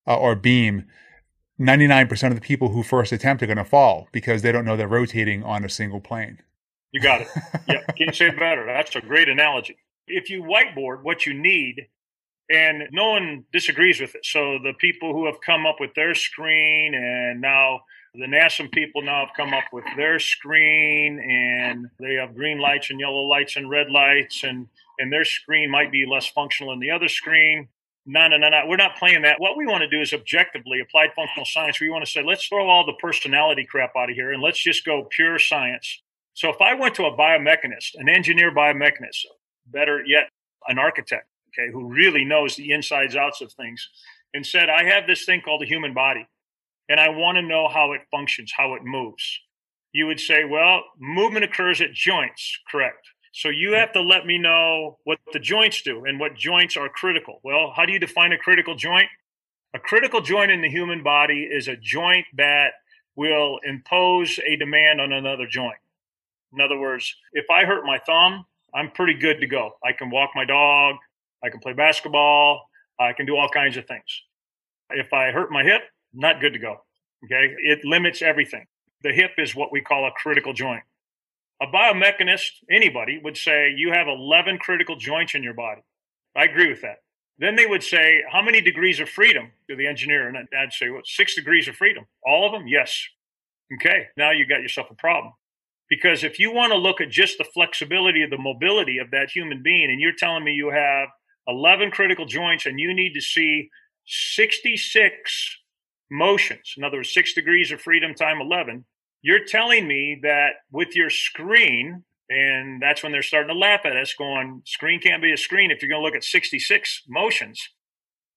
uh, 0.06 0.18
or 0.18 0.36
beam, 0.36 0.84
99% 1.62 2.28
of 2.28 2.36
the 2.36 2.42
people 2.42 2.70
who 2.70 2.84
first 2.84 3.14
attempt 3.14 3.42
are 3.42 3.46
going 3.46 3.58
to 3.58 3.64
fall 3.64 4.10
because 4.12 4.42
they 4.42 4.52
don't 4.52 4.66
know 4.66 4.76
they're 4.76 4.86
rotating 4.86 5.44
on 5.44 5.64
a 5.64 5.70
single 5.70 6.02
plane. 6.02 6.40
You 6.92 7.00
got 7.00 7.22
it. 7.22 7.28
yeah, 7.70 7.86
can't 7.98 8.14
say 8.14 8.28
it 8.28 8.38
better. 8.38 8.66
That's 8.66 8.98
a 8.98 9.02
great 9.02 9.30
analogy. 9.30 9.78
If 10.08 10.30
you 10.30 10.44
whiteboard 10.44 11.04
what 11.04 11.26
you 11.26 11.34
need, 11.34 11.88
and 12.50 12.84
no 12.92 13.12
one 13.12 13.46
disagrees 13.54 14.02
with 14.02 14.16
it. 14.16 14.26
So 14.26 14.58
the 14.62 14.74
people 14.78 15.14
who 15.14 15.28
have 15.28 15.40
come 15.46 15.66
up 15.66 15.78
with 15.80 15.94
their 15.94 16.16
screen, 16.16 16.96
and 16.96 17.40
now 17.40 17.82
the 18.14 18.26
NASM 18.26 18.72
people 18.72 19.02
now 19.02 19.26
have 19.26 19.36
come 19.36 19.54
up 19.54 19.66
with 19.72 19.86
their 19.96 20.20
screen, 20.20 21.20
and 21.20 21.90
they 22.00 22.16
have 22.16 22.36
green 22.36 22.60
lights 22.60 22.90
and 22.90 23.00
yellow 23.00 23.22
lights 23.22 23.56
and 23.56 23.70
red 23.70 23.90
lights, 23.90 24.44
and 24.44 24.68
and 25.00 25.14
their 25.14 25.26
screen 25.26 25.72
might 25.72 25.92
be 25.92 26.06
less 26.06 26.28
functional 26.28 26.72
than 26.74 26.80
the 26.80 26.92
other 26.92 27.08
screen 27.08 27.70
no, 28.06 28.28
no, 28.28 28.38
no, 28.38 28.50
no. 28.50 28.64
We're 28.66 28.76
not 28.76 28.98
playing 28.98 29.22
that. 29.22 29.40
What 29.40 29.56
we 29.56 29.68
want 29.68 29.82
to 29.82 29.88
do 29.88 30.02
is 30.02 30.14
objectively 30.14 30.80
applied 30.80 31.14
functional 31.16 31.46
science. 31.46 31.80
We 31.80 31.92
want 31.92 32.04
to 32.04 32.12
say, 32.12 32.24
let's 32.24 32.48
throw 32.48 32.68
all 32.68 32.84
the 32.84 32.94
personality 32.94 33.66
crap 33.70 33.92
out 33.96 34.10
of 34.10 34.16
here 34.16 34.32
and 34.32 34.42
let's 34.42 34.58
just 34.58 34.84
go 34.84 35.08
pure 35.12 35.38
science. 35.38 36.02
So 36.34 36.50
if 36.50 36.60
I 36.60 36.74
went 36.74 36.96
to 36.96 37.06
a 37.06 37.16
biomechanist, 37.16 37.96
an 37.96 38.10
engineer 38.10 38.52
biomechanist, 38.52 39.26
better 39.68 40.04
yet, 40.04 40.30
an 40.68 40.80
architect, 40.80 41.28
okay, 41.50 41.72
who 41.72 41.86
really 41.86 42.26
knows 42.26 42.56
the 42.56 42.72
insides 42.72 43.16
outs 43.16 43.42
of 43.42 43.52
things, 43.54 43.88
and 44.34 44.44
said, 44.44 44.70
I 44.70 44.86
have 44.86 45.06
this 45.06 45.26
thing 45.26 45.42
called 45.42 45.62
the 45.62 45.68
human 45.68 45.94
body, 45.94 46.28
and 46.90 47.00
I 47.00 47.10
want 47.10 47.38
to 47.38 47.42
know 47.42 47.68
how 47.68 47.94
it 47.94 48.02
functions, 48.12 48.52
how 48.56 48.74
it 48.74 48.84
moves. 48.84 49.40
You 49.94 50.08
would 50.08 50.20
say, 50.20 50.44
well, 50.44 50.84
movement 51.00 51.46
occurs 51.46 51.82
at 51.82 51.94
joints, 51.94 52.60
correct. 52.70 53.08
So 53.32 53.50
you 53.50 53.70
mm-hmm. 53.70 53.80
have 53.80 53.94
to 53.94 54.02
let 54.02 54.26
me 54.26 54.38
know 54.38 54.98
what 55.04 55.20
the 55.32 55.40
joints 55.40 55.82
do 55.82 56.06
and 56.06 56.20
what 56.20 56.36
joints 56.36 56.76
are 56.76 56.90
critical. 56.90 57.40
Well, 57.44 57.72
how 57.76 57.86
do 57.86 57.94
you 57.94 58.00
define 58.00 58.34
a 58.34 58.38
critical 58.38 58.76
joint? 58.76 59.08
A 59.74 59.80
critical 59.80 60.22
joint 60.22 60.52
in 60.52 60.62
the 60.62 60.70
human 60.70 61.04
body 61.04 61.48
is 61.50 61.68
a 61.68 61.76
joint 61.76 62.26
that 62.38 62.72
will 63.16 63.60
impose 63.64 64.40
a 64.48 64.56
demand 64.56 65.00
on 65.00 65.12
another 65.12 65.46
joint. 65.46 65.78
In 66.54 66.62
other 66.62 66.80
words, 66.80 67.16
if 67.34 67.46
I 67.52 67.66
hurt 67.66 67.86
my 67.86 68.00
thumb, 68.00 68.46
I'm 68.74 68.90
pretty 68.92 69.14
good 69.14 69.40
to 69.42 69.48
go. 69.48 69.72
I 69.84 69.92
can 69.92 70.10
walk 70.10 70.32
my 70.36 70.46
dog, 70.46 70.96
I 71.44 71.50
can 71.50 71.60
play 71.60 71.74
basketball, 71.74 72.68
I 73.00 73.14
can 73.14 73.26
do 73.26 73.36
all 73.38 73.50
kinds 73.50 73.78
of 73.78 73.86
things. 73.86 74.24
If 74.90 75.14
I 75.14 75.32
hurt 75.32 75.52
my 75.52 75.64
hip, 75.64 75.82
not 76.14 76.42
good 76.42 76.54
to 76.54 76.60
go. 76.60 76.78
Okay. 77.26 77.56
It 77.60 77.84
limits 77.84 78.22
everything. 78.22 78.66
The 79.04 79.14
hip 79.14 79.32
is 79.38 79.56
what 79.56 79.72
we 79.72 79.82
call 79.82 80.08
a 80.08 80.12
critical 80.12 80.54
joint. 80.54 80.84
A 81.62 81.68
biomechanist, 81.68 82.52
anybody, 82.72 83.20
would 83.24 83.36
say 83.36 83.74
you 83.76 83.92
have 83.92 84.08
11 84.08 84.60
critical 84.60 84.96
joints 84.96 85.36
in 85.36 85.44
your 85.44 85.54
body. 85.54 85.82
I 86.36 86.46
agree 86.46 86.70
with 86.70 86.82
that. 86.82 87.00
Then 87.38 87.56
they 87.56 87.66
would 87.66 87.84
say, 87.84 88.22
How 88.30 88.42
many 88.42 88.62
degrees 88.62 89.00
of 89.00 89.10
freedom 89.10 89.52
to 89.70 89.76
the 89.76 89.88
engineer? 89.88 90.28
And 90.28 90.38
I'd 90.58 90.74
say, 90.74 90.90
What, 90.90 91.08
six 91.08 91.36
degrees 91.36 91.68
of 91.68 91.76
freedom? 91.76 92.06
All 92.26 92.46
of 92.46 92.52
them? 92.52 92.68
Yes. 92.68 93.02
Okay, 93.76 94.08
now 94.18 94.32
you 94.32 94.48
got 94.48 94.62
yourself 94.62 94.88
a 94.90 94.96
problem. 94.96 95.34
Because 95.90 96.24
if 96.24 96.40
you 96.40 96.52
want 96.54 96.72
to 96.72 96.78
look 96.78 97.02
at 97.02 97.10
just 97.10 97.38
the 97.38 97.44
flexibility 97.44 98.22
of 98.24 98.30
the 98.30 98.38
mobility 98.38 99.00
of 99.00 99.12
that 99.12 99.30
human 99.32 99.64
being, 99.64 99.90
and 99.90 100.00
you're 100.00 100.14
telling 100.18 100.44
me 100.44 100.54
you 100.54 100.70
have 100.70 101.10
11 101.48 101.92
critical 101.92 102.26
joints 102.26 102.66
and 102.66 102.80
you 102.80 102.94
need 102.94 103.14
to 103.14 103.22
see 103.22 103.70
66 104.06 105.58
motions, 106.12 106.74
in 106.78 106.84
other 106.84 106.98
words, 106.98 107.14
six 107.14 107.34
degrees 107.34 107.72
of 107.72 107.82
freedom 107.82 108.14
time 108.14 108.42
11, 108.42 108.86
you're 109.22 109.46
telling 109.46 109.88
me 109.88 110.20
that 110.24 110.52
with 110.72 110.96
your 110.96 111.10
screen, 111.10 112.04
and 112.30 112.82
that's 112.82 113.04
when 113.04 113.12
they're 113.12 113.22
starting 113.22 113.54
to 113.54 113.60
laugh 113.60 113.82
at 113.86 113.96
us, 113.96 114.14
going, 114.14 114.62
screen 114.66 115.00
can't 115.00 115.22
be 115.22 115.34
a 115.34 115.38
screen 115.38 115.72
if 115.72 115.82
you're 115.82 115.90
going 115.90 116.02
to 116.02 116.06
look 116.06 116.16
at 116.16 116.24
66 116.24 117.04
motions. 117.08 117.70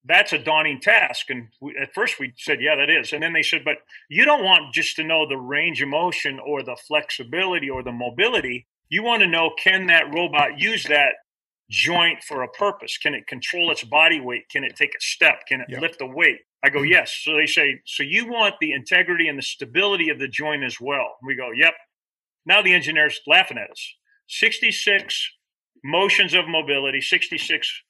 That's 0.04 0.32
a 0.32 0.38
daunting 0.38 0.80
task. 0.80 1.26
And 1.30 1.48
we, 1.60 1.76
at 1.80 1.94
first 1.94 2.18
we 2.18 2.32
said, 2.36 2.60
yeah, 2.60 2.74
that 2.74 2.90
is. 2.90 3.12
And 3.12 3.22
then 3.22 3.32
they 3.32 3.42
said, 3.42 3.62
but 3.64 3.76
you 4.08 4.24
don't 4.24 4.44
want 4.44 4.74
just 4.74 4.96
to 4.96 5.04
know 5.04 5.28
the 5.28 5.36
range 5.36 5.80
of 5.80 5.88
motion 5.88 6.40
or 6.44 6.64
the 6.64 6.76
flexibility 6.88 7.70
or 7.70 7.84
the 7.84 7.92
mobility. 7.92 8.66
You 8.88 9.04
want 9.04 9.22
to 9.22 9.28
know 9.28 9.52
can 9.62 9.86
that 9.86 10.12
robot 10.12 10.58
use 10.58 10.84
that 10.84 11.14
joint 11.70 12.24
for 12.24 12.42
a 12.42 12.48
purpose? 12.48 12.98
Can 12.98 13.14
it 13.14 13.28
control 13.28 13.70
its 13.70 13.84
body 13.84 14.20
weight? 14.20 14.48
Can 14.50 14.64
it 14.64 14.74
take 14.74 14.90
a 14.90 15.00
step? 15.00 15.46
Can 15.46 15.60
it 15.60 15.68
yep. 15.70 15.80
lift 15.80 16.02
a 16.02 16.06
weight? 16.06 16.40
I 16.64 16.70
go, 16.70 16.82
yes. 16.82 17.20
So 17.22 17.36
they 17.36 17.46
say, 17.46 17.80
so 17.86 18.02
you 18.02 18.26
want 18.26 18.54
the 18.60 18.72
integrity 18.72 19.28
and 19.28 19.38
the 19.38 19.42
stability 19.42 20.10
of 20.10 20.18
the 20.18 20.28
joint 20.28 20.62
as 20.62 20.80
well? 20.80 21.16
We 21.22 21.34
go, 21.34 21.50
yep. 21.54 21.74
Now 22.46 22.62
the 22.62 22.74
engineer's 22.74 23.20
laughing 23.26 23.58
at 23.58 23.70
us. 23.70 23.94
66 24.28 25.30
motions 25.84 26.34
of 26.34 26.48
mobility, 26.48 27.00
66 27.00 27.82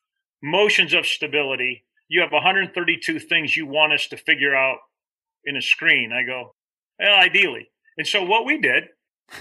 motions 0.42 0.94
of 0.94 1.06
stability. 1.06 1.84
You 2.08 2.20
have 2.22 2.32
132 2.32 3.18
things 3.18 3.56
you 3.56 3.66
want 3.66 3.92
us 3.92 4.06
to 4.08 4.16
figure 4.16 4.54
out 4.54 4.78
in 5.44 5.56
a 5.56 5.62
screen. 5.62 6.12
I 6.12 6.24
go, 6.24 6.54
well, 6.98 7.20
ideally. 7.20 7.68
And 7.98 8.06
so 8.06 8.24
what 8.24 8.46
we 8.46 8.58
did 8.58 8.84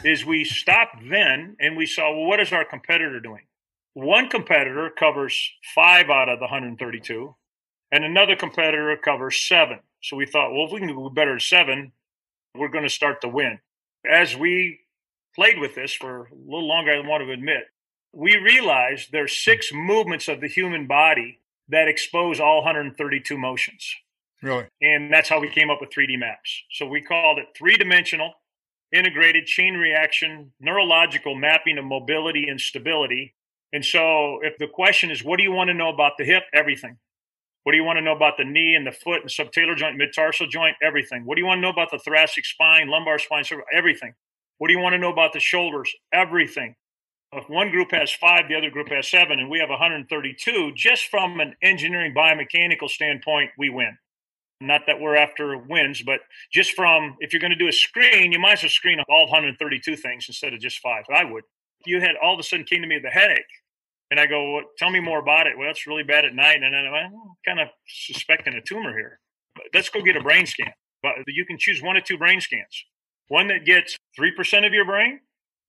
is 0.03 0.25
we 0.25 0.43
stopped 0.43 0.97
then 1.09 1.55
and 1.59 1.77
we 1.77 1.85
saw, 1.85 2.11
well, 2.11 2.25
what 2.25 2.39
is 2.39 2.51
our 2.51 2.65
competitor 2.65 3.19
doing? 3.19 3.43
One 3.93 4.29
competitor 4.29 4.89
covers 4.89 5.51
five 5.75 6.09
out 6.09 6.29
of 6.29 6.39
the 6.39 6.45
132 6.45 7.35
and 7.91 8.03
another 8.03 8.35
competitor 8.35 8.95
covers 8.97 9.37
seven. 9.37 9.79
So 10.01 10.17
we 10.17 10.25
thought, 10.25 10.51
well, 10.51 10.65
if 10.65 10.71
we 10.71 10.79
can 10.79 10.87
do 10.87 11.09
better 11.13 11.35
at 11.35 11.41
seven, 11.41 11.91
we're 12.55 12.69
going 12.69 12.83
to 12.83 12.89
start 12.89 13.21
to 13.21 13.27
win. 13.27 13.59
As 14.09 14.35
we 14.35 14.79
played 15.35 15.59
with 15.59 15.75
this 15.75 15.93
for 15.93 16.23
a 16.23 16.35
little 16.45 16.67
longer 16.67 16.91
I 16.91 17.07
want 17.07 17.23
to 17.23 17.31
admit, 17.31 17.65
we 18.13 18.35
realized 18.37 19.11
there's 19.11 19.35
six 19.35 19.71
movements 19.73 20.27
of 20.27 20.41
the 20.41 20.47
human 20.47 20.87
body 20.87 21.39
that 21.69 21.87
expose 21.87 22.39
all 22.39 22.57
132 22.57 23.37
motions. 23.37 23.95
Really? 24.41 24.65
And 24.81 25.13
that's 25.13 25.29
how 25.29 25.39
we 25.39 25.49
came 25.49 25.69
up 25.69 25.79
with 25.79 25.91
3D 25.91 26.19
maps. 26.19 26.63
So 26.71 26.87
we 26.87 27.01
called 27.01 27.37
it 27.37 27.47
three 27.55 27.77
dimensional, 27.77 28.33
integrated 28.91 29.45
chain 29.45 29.75
reaction, 29.75 30.51
neurological 30.59 31.35
mapping 31.35 31.77
of 31.77 31.85
mobility 31.85 32.47
and 32.47 32.59
stability. 32.59 33.35
And 33.71 33.85
so 33.85 34.39
if 34.41 34.57
the 34.57 34.67
question 34.67 35.11
is, 35.11 35.23
what 35.23 35.37
do 35.37 35.43
you 35.43 35.51
want 35.51 35.69
to 35.69 35.73
know 35.73 35.89
about 35.89 36.13
the 36.17 36.25
hip? 36.25 36.43
Everything. 36.53 36.97
What 37.63 37.73
do 37.73 37.77
you 37.77 37.83
want 37.83 37.97
to 37.97 38.01
know 38.01 38.15
about 38.15 38.37
the 38.37 38.43
knee 38.43 38.75
and 38.75 38.87
the 38.87 38.91
foot 38.91 39.21
and 39.21 39.29
subtalar 39.29 39.75
joint, 39.75 39.97
mid-tarsal 39.97 40.47
joint? 40.47 40.75
Everything. 40.81 41.25
What 41.25 41.35
do 41.35 41.41
you 41.41 41.47
want 41.47 41.59
to 41.59 41.61
know 41.61 41.69
about 41.69 41.91
the 41.91 41.99
thoracic 41.99 42.45
spine, 42.45 42.89
lumbar 42.89 43.19
spine, 43.19 43.43
everything? 43.71 44.13
What 44.57 44.67
do 44.67 44.73
you 44.73 44.79
want 44.79 44.93
to 44.93 44.99
know 44.99 45.11
about 45.11 45.33
the 45.33 45.39
shoulders? 45.39 45.91
Everything. 46.11 46.75
If 47.33 47.49
one 47.49 47.71
group 47.71 47.91
has 47.91 48.11
five, 48.11 48.49
the 48.49 48.55
other 48.55 48.69
group 48.69 48.89
has 48.89 49.09
seven, 49.09 49.39
and 49.39 49.49
we 49.49 49.59
have 49.59 49.69
132, 49.69 50.73
just 50.75 51.05
from 51.05 51.39
an 51.39 51.55
engineering 51.61 52.13
biomechanical 52.13 52.89
standpoint, 52.89 53.51
we 53.57 53.69
win. 53.69 53.97
Not 54.59 54.81
that 54.87 54.99
we're 54.99 55.15
after 55.15 55.57
wins, 55.57 56.03
but 56.03 56.19
just 56.51 56.73
from 56.73 57.15
if 57.19 57.31
you're 57.31 57.39
going 57.39 57.51
to 57.51 57.57
do 57.57 57.67
a 57.67 57.73
screen, 57.73 58.31
you 58.31 58.39
might 58.39 58.53
as 58.53 58.63
well 58.63 58.69
screen 58.69 58.99
all 59.09 59.27
132 59.27 59.95
things 59.95 60.25
instead 60.27 60.53
of 60.53 60.59
just 60.59 60.79
five. 60.79 61.03
I 61.13 61.23
would. 61.23 61.43
You 61.85 62.01
had 62.01 62.15
all 62.21 62.33
of 62.33 62.39
a 62.39 62.43
sudden 62.43 62.65
came 62.65 62.81
to 62.81 62.87
me 62.87 62.97
with 62.97 63.05
a 63.05 63.09
headache. 63.09 63.39
And 64.11 64.19
I 64.19 64.27
go, 64.27 64.53
well, 64.53 64.63
tell 64.77 64.89
me 64.89 64.99
more 64.99 65.19
about 65.19 65.47
it. 65.47 65.57
Well, 65.57 65.69
it's 65.69 65.87
really 65.87 66.03
bad 66.03 66.25
at 66.25 66.35
night. 66.35 66.61
And 66.61 66.73
then 66.73 66.73
I'm 66.93 67.11
kind 67.45 67.61
of 67.61 67.69
suspecting 67.87 68.53
a 68.53 68.61
tumor 68.61 68.91
here. 68.91 69.19
But 69.55 69.65
let's 69.73 69.89
go 69.89 70.01
get 70.01 70.17
a 70.17 70.21
brain 70.21 70.45
scan. 70.45 70.73
But 71.01 71.13
you 71.27 71.45
can 71.45 71.57
choose 71.57 71.81
one 71.81 71.97
or 71.97 72.01
two 72.01 72.17
brain 72.17 72.41
scans. 72.41 72.85
One 73.29 73.47
that 73.47 73.65
gets 73.65 73.97
3% 74.19 74.67
of 74.67 74.73
your 74.73 74.85
brain 74.85 75.21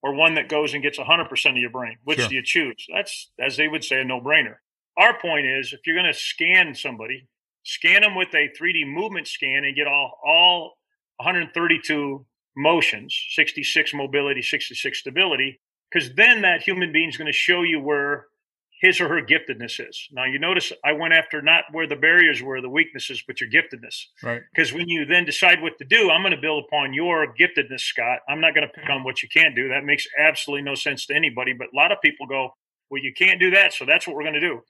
or 0.02 0.12
one 0.14 0.34
that 0.34 0.48
goes 0.48 0.74
and 0.74 0.82
gets 0.82 0.98
100% 0.98 1.50
of 1.50 1.56
your 1.56 1.70
brain. 1.70 1.96
Which 2.02 2.18
sure. 2.18 2.28
do 2.28 2.34
you 2.34 2.42
choose? 2.42 2.84
That's, 2.92 3.30
as 3.40 3.56
they 3.56 3.68
would 3.68 3.84
say, 3.84 4.00
a 4.00 4.04
no 4.04 4.20
brainer. 4.20 4.56
Our 4.98 5.18
point 5.18 5.46
is 5.46 5.72
if 5.72 5.80
you're 5.86 5.96
going 5.96 6.12
to 6.12 6.18
scan 6.18 6.74
somebody, 6.74 7.28
scan 7.62 8.02
them 8.02 8.16
with 8.16 8.34
a 8.34 8.50
3D 8.60 8.86
movement 8.92 9.28
scan 9.28 9.64
and 9.64 9.76
get 9.76 9.86
all, 9.86 10.18
all 10.26 10.72
132 11.18 12.26
motions, 12.56 13.16
66 13.30 13.94
mobility, 13.94 14.42
66 14.42 14.98
stability, 14.98 15.60
because 15.90 16.14
then 16.14 16.42
that 16.42 16.62
human 16.62 16.92
being 16.92 17.08
is 17.08 17.16
going 17.16 17.30
to 17.30 17.32
show 17.32 17.62
you 17.62 17.80
where 17.80 18.26
his 18.82 19.00
or 19.00 19.08
her 19.08 19.22
giftedness 19.22 19.78
is. 19.88 20.08
Now, 20.10 20.24
you 20.24 20.40
notice 20.40 20.72
I 20.84 20.92
went 20.92 21.14
after 21.14 21.40
not 21.40 21.64
where 21.70 21.86
the 21.86 21.94
barriers 21.94 22.42
were, 22.42 22.60
the 22.60 22.68
weaknesses, 22.68 23.22
but 23.24 23.40
your 23.40 23.48
giftedness. 23.48 24.06
Right. 24.24 24.42
Because 24.52 24.72
when 24.72 24.88
you 24.88 25.06
then 25.06 25.24
decide 25.24 25.62
what 25.62 25.78
to 25.78 25.84
do, 25.84 26.10
I'm 26.10 26.20
going 26.20 26.34
to 26.34 26.40
build 26.40 26.64
upon 26.66 26.92
your 26.92 27.32
giftedness, 27.32 27.82
Scott. 27.82 28.18
I'm 28.28 28.40
not 28.40 28.56
going 28.56 28.66
to 28.66 28.72
pick 28.72 28.90
on 28.90 29.04
what 29.04 29.22
you 29.22 29.28
can't 29.28 29.54
do. 29.54 29.68
That 29.68 29.84
makes 29.84 30.04
absolutely 30.18 30.64
no 30.64 30.74
sense 30.74 31.06
to 31.06 31.14
anybody. 31.14 31.52
But 31.52 31.68
a 31.72 31.76
lot 31.76 31.92
of 31.92 31.98
people 32.02 32.26
go, 32.26 32.50
well, 32.90 33.00
you 33.00 33.12
can't 33.16 33.38
do 33.38 33.52
that. 33.52 33.72
So 33.72 33.84
that's 33.86 34.04
what 34.04 34.16
we're 34.16 34.24
going 34.24 34.34
to 34.34 34.40
do. 34.40 34.60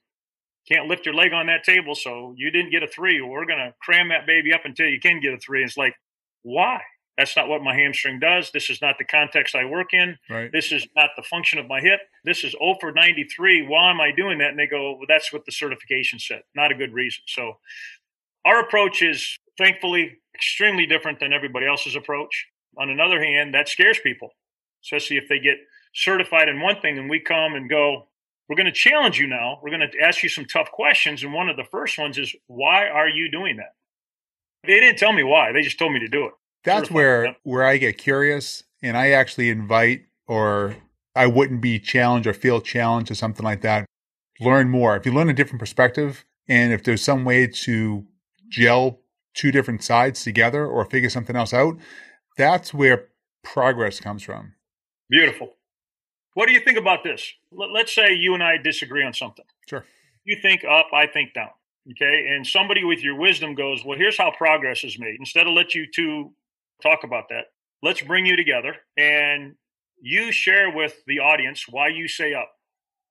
Can't 0.71 0.87
lift 0.87 1.07
your 1.07 1.15
leg 1.15 1.33
on 1.33 1.47
that 1.47 1.63
table. 1.63 1.95
So 1.95 2.35
you 2.37 2.51
didn't 2.51 2.69
get 2.69 2.83
a 2.83 2.87
three. 2.87 3.19
We're 3.19 3.47
going 3.47 3.57
to 3.57 3.73
cram 3.81 4.09
that 4.09 4.27
baby 4.27 4.53
up 4.53 4.61
until 4.63 4.87
you 4.87 4.99
can 4.99 5.21
get 5.21 5.33
a 5.33 5.39
three. 5.39 5.63
It's 5.63 5.75
like, 5.75 5.95
why? 6.43 6.81
That's 7.17 7.35
not 7.35 7.47
what 7.47 7.61
my 7.61 7.75
hamstring 7.75 8.19
does. 8.19 8.49
This 8.51 8.69
is 8.69 8.81
not 8.81 8.97
the 8.97 9.05
context 9.05 9.53
I 9.53 9.65
work 9.65 9.93
in. 9.93 10.17
Right. 10.29 10.51
This 10.51 10.71
is 10.71 10.87
not 10.95 11.11
the 11.15 11.21
function 11.21 11.59
of 11.59 11.67
my 11.67 11.79
hip. 11.79 11.99
This 12.25 12.43
is 12.43 12.53
0 12.53 12.77
for 12.81 12.91
93. 12.91 13.67
Why 13.67 13.91
am 13.91 14.01
I 14.01 14.11
doing 14.11 14.39
that? 14.39 14.49
And 14.49 14.59
they 14.59 14.67
go, 14.67 14.93
well, 14.93 15.05
that's 15.07 15.31
what 15.31 15.45
the 15.45 15.51
certification 15.51 16.17
said. 16.17 16.41
Not 16.55 16.71
a 16.71 16.75
good 16.75 16.91
reason. 16.91 17.21
So 17.27 17.57
our 18.45 18.59
approach 18.61 19.03
is 19.03 19.37
thankfully 19.57 20.17
extremely 20.33 20.87
different 20.87 21.19
than 21.19 21.33
everybody 21.33 21.67
else's 21.67 21.95
approach. 21.95 22.47
On 22.79 22.89
another 22.89 23.23
hand, 23.23 23.53
that 23.53 23.69
scares 23.69 23.99
people, 23.99 24.31
especially 24.83 25.17
if 25.17 25.29
they 25.29 25.37
get 25.37 25.57
certified 25.93 26.49
in 26.49 26.59
one 26.59 26.81
thing 26.81 26.97
and 26.97 27.07
we 27.07 27.19
come 27.19 27.53
and 27.53 27.69
go, 27.69 28.07
we're 28.49 28.55
going 28.55 28.65
to 28.65 28.71
challenge 28.71 29.19
you 29.19 29.27
now. 29.27 29.59
We're 29.61 29.69
going 29.69 29.87
to 29.87 29.99
ask 29.99 30.23
you 30.23 30.29
some 30.29 30.45
tough 30.45 30.71
questions. 30.71 31.23
And 31.23 31.31
one 31.31 31.47
of 31.47 31.57
the 31.57 31.63
first 31.63 31.99
ones 31.99 32.17
is, 32.17 32.35
why 32.47 32.87
are 32.87 33.07
you 33.07 33.29
doing 33.29 33.57
that? 33.57 33.75
They 34.65 34.79
didn't 34.79 34.97
tell 34.97 35.13
me 35.13 35.23
why. 35.23 35.51
They 35.51 35.61
just 35.61 35.77
told 35.77 35.93
me 35.93 35.99
to 35.99 36.07
do 36.07 36.25
it 36.25 36.33
that's 36.63 36.89
where 36.89 37.35
where 37.43 37.63
I 37.63 37.77
get 37.77 37.97
curious 37.97 38.63
and 38.81 38.97
I 38.97 39.11
actually 39.11 39.49
invite 39.49 40.05
or 40.27 40.75
I 41.15 41.27
wouldn't 41.27 41.61
be 41.61 41.79
challenged 41.79 42.27
or 42.27 42.33
feel 42.33 42.61
challenged 42.61 43.11
or 43.11 43.15
something 43.15 43.43
like 43.43 43.61
that. 43.61 43.85
Learn 44.39 44.69
more. 44.69 44.95
If 44.95 45.05
you 45.05 45.13
learn 45.13 45.29
a 45.29 45.33
different 45.33 45.59
perspective 45.59 46.25
and 46.47 46.73
if 46.73 46.83
there's 46.83 47.03
some 47.03 47.23
way 47.25 47.47
to 47.47 48.05
gel 48.49 48.99
two 49.33 49.51
different 49.51 49.83
sides 49.83 50.23
together 50.23 50.65
or 50.65 50.85
figure 50.85 51.09
something 51.09 51.35
else 51.35 51.53
out, 51.53 51.77
that's 52.37 52.73
where 52.73 53.09
progress 53.43 53.99
comes 53.99 54.23
from. 54.23 54.53
Beautiful. 55.09 55.53
What 56.33 56.47
do 56.47 56.53
you 56.53 56.59
think 56.59 56.77
about 56.77 57.03
this? 57.03 57.31
Let's 57.51 57.93
say 57.93 58.13
you 58.13 58.33
and 58.33 58.43
I 58.43 58.57
disagree 58.57 59.05
on 59.05 59.13
something. 59.13 59.45
Sure. 59.67 59.85
You 60.23 60.37
think 60.41 60.63
up, 60.63 60.87
I 60.93 61.05
think 61.07 61.33
down. 61.33 61.49
Okay. 61.91 62.27
And 62.29 62.47
somebody 62.47 62.83
with 62.83 63.03
your 63.03 63.15
wisdom 63.15 63.53
goes, 63.55 63.83
Well, 63.85 63.97
here's 63.97 64.17
how 64.17 64.31
progress 64.31 64.83
is 64.83 64.97
made. 64.97 65.15
Instead 65.19 65.47
of 65.47 65.53
let 65.53 65.75
you 65.75 65.85
two 65.85 66.31
talk 66.83 67.03
about 67.03 67.29
that. 67.29 67.45
Let's 67.81 68.01
bring 68.01 68.25
you 68.25 68.35
together 68.35 68.75
and 68.97 69.55
you 70.01 70.31
share 70.31 70.69
with 70.69 70.95
the 71.07 71.19
audience 71.19 71.65
why 71.69 71.87
you 71.87 72.07
say 72.07 72.33
up. 72.33 72.51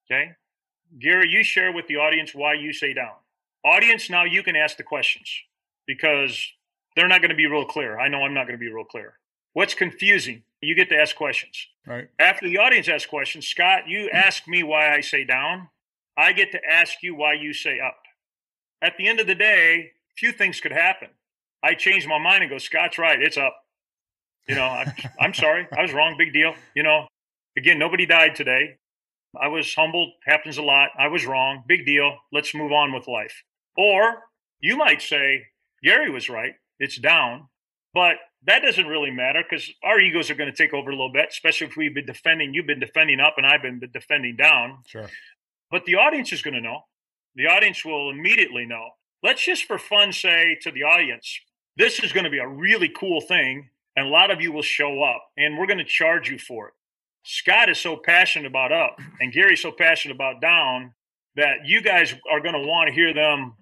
Okay. 0.06 0.32
Gary, 0.98 1.30
you 1.30 1.42
share 1.42 1.72
with 1.72 1.86
the 1.86 1.96
audience 1.96 2.34
why 2.34 2.54
you 2.54 2.72
say 2.72 2.92
down. 2.92 3.14
Audience, 3.64 4.10
now 4.10 4.24
you 4.24 4.42
can 4.42 4.56
ask 4.56 4.76
the 4.76 4.82
questions 4.82 5.28
because 5.86 6.38
they're 6.94 7.08
not 7.08 7.20
going 7.20 7.30
to 7.30 7.36
be 7.36 7.46
real 7.46 7.64
clear. 7.64 7.98
I 7.98 8.08
know 8.08 8.22
I'm 8.22 8.34
not 8.34 8.46
going 8.46 8.58
to 8.58 8.64
be 8.64 8.70
real 8.70 8.84
clear. 8.84 9.14
What's 9.54 9.74
confusing? 9.74 10.42
You 10.60 10.74
get 10.74 10.88
to 10.90 10.96
ask 10.96 11.16
questions. 11.16 11.66
Right. 11.86 12.08
After 12.18 12.48
the 12.48 12.58
audience 12.58 12.88
asks 12.88 13.08
questions, 13.08 13.46
Scott, 13.46 13.88
you 13.88 14.06
mm-hmm. 14.06 14.16
ask 14.16 14.46
me 14.46 14.62
why 14.62 14.94
I 14.94 15.00
say 15.00 15.24
down. 15.24 15.68
I 16.16 16.32
get 16.32 16.52
to 16.52 16.60
ask 16.64 17.02
you 17.02 17.14
why 17.14 17.34
you 17.34 17.52
say 17.52 17.80
up. 17.80 18.02
At 18.82 18.96
the 18.98 19.08
end 19.08 19.20
of 19.20 19.26
the 19.26 19.34
day, 19.34 19.92
few 20.16 20.32
things 20.32 20.60
could 20.60 20.72
happen. 20.72 21.08
I 21.62 21.74
change 21.74 22.06
my 22.06 22.18
mind 22.18 22.42
and 22.42 22.50
go, 22.50 22.58
Scott's 22.58 22.98
right. 22.98 23.20
It's 23.20 23.36
up. 23.36 23.56
You 24.48 24.54
know, 24.56 24.64
I, 24.64 24.92
I'm 25.20 25.34
sorry. 25.34 25.66
I 25.76 25.82
was 25.82 25.92
wrong. 25.92 26.16
Big 26.18 26.32
deal. 26.32 26.54
You 26.74 26.82
know, 26.82 27.06
again, 27.56 27.78
nobody 27.78 28.06
died 28.06 28.34
today. 28.34 28.76
I 29.40 29.48
was 29.48 29.72
humbled. 29.74 30.10
Happens 30.26 30.58
a 30.58 30.62
lot. 30.62 30.90
I 30.98 31.08
was 31.08 31.24
wrong. 31.24 31.62
Big 31.66 31.86
deal. 31.86 32.16
Let's 32.32 32.54
move 32.54 32.72
on 32.72 32.92
with 32.92 33.08
life. 33.08 33.42
Or 33.76 34.22
you 34.60 34.76
might 34.76 35.00
say, 35.00 35.44
Gary 35.82 36.10
was 36.10 36.28
right. 36.28 36.54
It's 36.78 36.98
down. 36.98 37.48
But 37.94 38.16
that 38.46 38.62
doesn't 38.62 38.86
really 38.86 39.10
matter 39.10 39.42
because 39.48 39.70
our 39.84 40.00
egos 40.00 40.30
are 40.30 40.34
going 40.34 40.50
to 40.50 40.56
take 40.56 40.74
over 40.74 40.90
a 40.90 40.94
little 40.94 41.12
bit, 41.12 41.28
especially 41.30 41.68
if 41.68 41.76
we've 41.76 41.94
been 41.94 42.06
defending. 42.06 42.54
You've 42.54 42.66
been 42.66 42.80
defending 42.80 43.20
up 43.20 43.34
and 43.36 43.46
I've 43.46 43.62
been 43.62 43.80
defending 43.92 44.36
down. 44.36 44.78
Sure. 44.86 45.08
But 45.70 45.84
the 45.84 45.96
audience 45.96 46.32
is 46.32 46.42
going 46.42 46.54
to 46.54 46.60
know. 46.60 46.80
The 47.34 47.46
audience 47.46 47.84
will 47.84 48.10
immediately 48.10 48.66
know. 48.66 48.90
Let's 49.22 49.44
just 49.44 49.64
for 49.64 49.78
fun 49.78 50.12
say 50.12 50.58
to 50.62 50.70
the 50.70 50.82
audience, 50.82 51.40
this 51.76 52.00
is 52.00 52.12
going 52.12 52.24
to 52.24 52.30
be 52.30 52.38
a 52.38 52.48
really 52.48 52.88
cool 52.88 53.20
thing 53.20 53.70
and 53.96 54.06
a 54.06 54.10
lot 54.10 54.30
of 54.30 54.40
you 54.40 54.52
will 54.52 54.62
show 54.62 55.02
up 55.02 55.22
and 55.36 55.58
we're 55.58 55.66
going 55.66 55.78
to 55.78 55.84
charge 55.84 56.28
you 56.30 56.38
for 56.38 56.68
it. 56.68 56.74
Scott 57.24 57.68
is 57.68 57.78
so 57.78 57.96
passionate 57.96 58.46
about 58.46 58.72
up 58.72 58.98
and 59.20 59.32
Gary's 59.32 59.62
so 59.62 59.72
passionate 59.72 60.14
about 60.14 60.40
down 60.40 60.92
that 61.36 61.58
you 61.64 61.82
guys 61.82 62.14
are 62.30 62.40
going 62.40 62.54
to 62.54 62.66
want 62.66 62.88
to 62.88 62.94
hear 62.94 63.14
them 63.14 63.54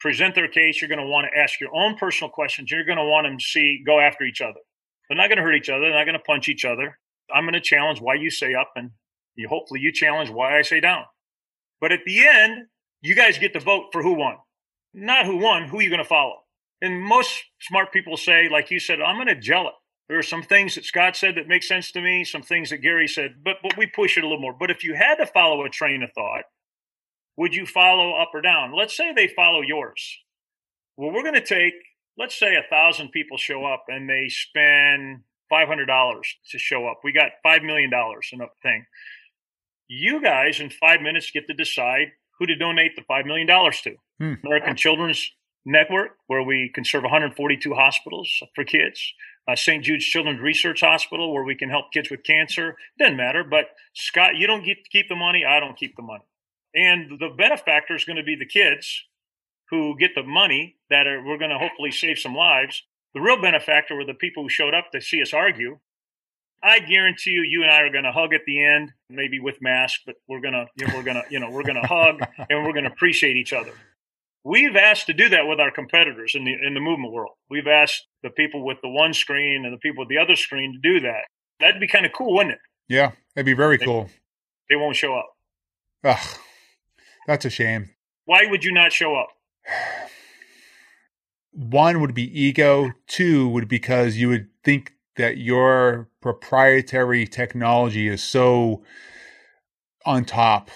present 0.00 0.34
their 0.34 0.48
case. 0.48 0.80
You're 0.80 0.88
going 0.88 1.00
to 1.00 1.06
want 1.06 1.26
to 1.32 1.38
ask 1.38 1.60
your 1.60 1.74
own 1.74 1.96
personal 1.96 2.30
questions. 2.30 2.70
You're 2.70 2.84
going 2.84 2.98
to 2.98 3.04
want 3.04 3.26
them 3.26 3.38
to 3.38 3.44
see 3.44 3.82
go 3.84 3.98
after 3.98 4.24
each 4.24 4.40
other. 4.40 4.60
They're 5.08 5.16
not 5.16 5.28
going 5.28 5.38
to 5.38 5.42
hurt 5.42 5.54
each 5.54 5.68
other. 5.68 5.80
They're 5.80 5.94
not 5.94 6.04
going 6.04 6.18
to 6.18 6.24
punch 6.24 6.48
each 6.48 6.64
other. 6.64 6.98
I'm 7.34 7.44
going 7.44 7.54
to 7.54 7.60
challenge 7.60 8.00
why 8.00 8.14
you 8.14 8.30
say 8.30 8.54
up 8.54 8.72
and 8.76 8.90
you, 9.34 9.48
hopefully 9.48 9.80
you 9.80 9.92
challenge 9.92 10.30
why 10.30 10.58
I 10.58 10.62
say 10.62 10.80
down. 10.80 11.04
But 11.80 11.92
at 11.92 12.00
the 12.04 12.26
end, 12.26 12.66
you 13.00 13.14
guys 13.14 13.38
get 13.38 13.52
to 13.54 13.60
vote 13.60 13.86
for 13.92 14.02
who 14.02 14.14
won. 14.14 14.36
Not 14.94 15.26
who 15.26 15.36
won, 15.36 15.68
who 15.68 15.78
are 15.78 15.82
you 15.82 15.90
going 15.90 16.02
to 16.02 16.08
follow? 16.08 16.36
And 16.80 17.02
most 17.02 17.42
smart 17.60 17.92
people 17.92 18.16
say, 18.16 18.48
like 18.50 18.70
you 18.70 18.78
said, 18.78 19.00
I'm 19.00 19.16
going 19.16 19.26
to 19.28 19.40
gel 19.40 19.68
it. 19.68 19.74
There 20.08 20.18
are 20.18 20.22
some 20.22 20.42
things 20.42 20.74
that 20.74 20.84
Scott 20.84 21.16
said 21.16 21.34
that 21.34 21.48
make 21.48 21.62
sense 21.62 21.92
to 21.92 22.00
me, 22.00 22.24
some 22.24 22.42
things 22.42 22.70
that 22.70 22.78
Gary 22.78 23.08
said, 23.08 23.36
but, 23.44 23.56
but 23.62 23.76
we 23.76 23.86
push 23.86 24.16
it 24.16 24.24
a 24.24 24.26
little 24.26 24.40
more. 24.40 24.56
But 24.58 24.70
if 24.70 24.82
you 24.82 24.94
had 24.94 25.16
to 25.16 25.26
follow 25.26 25.64
a 25.64 25.68
train 25.68 26.02
of 26.02 26.12
thought, 26.12 26.44
would 27.36 27.54
you 27.54 27.66
follow 27.66 28.14
up 28.14 28.30
or 28.32 28.40
down? 28.40 28.72
Let's 28.74 28.96
say 28.96 29.12
they 29.12 29.28
follow 29.28 29.60
yours. 29.60 30.18
Well, 30.96 31.12
we're 31.12 31.22
going 31.22 31.34
to 31.34 31.44
take, 31.44 31.74
let's 32.16 32.38
say 32.38 32.56
a 32.56 32.68
thousand 32.70 33.10
people 33.10 33.36
show 33.36 33.66
up 33.66 33.84
and 33.88 34.08
they 34.08 34.28
spend 34.28 35.20
$500 35.52 35.86
to 36.50 36.58
show 36.58 36.86
up. 36.86 37.00
We 37.04 37.12
got 37.12 37.32
$5 37.44 37.64
million 37.64 37.90
in 38.32 38.40
a 38.40 38.46
thing. 38.62 38.86
You 39.88 40.22
guys 40.22 40.60
in 40.60 40.70
five 40.70 41.00
minutes 41.00 41.30
get 41.30 41.46
to 41.46 41.54
decide 41.54 42.08
who 42.38 42.46
to 42.46 42.56
donate 42.56 42.96
the 42.96 43.02
$5 43.02 43.26
million 43.26 43.46
to. 43.46 43.94
Hmm. 44.18 44.34
American 44.44 44.76
Children's 44.76 45.30
network 45.68 46.16
where 46.26 46.42
we 46.42 46.70
can 46.74 46.84
serve 46.84 47.02
142 47.02 47.74
hospitals 47.74 48.42
for 48.54 48.64
kids. 48.64 49.12
Uh, 49.46 49.54
St. 49.54 49.84
Jude's 49.84 50.04
Children's 50.04 50.40
Research 50.40 50.80
Hospital 50.80 51.32
where 51.32 51.44
we 51.44 51.54
can 51.54 51.68
help 51.68 51.92
kids 51.92 52.10
with 52.10 52.24
cancer. 52.24 52.76
Doesn't 52.98 53.16
matter, 53.16 53.44
but 53.44 53.70
Scott, 53.94 54.36
you 54.36 54.46
don't 54.46 54.64
get 54.64 54.78
keep 54.90 55.08
the 55.08 55.16
money. 55.16 55.44
I 55.44 55.60
don't 55.60 55.76
keep 55.76 55.96
the 55.96 56.02
money. 56.02 56.24
And 56.74 57.18
the 57.18 57.30
benefactor 57.36 57.94
is 57.94 58.04
going 58.04 58.16
to 58.16 58.22
be 58.22 58.36
the 58.36 58.46
kids 58.46 59.04
who 59.70 59.96
get 59.98 60.14
the 60.14 60.22
money 60.22 60.76
that 60.90 61.06
are, 61.06 61.22
we're 61.22 61.38
going 61.38 61.50
to 61.50 61.58
hopefully 61.58 61.90
save 61.90 62.18
some 62.18 62.34
lives. 62.34 62.82
The 63.14 63.20
real 63.20 63.40
benefactor 63.40 63.94
were 63.94 64.04
the 64.04 64.14
people 64.14 64.42
who 64.42 64.48
showed 64.48 64.74
up 64.74 64.90
to 64.92 65.00
see 65.00 65.20
us 65.22 65.32
argue. 65.32 65.78
I 66.62 66.80
guarantee 66.80 67.30
you, 67.30 67.42
you 67.42 67.62
and 67.62 67.70
I 67.70 67.82
are 67.82 67.90
going 67.90 68.04
to 68.04 68.12
hug 68.12 68.34
at 68.34 68.44
the 68.46 68.64
end, 68.64 68.92
maybe 69.08 69.38
with 69.38 69.62
masks, 69.62 70.02
but 70.04 70.16
we're 70.28 70.40
going 70.40 70.54
to, 70.54 70.66
you 70.76 70.86
know, 70.86 70.96
we're 70.96 71.04
going 71.04 71.16
to, 71.16 71.24
you 71.30 71.38
know, 71.38 71.50
we're 71.50 71.62
going 71.62 71.80
to 71.80 71.86
hug 71.86 72.20
and 72.50 72.64
we're 72.64 72.72
going 72.72 72.84
to 72.84 72.90
appreciate 72.90 73.36
each 73.36 73.52
other. 73.52 73.72
We've 74.48 74.76
asked 74.76 75.04
to 75.08 75.12
do 75.12 75.28
that 75.28 75.46
with 75.46 75.60
our 75.60 75.70
competitors 75.70 76.34
in 76.34 76.44
the 76.44 76.54
in 76.66 76.72
the 76.72 76.80
movement 76.80 77.12
world. 77.12 77.32
We've 77.50 77.66
asked 77.66 78.06
the 78.22 78.30
people 78.30 78.64
with 78.64 78.78
the 78.82 78.88
one 78.88 79.12
screen 79.12 79.66
and 79.66 79.74
the 79.74 79.78
people 79.78 80.04
with 80.04 80.08
the 80.08 80.16
other 80.16 80.36
screen 80.36 80.72
to 80.72 80.78
do 80.78 81.00
that. 81.00 81.24
That'd 81.60 81.80
be 81.80 81.86
kind 81.86 82.06
of 82.06 82.12
cool, 82.12 82.32
wouldn't 82.32 82.54
it? 82.54 82.60
Yeah, 82.88 83.10
it'd 83.36 83.44
be 83.44 83.52
very 83.52 83.76
they, 83.76 83.84
cool. 83.84 84.08
They 84.70 84.76
won't 84.76 84.96
show 84.96 85.14
up. 85.14 85.26
Ugh, 86.02 86.38
that's 87.26 87.44
a 87.44 87.50
shame. 87.50 87.90
Why 88.24 88.46
would 88.46 88.64
you 88.64 88.72
not 88.72 88.90
show 88.90 89.16
up? 89.16 89.28
One 91.52 92.00
would 92.00 92.14
be 92.14 92.40
ego. 92.40 92.92
Two 93.06 93.50
would 93.50 93.68
because 93.68 94.16
you 94.16 94.30
would 94.30 94.48
think 94.64 94.94
that 95.16 95.36
your 95.36 96.08
proprietary 96.22 97.26
technology 97.26 98.08
is 98.08 98.22
so 98.22 98.82
on 100.06 100.24
top 100.24 100.70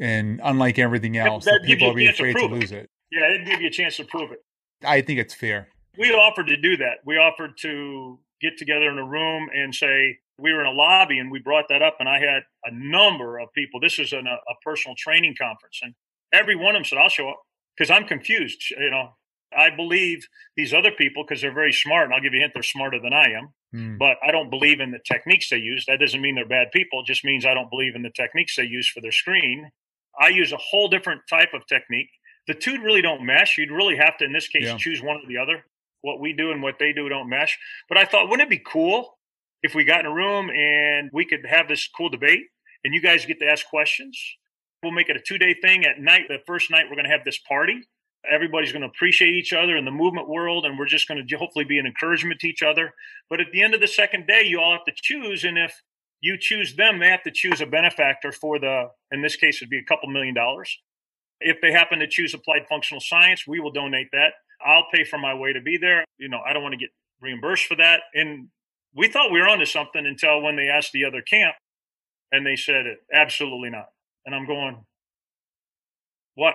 and 0.00 0.40
unlike 0.42 0.78
everything 0.78 1.16
else, 1.16 1.44
that, 1.44 1.60
that 1.62 1.66
people 1.66 1.88
are 1.88 2.10
afraid 2.10 2.34
to, 2.34 2.48
to 2.48 2.54
lose 2.54 2.72
it. 2.72 2.90
Yeah, 3.10 3.30
it'd 3.30 3.46
give 3.46 3.60
you 3.60 3.68
a 3.68 3.70
chance 3.70 3.96
to 3.98 4.04
prove 4.04 4.32
it. 4.32 4.38
I 4.84 5.00
think 5.00 5.20
it's 5.20 5.34
fair. 5.34 5.68
We 5.96 6.10
offered 6.10 6.48
to 6.48 6.56
do 6.56 6.76
that. 6.78 6.98
We 7.04 7.16
offered 7.16 7.56
to 7.62 8.18
get 8.40 8.58
together 8.58 8.90
in 8.90 8.98
a 8.98 9.04
room 9.04 9.48
and 9.54 9.74
say, 9.74 10.18
we 10.38 10.52
were 10.52 10.60
in 10.60 10.66
a 10.66 10.72
lobby 10.72 11.18
and 11.18 11.30
we 11.30 11.38
brought 11.38 11.66
that 11.68 11.82
up 11.82 11.96
and 12.00 12.08
I 12.08 12.18
had 12.18 12.42
a 12.64 12.72
number 12.72 13.38
of 13.38 13.52
people. 13.54 13.78
This 13.78 13.98
was 13.98 14.12
an, 14.12 14.26
a, 14.26 14.32
a 14.32 14.54
personal 14.64 14.96
training 14.98 15.36
conference 15.40 15.80
and 15.82 15.94
every 16.32 16.56
one 16.56 16.74
of 16.74 16.80
them 16.80 16.84
said, 16.84 16.98
I'll 16.98 17.08
show 17.08 17.28
up 17.28 17.40
because 17.76 17.90
I'm 17.90 18.06
confused. 18.06 18.62
You 18.70 18.90
know, 18.90 19.10
I 19.56 19.70
believe 19.70 20.26
these 20.56 20.74
other 20.74 20.90
people 20.90 21.24
because 21.24 21.40
they're 21.40 21.54
very 21.54 21.72
smart. 21.72 22.06
And 22.06 22.14
I'll 22.14 22.20
give 22.20 22.34
you 22.34 22.40
a 22.40 22.42
hint, 22.42 22.52
they're 22.54 22.62
smarter 22.62 22.98
than 23.00 23.12
I 23.12 23.30
am. 23.30 23.48
Mm. 23.74 23.98
But 23.98 24.16
I 24.26 24.30
don't 24.30 24.50
believe 24.50 24.80
in 24.80 24.90
the 24.90 25.00
techniques 25.04 25.48
they 25.50 25.58
use. 25.58 25.84
That 25.86 26.00
doesn't 26.00 26.20
mean 26.20 26.34
they're 26.34 26.46
bad 26.46 26.72
people. 26.72 27.00
It 27.00 27.06
just 27.06 27.24
means 27.24 27.46
I 27.46 27.54
don't 27.54 27.70
believe 27.70 27.94
in 27.94 28.02
the 28.02 28.10
techniques 28.10 28.56
they 28.56 28.64
use 28.64 28.88
for 28.88 29.00
their 29.00 29.12
screen. 29.12 29.70
I 30.20 30.28
use 30.28 30.52
a 30.52 30.56
whole 30.56 30.88
different 30.88 31.22
type 31.28 31.50
of 31.54 31.66
technique. 31.66 32.08
The 32.46 32.54
two 32.54 32.80
really 32.82 33.02
don't 33.02 33.24
mesh. 33.24 33.56
You'd 33.58 33.70
really 33.70 33.96
have 33.96 34.16
to, 34.18 34.24
in 34.24 34.32
this 34.32 34.48
case, 34.48 34.64
yeah. 34.64 34.76
choose 34.76 35.02
one 35.02 35.16
or 35.16 35.26
the 35.28 35.38
other. 35.38 35.64
What 36.02 36.20
we 36.20 36.32
do 36.34 36.50
and 36.50 36.62
what 36.62 36.78
they 36.78 36.92
do 36.92 37.08
don't 37.08 37.30
mesh. 37.30 37.58
But 37.88 37.96
I 37.96 38.04
thought, 38.04 38.28
wouldn't 38.28 38.46
it 38.46 38.50
be 38.50 38.62
cool 38.64 39.18
if 39.62 39.74
we 39.74 39.84
got 39.84 40.00
in 40.00 40.06
a 40.06 40.12
room 40.12 40.50
and 40.50 41.10
we 41.12 41.24
could 41.24 41.46
have 41.46 41.68
this 41.68 41.88
cool 41.88 42.10
debate 42.10 42.42
and 42.84 42.92
you 42.92 43.00
guys 43.00 43.24
get 43.24 43.38
to 43.40 43.46
ask 43.46 43.66
questions? 43.66 44.18
We'll 44.82 44.92
make 44.92 45.08
it 45.08 45.16
a 45.16 45.20
two 45.20 45.38
day 45.38 45.54
thing 45.54 45.86
at 45.86 45.98
night. 45.98 46.24
The 46.28 46.40
first 46.46 46.70
night, 46.70 46.84
we're 46.90 46.96
going 46.96 47.06
to 47.06 47.10
have 47.10 47.24
this 47.24 47.38
party 47.48 47.82
everybody's 48.30 48.72
going 48.72 48.82
to 48.82 48.88
appreciate 48.88 49.34
each 49.34 49.52
other 49.52 49.76
in 49.76 49.84
the 49.84 49.90
movement 49.90 50.28
world 50.28 50.64
and 50.64 50.78
we're 50.78 50.86
just 50.86 51.08
going 51.08 51.26
to 51.26 51.36
hopefully 51.36 51.64
be 51.64 51.78
an 51.78 51.86
encouragement 51.86 52.40
to 52.40 52.48
each 52.48 52.62
other 52.62 52.92
but 53.28 53.40
at 53.40 53.46
the 53.52 53.62
end 53.62 53.74
of 53.74 53.80
the 53.80 53.86
second 53.86 54.26
day 54.26 54.42
you 54.44 54.60
all 54.60 54.72
have 54.72 54.84
to 54.84 54.92
choose 54.94 55.44
and 55.44 55.58
if 55.58 55.82
you 56.24 56.38
choose 56.38 56.74
them 56.74 56.98
they 56.98 57.08
have 57.08 57.22
to 57.22 57.30
choose 57.30 57.60
a 57.60 57.66
benefactor 57.66 58.32
for 58.32 58.58
the 58.58 58.86
in 59.12 59.20
this 59.20 59.36
case 59.36 59.58
it'd 59.58 59.68
be 59.68 59.78
a 59.78 59.84
couple 59.84 60.08
million 60.08 60.34
dollars. 60.34 60.78
If 61.40 61.60
they 61.60 61.70
happen 61.70 61.98
to 61.98 62.06
choose 62.08 62.32
applied 62.32 62.66
functional 62.66 63.00
science 63.00 63.46
we 63.46 63.60
will 63.60 63.70
donate 63.70 64.08
that. 64.12 64.32
I'll 64.64 64.86
pay 64.92 65.04
for 65.04 65.18
my 65.18 65.34
way 65.34 65.52
to 65.52 65.60
be 65.60 65.76
there. 65.76 66.04
You 66.18 66.30
know 66.30 66.40
i 66.46 66.52
don't 66.52 66.62
want 66.62 66.72
to 66.72 66.78
get 66.78 66.90
reimbursed 67.20 67.66
for 67.66 67.76
that. 67.76 68.00
And 68.14 68.48
we 68.94 69.08
thought 69.08 69.30
we 69.30 69.40
were 69.40 69.48
onto 69.48 69.66
something 69.66 70.06
until 70.06 70.40
when 70.40 70.56
they 70.56 70.68
asked 70.68 70.92
the 70.92 71.04
other 71.04 71.20
camp 71.20 71.54
and 72.32 72.46
they 72.46 72.56
said 72.56 72.86
absolutely 73.12 73.68
not. 73.68 73.88
And 74.24 74.34
i'm 74.34 74.46
going 74.46 74.84
what? 76.36 76.54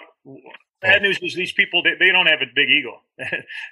Bad 0.81 1.03
news 1.03 1.19
is 1.21 1.35
these 1.35 1.53
people 1.53 1.83
they, 1.83 1.93
they 1.99 2.11
don't 2.11 2.25
have 2.25 2.41
a 2.41 2.49
big 2.55 2.69
ego. 2.69 3.01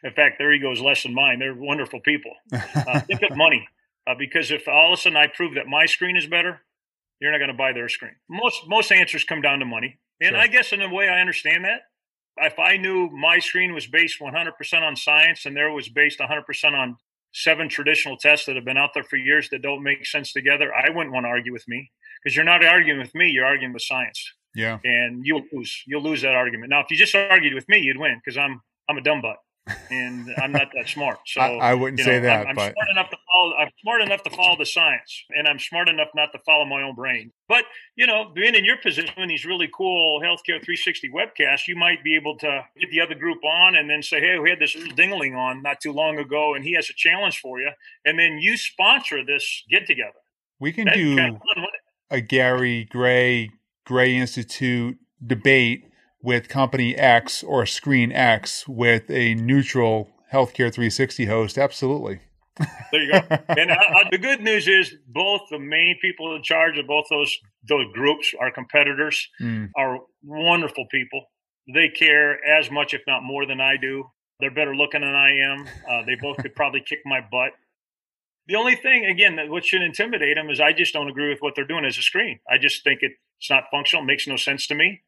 In 0.04 0.12
fact, 0.12 0.38
their 0.38 0.54
ego 0.54 0.72
is 0.72 0.80
less 0.80 1.04
than 1.04 1.16
mine. 1.16 1.40
They're 1.40 1.56
wonderful 1.56 2.02
people. 2.02 2.32
Uh, 2.54 3.00
think 3.02 3.24
of 3.24 3.36
money 3.36 3.68
uh, 4.08 4.16
because 4.18 4.52
if 4.52 4.68
all 4.68 4.94
of 4.94 5.00
a 5.00 5.02
sudden 5.02 5.18
I 5.18 5.28
prove 5.28 5.56
that 5.56 5.68
my 5.68 5.86
screen 5.86 6.16
is 6.16 6.26
better, 6.26 6.62
you're 7.20 7.32
not 7.32 7.40
going 7.40 7.50
to 7.50 7.58
buy 7.58 7.74
their 7.74 7.90
screen. 7.90 8.14
Most 8.30 8.62
most 8.68 8.92
answers 8.92 9.24
come 9.24 9.42
down 9.42 9.60
to 9.60 9.66
money, 9.66 10.00
and 10.22 10.32
sure. 10.32 10.40
I 10.40 10.48
guess 10.48 10.72
in 10.72 10.82
a 10.82 10.94
way 10.94 11.10
I 11.10 11.20
understand 11.20 11.66
that. 11.66 11.82
If 12.40 12.60
I 12.60 12.78
knew 12.78 13.10
my 13.10 13.40
screen 13.40 13.74
was 13.74 13.88
based 13.88 14.20
100% 14.20 14.82
on 14.84 14.96
science 14.96 15.48
and 15.48 15.58
there 15.58 15.72
was 15.72 15.90
based 15.90 16.20
100% 16.20 16.74
on 16.74 16.96
seven 17.34 17.68
traditional 17.68 18.16
tests 18.16 18.46
that 18.46 18.56
have 18.56 18.64
been 18.64 18.78
out 18.78 18.92
there 18.94 19.04
for 19.04 19.16
years 19.16 19.50
that 19.50 19.64
don't 19.64 19.82
make 19.82 20.06
sense 20.06 20.34
together, 20.34 20.72
I 20.72 20.92
wouldn't 20.92 21.12
want 21.12 21.24
to 21.24 21.30
argue 21.30 21.52
with 21.52 21.68
me 21.68 21.92
because 22.22 22.36
you're 22.36 22.46
not 22.46 22.64
arguing 22.64 23.00
with 23.00 23.16
me, 23.16 23.28
you're 23.28 23.44
arguing 23.44 23.74
with 23.74 23.82
science. 23.82 24.24
Yeah. 24.54 24.78
And 24.84 25.26
you'll 25.26 25.46
lose. 25.52 25.82
You'll 25.88 26.04
lose 26.04 26.22
that 26.22 26.36
argument. 26.36 26.70
Now, 26.70 26.82
if 26.82 26.92
you 26.92 26.98
just 26.98 27.16
argued 27.16 27.56
with 27.56 27.68
me, 27.68 27.80
you'd 27.80 27.98
win 27.98 28.22
because 28.24 28.38
I'm 28.38 28.62
I'm 28.88 28.98
a 28.98 29.02
dumb 29.02 29.22
butt 29.22 29.38
and 29.92 30.34
I'm 30.42 30.52
not 30.52 30.70
that 30.76 30.88
smart. 30.88 31.20
So 31.26 31.42
I, 31.42 31.72
I 31.72 31.74
wouldn't 31.74 32.00
say 32.00 32.20
know, 32.20 32.22
that. 32.22 32.42
I'm, 32.42 32.48
I'm 32.50 32.56
but... 32.56 32.74
smart 32.74 32.90
enough 32.92 33.10
to 33.10 33.18
follow. 33.32 33.56
I'm 33.56 33.70
smart 33.82 34.02
enough 34.02 34.24
to 34.24 34.30
follow 34.30 34.58
the 34.58 34.66
science, 34.66 35.24
and 35.30 35.48
I'm 35.48 35.60
smart 35.60 35.90
enough 35.90 36.10
not 36.16 36.32
to 36.34 36.40
follow 36.46 36.66
my 36.66 36.82
own 36.82 36.96
brain. 36.96 37.32
But 37.48 37.66
you 37.96 38.08
know, 38.08 38.32
being 38.34 38.56
in 38.56 38.66
your 38.66 38.78
position 38.78 39.14
in 39.18 39.30
these 39.30 39.46
really 39.46 39.70
cool 39.76 40.22
healthcare 40.22 40.64
360 40.64 41.10
webcasts, 41.10 41.68
you 41.68 41.76
might 41.76 42.04
be 42.04 42.16
able 42.16 42.38
to 42.40 42.66
get 42.80 42.92
the 42.92 43.02
other 43.02 43.16
group 43.16 43.44
on 43.44 43.76
and 43.76 43.90
then 43.90 44.02
say, 44.02 44.20
"Hey, 44.20 44.40
we 44.40 44.50
had 44.50 44.60
this 44.60 44.76
dingling 44.96 45.36
on 45.36 45.62
not 45.62 45.82
too 45.82 45.92
long 45.92 46.18
ago, 46.18 46.54
and 46.54 46.64
he 46.64 46.74
has 46.74 46.90
a 46.90 46.94
challenge 46.94 47.40
for 47.40 47.60
you," 47.60 47.72
and 48.06 48.18
then 48.20 48.40
you 48.40 48.58
sponsor 48.58 49.26
this 49.26 49.64
get 49.70 49.88
together. 49.88 50.20
We 50.60 50.72
can 50.72 50.86
That's 50.86 50.98
do 50.98 51.16
kind 51.16 51.36
of 51.36 51.42
fun, 51.56 51.66
a 52.10 52.22
Gary 52.22 52.86
Gray 52.86 53.52
Gray 53.86 54.16
Institute 54.16 54.98
debate 55.26 55.86
with 56.22 56.50
company 56.50 56.96
X 56.96 57.44
or 57.44 57.66
screen 57.66 58.12
X 58.12 58.68
with 58.68 59.10
a 59.10 59.36
neutral 59.36 60.10
healthcare 60.32 60.74
360 60.74 61.26
host. 61.26 61.58
Absolutely. 61.58 62.20
there 62.92 63.04
you 63.04 63.12
go. 63.12 63.20
And 63.50 63.72
uh, 63.72 63.76
uh, 63.76 64.10
the 64.12 64.18
good 64.18 64.42
news 64.42 64.68
is 64.68 64.96
both 65.08 65.42
the 65.50 65.60
main 65.60 65.98
people 66.02 66.36
in 66.36 66.44
charge 66.44 66.78
of 66.78 66.88
both 66.88 67.06
those 67.10 67.38
those 67.68 67.86
groups, 67.94 68.34
our 68.40 68.52
competitors, 68.52 69.28
mm. 69.42 69.70
are 69.76 70.00
wonderful 70.24 70.86
people. 70.90 71.26
They 71.74 71.90
care 71.90 72.44
as 72.46 72.72
much, 72.72 72.94
if 72.94 73.02
not 73.08 73.24
more, 73.24 73.46
than 73.46 73.60
I 73.60 73.76
do. 73.78 74.06
They're 74.40 74.52
better 74.52 74.76
looking 74.76 75.02
than 75.02 75.16
I 75.16 75.32
am. 75.32 75.68
Uh, 75.90 76.06
they 76.06 76.16
both 76.16 76.38
could 76.38 76.56
probably 76.56 76.82
kick 76.82 77.00
my 77.06 77.20
butt. 77.20 77.52
The 78.48 78.56
only 78.56 78.76
thing, 78.76 79.06
again, 79.06 79.36
that 79.36 79.50
what 79.50 79.66
should 79.66 79.82
intimidate 79.82 80.36
them 80.36 80.50
is 80.50 80.62
I 80.62 80.72
just 80.72 80.94
don't 80.94 81.10
agree 81.10 81.30
with 81.30 81.40
what 81.42 81.54
they're 81.56 81.68
doing 81.68 81.84
as 81.84 81.98
a 81.98 82.02
screen. 82.02 82.40
I 82.50 82.58
just 82.58 82.84
think 82.84 83.00
it's 83.02 83.50
not 83.50 83.66
functional, 83.70 84.06
makes 84.06 84.28
no 84.28 84.38
sense 84.38 84.68
to 84.68 84.76
me. 84.76 85.02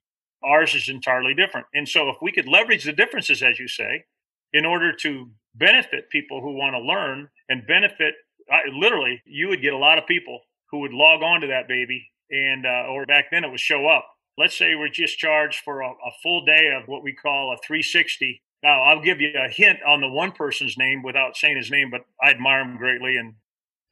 Ours 0.44 0.76
is 0.76 0.90
entirely 0.90 1.34
different. 1.34 1.68
And 1.74 1.88
so 1.88 2.10
if 2.10 2.18
we 2.22 2.32
could 2.32 2.48
leverage 2.48 2.86
the 2.86 2.94
differences, 2.94 3.42
as 3.42 3.60
you 3.60 3.68
say, 3.68 4.06
in 4.54 4.66
order 4.66 4.94
to 4.94 5.30
benefit 5.56 6.10
people 6.10 6.42
who 6.42 6.54
want 6.54 6.76
to 6.76 6.80
learn 6.80 7.30
and 7.50 7.68
benefit, 7.68 8.16
I, 8.52 8.62
literally, 8.74 9.22
you 9.26 9.50
would 9.50 9.62
get 9.62 9.74
a 9.74 9.78
lot 9.78 9.98
of 9.98 10.08
people 10.08 10.40
who 10.72 10.80
would 10.80 10.94
log 10.94 11.22
on 11.22 11.42
to 11.42 11.48
that 11.48 11.68
baby. 11.68 12.08
And, 12.32 12.66
uh, 12.66 12.86
or 12.90 13.06
back 13.06 13.26
then 13.32 13.44
it 13.44 13.52
was 13.52 13.62
show 13.62 13.88
up. 13.88 14.08
Let's 14.38 14.58
say 14.58 14.76
we're 14.76 14.90
just 14.90 15.18
charged 15.18 15.62
for 15.66 15.82
a, 15.82 15.90
a 15.90 16.12
full 16.24 16.46
day 16.46 16.72
of 16.72 16.88
what 16.88 17.04
we 17.04 17.14
call 17.14 17.54
a 17.54 17.58
360 17.66 18.42
now, 18.64 18.82
I'll 18.84 19.02
give 19.02 19.22
you 19.22 19.32
a 19.34 19.50
hint 19.50 19.80
on 19.88 20.02
the 20.02 20.10
one 20.10 20.32
person's 20.32 20.78
name 20.78 21.02
without 21.02 21.38
saying 21.38 21.58
his 21.58 21.72
name, 21.72 21.90
but 21.90 22.02
I 22.22 22.32
admire 22.32 22.62
him 22.62 22.78
greatly. 22.78 23.16
And, 23.16 23.34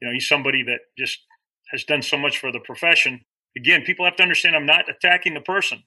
you 0.00 0.08
know, 0.08 0.12
he's 0.12 0.28
somebody 0.28 0.62
that 0.64 0.80
just 0.98 1.18
has 1.70 1.84
done 1.84 2.02
so 2.02 2.18
much 2.18 2.38
for 2.38 2.52
the 2.52 2.60
profession. 2.60 3.20
Again, 3.56 3.82
people 3.82 4.04
have 4.04 4.16
to 4.16 4.22
understand 4.22 4.54
I'm 4.54 4.66
not 4.66 4.90
attacking 4.90 5.34
the 5.34 5.40
person, 5.40 5.82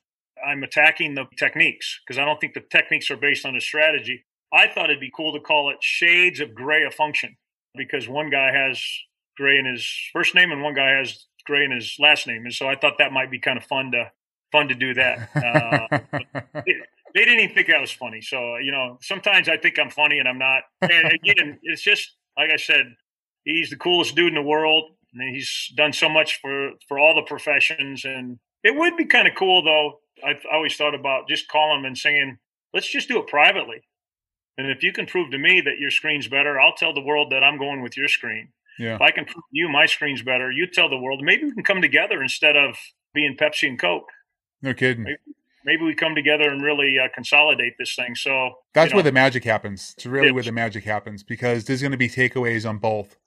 I'm 0.46 0.64
attacking 0.64 1.16
the 1.16 1.26
techniques 1.38 2.00
because 2.06 2.20
I 2.20 2.26
don't 2.26 2.40
think 2.40 2.54
the 2.54 2.64
techniques 2.72 3.10
are 3.12 3.18
based 3.18 3.46
on 3.46 3.56
a 3.56 3.62
strategy. 3.62 4.26
I 4.54 4.68
thought 4.68 4.90
it'd 4.90 5.00
be 5.00 5.12
cool 5.16 5.34
to 5.34 5.40
call 5.40 5.70
it 5.70 5.78
shades 5.82 6.40
of 6.40 6.54
gray 6.54 6.84
of 6.84 6.94
function 6.94 7.38
because 7.76 8.08
one 8.08 8.30
guy 8.30 8.52
has 8.52 8.84
gray 9.38 9.58
in 9.58 9.66
his 9.66 9.90
first 10.14 10.36
name 10.36 10.52
and 10.52 10.62
one 10.62 10.74
guy 10.74 10.92
has 10.92 11.26
gray 11.46 11.64
in 11.64 11.72
his 11.72 11.96
last 12.00 12.28
name. 12.28 12.44
And 12.44 12.54
so 12.54 12.68
I 12.68 12.76
thought 12.76 12.98
that 12.98 13.12
might 13.12 13.32
be 13.32 13.40
kind 13.40 13.58
of 13.58 13.64
fun 13.64 13.92
to 13.92 14.12
fun 14.52 14.68
to 14.68 14.76
do 14.76 14.94
that. 14.94 15.30
Uh, 15.36 16.00
they 16.66 17.26
didn't 17.26 17.40
even 17.40 17.56
think 17.56 17.68
that 17.68 17.82
was 17.82 17.92
funny. 17.92 18.22
So 18.22 18.58
you 18.58 18.72
know, 18.72 18.98
sometimes 19.02 19.50
I 19.50 19.58
think 19.58 19.80
I'm 19.80 19.90
funny 19.90 20.20
and 20.20 20.28
I'm 20.28 20.38
not. 20.40 20.64
And 20.82 21.14
again, 21.14 21.60
it's 21.64 21.82
just 21.82 22.16
like 22.38 22.52
I 22.52 22.58
said, 22.58 22.86
he's 23.44 23.70
the 23.70 23.78
coolest 23.78 24.16
dude 24.16 24.30
in 24.30 24.36
the 24.36 24.42
world, 24.42 24.92
and 25.14 25.36
he's 25.36 25.72
done 25.76 25.94
so 25.94 26.10
much 26.10 26.40
for 26.42 26.72
for 26.88 27.00
all 27.00 27.16
the 27.16 27.22
professions. 27.22 28.06
And 28.06 28.40
it 28.64 28.76
would 28.76 28.98
be 28.98 29.06
kind 29.06 29.28
of 29.28 29.36
cool 29.36 29.64
though. 29.64 30.00
I 30.26 30.40
always 30.52 30.76
thought 30.76 30.96
about 30.96 31.28
just 31.28 31.48
calling 31.48 31.80
them 31.80 31.86
and 31.86 31.98
saying, 31.98 32.38
"Let's 32.74 32.90
just 32.90 33.08
do 33.08 33.20
it 33.20 33.28
privately." 33.28 33.82
And 34.58 34.70
if 34.70 34.84
you 34.84 34.92
can 34.94 35.06
prove 35.06 35.32
to 35.32 35.38
me 35.38 35.62
that 35.62 35.80
your 35.80 35.92
screen's 35.92 36.28
better, 36.28 36.60
I'll 36.60 36.76
tell 36.76 36.94
the 36.94 37.02
world 37.02 37.32
that 37.32 37.44
I'm 37.44 37.58
going 37.58 37.82
with 37.82 37.98
your 37.98 38.08
screen. 38.08 38.50
Yeah. 38.78 38.96
If 38.96 39.02
I 39.02 39.12
can 39.12 39.26
prove 39.26 39.44
to 39.44 39.52
you 39.52 39.70
my 39.70 39.86
screen's 39.86 40.22
better, 40.22 40.52
you 40.52 40.68
tell 40.68 40.90
the 40.90 40.98
world. 40.98 41.22
Maybe 41.24 41.46
we 41.46 41.54
can 41.54 41.64
come 41.64 41.82
together 41.82 42.22
instead 42.22 42.56
of 42.56 42.78
being 43.14 43.36
Pepsi 43.38 43.68
and 43.68 43.80
Coke. 43.80 44.10
No 44.62 44.74
kidding. 44.74 45.04
Maybe, 45.04 45.18
maybe 45.66 45.84
we 45.84 45.96
come 45.96 46.16
together 46.16 46.50
and 46.50 46.62
really 46.62 46.98
uh, 47.00 47.08
consolidate 47.14 47.74
this 47.78 47.96
thing. 47.96 48.16
So 48.16 48.52
that's 48.74 48.90
you 48.90 48.94
know, 48.94 48.98
where 48.98 49.04
the 49.04 49.12
magic 49.12 49.44
happens. 49.44 49.94
It's 49.98 50.06
really 50.06 50.32
where 50.32 50.44
the 50.44 50.52
magic 50.52 50.84
happens 50.84 51.24
because 51.24 51.66
there's 51.66 51.82
going 51.82 51.92
to 51.92 51.98
be 51.98 52.10
takeaways 52.10 52.68
on 52.68 52.78
both. 52.78 53.18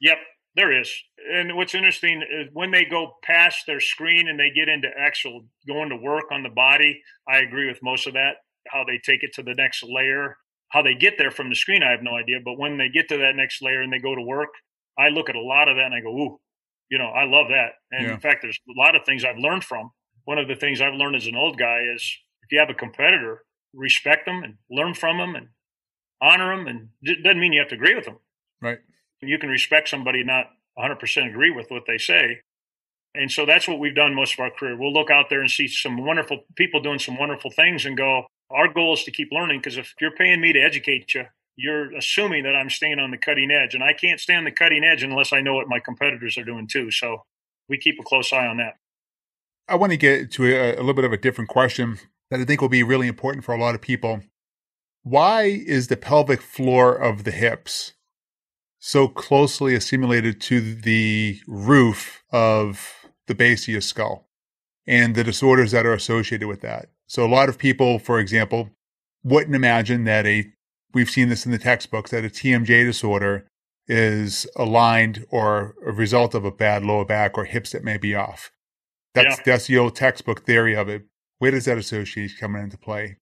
Yep, 0.00 0.18
there 0.58 0.78
is. 0.78 0.92
And 1.32 1.56
what's 1.56 1.74
interesting 1.74 2.22
is 2.22 2.48
when 2.52 2.70
they 2.70 2.84
go 2.84 3.12
past 3.22 3.64
their 3.66 3.80
screen 3.80 4.28
and 4.28 4.38
they 4.38 4.50
get 4.50 4.68
into 4.68 4.88
actual 4.98 5.46
going 5.66 5.88
to 5.90 5.96
work 5.96 6.24
on 6.32 6.42
the 6.42 6.48
body, 6.48 7.00
I 7.28 7.38
agree 7.38 7.68
with 7.68 7.78
most 7.82 8.06
of 8.06 8.14
that. 8.14 8.36
How 8.68 8.84
they 8.84 8.98
take 8.98 9.22
it 9.22 9.32
to 9.34 9.42
the 9.42 9.54
next 9.54 9.82
layer, 9.82 10.36
how 10.70 10.82
they 10.82 10.94
get 10.94 11.14
there 11.16 11.30
from 11.30 11.48
the 11.48 11.56
screen, 11.56 11.82
I 11.82 11.90
have 11.90 12.02
no 12.02 12.16
idea. 12.16 12.38
But 12.44 12.58
when 12.58 12.76
they 12.76 12.88
get 12.88 13.08
to 13.08 13.16
that 13.18 13.36
next 13.36 13.62
layer 13.62 13.82
and 13.82 13.92
they 13.92 13.98
go 13.98 14.14
to 14.14 14.22
work, 14.22 14.50
I 14.98 15.08
look 15.08 15.30
at 15.30 15.36
a 15.36 15.40
lot 15.40 15.68
of 15.68 15.76
that 15.76 15.86
and 15.86 15.94
I 15.94 16.00
go, 16.00 16.10
ooh, 16.10 16.40
you 16.90 16.98
know, 16.98 17.08
I 17.08 17.24
love 17.24 17.46
that. 17.48 17.72
And 17.92 18.06
yeah. 18.06 18.14
in 18.14 18.20
fact, 18.20 18.40
there's 18.42 18.58
a 18.68 18.78
lot 18.78 18.96
of 18.96 19.02
things 19.06 19.24
I've 19.24 19.38
learned 19.38 19.64
from 19.64 19.90
one 20.28 20.36
of 20.36 20.46
the 20.46 20.56
things 20.56 20.82
I've 20.82 20.92
learned 20.92 21.16
as 21.16 21.26
an 21.26 21.36
old 21.36 21.58
guy 21.58 21.80
is 21.94 22.02
if 22.42 22.52
you 22.52 22.58
have 22.58 22.68
a 22.68 22.74
competitor, 22.74 23.44
respect 23.72 24.26
them 24.26 24.42
and 24.42 24.56
learn 24.70 24.92
from 24.92 25.16
them 25.16 25.34
and 25.34 25.48
honor 26.20 26.54
them. 26.54 26.66
And 26.66 26.88
it 27.00 27.22
doesn't 27.24 27.40
mean 27.40 27.54
you 27.54 27.60
have 27.60 27.70
to 27.70 27.76
agree 27.76 27.94
with 27.94 28.04
them. 28.04 28.18
Right. 28.60 28.76
You 29.20 29.38
can 29.38 29.48
respect 29.48 29.88
somebody, 29.88 30.22
not 30.24 30.50
100% 30.78 31.28
agree 31.28 31.50
with 31.50 31.70
what 31.70 31.84
they 31.86 31.98
say. 31.98 32.40
And 33.14 33.32
so 33.32 33.46
that's 33.46 33.66
what 33.66 33.78
we've 33.78 33.94
done 33.94 34.14
most 34.14 34.34
of 34.34 34.40
our 34.40 34.50
career. 34.50 34.76
We'll 34.76 34.92
look 34.92 35.10
out 35.10 35.28
there 35.28 35.40
and 35.40 35.50
see 35.50 35.66
some 35.66 36.04
wonderful 36.04 36.44
people 36.54 36.80
doing 36.80 36.98
some 36.98 37.18
wonderful 37.18 37.50
things 37.50 37.84
and 37.84 37.96
go, 37.96 38.26
our 38.50 38.72
goal 38.72 38.94
is 38.94 39.04
to 39.04 39.10
keep 39.10 39.28
learning 39.32 39.58
because 39.58 39.76
if 39.76 39.94
you're 40.00 40.14
paying 40.14 40.40
me 40.40 40.52
to 40.52 40.60
educate 40.60 41.14
you, 41.14 41.24
you're 41.56 41.94
assuming 41.96 42.44
that 42.44 42.54
I'm 42.54 42.70
staying 42.70 43.00
on 43.00 43.10
the 43.10 43.18
cutting 43.18 43.50
edge. 43.50 43.74
And 43.74 43.82
I 43.82 43.92
can't 43.92 44.20
stay 44.20 44.34
on 44.34 44.44
the 44.44 44.52
cutting 44.52 44.84
edge 44.84 45.02
unless 45.02 45.32
I 45.32 45.40
know 45.40 45.54
what 45.54 45.68
my 45.68 45.80
competitors 45.80 46.38
are 46.38 46.44
doing 46.44 46.68
too. 46.68 46.90
So 46.90 47.22
we 47.68 47.78
keep 47.78 47.96
a 48.00 48.04
close 48.04 48.32
eye 48.32 48.46
on 48.46 48.58
that. 48.58 48.74
I 49.66 49.74
want 49.74 49.90
to 49.92 49.98
get 49.98 50.30
to 50.32 50.46
a, 50.46 50.76
a 50.76 50.76
little 50.76 50.94
bit 50.94 51.04
of 51.04 51.12
a 51.12 51.18
different 51.18 51.50
question 51.50 51.98
that 52.30 52.40
I 52.40 52.44
think 52.44 52.60
will 52.60 52.68
be 52.68 52.82
really 52.82 53.08
important 53.08 53.44
for 53.44 53.54
a 53.54 53.60
lot 53.60 53.74
of 53.74 53.80
people. 53.80 54.20
why 55.02 55.42
is 55.44 55.88
the 55.88 55.96
pelvic 55.96 56.42
floor 56.42 56.94
of 56.94 57.24
the 57.24 57.30
hips 57.30 57.94
so 58.78 59.08
closely 59.08 59.74
assimilated 59.74 60.40
to 60.42 60.74
the 60.74 61.40
roof 61.46 62.22
of 62.30 62.94
the 63.26 63.34
base 63.34 63.64
of 63.64 63.68
your 63.68 63.80
skull 63.80 64.26
and 64.86 65.14
the 65.14 65.24
disorders 65.24 65.72
that 65.72 65.86
are 65.86 65.94
associated 65.94 66.48
with 66.48 66.60
that? 66.60 66.90
So, 67.06 67.24
a 67.24 67.28
lot 67.28 67.48
of 67.48 67.58
people, 67.58 67.98
for 67.98 68.18
example, 68.18 68.70
wouldn't 69.24 69.56
imagine 69.56 70.04
that 70.04 70.26
a, 70.26 70.46
we've 70.94 71.10
seen 71.10 71.28
this 71.28 71.46
in 71.46 71.52
the 71.52 71.58
textbooks, 71.58 72.10
that 72.10 72.24
a 72.24 72.28
TMJ 72.28 72.84
disorder 72.84 73.46
is 73.86 74.46
aligned 74.56 75.24
or 75.30 75.74
a 75.84 75.92
result 75.92 76.34
of 76.34 76.44
a 76.44 76.50
bad 76.50 76.84
lower 76.84 77.04
back 77.04 77.38
or 77.38 77.44
hips 77.44 77.72
that 77.72 77.82
may 77.82 77.96
be 77.96 78.14
off. 78.14 78.50
That's, 79.14 79.38
yeah. 79.38 79.42
that's 79.46 79.66
the 79.66 79.78
old 79.78 79.96
textbook 79.96 80.44
theory 80.44 80.76
of 80.76 80.88
it. 80.88 81.06
Where 81.38 81.50
does 81.50 81.64
that 81.64 81.78
association 81.78 82.36
come 82.38 82.54
into 82.56 82.76
play? 82.76 83.16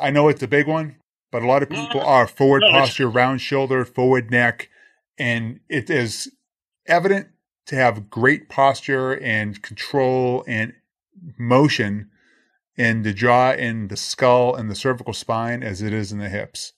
I 0.00 0.10
know 0.10 0.28
it's 0.28 0.42
a 0.42 0.48
big 0.48 0.68
one, 0.68 0.96
but 1.32 1.42
a 1.42 1.46
lot 1.46 1.62
of 1.62 1.70
people 1.70 2.00
are 2.00 2.26
forward 2.26 2.62
no, 2.62 2.70
posture, 2.70 3.08
round 3.08 3.40
shoulder, 3.40 3.84
forward 3.84 4.30
neck, 4.30 4.68
and 5.18 5.60
it 5.68 5.90
is 5.90 6.30
evident 6.86 7.28
to 7.66 7.76
have 7.76 8.10
great 8.10 8.48
posture 8.48 9.12
and 9.20 9.62
control 9.62 10.44
and 10.46 10.72
motion 11.38 12.10
in 12.76 13.02
the 13.02 13.12
jaw 13.12 13.50
and 13.52 13.88
the 13.88 13.96
skull 13.96 14.54
and 14.54 14.70
the 14.70 14.74
cervical 14.74 15.12
spine 15.12 15.62
as 15.62 15.82
it 15.82 15.92
is 15.92 16.12
in 16.12 16.18
the 16.18 16.28
hips. 16.28 16.74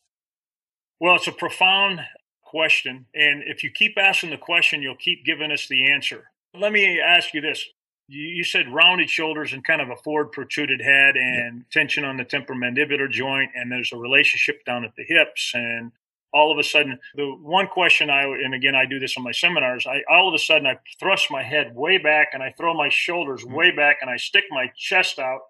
Well, 1.01 1.17
it's 1.17 1.27
a 1.27 1.33
profound 1.33 2.01
question. 2.43 3.07
And 3.15 3.43
if 3.47 3.63
you 3.63 3.71
keep 3.71 3.99
asking 3.99 4.31
the 4.31 4.39
question, 4.39 4.83
you'll 4.83 4.97
keep 4.97 5.25
giving 5.25 5.53
us 5.53 5.69
the 5.69 5.91
answer. 5.91 6.31
Let 6.55 6.73
me 6.73 7.01
ask 7.01 7.35
you 7.35 7.41
this 7.41 7.65
you 8.09 8.43
said 8.43 8.73
rounded 8.73 9.11
shoulders 9.11 9.53
and 9.53 9.63
kind 9.63 9.83
of 9.83 9.91
a 9.91 9.97
forward 9.97 10.33
protruded 10.33 10.81
head 10.81 11.15
and 11.17 11.65
tension 11.71 12.05
on 12.05 12.17
the 12.17 12.25
temporomandibular 12.25 13.11
joint 13.11 13.51
and 13.55 13.71
there's 13.71 13.93
a 13.93 13.99
relationship 13.99 14.65
down 14.65 14.85
at 14.85 14.95
the 14.97 15.05
hips 15.05 15.53
and 15.55 15.93
all 16.33 16.53
of 16.53 16.59
a 16.59 16.63
sudden 16.63 16.99
the 17.15 17.27
one 17.43 17.67
question 17.67 18.11
i 18.11 18.23
and 18.23 18.55
again 18.55 18.75
i 18.75 18.85
do 18.85 18.99
this 18.99 19.17
on 19.17 19.25
my 19.25 19.33
seminars 19.33 19.87
i 19.87 20.03
all 20.11 20.29
of 20.29 20.35
a 20.35 20.39
sudden 20.39 20.67
i 20.67 20.77
thrust 21.01 21.31
my 21.31 21.43
head 21.43 21.75
way 21.75 21.99
back 21.99 22.29
and 22.33 22.43
i 22.43 22.53
throw 22.57 22.75
my 22.75 22.89
shoulders 22.89 23.43
mm-hmm. 23.43 23.55
way 23.55 23.71
back 23.71 23.99
and 24.01 24.11
i 24.11 24.17
stick 24.17 24.45
my 24.51 24.71
chest 24.77 25.19
out 25.19 25.41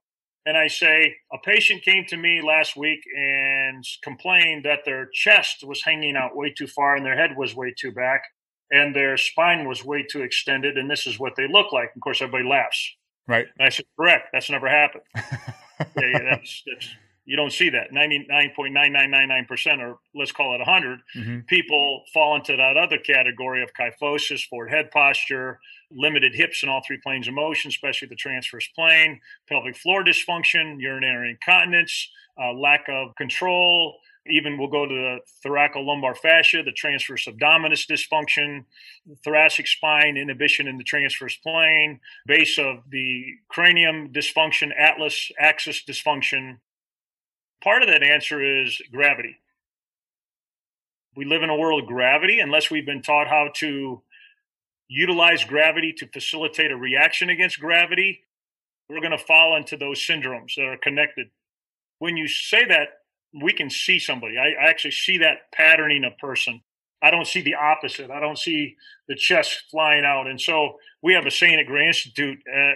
and 0.46 0.56
i 0.56 0.66
say 0.66 1.14
a 1.32 1.38
patient 1.44 1.82
came 1.82 2.04
to 2.06 2.16
me 2.16 2.40
last 2.46 2.76
week 2.76 3.00
and 3.16 3.84
complained 4.02 4.64
that 4.64 4.80
their 4.84 5.08
chest 5.12 5.64
was 5.64 5.82
hanging 5.82 6.16
out 6.16 6.36
way 6.36 6.52
too 6.56 6.66
far 6.66 6.96
and 6.96 7.04
their 7.04 7.16
head 7.16 7.36
was 7.36 7.54
way 7.54 7.74
too 7.76 7.92
back 7.92 8.22
and 8.70 8.94
their 8.94 9.16
spine 9.16 9.66
was 9.66 9.84
way 9.84 10.02
too 10.02 10.22
extended, 10.22 10.76
and 10.76 10.90
this 10.90 11.06
is 11.06 11.18
what 11.18 11.34
they 11.36 11.48
look 11.48 11.72
like. 11.72 11.90
Of 11.94 12.00
course, 12.02 12.20
everybody 12.20 12.48
laughs. 12.48 12.96
Right. 13.26 13.46
And 13.58 13.66
I 13.66 13.70
said, 13.70 13.86
correct. 13.98 14.28
That's 14.32 14.50
never 14.50 14.68
happened. 14.68 15.04
yeah, 15.16 15.22
yeah, 15.96 16.18
that's, 16.30 16.62
that's, 16.66 16.88
you 17.28 17.36
don't 17.36 17.52
see 17.52 17.68
that. 17.68 17.92
99.9999%, 17.92 19.80
or 19.80 19.98
let's 20.14 20.32
call 20.32 20.54
it 20.54 20.58
100, 20.58 21.00
mm-hmm. 21.14 21.40
people 21.40 22.04
fall 22.14 22.34
into 22.34 22.56
that 22.56 22.78
other 22.78 22.96
category 22.96 23.62
of 23.62 23.68
kyphosis, 23.74 24.48
forward 24.48 24.70
head 24.70 24.90
posture, 24.90 25.60
limited 25.90 26.34
hips 26.34 26.62
in 26.62 26.70
all 26.70 26.80
three 26.86 26.98
planes 27.02 27.28
of 27.28 27.34
motion, 27.34 27.68
especially 27.68 28.08
the 28.08 28.14
transverse 28.14 28.66
plane, 28.74 29.20
pelvic 29.46 29.76
floor 29.76 30.02
dysfunction, 30.02 30.80
urinary 30.80 31.30
incontinence, 31.32 32.08
uh, 32.42 32.54
lack 32.54 32.86
of 32.88 33.14
control, 33.16 33.98
even 34.30 34.56
we'll 34.56 34.68
go 34.68 34.86
to 34.86 34.94
the 34.94 35.18
thoracolumbar 35.44 36.16
fascia, 36.16 36.62
the 36.62 36.72
transverse 36.72 37.26
abdominis 37.26 37.86
dysfunction, 37.86 38.64
thoracic 39.22 39.66
spine 39.66 40.16
inhibition 40.16 40.66
in 40.66 40.78
the 40.78 40.84
transverse 40.84 41.36
plane, 41.36 42.00
base 42.26 42.58
of 42.58 42.78
the 42.90 43.34
cranium 43.48 44.12
dysfunction, 44.12 44.70
atlas 44.78 45.30
axis 45.38 45.82
dysfunction. 45.86 46.56
Part 47.62 47.82
of 47.82 47.88
that 47.88 48.02
answer 48.02 48.62
is 48.62 48.80
gravity. 48.92 49.36
We 51.16 51.24
live 51.24 51.42
in 51.42 51.50
a 51.50 51.56
world 51.56 51.82
of 51.82 51.88
gravity 51.88 52.38
unless 52.38 52.70
we've 52.70 52.86
been 52.86 53.02
taught 53.02 53.26
how 53.26 53.48
to 53.56 54.02
utilize 54.88 55.44
gravity 55.44 55.92
to 55.98 56.06
facilitate 56.06 56.70
a 56.70 56.76
reaction 56.76 57.30
against 57.30 57.60
gravity. 57.60 58.20
We're 58.88 59.00
going 59.00 59.10
to 59.10 59.18
fall 59.18 59.56
into 59.56 59.76
those 59.76 59.98
syndromes 59.98 60.54
that 60.56 60.64
are 60.64 60.78
connected. 60.78 61.28
When 61.98 62.16
you 62.16 62.28
say 62.28 62.64
that, 62.66 62.88
we 63.42 63.52
can 63.52 63.68
see 63.68 63.98
somebody. 63.98 64.38
I, 64.38 64.50
I 64.50 64.70
actually 64.70 64.92
see 64.92 65.18
that 65.18 65.52
patterning 65.52 66.04
a 66.04 66.10
person. 66.24 66.62
I 67.02 67.10
don't 67.10 67.26
see 67.26 67.42
the 67.42 67.54
opposite. 67.54 68.10
I 68.10 68.20
don't 68.20 68.38
see 68.38 68.76
the 69.08 69.14
chest 69.14 69.64
flying 69.70 70.04
out. 70.04 70.26
And 70.26 70.40
so 70.40 70.78
we 71.02 71.14
have 71.14 71.26
a 71.26 71.30
saying 71.30 71.60
at 71.60 71.66
Gray 71.66 71.86
Institute 71.86 72.38
uh, 72.52 72.72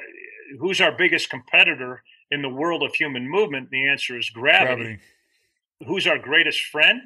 who's 0.59 0.81
our 0.81 0.93
biggest 0.93 1.31
competitor 1.31 2.03
in 2.33 2.43
the 2.43 2.49
world 2.49 2.83
of 2.83 2.95
human 2.95 3.29
movement? 3.29 3.71
The 3.71 3.89
answer 3.89 4.19
is 4.19 4.31
gravity. 4.31 4.83
gravity. 4.83 5.01
Who's 5.87 6.07
our 6.07 6.19
greatest 6.19 6.65
friend? 6.67 7.03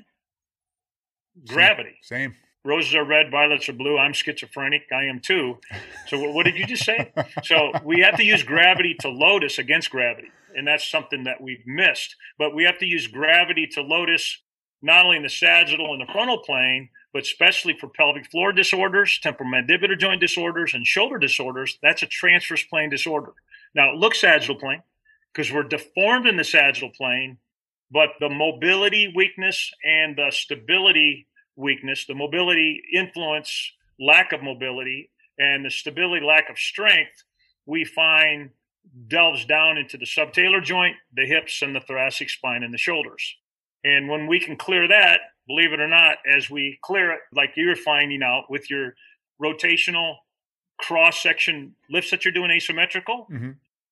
Gravity. 1.46 1.96
Same. 2.02 2.34
Roses 2.64 2.94
are 2.94 3.04
red, 3.04 3.30
violets 3.30 3.68
are 3.68 3.74
blue. 3.74 3.96
I'm 3.96 4.12
schizophrenic. 4.12 4.86
I 4.92 5.04
am 5.04 5.20
too. 5.20 5.58
So, 6.08 6.30
what 6.30 6.44
did 6.44 6.56
you 6.56 6.66
just 6.66 6.84
say? 6.84 7.12
so, 7.44 7.72
we 7.84 8.00
have 8.00 8.16
to 8.16 8.24
use 8.24 8.42
gravity 8.42 8.96
to 9.00 9.08
load 9.08 9.44
us 9.44 9.58
against 9.58 9.90
gravity 9.90 10.30
and 10.56 10.66
that's 10.66 10.90
something 10.90 11.24
that 11.24 11.40
we've 11.40 11.64
missed. 11.66 12.16
But 12.38 12.54
we 12.54 12.64
have 12.64 12.78
to 12.78 12.86
use 12.86 13.06
gravity 13.06 13.66
to 13.68 13.82
lotus 13.82 14.42
not 14.82 15.04
only 15.04 15.18
in 15.18 15.22
the 15.22 15.28
sagittal 15.28 15.92
and 15.92 16.00
the 16.00 16.12
frontal 16.12 16.38
plane, 16.38 16.88
but 17.12 17.22
especially 17.22 17.76
for 17.78 17.88
pelvic 17.88 18.30
floor 18.30 18.52
disorders, 18.52 19.20
temporomandibular 19.22 19.98
joint 19.98 20.20
disorders, 20.20 20.74
and 20.74 20.86
shoulder 20.86 21.18
disorders. 21.18 21.78
That's 21.82 22.02
a 22.02 22.06
transverse 22.06 22.62
plane 22.64 22.90
disorder. 22.90 23.32
Now, 23.74 23.92
it 23.92 23.96
looks 23.96 24.20
sagittal 24.20 24.56
plane 24.56 24.82
because 25.36 25.52
we're 25.52 25.62
deformed 25.62 26.26
in 26.26 26.36
the 26.36 26.44
sagittal 26.44 26.90
plane, 26.96 27.36
but 27.90 28.10
the 28.20 28.30
mobility 28.30 29.12
weakness 29.14 29.70
and 29.84 30.16
the 30.16 30.30
stability 30.30 31.26
weakness, 31.56 32.06
the 32.06 32.14
mobility 32.14 32.80
influence, 32.92 33.72
lack 34.00 34.32
of 34.32 34.42
mobility, 34.42 35.10
and 35.38 35.64
the 35.64 35.70
stability 35.70 36.24
lack 36.24 36.48
of 36.48 36.58
strength, 36.58 37.24
we 37.66 37.84
find 37.84 38.50
delves 39.08 39.44
down 39.44 39.76
into 39.76 39.98
the 39.98 40.06
subtalar 40.06 40.62
joint, 40.62 40.96
the 41.12 41.26
hips, 41.26 41.60
and 41.60 41.74
the 41.74 41.80
thoracic 41.80 42.30
spine 42.30 42.62
and 42.62 42.72
the 42.72 42.78
shoulders. 42.78 43.36
And 43.84 44.08
when 44.08 44.26
we 44.26 44.40
can 44.40 44.56
clear 44.56 44.88
that, 44.88 45.20
believe 45.46 45.72
it 45.72 45.80
or 45.80 45.88
not, 45.88 46.16
as 46.34 46.48
we 46.48 46.78
clear 46.82 47.12
it, 47.12 47.20
like 47.34 47.50
you're 47.56 47.76
finding 47.76 48.22
out 48.22 48.44
with 48.48 48.70
your 48.70 48.94
rotational 49.42 50.16
cross 50.78 51.22
section 51.22 51.74
lifts 51.90 52.10
that 52.10 52.24
you're 52.24 52.32
doing 52.32 52.50
asymmetrical, 52.50 53.26
mm-hmm. 53.30 53.50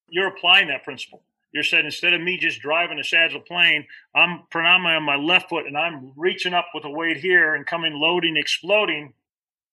you're 0.08 0.28
applying 0.28 0.68
that 0.68 0.84
principle. 0.84 1.22
You're 1.55 1.62
saying 1.62 1.85
instead 1.85 2.12
of 2.12 2.20
me 2.20 2.36
just 2.36 2.60
driving 2.60 2.98
a 2.98 3.05
sagittal 3.05 3.40
plane, 3.40 3.86
I'm 4.12 4.43
predominantly 4.51 4.97
on 4.97 5.05
my 5.05 5.14
left 5.14 5.48
foot 5.48 5.66
and 5.66 5.78
I'm 5.78 6.12
reaching 6.16 6.52
up 6.52 6.66
with 6.74 6.85
a 6.85 6.90
weight 6.90 7.18
here 7.18 7.55
and 7.55 7.64
coming 7.64 7.94
loading, 7.94 8.36
exploding. 8.36 9.12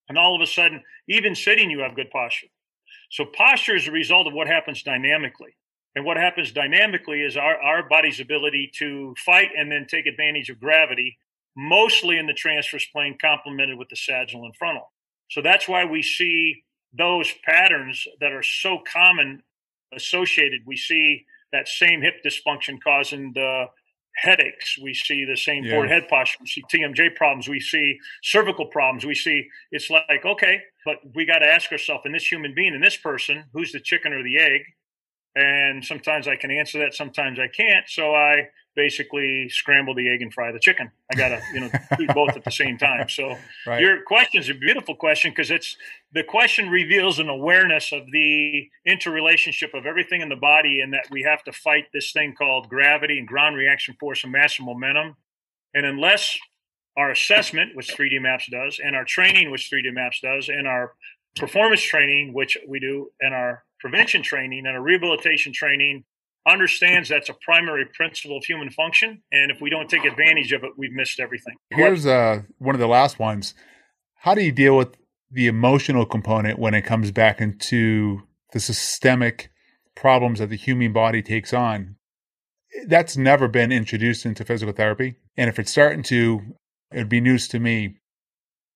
And 0.08 0.18
all 0.18 0.36
of 0.36 0.42
a 0.42 0.46
sudden, 0.46 0.84
even 1.08 1.34
sitting, 1.34 1.72
you 1.72 1.80
have 1.80 1.96
good 1.96 2.12
posture. 2.12 2.48
So 3.10 3.26
posture 3.26 3.76
is 3.76 3.88
a 3.88 3.92
result 3.92 4.28
of 4.28 4.34
what 4.34 4.48
happens 4.48 4.84
dynamically. 4.84 5.56
And 5.96 6.06
what 6.06 6.18
happens 6.18 6.52
dynamically 6.52 7.22
is 7.22 7.36
our, 7.36 7.60
our 7.60 7.90
body's 7.90 8.20
ability 8.20 8.72
to 8.76 9.16
fight 9.18 9.50
and 9.58 9.72
then 9.72 9.88
take 9.88 10.06
advantage 10.06 10.50
of 10.52 10.60
gravity, 10.60 11.18
mostly 11.58 12.18
in 12.18 12.28
the 12.28 12.34
transverse 12.34 12.86
plane, 12.86 13.18
complemented 13.20 13.78
with 13.78 13.90
the 13.90 13.96
sagittal 13.96 14.46
and 14.46 14.56
frontal. 14.56 14.92
So 15.32 15.42
that's 15.42 15.68
why 15.68 15.84
we 15.86 16.04
see 16.04 16.64
those 16.94 17.34
patterns 17.44 18.06
that 18.20 18.34
are 18.34 18.44
so 18.44 18.84
common 18.86 19.42
associated. 19.94 20.62
We 20.66 20.78
see 20.78 21.26
that 21.52 21.68
same 21.68 22.02
hip 22.02 22.16
dysfunction 22.26 22.78
causing 22.84 23.32
the 23.34 23.66
headaches. 24.16 24.78
We 24.82 24.94
see 24.94 25.26
the 25.26 25.38
same 25.38 25.64
yeah. 25.64 25.72
forward 25.72 25.90
head 25.90 26.08
posture. 26.08 26.38
We 26.42 26.48
see 26.48 26.64
TMJ 26.64 27.16
problems. 27.16 27.48
We 27.48 27.60
see 27.60 27.98
cervical 28.24 28.66
problems. 28.66 29.06
We 29.06 29.16
see 29.16 29.48
it's 29.72 29.90
like, 29.90 30.26
okay, 30.26 30.62
but 30.86 30.98
we 31.16 31.26
got 31.26 31.40
to 31.40 31.48
ask 31.48 31.72
ourselves 31.72 32.04
in 32.06 32.12
this 32.12 32.30
human 32.30 32.54
being, 32.54 32.74
in 32.74 32.82
this 32.82 32.98
person, 32.98 33.46
who's 33.54 33.72
the 33.72 33.80
chicken 33.80 34.14
or 34.14 34.24
the 34.24 34.38
egg? 34.38 34.62
And 35.36 35.84
sometimes 35.84 36.28
I 36.28 36.36
can 36.36 36.52
answer 36.52 36.80
that, 36.80 36.94
sometimes 36.94 37.40
I 37.40 37.48
can't. 37.48 37.88
So 37.88 38.14
I 38.14 38.50
basically 38.76 39.50
scramble 39.50 39.94
the 39.94 40.10
egg 40.10 40.22
and 40.22 40.34
fry 40.34 40.52
the 40.52 40.60
chicken. 40.60 40.92
I 41.12 41.16
got 41.16 41.30
to, 41.30 41.42
you 41.54 41.60
know, 41.62 41.70
do 41.98 42.08
both 42.14 42.36
at 42.36 42.44
the 42.44 42.52
same 42.52 42.78
time. 42.78 43.10
So 43.10 43.38
right. 43.68 43.82
your 43.82 44.04
question 44.04 44.42
is 44.42 44.50
a 44.50 44.54
beautiful 44.54 44.96
question 44.96 45.32
because 45.32 45.52
it's 45.52 45.76
the 46.14 46.24
question 46.24 46.70
reveals 46.70 47.20
an 47.20 47.30
awareness 47.30 47.92
of 47.92 48.04
the 48.12 48.70
interrelationship 48.86 49.74
of 49.74 49.86
everything 49.86 50.22
in 50.22 50.30
the 50.30 50.36
body 50.36 50.82
and 50.82 50.94
that 50.94 51.08
we 51.12 51.24
have 51.24 51.44
to 51.44 51.52
fight 51.52 51.86
this 51.94 52.12
thing 52.12 52.34
called 52.34 52.70
gravity 52.70 53.18
and 53.18 53.28
ground 53.28 53.56
reaction 53.56 53.96
force 54.00 54.24
and 54.24 54.32
mass 54.32 54.58
and 54.58 54.66
momentum. 54.66 55.16
And 55.74 55.86
unless 55.86 56.38
our 56.98 57.12
assessment, 57.12 57.76
which 57.76 57.96
3D 57.96 58.22
Maps 58.22 58.48
does, 58.52 58.80
and 58.84 58.96
our 58.96 59.06
training, 59.06 59.52
which 59.52 59.70
3D 59.72 59.94
Maps 59.94 60.20
does, 60.22 60.50
and 60.50 60.68
our 60.68 60.94
performance 61.38 61.82
training, 61.82 62.34
which 62.34 62.58
we 62.68 62.80
do, 62.80 63.10
and 63.22 63.34
our 63.34 63.64
prevention 63.82 64.22
training 64.22 64.66
and 64.66 64.76
our 64.76 64.82
rehabilitation 64.82 65.52
training 65.52 66.04
understands 66.48 67.10
that's 67.10 67.30
a 67.30 67.36
primary 67.46 67.86
principle 67.86 68.38
of 68.38 68.44
human 68.46 68.70
function. 68.70 69.22
And 69.32 69.52
if 69.52 69.62
we 69.62 69.70
don't 69.70 69.90
take 69.90 70.06
advantage 70.06 70.52
of 70.52 70.64
it, 70.64 70.72
we've 70.78 70.92
missed 70.92 71.20
everything. 71.20 71.56
Here's 71.70 72.06
uh, 72.06 72.42
one 72.58 72.76
of 72.76 72.80
the 72.80 72.88
last 72.88 73.20
ones. 73.20 73.54
How 74.16 74.34
do 74.34 74.42
you 74.42 74.52
deal 74.52 74.78
with 74.78 74.98
the 75.32 75.48
emotional 75.48 76.06
component 76.06 76.60
when 76.60 76.74
it 76.74 76.84
comes 76.84 77.12
back 77.12 77.42
into 77.42 78.24
the 78.54 78.60
systemic 78.60 79.50
problems 79.96 80.40
that 80.40 80.50
the 80.50 80.58
human 80.58 80.94
body 80.94 81.22
takes 81.22 81.54
on? 81.54 81.96
That's 82.88 83.18
never 83.18 83.48
been 83.48 83.72
introduced 83.72 84.26
into 84.26 84.46
physical 84.46 84.74
therapy. 84.74 85.16
And 85.38 85.50
if 85.50 85.60
it's 85.60 85.72
starting 85.72 86.04
to, 86.04 86.42
it'd 86.92 87.10
be 87.10 87.22
news 87.22 87.48
to 87.50 87.60
me. 87.60 87.98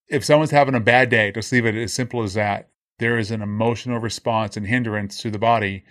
If 0.07 0.23
someone's 0.23 0.51
having 0.51 0.75
a 0.75 0.79
bad 0.79 1.09
day, 1.09 1.31
just 1.31 1.51
leave 1.51 1.65
it 1.65 1.75
as 1.75 1.93
simple 1.93 2.21
as 2.21 2.35
that. 2.35 2.69
There 2.99 3.17
is 3.17 3.31
an 3.31 3.41
emotional 3.41 3.99
response 3.99 4.55
and 4.55 4.67
hindrance 4.67 5.17
to 5.21 5.31
the 5.31 5.39
body. 5.39 5.83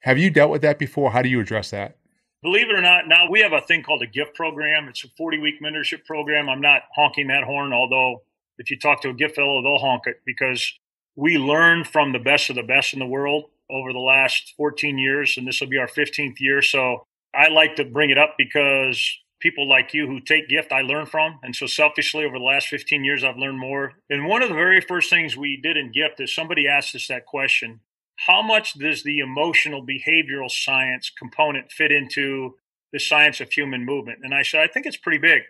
Have 0.00 0.18
you 0.18 0.30
dealt 0.30 0.50
with 0.50 0.62
that 0.62 0.78
before? 0.78 1.10
How 1.10 1.22
do 1.22 1.28
you 1.28 1.40
address 1.40 1.70
that? 1.70 1.96
Believe 2.42 2.70
it 2.70 2.74
or 2.74 2.80
not, 2.80 3.06
now 3.06 3.28
we 3.30 3.40
have 3.40 3.52
a 3.52 3.60
thing 3.60 3.82
called 3.82 4.02
a 4.02 4.06
gift 4.06 4.34
program. 4.34 4.88
It's 4.88 5.04
a 5.04 5.08
40 5.16 5.38
week 5.38 5.62
mentorship 5.62 6.06
program. 6.06 6.48
I'm 6.48 6.62
not 6.62 6.82
honking 6.94 7.28
that 7.28 7.44
horn, 7.44 7.72
although 7.72 8.22
if 8.56 8.70
you 8.70 8.78
talk 8.78 9.02
to 9.02 9.10
a 9.10 9.14
gift 9.14 9.36
fellow, 9.36 9.62
they'll 9.62 9.78
honk 9.78 10.04
it 10.06 10.22
because 10.24 10.72
we 11.16 11.36
learn 11.36 11.84
from 11.84 12.12
the 12.12 12.18
best 12.18 12.48
of 12.48 12.56
the 12.56 12.62
best 12.62 12.94
in 12.94 12.98
the 12.98 13.06
world 13.06 13.50
over 13.70 13.92
the 13.92 13.98
last 13.98 14.54
14 14.56 14.98
years, 14.98 15.36
and 15.36 15.46
this 15.46 15.60
will 15.60 15.68
be 15.68 15.76
our 15.76 15.86
15th 15.86 16.40
year. 16.40 16.62
So 16.62 17.04
I 17.34 17.48
like 17.48 17.76
to 17.76 17.84
bring 17.84 18.10
it 18.10 18.18
up 18.18 18.34
because 18.38 19.18
people 19.40 19.68
like 19.68 19.92
you 19.92 20.06
who 20.06 20.20
take 20.20 20.48
gift 20.48 20.72
I 20.72 20.82
learn 20.82 21.06
from. 21.06 21.38
And 21.42 21.54
so 21.54 21.66
selfishly 21.66 22.24
over 22.24 22.38
the 22.38 22.44
last 22.44 22.68
15 22.68 23.04
years, 23.04 23.24
I've 23.24 23.36
learned 23.36 23.58
more. 23.58 23.92
And 24.08 24.26
one 24.26 24.42
of 24.42 24.48
the 24.48 24.54
very 24.54 24.80
first 24.80 25.10
things 25.10 25.36
we 25.36 25.58
did 25.62 25.76
in 25.76 25.92
gift 25.92 26.20
is 26.20 26.34
somebody 26.34 26.68
asked 26.68 26.94
us 26.94 27.08
that 27.08 27.26
question. 27.26 27.80
How 28.26 28.42
much 28.42 28.74
does 28.74 29.02
the 29.02 29.18
emotional 29.20 29.84
behavioral 29.86 30.50
science 30.50 31.10
component 31.16 31.72
fit 31.72 31.90
into 31.90 32.56
the 32.92 32.98
science 32.98 33.40
of 33.40 33.50
human 33.50 33.84
movement? 33.84 34.20
And 34.22 34.34
I 34.34 34.42
said, 34.42 34.60
I 34.60 34.66
think 34.66 34.86
it's 34.86 34.96
pretty 34.96 35.18
big. 35.18 35.42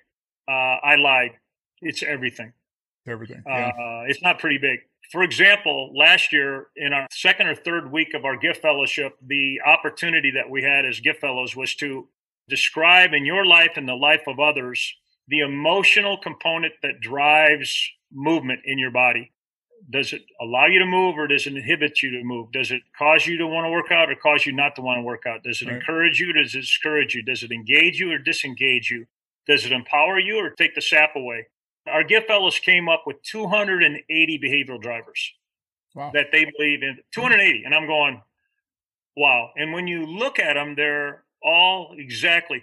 Uh, 0.49 0.79
I 0.83 0.97
lied. 0.97 1.33
It's 1.81 2.03
everything. 2.03 2.53
Everything. 3.09 3.43
Yeah. 3.47 3.69
Uh, 3.69 4.05
it's 4.07 4.23
not 4.23 4.39
pretty 4.39 4.59
big. 4.59 4.81
For 5.11 5.23
example, 5.23 5.93
last 5.97 6.33
year 6.33 6.69
in 6.77 6.93
our 6.93 7.07
second 7.11 7.49
or 7.49 7.55
third 7.57 7.91
week 7.91 8.15
of 8.15 8.25
our 8.25 8.37
gift 8.37 8.63
fellowship, 8.63 9.17
the 9.27 9.61
opportunity 9.67 10.31
that 10.33 10.49
we 10.49 10.63
had 10.63 10.85
as 10.85 11.01
gift 11.01 11.21
fellows 11.21 11.57
was 11.57 11.75
to 11.77 12.09
describe 12.49 13.13
in 13.13 13.25
your 13.25 13.45
life 13.45 13.73
and 13.77 13.89
the 13.89 13.95
life 13.95 14.23
of 14.27 14.39
others 14.39 14.95
the 15.27 15.41
emotional 15.41 16.19
component 16.19 16.75
that 16.83 17.01
drives 17.01 17.89
movement 18.13 18.61
in 18.65 18.79
your 18.79 18.91
body. 18.91 19.33
Does 19.91 20.13
it 20.13 20.23
allow 20.41 20.67
you 20.67 20.79
to 20.79 20.87
move 20.87 21.19
or 21.19 21.27
does 21.27 21.47
it 21.47 21.57
inhibit 21.57 22.03
you 22.03 22.11
to 22.13 22.25
move? 22.25 22.53
Does 22.53 22.71
it 22.71 22.83
cause 22.97 23.27
you 23.27 23.37
to 23.39 23.47
want 23.47 23.65
to 23.67 23.71
work 23.71 23.91
out 23.91 24.11
or 24.11 24.15
cause 24.15 24.47
you 24.47 24.53
not 24.53 24.77
to 24.77 24.83
want 24.83 24.99
to 24.99 25.03
work 25.03 25.25
out? 25.27 25.43
Does 25.43 25.61
it 25.63 25.67
right. 25.67 25.77
encourage 25.77 26.21
you 26.21 26.33
does 26.33 26.55
it 26.55 26.61
discourage 26.61 27.15
you? 27.15 27.23
Does 27.23 27.43
it 27.43 27.51
engage 27.51 27.99
you 27.99 28.13
or 28.13 28.19
disengage 28.19 28.91
you? 28.91 29.07
Does 29.47 29.67
it 29.67 29.73
empower 29.73 30.19
you 30.19 30.37
or 30.37 30.51
take 30.51 30.75
the 30.75 30.83
sap 30.83 31.17
away? 31.17 31.47
Our 31.87 32.05
gift 32.05 32.29
fellows 32.29 32.59
came 32.59 32.89
up 32.89 33.05
with 33.07 33.23
280 33.23 34.39
behavioral 34.39 34.81
drivers 34.81 35.33
wow. 35.95 36.11
that 36.15 36.27
they 36.31 36.51
believe 36.57 36.83
in. 36.83 36.99
280. 37.13 37.65
And 37.65 37.75
I'm 37.75 37.87
going, 37.87 38.23
wow. 39.17 39.51
And 39.57 39.73
when 39.73 39.87
you 39.87 40.07
look 40.07 40.39
at 40.39 40.55
them, 40.55 40.75
they're 40.77 41.25
all 41.43 41.95
exactly 41.97 42.63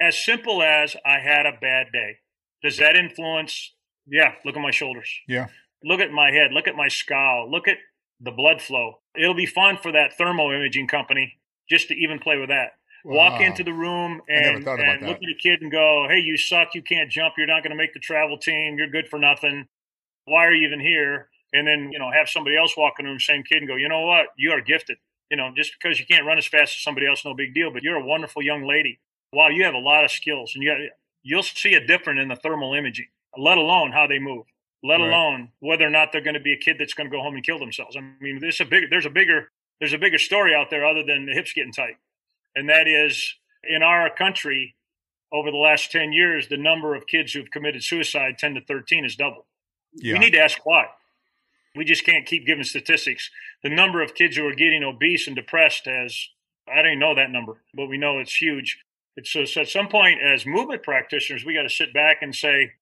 as 0.00 0.16
simple 0.16 0.62
as 0.62 0.96
I 1.04 1.18
had 1.18 1.46
a 1.46 1.52
bad 1.60 1.88
day. 1.92 2.18
Does 2.62 2.78
that 2.78 2.96
influence? 2.96 3.74
Yeah, 4.06 4.32
look 4.44 4.56
at 4.56 4.62
my 4.62 4.70
shoulders. 4.70 5.12
Yeah. 5.28 5.48
Look 5.84 6.00
at 6.00 6.10
my 6.10 6.30
head. 6.30 6.52
Look 6.52 6.68
at 6.68 6.76
my 6.76 6.88
skull. 6.88 7.50
Look 7.50 7.68
at 7.68 7.76
the 8.20 8.30
blood 8.30 8.62
flow. 8.62 9.00
It'll 9.16 9.34
be 9.34 9.46
fun 9.46 9.78
for 9.82 9.92
that 9.92 10.16
thermo 10.16 10.52
imaging 10.52 10.88
company 10.88 11.38
just 11.68 11.88
to 11.88 11.94
even 11.94 12.18
play 12.18 12.38
with 12.38 12.48
that. 12.48 12.72
Wow. 13.04 13.16
Walk 13.16 13.40
into 13.40 13.62
the 13.62 13.72
room 13.72 14.20
and, 14.28 14.66
and 14.66 15.06
look 15.06 15.18
at 15.18 15.30
a 15.30 15.38
kid 15.40 15.62
and 15.62 15.70
go, 15.70 16.06
Hey, 16.08 16.18
you 16.18 16.36
suck. 16.36 16.74
You 16.74 16.82
can't 16.82 17.10
jump. 17.10 17.34
You're 17.38 17.46
not 17.46 17.62
going 17.62 17.70
to 17.70 17.76
make 17.76 17.94
the 17.94 18.00
travel 18.00 18.36
team. 18.36 18.78
You're 18.78 18.90
good 18.90 19.08
for 19.08 19.18
nothing. 19.18 19.68
Why 20.24 20.46
are 20.46 20.52
you 20.52 20.66
even 20.66 20.80
here? 20.80 21.28
And 21.52 21.66
then, 21.66 21.90
you 21.92 21.98
know, 21.98 22.10
have 22.10 22.28
somebody 22.28 22.56
else 22.56 22.76
walk 22.76 22.94
in 22.98 23.04
the 23.04 23.10
room, 23.10 23.20
same 23.20 23.44
kid, 23.44 23.58
and 23.58 23.68
go, 23.68 23.76
You 23.76 23.88
know 23.88 24.00
what? 24.00 24.26
You 24.36 24.50
are 24.52 24.60
gifted. 24.60 24.98
You 25.30 25.36
know, 25.36 25.50
just 25.56 25.72
because 25.80 25.98
you 26.00 26.06
can't 26.06 26.26
run 26.26 26.38
as 26.38 26.46
fast 26.46 26.76
as 26.76 26.82
somebody 26.82 27.06
else, 27.06 27.24
no 27.24 27.34
big 27.34 27.54
deal. 27.54 27.72
But 27.72 27.82
you're 27.82 27.96
a 27.96 28.04
wonderful 28.04 28.42
young 28.42 28.64
lady. 28.64 29.00
Wow, 29.32 29.48
you 29.48 29.64
have 29.64 29.74
a 29.74 29.78
lot 29.78 30.04
of 30.04 30.10
skills, 30.10 30.52
and 30.54 30.62
you 30.62 30.70
got, 30.70 30.78
you'll 31.22 31.42
see 31.42 31.74
a 31.74 31.84
different 31.84 32.20
in 32.20 32.28
the 32.28 32.36
thermal 32.36 32.74
imaging. 32.74 33.08
Let 33.36 33.58
alone 33.58 33.92
how 33.92 34.06
they 34.06 34.18
move. 34.18 34.46
Let 34.86 35.00
right. 35.00 35.08
alone 35.08 35.48
whether 35.60 35.86
or 35.86 35.90
not 35.90 36.12
they're 36.12 36.20
going 36.20 36.34
to 36.34 36.40
be 36.40 36.52
a 36.52 36.58
kid 36.58 36.76
that's 36.78 36.94
going 36.94 37.10
to 37.10 37.16
go 37.16 37.22
home 37.22 37.34
and 37.34 37.44
kill 37.44 37.58
themselves. 37.58 37.96
I 37.96 38.00
mean, 38.20 38.38
there's 38.40 38.60
a 38.60 38.64
big, 38.64 38.90
there's 38.90 39.06
a 39.06 39.10
bigger, 39.10 39.50
there's 39.80 39.92
a 39.92 39.98
bigger 39.98 40.18
story 40.18 40.54
out 40.54 40.70
there 40.70 40.86
other 40.86 41.02
than 41.02 41.26
the 41.26 41.32
hips 41.32 41.52
getting 41.52 41.72
tight, 41.72 41.96
and 42.54 42.68
that 42.68 42.86
is 42.86 43.34
in 43.64 43.82
our 43.82 44.08
country 44.14 44.76
over 45.32 45.50
the 45.50 45.56
last 45.56 45.90
10 45.90 46.12
years, 46.12 46.48
the 46.48 46.56
number 46.56 46.94
of 46.94 47.06
kids 47.06 47.32
who've 47.32 47.50
committed 47.50 47.82
suicide, 47.82 48.38
10 48.38 48.54
to 48.54 48.60
13, 48.62 49.04
is 49.04 49.16
doubled. 49.16 49.44
Yeah. 49.94 50.14
We 50.14 50.18
need 50.20 50.30
to 50.32 50.40
ask 50.40 50.64
why. 50.64 50.86
We 51.74 51.84
just 51.84 52.06
can't 52.06 52.26
keep 52.26 52.46
giving 52.46 52.64
statistics. 52.64 53.30
The 53.62 53.68
number 53.68 54.02
of 54.02 54.14
kids 54.14 54.36
who 54.36 54.46
are 54.46 54.54
getting 54.54 54.82
obese 54.82 55.26
and 55.26 55.36
depressed 55.36 55.86
has, 55.86 56.28
I 56.68 56.76
don't 56.76 56.86
even 56.86 56.98
know 57.00 57.14
that 57.14 57.30
number, 57.30 57.62
but 57.74 57.86
we 57.86 57.98
know 57.98 58.18
it's 58.18 58.34
huge. 58.34 58.78
It's 59.16 59.30
so, 59.30 59.44
so 59.44 59.62
at 59.62 59.68
some 59.68 59.88
point, 59.88 60.20
as 60.22 60.46
movement 60.46 60.82
practitioners, 60.82 61.44
we 61.44 61.54
got 61.54 61.62
to 61.62 61.70
sit 61.70 61.92
back 61.92 62.18
and 62.22 62.34
say, 62.34 62.72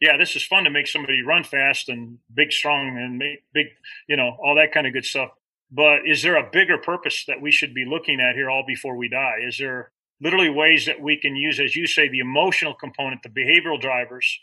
yeah, 0.00 0.16
this 0.16 0.36
is 0.36 0.44
fun 0.44 0.64
to 0.64 0.70
make 0.70 0.86
somebody 0.86 1.22
run 1.22 1.44
fast 1.44 1.88
and 1.88 2.18
big, 2.32 2.52
strong, 2.52 2.96
and 2.98 3.18
make 3.18 3.42
big, 3.52 3.66
you 4.08 4.16
know, 4.16 4.36
all 4.42 4.54
that 4.54 4.72
kind 4.72 4.86
of 4.86 4.92
good 4.92 5.04
stuff. 5.04 5.30
But 5.70 6.06
is 6.06 6.22
there 6.22 6.36
a 6.36 6.48
bigger 6.50 6.78
purpose 6.78 7.24
that 7.26 7.42
we 7.42 7.50
should 7.50 7.74
be 7.74 7.84
looking 7.84 8.20
at 8.20 8.34
here 8.34 8.48
all 8.48 8.64
before 8.66 8.96
we 8.96 9.08
die? 9.08 9.38
Is 9.46 9.58
there 9.58 9.90
literally 10.20 10.50
ways 10.50 10.86
that 10.86 11.00
we 11.00 11.16
can 11.16 11.36
use, 11.36 11.60
as 11.60 11.76
you 11.76 11.86
say, 11.86 12.08
the 12.08 12.20
emotional 12.20 12.74
component, 12.74 13.22
the 13.22 13.28
behavioral 13.28 13.80
drivers 13.80 14.40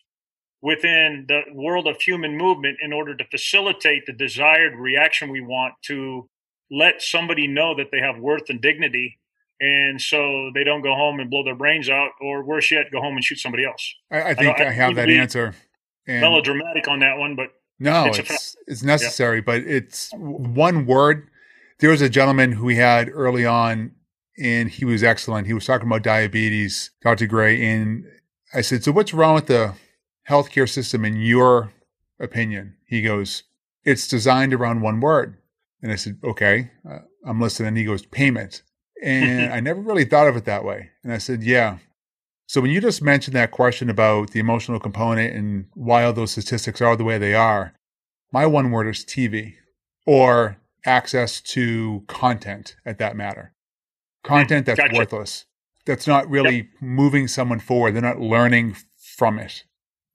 within 0.61 1.25
the 1.27 1.41
world 1.53 1.87
of 1.87 2.01
human 2.01 2.37
movement 2.37 2.77
in 2.81 2.93
order 2.93 3.15
to 3.15 3.25
facilitate 3.25 4.05
the 4.05 4.13
desired 4.13 4.75
reaction 4.75 5.29
we 5.29 5.41
want 5.41 5.73
to 5.83 6.29
let 6.71 7.01
somebody 7.01 7.47
know 7.47 7.75
that 7.75 7.87
they 7.91 7.99
have 7.99 8.17
worth 8.17 8.49
and 8.49 8.61
dignity 8.61 9.19
and 9.59 10.01
so 10.01 10.51
they 10.53 10.63
don't 10.63 10.81
go 10.81 10.93
home 10.95 11.19
and 11.19 11.29
blow 11.29 11.43
their 11.43 11.55
brains 11.55 11.89
out 11.89 12.11
or 12.21 12.43
worse 12.43 12.71
yet 12.71 12.91
go 12.91 13.01
home 13.01 13.15
and 13.15 13.23
shoot 13.23 13.39
somebody 13.39 13.65
else 13.65 13.93
i, 14.11 14.31
I 14.31 14.33
think 14.33 14.59
i, 14.59 14.67
I 14.67 14.71
have 14.71 14.95
that 14.95 15.09
answer 15.09 15.53
and 16.07 16.21
melodramatic 16.21 16.87
on 16.87 16.99
that 16.99 17.17
one 17.17 17.35
but 17.35 17.49
no 17.79 18.05
it's 18.05 18.19
it's, 18.19 18.57
it's 18.67 18.83
necessary 18.83 19.37
yeah. 19.37 19.43
but 19.45 19.61
it's 19.61 20.11
one 20.15 20.85
word 20.85 21.29
there 21.79 21.89
was 21.89 22.01
a 22.01 22.09
gentleman 22.09 22.53
who 22.53 22.65
we 22.65 22.75
had 22.75 23.09
early 23.11 23.45
on 23.45 23.91
and 24.37 24.69
he 24.69 24.85
was 24.85 25.03
excellent 25.03 25.47
he 25.47 25.53
was 25.53 25.65
talking 25.65 25.87
about 25.87 26.03
diabetes 26.03 26.91
dr 27.01 27.25
gray 27.27 27.65
and 27.65 28.05
i 28.53 28.61
said 28.61 28.83
so 28.83 28.91
what's 28.91 29.13
wrong 29.13 29.35
with 29.35 29.47
the 29.47 29.73
healthcare 30.27 30.69
system 30.69 31.05
in 31.05 31.17
your 31.21 31.71
opinion? 32.19 32.75
He 32.85 33.01
goes, 33.01 33.43
it's 33.83 34.07
designed 34.07 34.53
around 34.53 34.81
one 34.81 34.99
word. 34.99 35.37
And 35.81 35.91
I 35.91 35.95
said, 35.95 36.19
okay, 36.23 36.71
uh, 36.89 36.99
I'm 37.25 37.39
listening. 37.39 37.69
And 37.69 37.77
he 37.77 37.85
goes, 37.85 38.05
payment. 38.05 38.63
And 39.03 39.53
I 39.53 39.59
never 39.59 39.81
really 39.81 40.05
thought 40.05 40.27
of 40.27 40.35
it 40.35 40.45
that 40.45 40.63
way. 40.63 40.91
And 41.03 41.11
I 41.11 41.17
said, 41.17 41.43
yeah. 41.43 41.77
So 42.47 42.61
when 42.61 42.71
you 42.71 42.79
just 42.79 43.01
mentioned 43.01 43.35
that 43.35 43.51
question 43.51 43.89
about 43.89 44.31
the 44.31 44.39
emotional 44.39 44.79
component 44.79 45.35
and 45.35 45.65
why 45.73 46.03
all 46.03 46.13
those 46.13 46.31
statistics 46.31 46.81
are 46.81 46.95
the 46.95 47.03
way 47.03 47.17
they 47.17 47.33
are, 47.33 47.73
my 48.31 48.45
one 48.45 48.71
word 48.71 48.87
is 48.87 49.03
TV 49.03 49.55
or 50.05 50.57
access 50.85 51.41
to 51.41 52.03
content 52.07 52.75
at 52.85 52.99
that 52.99 53.15
matter. 53.15 53.53
Content 54.23 54.65
that's 54.65 54.79
gotcha. 54.79 54.95
worthless. 54.95 55.45
That's 55.85 56.07
not 56.07 56.29
really 56.29 56.55
yep. 56.57 56.65
moving 56.79 57.27
someone 57.27 57.59
forward. 57.59 57.93
They're 57.93 58.01
not 58.01 58.19
learning 58.19 58.75
from 58.97 59.39
it 59.39 59.63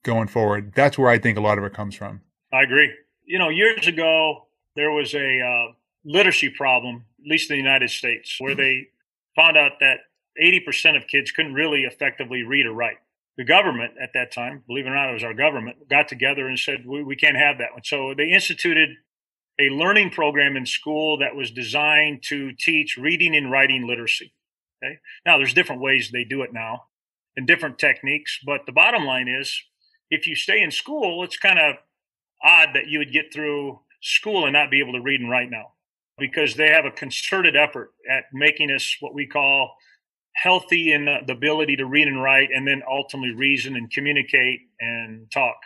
going 0.02 0.28
forward. 0.28 0.72
That's 0.74 0.98
where 0.98 1.10
I 1.10 1.18
think 1.18 1.38
a 1.38 1.40
lot 1.40 1.58
of 1.58 1.64
it 1.64 1.74
comes 1.74 1.94
from. 1.94 2.22
I 2.52 2.62
agree. 2.62 2.90
You 3.24 3.38
know, 3.38 3.48
years 3.48 3.86
ago, 3.86 4.48
there 4.74 4.90
was 4.90 5.14
a 5.14 5.40
uh, 5.40 5.72
literacy 6.04 6.50
problem, 6.50 7.04
at 7.20 7.30
least 7.30 7.50
in 7.50 7.54
the 7.54 7.62
United 7.62 7.90
States, 7.90 8.36
where 8.38 8.54
they 8.54 8.88
found 9.36 9.56
out 9.56 9.72
that 9.80 9.98
80% 10.42 10.96
of 10.96 11.06
kids 11.06 11.30
couldn't 11.30 11.54
really 11.54 11.82
effectively 11.82 12.42
read 12.42 12.66
or 12.66 12.72
write. 12.72 12.98
The 13.36 13.44
government 13.44 13.94
at 14.02 14.10
that 14.14 14.32
time, 14.32 14.64
believe 14.66 14.86
it 14.86 14.90
or 14.90 14.94
not, 14.94 15.10
it 15.10 15.14
was 15.14 15.24
our 15.24 15.34
government, 15.34 15.88
got 15.88 16.08
together 16.08 16.46
and 16.46 16.58
said, 16.58 16.84
we, 16.86 17.02
we 17.02 17.16
can't 17.16 17.36
have 17.36 17.58
that 17.58 17.72
one. 17.72 17.82
So 17.84 18.14
they 18.14 18.30
instituted 18.30 18.90
a 19.58 19.70
learning 19.70 20.10
program 20.10 20.56
in 20.56 20.66
school 20.66 21.18
that 21.18 21.36
was 21.36 21.50
designed 21.50 22.22
to 22.24 22.52
teach 22.52 22.96
reading 22.96 23.36
and 23.36 23.50
writing 23.50 23.86
literacy. 23.86 24.32
Okay. 24.82 24.98
Now, 25.26 25.36
there's 25.36 25.54
different 25.54 25.82
ways 25.82 26.10
they 26.10 26.24
do 26.24 26.42
it 26.42 26.52
now 26.52 26.84
and 27.36 27.46
different 27.46 27.78
techniques, 27.78 28.38
but 28.44 28.66
the 28.66 28.72
bottom 28.72 29.04
line 29.04 29.28
is 29.28 29.62
if 30.10 30.26
you 30.26 30.34
stay 30.34 30.62
in 30.62 30.70
school, 30.70 31.22
it's 31.22 31.36
kind 31.36 31.58
of 31.58 31.76
odd 32.42 32.70
that 32.74 32.88
you 32.88 32.98
would 32.98 33.12
get 33.12 33.32
through 33.32 33.80
school 34.02 34.44
and 34.44 34.54
not 34.54 34.70
be 34.70 34.80
able 34.80 34.94
to 34.94 35.00
read 35.00 35.20
and 35.20 35.30
write 35.30 35.50
now 35.50 35.72
because 36.20 36.54
they 36.54 36.68
have 36.68 36.84
a 36.84 36.90
concerted 36.90 37.56
effort 37.56 37.92
at 38.08 38.24
making 38.32 38.70
us 38.70 38.96
what 39.00 39.14
we 39.14 39.26
call 39.26 39.74
healthy 40.34 40.92
in 40.92 41.06
the 41.06 41.32
ability 41.32 41.76
to 41.76 41.84
read 41.84 42.06
and 42.06 42.22
write 42.22 42.50
and 42.54 42.66
then 42.66 42.82
ultimately 42.88 43.34
reason 43.34 43.76
and 43.76 43.90
communicate 43.90 44.60
and 44.80 45.30
talk. 45.30 45.56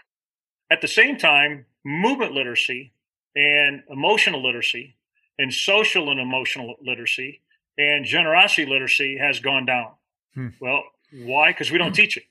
At 0.71 0.81
the 0.81 0.89
same 0.89 1.19
time, 1.19 1.67
movement 1.85 2.33
literacy 2.33 2.93
and 3.37 3.83
emotional 3.91 4.43
literacy 4.43 4.97
and 5.39 5.53
social 5.53 6.11
and 6.11 6.19
emotional 6.19 6.77
literacy 6.83 7.43
and 7.77 8.05
generosity 8.05 8.67
literacy 8.67 9.19
has 9.19 9.41
gone 9.41 9.67
down. 9.67 9.91
Hmm. 10.35 10.49
Well, 10.61 10.83
why? 11.13 11.51
Because 11.51 11.71
we 11.71 11.79
don't 11.79 11.89
hmm. 11.89 11.95
teach 11.95 12.17
it. 12.17 12.25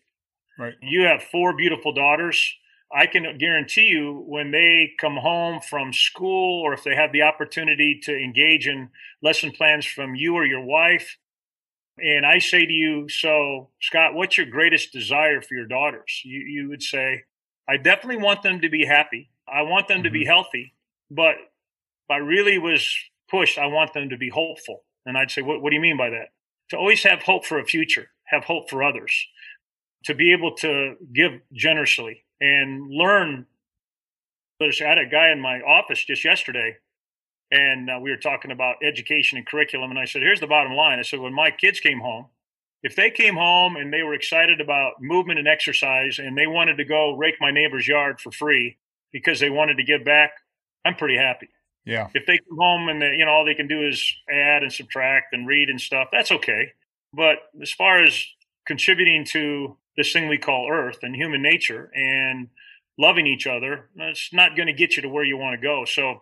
Right. 0.57 0.73
You 0.81 1.03
have 1.03 1.23
four 1.23 1.55
beautiful 1.55 1.93
daughters. 1.93 2.55
I 2.95 3.07
can 3.07 3.37
guarantee 3.39 3.87
you 3.87 4.23
when 4.27 4.51
they 4.51 4.93
come 4.99 5.17
home 5.17 5.61
from 5.61 5.93
school 5.93 6.61
or 6.61 6.73
if 6.73 6.83
they 6.83 6.95
have 6.95 7.11
the 7.11 7.23
opportunity 7.23 7.99
to 8.03 8.15
engage 8.15 8.67
in 8.67 8.89
lesson 9.21 9.51
plans 9.51 9.85
from 9.85 10.13
you 10.13 10.35
or 10.35 10.45
your 10.45 10.63
wife, 10.63 11.17
And 11.99 12.25
I 12.25 12.39
say 12.39 12.65
to 12.65 12.71
you, 12.71 13.07
so 13.07 13.69
Scott, 13.81 14.15
what's 14.15 14.37
your 14.37 14.47
greatest 14.47 14.91
desire 14.91 15.41
for 15.41 15.53
your 15.53 15.67
daughters? 15.67 16.21
You, 16.23 16.39
you 16.41 16.69
would 16.69 16.81
say, 16.81 17.23
I 17.67 17.77
definitely 17.77 18.21
want 18.23 18.41
them 18.41 18.61
to 18.61 18.69
be 18.69 18.85
happy. 18.85 19.29
I 19.47 19.61
want 19.61 19.87
them 19.87 19.97
mm-hmm. 19.97 20.05
to 20.05 20.09
be 20.11 20.21
mm-hmm. 20.21 20.29
healthy. 20.29 20.73
But 21.11 21.35
if 21.35 22.11
I 22.11 22.17
really 22.17 22.57
was 22.57 22.87
pushed, 23.29 23.57
I 23.57 23.67
want 23.67 23.93
them 23.93 24.09
to 24.09 24.17
be 24.17 24.29
hopeful. 24.29 24.83
And 25.05 25.17
I'd 25.17 25.31
say, 25.31 25.41
what, 25.41 25.61
what 25.61 25.69
do 25.69 25.75
you 25.75 25.81
mean 25.81 25.97
by 25.97 26.09
that? 26.09 26.29
To 26.69 26.77
always 26.77 27.03
have 27.03 27.21
hope 27.21 27.45
for 27.45 27.59
a 27.59 27.65
future, 27.65 28.07
have 28.25 28.45
hope 28.45 28.69
for 28.69 28.83
others, 28.83 29.27
to 30.05 30.15
be 30.15 30.33
able 30.33 30.55
to 30.55 30.95
give 31.13 31.33
generously 31.53 32.23
and 32.43 32.91
learn. 32.91 33.45
I 34.61 34.71
had 34.79 34.97
a 34.97 35.05
guy 35.05 35.29
in 35.29 35.41
my 35.41 35.59
office 35.59 36.05
just 36.05 36.23
yesterday 36.23 36.77
and 37.53 37.89
uh, 37.89 37.99
we 38.01 38.09
were 38.09 38.17
talking 38.17 38.49
about 38.49 38.77
education 38.83 39.37
and 39.37 39.45
curriculum. 39.45 39.91
And 39.91 39.99
I 39.99 40.05
said, 40.05 40.23
here's 40.23 40.39
the 40.39 40.47
bottom 40.47 40.73
line. 40.73 40.97
I 40.97 41.03
said, 41.03 41.19
when 41.19 41.33
my 41.33 41.51
kids 41.51 41.79
came 41.79 41.99
home, 41.99 42.25
if 42.81 42.95
they 42.95 43.11
came 43.11 43.35
home 43.35 43.75
and 43.75 43.93
they 43.93 44.01
were 44.01 44.15
excited 44.15 44.59
about 44.59 44.93
movement 45.01 45.37
and 45.37 45.47
exercise 45.47 46.17
and 46.17 46.35
they 46.35 46.47
wanted 46.47 46.77
to 46.77 46.85
go 46.85 47.15
rake 47.15 47.35
my 47.39 47.51
neighbor's 47.51 47.87
yard 47.87 48.19
for 48.19 48.31
free 48.31 48.77
because 49.11 49.39
they 49.39 49.51
wanted 49.51 49.77
to 49.77 49.83
give 49.83 50.03
back, 50.03 50.31
I'm 50.83 50.95
pretty 50.95 51.15
happy. 51.15 51.49
Yeah. 51.85 52.09
If 52.15 52.25
they 52.25 52.39
come 52.39 52.57
home 52.57 52.89
and 52.89 53.01
they, 53.01 53.15
you 53.17 53.25
know 53.25 53.31
all 53.31 53.45
they 53.45 53.53
can 53.53 53.67
do 53.67 53.87
is 53.87 54.13
add 54.29 54.63
and 54.63 54.71
subtract 54.71 55.33
and 55.33 55.47
read 55.47 55.69
and 55.69 55.79
stuff, 55.79 56.07
that's 56.11 56.31
okay. 56.31 56.71
But 57.13 57.37
as 57.61 57.71
far 57.71 58.01
as 58.03 58.25
contributing 58.65 59.25
to 59.25 59.77
this 59.97 60.11
thing 60.11 60.27
we 60.27 60.37
call 60.37 60.69
Earth 60.71 60.99
and 61.01 61.15
human 61.15 61.41
nature 61.41 61.91
and 61.95 62.49
loving 62.97 63.27
each 63.27 63.47
other. 63.47 63.89
It's 63.95 64.33
not 64.33 64.55
going 64.55 64.67
to 64.67 64.73
get 64.73 64.95
you 64.95 65.01
to 65.01 65.09
where 65.09 65.23
you 65.23 65.37
want 65.37 65.59
to 65.59 65.65
go. 65.65 65.85
So 65.85 66.21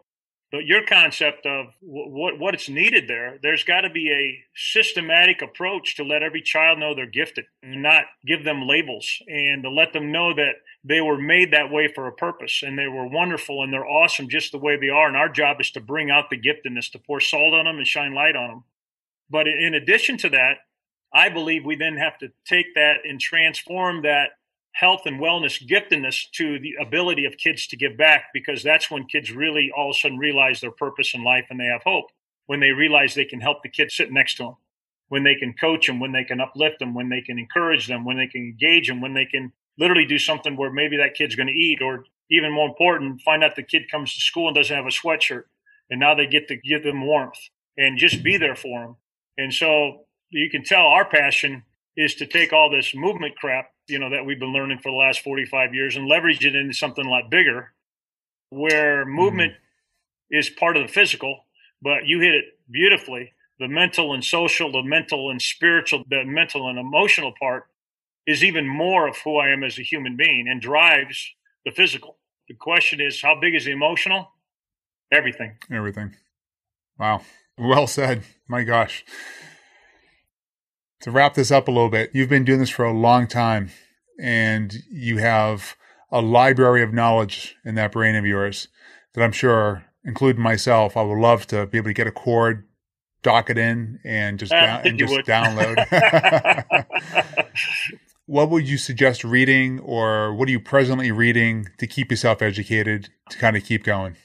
but 0.52 0.66
your 0.66 0.86
concept 0.86 1.46
of 1.46 1.68
what 1.80 2.38
what 2.38 2.54
it's 2.54 2.68
needed 2.68 3.08
there, 3.08 3.40
there's 3.42 3.64
got 3.64 3.82
to 3.82 3.90
be 3.90 4.12
a 4.12 4.44
systematic 4.54 5.42
approach 5.42 5.96
to 5.96 6.04
let 6.04 6.24
every 6.24 6.42
child 6.42 6.78
know 6.78 6.94
they're 6.94 7.06
gifted 7.06 7.46
and 7.64 7.82
not 7.82 8.04
give 8.26 8.44
them 8.44 8.68
labels 8.68 9.10
and 9.28 9.64
to 9.64 9.70
let 9.70 9.94
them 9.94 10.12
know 10.12 10.34
that 10.34 10.56
they 10.84 11.00
were 11.00 11.18
made 11.18 11.52
that 11.52 11.72
way 11.72 11.88
for 11.88 12.06
a 12.06 12.12
purpose 12.12 12.64
and 12.66 12.78
they 12.78 12.88
were 12.88 13.08
wonderful 13.08 13.64
and 13.64 13.72
they're 13.72 13.88
awesome 13.88 14.28
just 14.28 14.52
the 14.52 14.58
way 14.58 14.78
they 14.78 14.90
are. 14.90 15.08
And 15.08 15.16
our 15.16 15.30
job 15.30 15.62
is 15.62 15.72
to 15.72 15.80
bring 15.80 16.12
out 16.12 16.30
the 16.30 16.42
giftedness, 16.42 16.92
to 16.92 17.00
pour 17.00 17.22
salt 17.22 17.54
on 17.54 17.64
them 17.64 17.78
and 17.78 17.88
shine 17.88 18.14
light 18.14 18.36
on 18.36 18.50
them. 18.50 18.64
But 19.30 19.48
in 19.48 19.74
addition 19.74 20.18
to 20.18 20.30
that, 20.32 20.58
I 21.14 21.30
believe 21.30 21.66
we 21.66 21.76
then 21.76 21.98
have 21.98 22.18
to 22.20 22.30
take 22.46 22.74
that 22.76 23.00
and 23.04 23.20
transform 23.20 24.02
that 24.04 24.32
health 24.74 25.02
and 25.06 25.20
wellness 25.20 25.62
giftedness 25.68 26.32
to 26.32 26.58
the 26.60 26.76
ability 26.82 27.26
of 27.26 27.38
kids 27.38 27.68
to 27.68 27.76
give 27.76 27.98
back 27.98 28.26
because 28.34 28.64
that's 28.64 28.90
when 28.90 29.06
kids 29.06 29.32
really 29.32 29.72
all 29.76 29.90
of 29.90 29.96
a 29.96 30.00
sudden 30.00 30.18
realize 30.18 30.62
their 30.62 30.72
purpose 30.72 31.14
in 31.14 31.24
life 31.24 31.46
and 31.50 31.60
they 31.60 31.66
have 31.66 31.84
hope. 31.84 32.06
When 32.46 32.62
they 32.62 32.72
realize 32.72 33.14
they 33.14 33.26
can 33.26 33.42
help 33.42 33.64
the 33.64 33.70
kids 33.70 33.96
sitting 33.96 34.14
next 34.14 34.36
to 34.36 34.44
them 34.44 34.56
when 35.12 35.26
they 35.26 35.36
can 35.36 35.54
coach 35.54 35.88
them 35.88 36.00
when 36.00 36.14
they 36.14 36.24
can 36.24 36.40
uplift 36.40 36.80
them 36.80 36.94
when 36.94 37.10
they 37.10 37.20
can 37.20 37.38
encourage 37.38 37.86
them 37.86 38.06
when 38.06 38.16
they 38.16 38.28
can 38.28 38.42
engage 38.42 38.88
them 38.88 39.02
when 39.02 39.14
they 39.14 39.26
can 39.26 39.52
literally 39.78 40.06
do 40.06 40.18
something 40.18 40.56
where 40.56 40.72
maybe 40.72 40.96
that 40.96 41.14
kid's 41.16 41.36
going 41.36 41.50
to 41.50 41.54
eat 41.54 41.82
or 41.82 42.06
even 42.30 42.50
more 42.50 42.70
important 42.70 43.22
find 43.22 43.44
out 43.44 43.54
the 43.58 43.62
kid 43.62 43.92
comes 43.92 44.14
to 44.14 44.22
school 44.22 44.48
and 44.48 44.56
doesn't 44.56 44.76
have 44.76 44.86
a 44.86 44.90
sweatshirt 44.90 45.44
and 45.90 46.00
now 46.00 46.16
they 46.16 46.26
get 46.26 46.48
to 46.48 46.56
give 46.56 46.82
them 46.84 47.06
warmth 47.06 47.38
and 47.78 47.98
just 47.98 48.24
be 48.24 48.38
there 48.38 48.56
for 48.56 48.80
them 48.80 48.96
and 49.38 49.54
so 49.54 50.06
you 50.32 50.50
can 50.50 50.64
tell 50.64 50.82
our 50.82 51.06
passion 51.06 51.64
is 51.98 52.16
to 52.16 52.26
take 52.26 52.54
all 52.54 52.70
this 52.70 52.96
movement 52.96 53.36
crap 53.36 53.72
you 53.88 54.00
know 54.00 54.10
that 54.10 54.26
we've 54.26 54.40
been 54.40 54.54
learning 54.54 54.80
for 54.80 54.92
the 54.92 54.98
last 54.98 55.20
45 55.22 55.74
years 55.74 55.96
and 55.96 56.08
leverage 56.08 56.46
it 56.46 56.56
into 56.56 56.74
something 56.74 57.06
a 57.06 57.10
lot 57.10 57.30
bigger 57.30 57.74
where 58.50 59.06
movement 59.06 59.54
mm-hmm. 59.54 60.38
is 60.38 60.50
part 60.50 60.78
of 60.78 60.84
the 60.84 60.92
physical 60.92 61.46
but 61.82 62.06
you 62.06 62.20
hit 62.20 62.36
it 62.36 62.46
beautifully. 62.70 63.34
The 63.60 63.68
mental 63.68 64.14
and 64.14 64.24
social 64.24 64.72
the 64.72 64.82
mental 64.82 65.30
and 65.30 65.42
spiritual 65.42 66.04
the 66.10 66.24
mental 66.26 66.68
and 66.68 66.80
emotional 66.80 67.34
part 67.40 67.68
is 68.26 68.44
even 68.44 68.68
more 68.68 69.08
of 69.08 69.18
who 69.24 69.38
i 69.38 69.50
am 69.50 69.64
as 69.64 69.78
a 69.78 69.84
human 69.84 70.16
being 70.16 70.48
and 70.50 70.62
drives 70.62 71.34
the 71.66 71.72
physical. 71.72 72.18
The 72.48 72.56
question 72.56 73.00
is 73.00 73.22
how 73.22 73.40
big 73.40 73.54
is 73.54 73.66
the 73.66 73.72
emotional? 73.72 74.32
Everything. 75.12 75.58
Everything. 75.72 76.16
Wow. 76.98 77.22
Well 77.58 77.86
said. 77.86 78.24
My 78.48 78.64
gosh 78.64 79.06
to 81.02 81.12
wrap 81.12 81.34
this 81.34 81.52
up 81.52 81.68
a 81.68 81.72
little 81.72 81.90
bit, 81.90 82.12
you've 82.14 82.30
been 82.30 82.46
doing 82.46 82.60
this 82.60 82.70
for 82.70 82.86
a 82.86 82.94
long 82.94 83.28
time 83.28 83.72
and 84.20 84.74
you 84.90 85.18
have 85.18 85.76
a 86.12 86.22
library 86.22 86.84
of 86.84 86.94
knowledge 86.94 87.56
in 87.66 87.76
that 87.76 87.92
brain 87.92 88.16
of 88.16 88.26
yours 88.26 88.68
that 89.14 89.24
I'm 89.24 89.32
sure, 89.32 89.84
including 90.04 90.42
myself, 90.42 90.96
I 90.96 91.02
would 91.02 91.18
love 91.18 91.48
to 91.48 91.66
be 91.66 91.78
able 91.78 91.90
to 91.90 91.94
get 91.94 92.08
a 92.08 92.12
cord, 92.12 92.68
dock 93.24 93.50
it 93.50 93.58
in, 93.58 94.00
and 94.04 94.38
just, 94.38 94.52
down, 94.52 94.88
and 94.88 95.00
just 95.00 95.14
download. 95.26 95.78
what 98.26 98.50
would 98.50 98.68
you 98.70 98.78
suggest 98.78 99.24
reading, 99.24 99.80
or 99.80 100.34
what 100.34 100.48
are 100.48 100.52
you 100.52 100.60
presently 100.60 101.12
reading 101.12 101.68
to 101.80 101.88
keep 101.88 102.12
yourself 102.12 102.42
educated 102.42 103.10
to 103.30 103.38
kind 103.38 103.58
of 103.58 103.64
keep 103.64 103.84
going? 103.84 104.18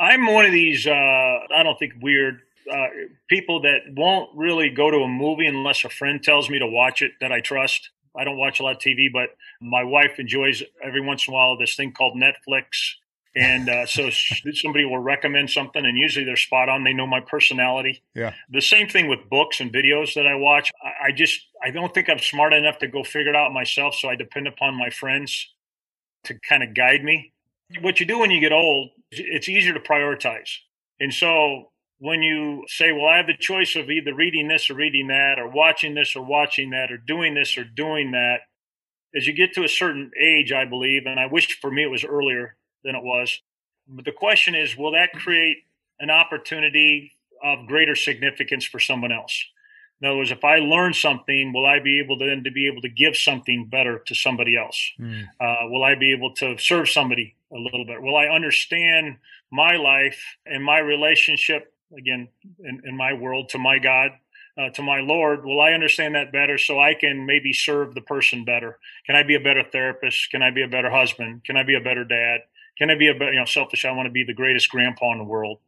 I'm 0.00 0.32
one 0.32 0.46
of 0.46 0.52
these, 0.52 0.86
uh, 0.86 0.90
I 0.90 1.62
don't 1.62 1.78
think 1.78 1.94
weird 2.00 2.40
uh, 2.72 2.86
people 3.28 3.60
that 3.62 3.80
won't 3.96 4.30
really 4.36 4.70
go 4.70 4.90
to 4.90 4.98
a 4.98 5.08
movie 5.08 5.46
unless 5.46 5.84
a 5.84 5.88
friend 5.88 6.22
tells 6.22 6.50
me 6.50 6.58
to 6.58 6.66
watch 6.66 7.02
it 7.02 7.12
that 7.20 7.32
I 7.32 7.40
trust. 7.40 7.90
I 8.16 8.24
don't 8.24 8.36
watch 8.36 8.60
a 8.60 8.62
lot 8.62 8.76
of 8.76 8.78
TV, 8.78 9.12
but 9.12 9.30
my 9.60 9.84
wife 9.84 10.18
enjoys 10.18 10.62
every 10.82 11.00
once 11.00 11.28
in 11.28 11.32
a 11.32 11.34
while 11.34 11.56
this 11.56 11.76
thing 11.76 11.92
called 11.92 12.16
Netflix. 12.16 12.64
And 13.36 13.68
uh, 13.68 13.86
so 13.86 14.10
somebody 14.52 14.84
will 14.84 14.98
recommend 14.98 15.50
something, 15.50 15.84
and 15.84 15.96
usually 15.96 16.24
they're 16.24 16.36
spot 16.36 16.68
on. 16.68 16.82
They 16.82 16.92
know 16.92 17.06
my 17.06 17.20
personality. 17.20 18.02
Yeah. 18.14 18.34
The 18.50 18.60
same 18.60 18.88
thing 18.88 19.08
with 19.08 19.20
books 19.30 19.60
and 19.60 19.72
videos 19.72 20.14
that 20.14 20.26
I 20.26 20.34
watch. 20.34 20.72
I, 20.82 21.08
I 21.08 21.12
just 21.12 21.40
I 21.62 21.70
don't 21.70 21.92
think 21.94 22.08
I'm 22.08 22.18
smart 22.18 22.52
enough 22.52 22.78
to 22.78 22.88
go 22.88 23.04
figure 23.04 23.30
it 23.30 23.36
out 23.36 23.52
myself, 23.52 23.94
so 23.94 24.08
I 24.08 24.16
depend 24.16 24.48
upon 24.48 24.76
my 24.76 24.90
friends 24.90 25.54
to 26.24 26.38
kind 26.48 26.62
of 26.62 26.74
guide 26.74 27.04
me. 27.04 27.32
What 27.80 28.00
you 28.00 28.06
do 28.06 28.18
when 28.18 28.30
you 28.30 28.40
get 28.40 28.52
old, 28.52 28.90
it's 29.10 29.48
easier 29.48 29.74
to 29.74 29.80
prioritize. 29.80 30.48
And 31.00 31.12
so 31.12 31.70
when 31.98 32.22
you 32.22 32.64
say, 32.68 32.92
well, 32.92 33.06
I 33.06 33.16
have 33.16 33.26
the 33.26 33.36
choice 33.36 33.74
of 33.74 33.90
either 33.90 34.14
reading 34.14 34.48
this 34.48 34.70
or 34.70 34.74
reading 34.74 35.08
that, 35.08 35.38
or 35.38 35.48
watching 35.48 35.94
this 35.94 36.14
or 36.14 36.24
watching 36.24 36.70
that, 36.70 36.92
or 36.92 36.96
doing 36.96 37.34
this 37.34 37.58
or 37.58 37.64
doing 37.64 38.12
that, 38.12 38.40
as 39.14 39.26
you 39.26 39.32
get 39.32 39.52
to 39.54 39.64
a 39.64 39.68
certain 39.68 40.10
age, 40.20 40.52
I 40.52 40.64
believe, 40.64 41.06
and 41.06 41.18
I 41.18 41.26
wish 41.26 41.58
for 41.60 41.70
me 41.70 41.82
it 41.82 41.90
was 41.90 42.04
earlier 42.04 42.56
than 42.84 42.94
it 42.94 43.02
was. 43.02 43.40
But 43.88 44.04
the 44.04 44.12
question 44.12 44.54
is, 44.54 44.76
will 44.76 44.92
that 44.92 45.12
create 45.12 45.58
an 45.98 46.10
opportunity 46.10 47.12
of 47.42 47.66
greater 47.66 47.96
significance 47.96 48.64
for 48.64 48.78
someone 48.78 49.12
else? 49.12 49.42
In 50.00 50.06
other 50.06 50.18
words, 50.18 50.30
if 50.30 50.44
I 50.44 50.58
learn 50.58 50.92
something, 50.92 51.52
will 51.52 51.66
I 51.66 51.80
be 51.80 51.98
able 51.98 52.18
to 52.18 52.26
then 52.26 52.44
to 52.44 52.52
be 52.52 52.68
able 52.68 52.82
to 52.82 52.88
give 52.88 53.16
something 53.16 53.66
better 53.66 53.98
to 54.06 54.14
somebody 54.14 54.56
else? 54.56 54.92
Mm. 55.00 55.24
Uh, 55.40 55.68
will 55.68 55.82
I 55.82 55.96
be 55.96 56.12
able 56.12 56.34
to 56.34 56.56
serve 56.58 56.88
somebody 56.88 57.34
a 57.52 57.56
little 57.56 57.84
bit? 57.84 58.00
Will 58.00 58.16
I 58.16 58.26
understand 58.26 59.16
my 59.50 59.76
life 59.76 60.20
and 60.46 60.62
my 60.62 60.78
relationship 60.78 61.72
again 61.96 62.28
in, 62.60 62.82
in 62.84 62.96
my 62.96 63.12
world 63.12 63.48
to 63.50 63.58
my 63.58 63.78
God, 63.78 64.12
uh, 64.58 64.70
to 64.70 64.82
my 64.82 65.00
Lord, 65.00 65.44
will 65.44 65.60
I 65.60 65.72
understand 65.72 66.14
that 66.14 66.32
better 66.32 66.58
so 66.58 66.80
I 66.80 66.94
can 66.94 67.26
maybe 67.26 67.52
serve 67.52 67.94
the 67.94 68.00
person 68.00 68.44
better? 68.44 68.78
Can 69.06 69.14
I 69.14 69.22
be 69.22 69.36
a 69.36 69.40
better 69.40 69.62
therapist? 69.62 70.30
Can 70.30 70.42
I 70.42 70.50
be 70.50 70.62
a 70.62 70.68
better 70.68 70.90
husband? 70.90 71.44
Can 71.44 71.56
I 71.56 71.62
be 71.62 71.76
a 71.76 71.80
better 71.80 72.04
dad? 72.04 72.40
Can 72.76 72.90
I 72.90 72.96
be 72.96 73.08
a 73.08 73.14
better, 73.14 73.32
you 73.32 73.38
know, 73.38 73.44
selfish? 73.44 73.84
I 73.84 73.92
want 73.92 74.06
to 74.06 74.12
be 74.12 74.24
the 74.24 74.34
greatest 74.34 74.68
grandpa 74.68 75.12
in 75.12 75.18
the 75.18 75.24
world. 75.24 75.58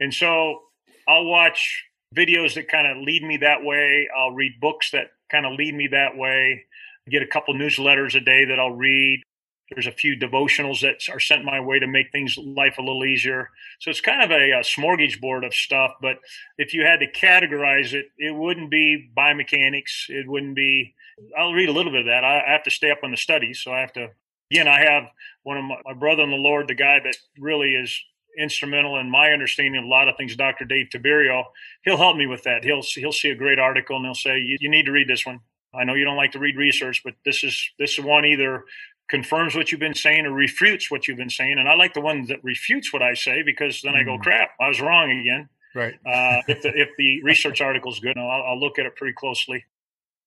And 0.00 0.12
so 0.12 0.62
I'll 1.06 1.26
watch 1.26 1.84
videos 2.14 2.54
that 2.54 2.68
kind 2.68 2.86
of 2.86 3.02
lead 3.02 3.22
me 3.22 3.38
that 3.38 3.62
way. 3.62 4.08
I'll 4.16 4.32
read 4.32 4.60
books 4.60 4.90
that 4.92 5.12
kind 5.30 5.46
of 5.46 5.52
lead 5.52 5.74
me 5.74 5.88
that 5.88 6.16
way. 6.16 6.64
I 7.06 7.10
get 7.10 7.22
a 7.22 7.26
couple 7.26 7.54
newsletters 7.54 8.14
a 8.14 8.20
day 8.20 8.46
that 8.46 8.58
I'll 8.58 8.74
read. 8.74 9.22
There's 9.70 9.86
a 9.86 9.92
few 9.92 10.16
devotionals 10.16 10.80
that 10.82 10.96
are 11.12 11.20
sent 11.20 11.44
my 11.44 11.58
way 11.58 11.78
to 11.78 11.86
make 11.86 12.12
things 12.12 12.36
life 12.36 12.76
a 12.78 12.82
little 12.82 13.04
easier. 13.04 13.50
So 13.80 13.90
it's 13.90 14.00
kind 14.00 14.22
of 14.22 14.30
a, 14.30 14.50
a 14.52 14.60
smorgasbord 14.60 15.46
of 15.46 15.54
stuff. 15.54 15.92
But 16.02 16.18
if 16.58 16.74
you 16.74 16.84
had 16.84 17.00
to 17.00 17.10
categorize 17.10 17.94
it, 17.94 18.06
it 18.18 18.34
wouldn't 18.34 18.70
be 18.70 19.10
biomechanics. 19.16 20.08
It 20.10 20.28
wouldn't 20.28 20.54
be. 20.54 20.94
I'll 21.38 21.54
read 21.54 21.70
a 21.70 21.72
little 21.72 21.92
bit 21.92 22.02
of 22.02 22.06
that. 22.06 22.24
I, 22.24 22.42
have 22.46 22.64
to 22.64 22.70
stay 22.70 22.90
up 22.90 23.00
on 23.02 23.10
the 23.10 23.16
studies, 23.16 23.60
so 23.60 23.72
I 23.72 23.80
have 23.80 23.92
to. 23.94 24.10
Again, 24.50 24.68
I 24.68 24.80
have 24.80 25.04
one 25.42 25.56
of 25.56 25.64
my, 25.64 25.76
my 25.86 25.94
brother 25.94 26.22
in 26.22 26.30
the 26.30 26.36
Lord, 26.36 26.68
the 26.68 26.74
guy 26.74 27.00
that 27.02 27.16
really 27.38 27.74
is 27.74 27.98
instrumental 28.38 28.98
in 28.98 29.10
my 29.10 29.30
understanding 29.30 29.78
of 29.78 29.84
a 29.84 29.88
lot 29.88 30.08
of 30.08 30.16
things. 30.16 30.36
Dr. 30.36 30.66
Dave 30.66 30.88
Tiberio, 30.92 31.44
he'll 31.84 31.96
help 31.96 32.16
me 32.16 32.26
with 32.26 32.42
that. 32.42 32.64
He'll 32.64 32.82
he'll 32.82 33.12
see 33.12 33.30
a 33.30 33.34
great 33.34 33.58
article 33.58 33.96
and 33.96 34.04
he'll 34.04 34.14
say, 34.14 34.38
you, 34.38 34.58
you 34.60 34.68
need 34.68 34.84
to 34.84 34.92
read 34.92 35.08
this 35.08 35.24
one." 35.24 35.40
I 35.76 35.84
know 35.84 35.94
you 35.94 36.04
don't 36.04 36.16
like 36.16 36.32
to 36.32 36.38
read 36.38 36.56
research, 36.56 37.02
but 37.04 37.14
this 37.24 37.42
is 37.42 37.70
this 37.78 37.98
is 37.98 38.04
one 38.04 38.24
either 38.24 38.64
confirms 39.08 39.54
what 39.54 39.70
you've 39.70 39.80
been 39.80 39.94
saying 39.94 40.26
or 40.26 40.32
refutes 40.32 40.90
what 40.90 41.06
you've 41.06 41.16
been 41.16 41.30
saying. 41.30 41.58
And 41.58 41.68
I 41.68 41.74
like 41.74 41.94
the 41.94 42.00
one 42.00 42.26
that 42.26 42.42
refutes 42.42 42.92
what 42.92 43.02
I 43.02 43.14
say 43.14 43.42
because 43.42 43.82
then. 43.82 43.94
I 43.94 44.02
go, 44.02 44.18
mm. 44.18 44.22
crap, 44.22 44.50
I 44.60 44.68
was 44.68 44.80
wrong 44.80 45.10
again. 45.10 45.48
Right. 45.74 45.94
uh, 46.06 46.40
if 46.46 46.62
the 46.62 46.68
if 46.68 46.90
the 46.96 47.22
research 47.24 47.60
article 47.60 47.92
is 47.92 47.98
good, 47.98 48.16
I'll, 48.16 48.42
I'll, 48.42 48.60
look 48.60 48.78
at 48.78 48.86
it 48.86 48.94
pretty 48.94 49.14
closely. 49.14 49.64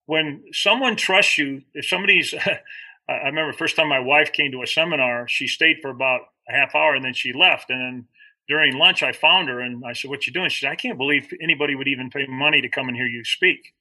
When 0.06 0.44
someone 0.52 0.98
trusts 0.98 1.38
you, 1.38 1.64
if 1.74 1.86
somebody's, 1.86 2.34
I 3.10 3.28
remember 3.28 3.54
first 3.54 3.78
time 3.78 3.88
my 3.88 4.00
wife 4.00 4.34
came 4.34 4.52
to 4.52 4.62
a 4.62 4.68
seminar, 4.68 5.28
she 5.28 5.48
stayed 5.48 5.78
for 5.82 5.90
about 5.90 6.22
a 6.50 6.52
half 6.52 6.76
hour 6.76 6.96
and 6.96 7.04
then 7.04 7.14
she 7.14 7.32
left. 7.32 7.70
And 7.70 7.80
then 7.80 8.08
during 8.50 8.78
lunch, 8.78 9.04
I 9.04 9.14
found 9.14 9.48
her 9.48 9.62
and 9.62 9.84
I 9.86 9.94
said, 9.94 10.10
"What 10.10 10.28
you 10.28 10.34
doing?" 10.34 10.50
She 10.50 10.66
said, 10.66 10.72
"I 10.72 10.76
can't 10.76 10.98
believe 10.98 11.34
anybody 11.42 11.76
would 11.76 11.88
even 11.88 12.10
pay 12.10 12.26
money 12.28 12.62
to 12.62 12.70
come 12.70 12.90
and 12.90 12.98
hear 12.98 13.08
you 13.08 13.24
speak." 13.24 13.74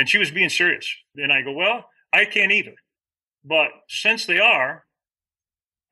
And 0.00 0.08
she 0.08 0.16
was 0.16 0.30
being 0.30 0.48
serious. 0.48 0.90
And 1.16 1.30
I 1.30 1.42
go, 1.42 1.52
Well, 1.52 1.84
I 2.12 2.24
can't 2.24 2.52
either. 2.52 2.74
But 3.44 3.70
since 3.88 4.26
they 4.26 4.38
are, 4.38 4.84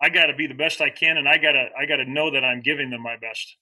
I 0.00 0.10
got 0.10 0.26
to 0.26 0.34
be 0.34 0.46
the 0.46 0.54
best 0.54 0.80
I 0.80 0.90
can, 0.90 1.16
and 1.16 1.28
I 1.28 1.38
gotta 1.38 1.68
I 1.78 1.86
gotta 1.86 2.04
know 2.04 2.30
that 2.30 2.44
I'm 2.44 2.60
giving 2.62 2.90
them 2.90 3.02
my 3.02 3.16
best, 3.16 3.56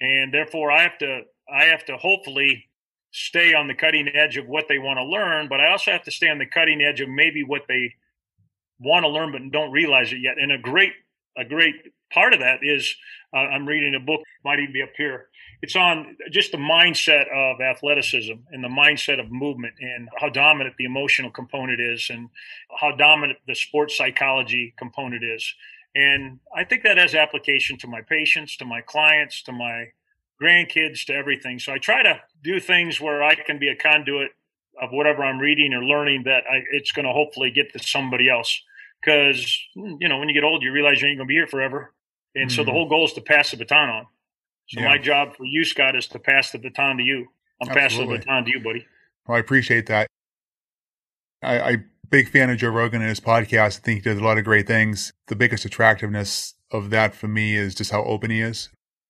and 0.00 0.32
therefore 0.32 0.70
I 0.70 0.82
have 0.82 0.98
to 0.98 1.22
I 1.52 1.64
have 1.64 1.84
to 1.86 1.96
hopefully 1.96 2.64
stay 3.10 3.52
on 3.52 3.68
the 3.68 3.74
cutting 3.74 4.08
edge 4.08 4.38
of 4.38 4.46
what 4.46 4.66
they 4.68 4.78
want 4.78 4.98
to 4.98 5.04
learn, 5.04 5.48
but 5.48 5.60
I 5.60 5.70
also 5.70 5.90
have 5.90 6.04
to 6.04 6.10
stay 6.10 6.30
on 6.30 6.38
the 6.38 6.46
cutting 6.46 6.80
edge 6.80 7.00
of 7.00 7.10
maybe 7.10 7.44
what 7.44 7.62
they 7.68 7.92
want 8.80 9.04
to 9.04 9.08
learn 9.08 9.32
but 9.32 9.42
don't 9.52 9.70
realize 9.70 10.12
it 10.12 10.20
yet. 10.20 10.38
And 10.38 10.50
a 10.50 10.58
great 10.58 10.92
a 11.36 11.44
great 11.44 11.74
part 12.12 12.32
of 12.32 12.40
that 12.40 12.60
is 12.62 12.94
uh, 13.34 13.38
I'm 13.38 13.66
reading 13.66 13.94
a 13.94 14.00
book, 14.00 14.20
might 14.44 14.60
even 14.60 14.72
be 14.72 14.82
up 14.82 14.90
here. 14.96 15.28
It's 15.62 15.76
on 15.76 16.16
just 16.30 16.50
the 16.50 16.58
mindset 16.58 17.26
of 17.32 17.60
athleticism 17.60 18.32
and 18.50 18.64
the 18.64 18.68
mindset 18.68 19.20
of 19.20 19.30
movement 19.30 19.74
and 19.80 20.08
how 20.18 20.28
dominant 20.28 20.74
the 20.76 20.84
emotional 20.84 21.30
component 21.30 21.80
is 21.80 22.10
and 22.10 22.28
how 22.80 22.96
dominant 22.96 23.38
the 23.46 23.54
sports 23.54 23.96
psychology 23.96 24.74
component 24.76 25.22
is. 25.22 25.54
And 25.94 26.40
I 26.56 26.64
think 26.64 26.82
that 26.82 26.98
has 26.98 27.14
application 27.14 27.78
to 27.78 27.86
my 27.86 28.00
patients, 28.00 28.56
to 28.56 28.64
my 28.64 28.80
clients, 28.80 29.42
to 29.44 29.52
my 29.52 29.92
grandkids, 30.42 31.04
to 31.06 31.14
everything. 31.14 31.58
So 31.58 31.72
I 31.72 31.78
try 31.78 32.02
to 32.02 32.20
do 32.42 32.58
things 32.58 33.00
where 33.00 33.22
I 33.22 33.36
can 33.36 33.58
be 33.58 33.68
a 33.68 33.76
conduit 33.76 34.32
of 34.80 34.90
whatever 34.90 35.22
I'm 35.22 35.38
reading 35.38 35.74
or 35.74 35.84
learning 35.84 36.24
that 36.24 36.44
I, 36.50 36.62
it's 36.72 36.92
going 36.92 37.06
to 37.06 37.12
hopefully 37.12 37.50
get 37.50 37.72
to 37.74 37.78
somebody 37.78 38.28
else. 38.28 38.62
Because, 39.00 39.58
you 39.74 40.08
know, 40.08 40.18
when 40.18 40.28
you 40.28 40.34
get 40.34 40.44
old, 40.44 40.62
you 40.62 40.72
realize 40.72 41.02
you 41.02 41.08
ain't 41.08 41.18
going 41.18 41.26
to 41.26 41.30
be 41.30 41.34
here 41.34 41.46
forever. 41.46 41.92
And 42.34 42.48
mm-hmm. 42.48 42.56
so 42.56 42.62
the 42.62 42.70
mm-hmm. 42.70 42.76
whole 42.76 42.88
goal 42.88 43.04
is 43.04 43.12
to 43.14 43.20
pass 43.20 43.50
the 43.50 43.56
baton 43.56 43.88
on. 43.88 44.06
So 44.68 44.80
yeah. 44.80 44.88
my 44.88 44.98
job 44.98 45.36
for 45.36 45.44
you, 45.44 45.64
Scott, 45.64 45.96
is 45.96 46.06
to 46.08 46.18
pass 46.18 46.50
the 46.50 46.58
baton 46.58 46.96
to 46.98 47.02
you. 47.02 47.28
I'm 47.60 47.68
Absolutely. 47.68 47.80
passing 47.80 48.08
the 48.08 48.18
baton 48.18 48.44
to 48.44 48.50
you, 48.50 48.60
buddy. 48.60 48.86
Well, 49.26 49.36
I 49.36 49.40
appreciate 49.40 49.86
that. 49.86 50.06
I, 51.42 51.60
I 51.60 51.76
big 52.10 52.28
fan 52.28 52.50
of 52.50 52.58
Joe 52.58 52.68
Rogan 52.68 53.00
and 53.00 53.08
his 53.08 53.20
podcast. 53.20 53.78
I 53.78 53.80
think 53.80 54.02
he 54.02 54.10
does 54.10 54.18
a 54.18 54.24
lot 54.24 54.38
of 54.38 54.44
great 54.44 54.66
things. 54.66 55.12
The 55.28 55.36
biggest 55.36 55.64
attractiveness 55.64 56.54
of 56.70 56.90
that 56.90 57.14
for 57.14 57.26
me 57.28 57.56
is 57.56 57.74
just 57.74 57.90
how 57.90 58.04
open 58.04 58.30
he 58.30 58.40
is. 58.40 58.68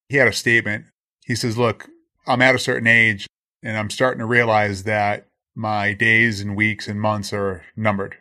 He 0.08 0.16
had 0.16 0.28
a 0.28 0.32
statement. 0.32 0.86
He 1.24 1.34
says, 1.34 1.58
Look, 1.58 1.88
I'm 2.26 2.42
at 2.42 2.54
a 2.54 2.58
certain 2.58 2.86
age 2.86 3.26
and 3.62 3.76
I'm 3.76 3.90
starting 3.90 4.20
to 4.20 4.26
realize 4.26 4.84
that 4.84 5.26
my 5.54 5.92
days 5.92 6.40
and 6.40 6.56
weeks 6.56 6.88
and 6.88 7.00
months 7.00 7.32
are 7.32 7.62
numbered. 7.76 8.16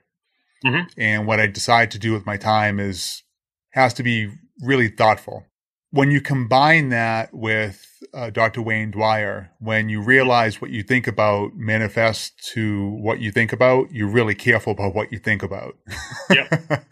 Mm-hmm. 0.65 0.99
And 0.99 1.25
what 1.25 1.39
I 1.39 1.47
decide 1.47 1.91
to 1.91 1.99
do 1.99 2.11
with 2.11 2.25
my 2.25 2.37
time 2.37 2.79
is 2.79 3.23
has 3.71 3.93
to 3.95 4.03
be 4.03 4.31
really 4.61 4.89
thoughtful. 4.89 5.45
When 5.91 6.09
you 6.09 6.21
combine 6.21 6.89
that 6.89 7.33
with 7.33 7.85
uh, 8.13 8.29
Dr. 8.29 8.61
Wayne 8.61 8.91
Dyer, 8.91 9.51
when 9.59 9.89
you 9.89 10.01
realize 10.01 10.61
what 10.61 10.71
you 10.71 10.83
think 10.83 11.05
about 11.05 11.55
manifests 11.55 12.51
to 12.53 12.89
what 12.91 13.19
you 13.19 13.31
think 13.31 13.51
about, 13.51 13.91
you're 13.91 14.07
really 14.07 14.35
careful 14.35 14.71
about 14.71 14.95
what 14.95 15.11
you 15.11 15.19
think 15.19 15.43
about. 15.43 15.75
yep. 16.29 16.49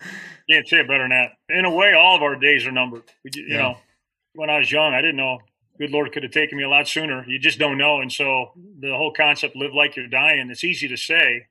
Can't 0.50 0.68
say 0.68 0.78
it 0.80 0.88
better 0.88 1.04
than 1.04 1.10
that. 1.10 1.32
In 1.50 1.66
a 1.66 1.72
way, 1.72 1.94
all 1.94 2.16
of 2.16 2.24
our 2.24 2.36
days 2.36 2.66
are 2.66 2.72
numbered. 2.72 3.04
You 3.24 3.46
yeah. 3.48 3.58
know, 3.58 3.78
when 4.34 4.50
I 4.50 4.58
was 4.58 4.72
young, 4.72 4.94
I 4.94 5.02
didn't 5.02 5.18
know. 5.18 5.40
Good 5.80 5.92
Lord 5.92 6.12
could 6.12 6.24
have 6.24 6.32
taken 6.32 6.58
me 6.58 6.64
a 6.64 6.70
lot 6.70 6.88
sooner. 6.88 7.24
You 7.28 7.40
just 7.40 7.60
don't 7.60 7.78
know. 7.78 8.02
And 8.02 8.12
so 8.12 8.52
the 8.80 8.96
whole 8.96 9.14
concept, 9.14 9.56
live 9.56 9.74
like 9.74 9.96
you're 9.96 10.08
dying, 10.08 10.50
it's 10.50 10.64
easy 10.64 10.88
to 10.90 10.98
say, 10.98 11.48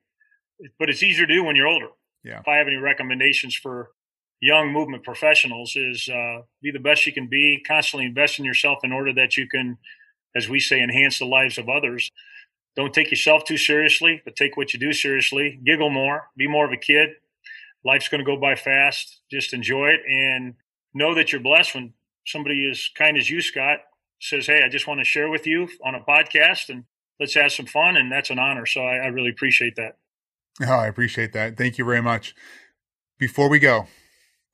but 0.78 0.90
it's 0.90 1.02
easier 1.02 1.26
to 1.26 1.34
do 1.34 1.44
when 1.44 1.56
you're 1.56 1.66
older. 1.66 1.88
Yeah. 2.24 2.40
If 2.40 2.48
I 2.48 2.56
have 2.56 2.66
any 2.66 2.76
recommendations 2.76 3.54
for 3.54 3.90
young 4.40 4.72
movement 4.72 5.04
professionals 5.04 5.74
is 5.76 6.08
uh, 6.08 6.42
be 6.62 6.70
the 6.70 6.78
best 6.78 7.06
you 7.06 7.12
can 7.12 7.26
be, 7.26 7.62
constantly 7.66 8.06
invest 8.06 8.38
in 8.38 8.44
yourself 8.44 8.78
in 8.84 8.92
order 8.92 9.12
that 9.14 9.36
you 9.36 9.48
can, 9.48 9.78
as 10.36 10.48
we 10.48 10.60
say, 10.60 10.80
enhance 10.80 11.18
the 11.18 11.24
lives 11.24 11.58
of 11.58 11.68
others. 11.68 12.10
Don't 12.76 12.94
take 12.94 13.10
yourself 13.10 13.44
too 13.44 13.56
seriously, 13.56 14.22
but 14.24 14.36
take 14.36 14.56
what 14.56 14.72
you 14.72 14.78
do 14.78 14.92
seriously. 14.92 15.58
Giggle 15.64 15.90
more, 15.90 16.28
be 16.36 16.46
more 16.46 16.64
of 16.64 16.72
a 16.72 16.76
kid. 16.76 17.10
Life's 17.84 18.08
going 18.08 18.20
to 18.20 18.24
go 18.24 18.36
by 18.36 18.54
fast. 18.54 19.20
Just 19.30 19.52
enjoy 19.52 19.88
it 19.88 20.00
and 20.08 20.54
know 20.94 21.14
that 21.14 21.32
you're 21.32 21.40
blessed 21.40 21.74
when 21.74 21.92
somebody 22.26 22.68
as 22.70 22.88
kind 22.94 23.16
as 23.16 23.30
you, 23.30 23.40
Scott, 23.40 23.80
says, 24.20 24.46
Hey, 24.46 24.62
I 24.64 24.68
just 24.68 24.86
want 24.86 25.00
to 25.00 25.04
share 25.04 25.28
with 25.28 25.46
you 25.46 25.68
on 25.84 25.94
a 25.94 26.00
podcast 26.00 26.68
and 26.68 26.84
let's 27.18 27.34
have 27.34 27.52
some 27.52 27.66
fun. 27.66 27.96
And 27.96 28.12
that's 28.12 28.30
an 28.30 28.38
honor. 28.38 28.66
So 28.66 28.82
I, 28.82 28.96
I 28.96 29.06
really 29.06 29.30
appreciate 29.30 29.76
that. 29.76 29.96
Oh, 30.62 30.72
I 30.72 30.88
appreciate 30.88 31.32
that. 31.32 31.56
Thank 31.56 31.78
you 31.78 31.84
very 31.84 32.02
much. 32.02 32.34
Before 33.18 33.48
we 33.48 33.58
go, 33.58 33.86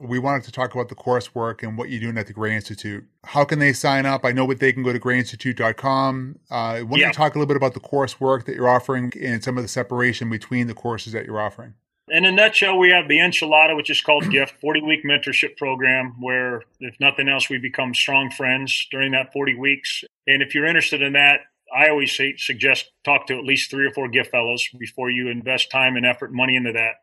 we 0.00 0.18
wanted 0.18 0.42
to 0.44 0.52
talk 0.52 0.74
about 0.74 0.88
the 0.88 0.94
coursework 0.94 1.62
and 1.62 1.78
what 1.78 1.88
you're 1.88 2.00
doing 2.00 2.18
at 2.18 2.26
the 2.26 2.32
Gray 2.32 2.54
Institute. 2.54 3.04
How 3.24 3.44
can 3.44 3.58
they 3.58 3.72
sign 3.72 4.06
up? 4.06 4.24
I 4.24 4.32
know 4.32 4.44
what 4.44 4.58
they 4.58 4.72
can 4.72 4.82
go 4.82 4.92
to 4.92 4.98
grayinstitute.com. 4.98 6.38
Uh, 6.50 6.54
why 6.54 6.78
don't 6.80 6.98
yeah. 6.98 7.06
you 7.06 7.12
talk 7.12 7.34
a 7.34 7.38
little 7.38 7.46
bit 7.46 7.56
about 7.56 7.74
the 7.74 7.80
coursework 7.80 8.44
that 8.44 8.56
you're 8.56 8.68
offering 8.68 9.12
and 9.20 9.42
some 9.42 9.56
of 9.56 9.64
the 9.64 9.68
separation 9.68 10.28
between 10.30 10.66
the 10.66 10.74
courses 10.74 11.12
that 11.12 11.26
you're 11.26 11.40
offering? 11.40 11.74
In 12.08 12.24
a 12.26 12.32
nutshell, 12.32 12.78
we 12.78 12.90
have 12.90 13.08
the 13.08 13.18
enchilada, 13.18 13.76
which 13.76 13.88
is 13.88 14.00
called 14.02 14.30
Gift, 14.30 14.54
40 14.60 14.82
week 14.82 15.04
mentorship 15.04 15.56
program, 15.56 16.16
where 16.20 16.62
if 16.80 16.98
nothing 17.00 17.28
else, 17.28 17.48
we 17.48 17.58
become 17.58 17.94
strong 17.94 18.30
friends 18.30 18.86
during 18.90 19.12
that 19.12 19.32
40 19.32 19.54
weeks. 19.54 20.04
And 20.26 20.42
if 20.42 20.54
you're 20.54 20.66
interested 20.66 21.02
in 21.02 21.12
that, 21.14 21.40
I 21.74 21.88
always 21.88 22.14
say, 22.14 22.34
suggest 22.36 22.92
talk 23.04 23.26
to 23.28 23.38
at 23.38 23.44
least 23.44 23.70
three 23.70 23.86
or 23.86 23.90
four 23.90 24.08
gift 24.08 24.30
fellows 24.30 24.68
before 24.78 25.10
you 25.10 25.28
invest 25.28 25.70
time 25.70 25.96
and 25.96 26.04
effort 26.04 26.26
and 26.26 26.36
money 26.36 26.56
into 26.56 26.72
that. 26.72 26.96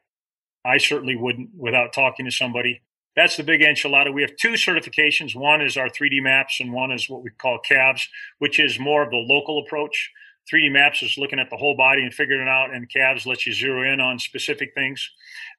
I 0.64 0.78
certainly 0.78 1.16
wouldn't 1.16 1.50
without 1.58 1.94
talking 1.94 2.26
to 2.26 2.32
somebody. 2.32 2.82
That's 3.16 3.36
the 3.36 3.44
big 3.44 3.62
enchilada. 3.62 4.14
We 4.14 4.22
have 4.22 4.36
two 4.38 4.54
certifications. 4.54 5.36
One 5.36 5.62
is 5.62 5.76
our 5.76 5.90
3D 5.90 6.22
maps, 6.22 6.60
and 6.60 6.72
one 6.72 6.92
is 6.92 7.10
what 7.10 7.24
we 7.24 7.30
call 7.32 7.60
CAFS, 7.70 8.08
which 8.40 8.60
is 8.60 8.80
more 8.80 9.04
of 9.04 9.10
the 9.10 9.18
local 9.18 9.60
approach. 9.60 10.12
3D 10.52 10.72
maps 10.72 11.04
is 11.04 11.18
looking 11.18 11.40
at 11.40 11.50
the 11.50 11.58
whole 11.58 11.76
body 11.76 12.04
and 12.04 12.14
figuring 12.14 12.42
it 12.42 12.50
out, 12.50 12.74
and 12.74 12.90
CAFS 12.90 13.26
lets 13.26 13.46
you 13.46 13.54
zero 13.54 13.92
in 13.92 14.00
on 14.00 14.18
specific 14.18 14.74
things. 14.74 15.10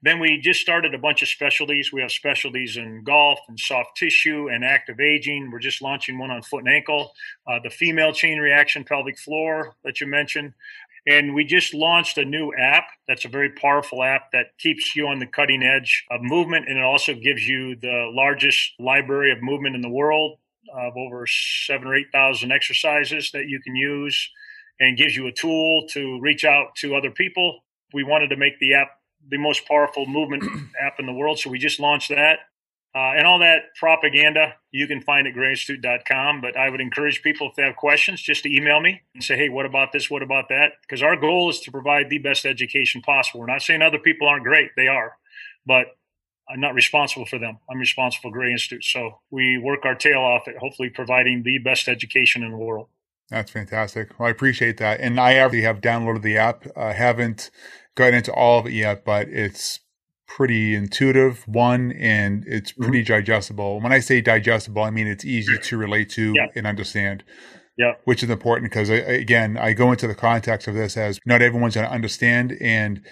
Then 0.02 0.18
we 0.18 0.40
just 0.40 0.60
started 0.60 0.94
a 0.94 0.98
bunch 0.98 1.22
of 1.22 1.28
specialties. 1.28 1.92
We 1.92 2.00
have 2.00 2.10
specialties 2.10 2.76
in 2.76 3.04
golf 3.04 3.38
and 3.48 3.58
soft 3.58 3.96
tissue 3.96 4.48
and 4.50 4.64
active 4.64 4.98
aging. 4.98 5.50
We're 5.50 5.60
just 5.60 5.82
launching 5.82 6.18
one 6.18 6.30
on 6.30 6.42
foot 6.42 6.64
and 6.64 6.74
ankle. 6.74 7.12
Uh, 7.46 7.60
the 7.62 7.70
female 7.70 8.12
chain 8.12 8.38
reaction 8.38 8.82
pelvic 8.84 9.18
floor 9.18 9.74
that 9.84 10.00
you 10.00 10.06
mentioned. 10.06 10.52
And 11.06 11.34
we 11.34 11.44
just 11.44 11.74
launched 11.74 12.16
a 12.16 12.24
new 12.24 12.52
app 12.56 12.84
that's 13.08 13.24
a 13.24 13.28
very 13.28 13.50
powerful 13.50 14.02
app 14.04 14.30
that 14.32 14.56
keeps 14.58 14.94
you 14.94 15.08
on 15.08 15.18
the 15.18 15.26
cutting 15.26 15.62
edge 15.62 16.04
of 16.10 16.22
movement. 16.22 16.68
And 16.68 16.78
it 16.78 16.84
also 16.84 17.14
gives 17.14 17.46
you 17.46 17.76
the 17.76 18.10
largest 18.14 18.72
library 18.78 19.32
of 19.32 19.42
movement 19.42 19.74
in 19.74 19.82
the 19.82 19.90
world 19.90 20.38
of 20.72 20.96
over 20.96 21.26
seven 21.26 21.88
or 21.88 21.94
8,000 21.96 22.52
exercises 22.52 23.30
that 23.32 23.46
you 23.46 23.60
can 23.60 23.74
use 23.74 24.30
and 24.78 24.96
gives 24.96 25.16
you 25.16 25.26
a 25.26 25.32
tool 25.32 25.86
to 25.90 26.20
reach 26.20 26.44
out 26.44 26.74
to 26.76 26.94
other 26.94 27.10
people. 27.10 27.64
We 27.92 28.04
wanted 28.04 28.28
to 28.28 28.36
make 28.36 28.58
the 28.60 28.74
app 28.74 28.88
the 29.28 29.38
most 29.38 29.66
powerful 29.66 30.06
movement 30.06 30.44
app 30.80 31.00
in 31.00 31.06
the 31.06 31.12
world. 31.12 31.38
So 31.38 31.50
we 31.50 31.58
just 31.58 31.80
launched 31.80 32.10
that. 32.10 32.38
Uh, 32.94 33.16
and 33.16 33.26
all 33.26 33.38
that 33.38 33.74
propaganda 33.78 34.54
you 34.70 34.86
can 34.86 35.00
find 35.00 35.26
at 35.26 35.34
grayinstitute.com. 35.34 36.42
But 36.42 36.56
I 36.56 36.68
would 36.68 36.80
encourage 36.80 37.22
people, 37.22 37.48
if 37.48 37.56
they 37.56 37.62
have 37.62 37.76
questions, 37.76 38.20
just 38.20 38.42
to 38.42 38.54
email 38.54 38.80
me 38.80 39.00
and 39.14 39.24
say, 39.24 39.36
hey, 39.36 39.48
what 39.48 39.64
about 39.64 39.92
this? 39.92 40.10
What 40.10 40.22
about 40.22 40.48
that? 40.50 40.72
Because 40.82 41.02
our 41.02 41.16
goal 41.16 41.48
is 41.48 41.60
to 41.60 41.70
provide 41.70 42.10
the 42.10 42.18
best 42.18 42.44
education 42.44 43.00
possible. 43.00 43.40
We're 43.40 43.46
not 43.46 43.62
saying 43.62 43.80
other 43.80 43.98
people 43.98 44.28
aren't 44.28 44.44
great, 44.44 44.70
they 44.76 44.88
are. 44.88 45.16
But 45.64 45.86
I'm 46.50 46.60
not 46.60 46.74
responsible 46.74 47.24
for 47.24 47.38
them. 47.38 47.58
I'm 47.70 47.78
responsible 47.78 48.30
for 48.30 48.36
Gray 48.36 48.52
Institute. 48.52 48.84
So 48.84 49.20
we 49.30 49.58
work 49.58 49.84
our 49.84 49.94
tail 49.94 50.20
off 50.20 50.46
at 50.46 50.58
hopefully 50.58 50.90
providing 50.90 51.44
the 51.44 51.58
best 51.58 51.88
education 51.88 52.42
in 52.42 52.50
the 52.50 52.58
world. 52.58 52.88
That's 53.30 53.50
fantastic. 53.50 54.18
Well, 54.18 54.28
I 54.28 54.30
appreciate 54.30 54.76
that. 54.78 55.00
And 55.00 55.18
I 55.18 55.38
already 55.38 55.62
have 55.62 55.80
downloaded 55.80 56.20
the 56.20 56.36
app. 56.36 56.66
I 56.76 56.92
haven't 56.92 57.50
gotten 57.94 58.14
into 58.16 58.32
all 58.32 58.58
of 58.58 58.66
it 58.66 58.74
yet, 58.74 59.04
but 59.04 59.28
it's 59.28 59.80
pretty 60.36 60.74
intuitive 60.74 61.46
one 61.46 61.92
and 61.92 62.44
it's 62.46 62.72
mm-hmm. 62.72 62.84
pretty 62.84 63.02
mm-hmm. 63.02 63.12
digestible 63.12 63.80
when 63.80 63.92
i 63.92 63.98
say 63.98 64.20
digestible 64.20 64.82
i 64.82 64.90
mean 64.90 65.06
it's 65.06 65.24
easy 65.24 65.58
to 65.58 65.76
relate 65.76 66.08
to 66.08 66.32
yeah. 66.34 66.46
and 66.54 66.66
understand 66.66 67.22
yeah 67.76 67.92
which 68.04 68.22
is 68.22 68.30
important 68.30 68.70
because 68.70 68.88
again 68.88 69.58
i 69.58 69.72
go 69.72 69.90
into 69.90 70.06
the 70.06 70.14
context 70.14 70.66
of 70.66 70.74
this 70.74 70.96
as 70.96 71.18
not 71.26 71.42
everyone's 71.42 71.74
going 71.74 71.86
to 71.86 71.92
understand 71.92 72.56
and 72.60 73.04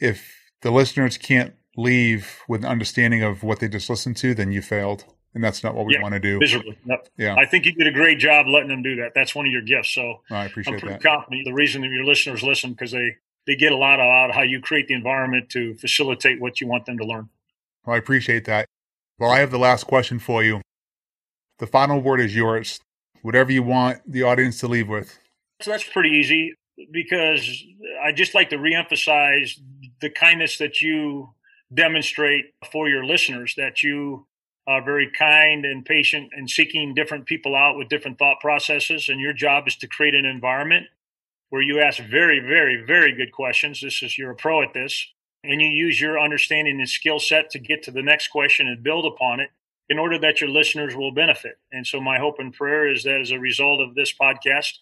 if 0.00 0.34
the 0.62 0.70
listeners 0.70 1.16
can't 1.16 1.54
leave 1.76 2.40
with 2.46 2.62
an 2.62 2.70
understanding 2.70 3.22
of 3.22 3.42
what 3.42 3.60
they 3.60 3.68
just 3.68 3.88
listened 3.88 4.16
to 4.16 4.34
then 4.34 4.52
you 4.52 4.60
failed 4.60 5.04
and 5.34 5.44
that's 5.44 5.62
not 5.62 5.74
what 5.74 5.86
we 5.86 5.94
yeah, 5.94 6.02
want 6.02 6.14
to 6.14 6.18
do. 6.18 6.40
Miserably. 6.40 6.76
Yeah. 7.16 7.36
I 7.38 7.46
think 7.46 7.64
you 7.64 7.72
did 7.72 7.86
a 7.86 7.92
great 7.92 8.18
job 8.18 8.46
letting 8.48 8.68
them 8.68 8.82
do 8.82 8.96
that. 8.96 9.12
That's 9.14 9.32
one 9.32 9.46
of 9.46 9.52
your 9.52 9.62
gifts. 9.62 9.90
So 9.90 10.22
I 10.28 10.46
appreciate 10.46 10.74
I'm 10.74 10.80
pretty 10.80 10.94
that. 10.94 11.02
confident 11.04 11.44
the 11.44 11.52
reason 11.52 11.82
that 11.82 11.88
your 11.88 12.04
listeners 12.04 12.42
listen 12.42 12.72
because 12.72 12.90
they 12.90 13.16
they 13.50 13.56
get 13.56 13.72
a 13.72 13.76
lot 13.76 13.98
out 13.98 14.30
of 14.30 14.36
how 14.36 14.42
you 14.42 14.60
create 14.60 14.86
the 14.86 14.94
environment 14.94 15.48
to 15.48 15.74
facilitate 15.74 16.40
what 16.40 16.60
you 16.60 16.68
want 16.68 16.86
them 16.86 16.96
to 16.96 17.04
learn. 17.04 17.28
Well, 17.84 17.96
I 17.96 17.98
appreciate 17.98 18.44
that. 18.44 18.66
Well, 19.18 19.28
I 19.28 19.40
have 19.40 19.50
the 19.50 19.58
last 19.58 19.88
question 19.88 20.20
for 20.20 20.44
you. 20.44 20.60
The 21.58 21.66
final 21.66 22.00
word 22.00 22.20
is 22.20 22.36
yours. 22.36 22.78
Whatever 23.22 23.50
you 23.50 23.64
want 23.64 24.02
the 24.06 24.22
audience 24.22 24.60
to 24.60 24.68
leave 24.68 24.88
with. 24.88 25.18
So 25.62 25.72
that's 25.72 25.82
pretty 25.82 26.10
easy 26.10 26.54
because 26.92 27.64
I 28.00 28.12
just 28.12 28.36
like 28.36 28.50
to 28.50 28.56
reemphasize 28.56 29.58
the 30.00 30.10
kindness 30.10 30.58
that 30.58 30.80
you 30.80 31.30
demonstrate 31.74 32.54
for 32.70 32.88
your 32.88 33.04
listeners, 33.04 33.54
that 33.56 33.82
you 33.82 34.28
are 34.68 34.80
very 34.80 35.10
kind 35.10 35.64
and 35.64 35.84
patient 35.84 36.30
and 36.36 36.48
seeking 36.48 36.94
different 36.94 37.26
people 37.26 37.56
out 37.56 37.76
with 37.76 37.88
different 37.88 38.16
thought 38.16 38.38
processes. 38.40 39.08
And 39.08 39.20
your 39.20 39.32
job 39.32 39.66
is 39.66 39.74
to 39.78 39.88
create 39.88 40.14
an 40.14 40.24
environment 40.24 40.86
where 41.50 41.62
you 41.62 41.80
ask 41.80 42.02
very, 42.02 42.40
very, 42.40 42.82
very 42.84 43.14
good 43.14 43.32
questions. 43.32 43.80
This 43.80 44.02
is 44.02 44.16
you're 44.16 44.32
a 44.32 44.36
pro 44.36 44.62
at 44.62 44.72
this, 44.72 45.06
and 45.44 45.60
you 45.60 45.68
use 45.68 46.00
your 46.00 46.18
understanding 46.18 46.78
and 46.78 46.88
skill 46.88 47.18
set 47.18 47.50
to 47.50 47.58
get 47.58 47.82
to 47.84 47.90
the 47.90 48.02
next 48.02 48.28
question 48.28 48.66
and 48.66 48.82
build 48.82 49.04
upon 49.04 49.40
it 49.40 49.50
in 49.88 49.98
order 49.98 50.18
that 50.18 50.40
your 50.40 50.50
listeners 50.50 50.94
will 50.94 51.12
benefit. 51.12 51.58
And 51.72 51.86
so, 51.86 52.00
my 52.00 52.18
hope 52.18 52.36
and 52.38 52.52
prayer 52.52 52.90
is 52.90 53.02
that 53.04 53.20
as 53.20 53.30
a 53.30 53.38
result 53.38 53.80
of 53.80 53.94
this 53.94 54.12
podcast, 54.12 54.78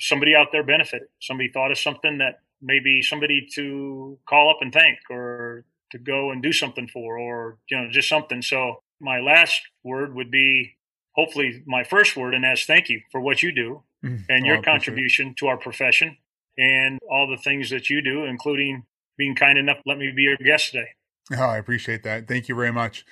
somebody 0.00 0.34
out 0.34 0.48
there 0.52 0.64
benefited. 0.64 1.08
Somebody 1.20 1.50
thought 1.50 1.70
of 1.70 1.78
something 1.78 2.18
that 2.18 2.40
maybe 2.62 3.02
somebody 3.02 3.46
to 3.54 4.18
call 4.28 4.50
up 4.50 4.58
and 4.60 4.72
thank 4.72 4.98
or 5.10 5.64
to 5.90 5.98
go 5.98 6.30
and 6.30 6.42
do 6.42 6.52
something 6.52 6.88
for 6.88 7.18
or 7.18 7.58
you 7.68 7.76
know 7.76 7.90
just 7.90 8.08
something 8.08 8.40
so 8.40 8.82
my 9.00 9.20
last 9.20 9.60
word 9.82 10.14
would 10.14 10.30
be 10.30 10.76
hopefully 11.14 11.62
my 11.66 11.84
first 11.84 12.16
word 12.16 12.34
and 12.34 12.46
as 12.46 12.64
thank 12.64 12.88
you 12.88 13.00
for 13.10 13.20
what 13.20 13.42
you 13.42 13.52
do 13.52 13.82
mm, 14.04 14.24
and 14.28 14.46
your 14.46 14.62
contribution 14.62 15.34
to 15.38 15.46
our 15.46 15.56
profession 15.56 16.16
and 16.58 16.98
all 17.10 17.28
the 17.28 17.36
things 17.42 17.70
that 17.70 17.88
you 17.88 18.02
do 18.02 18.24
including 18.24 18.84
being 19.16 19.34
kind 19.34 19.58
enough 19.58 19.76
to 19.76 19.82
let 19.86 19.98
me 19.98 20.12
be 20.14 20.22
your 20.22 20.36
guest 20.36 20.72
today 20.72 20.88
oh 21.32 21.42
i 21.42 21.56
appreciate 21.56 22.02
that 22.02 22.28
thank 22.28 22.48
you 22.48 22.54
very 22.54 22.72
much 22.72 23.04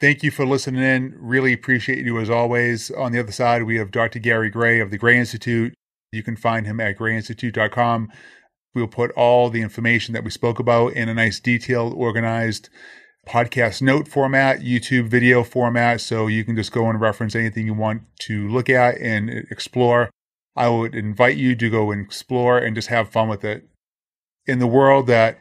Thank 0.00 0.22
you 0.22 0.30
for 0.30 0.46
listening 0.46 0.82
in. 0.82 1.14
Really 1.18 1.52
appreciate 1.52 2.06
you 2.06 2.18
as 2.18 2.30
always. 2.30 2.90
On 2.90 3.12
the 3.12 3.20
other 3.20 3.32
side, 3.32 3.64
we 3.64 3.76
have 3.76 3.90
Dr. 3.90 4.18
Gary 4.18 4.48
Gray 4.48 4.80
of 4.80 4.90
the 4.90 4.96
Gray 4.96 5.18
Institute. 5.18 5.74
You 6.10 6.22
can 6.22 6.36
find 6.36 6.66
him 6.66 6.80
at 6.80 6.96
grayinstitute.com. 6.96 8.10
We'll 8.74 8.88
put 8.88 9.10
all 9.10 9.50
the 9.50 9.60
information 9.60 10.14
that 10.14 10.24
we 10.24 10.30
spoke 10.30 10.58
about 10.58 10.94
in 10.94 11.10
a 11.10 11.14
nice, 11.14 11.38
detailed, 11.38 11.92
organized 11.92 12.70
podcast 13.30 13.80
note 13.80 14.08
format, 14.08 14.60
YouTube 14.60 15.06
video 15.06 15.44
format. 15.44 16.00
So 16.00 16.26
you 16.26 16.44
can 16.44 16.56
just 16.56 16.72
go 16.72 16.90
and 16.90 17.00
reference 17.00 17.36
anything 17.36 17.66
you 17.66 17.74
want 17.74 18.02
to 18.22 18.48
look 18.48 18.68
at 18.68 18.98
and 18.98 19.30
explore. 19.50 20.10
I 20.56 20.68
would 20.68 20.96
invite 20.96 21.36
you 21.36 21.54
to 21.54 21.70
go 21.70 21.92
and 21.92 22.04
explore 22.04 22.58
and 22.58 22.74
just 22.74 22.88
have 22.88 23.08
fun 23.08 23.28
with 23.28 23.44
it. 23.44 23.68
In 24.46 24.58
the 24.58 24.66
world 24.66 25.06
that 25.06 25.38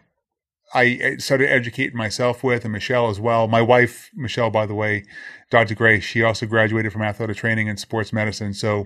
I 0.72 1.16
started 1.18 1.52
educating 1.52 1.98
myself 1.98 2.44
with, 2.44 2.64
and 2.64 2.72
Michelle 2.72 3.10
as 3.10 3.20
well. 3.20 3.48
My 3.48 3.62
wife, 3.62 4.12
Michelle, 4.14 4.52
by 4.52 4.68
the 4.68 4.76
way, 4.76 5.04
Dr. 5.50 5.74
Gray, 5.74 6.00
she 6.00 6.22
also 6.22 6.46
graduated 6.46 6.94
from 6.94 7.02
athletic 7.02 7.38
training 7.38 7.68
and 7.68 7.80
sports 7.80 8.14
medicine. 8.14 8.54
So 8.54 8.86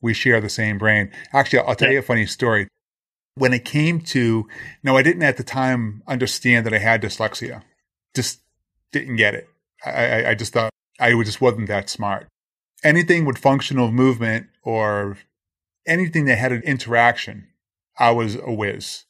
we 0.00 0.14
share 0.14 0.40
the 0.40 0.48
same 0.48 0.78
brain. 0.78 1.10
Actually, 1.32 1.60
I'll 1.60 1.74
tell 1.74 1.90
you 1.90 1.98
a 1.98 2.02
funny 2.02 2.26
story. 2.26 2.68
When 3.34 3.52
it 3.52 3.64
came 3.64 4.00
to, 4.02 4.46
no, 4.84 4.96
I 4.96 5.02
didn't 5.02 5.24
at 5.24 5.36
the 5.36 5.42
time 5.42 6.04
understand 6.06 6.66
that 6.66 6.74
I 6.74 6.78
had 6.78 7.02
dyslexia. 7.02 7.62
Just 8.14 8.43
didn't 8.94 9.16
get 9.16 9.34
it. 9.34 9.48
I, 9.84 10.30
I 10.30 10.34
just 10.34 10.52
thought 10.52 10.70
I 10.98 11.10
just 11.22 11.40
wasn't 11.40 11.68
that 11.68 11.90
smart. 11.90 12.26
Anything 12.82 13.24
with 13.24 13.38
functional 13.38 13.90
movement 13.90 14.46
or 14.62 15.18
anything 15.86 16.24
that 16.26 16.38
had 16.38 16.52
an 16.52 16.62
interaction, 16.62 17.48
I 17.98 18.10
was 18.12 18.36
a 18.36 18.52
whiz. 18.52 19.04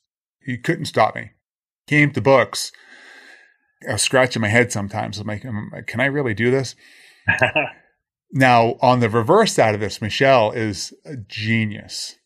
You 0.47 0.59
couldn't 0.59 0.87
stop 0.87 1.15
me. 1.15 1.31
Came 1.87 2.11
to 2.13 2.21
books. 2.21 2.73
I 3.89 3.93
was 3.93 4.03
scratching 4.03 4.43
my 4.43 4.49
head 4.49 4.73
sometimes. 4.73 5.19
I'm 5.19 5.27
like, 5.27 5.45
um, 5.45 5.71
can 5.87 6.01
I 6.01 6.07
really 6.07 6.35
do 6.35 6.51
this? 6.51 6.75
Now, 8.37 8.77
on 8.83 8.99
the 8.99 9.09
reverse 9.09 9.53
side 9.53 9.77
of 9.77 9.81
this, 9.81 10.03
Michelle 10.03 10.51
is 10.51 10.93
a 11.05 11.17
genius. 11.17 12.17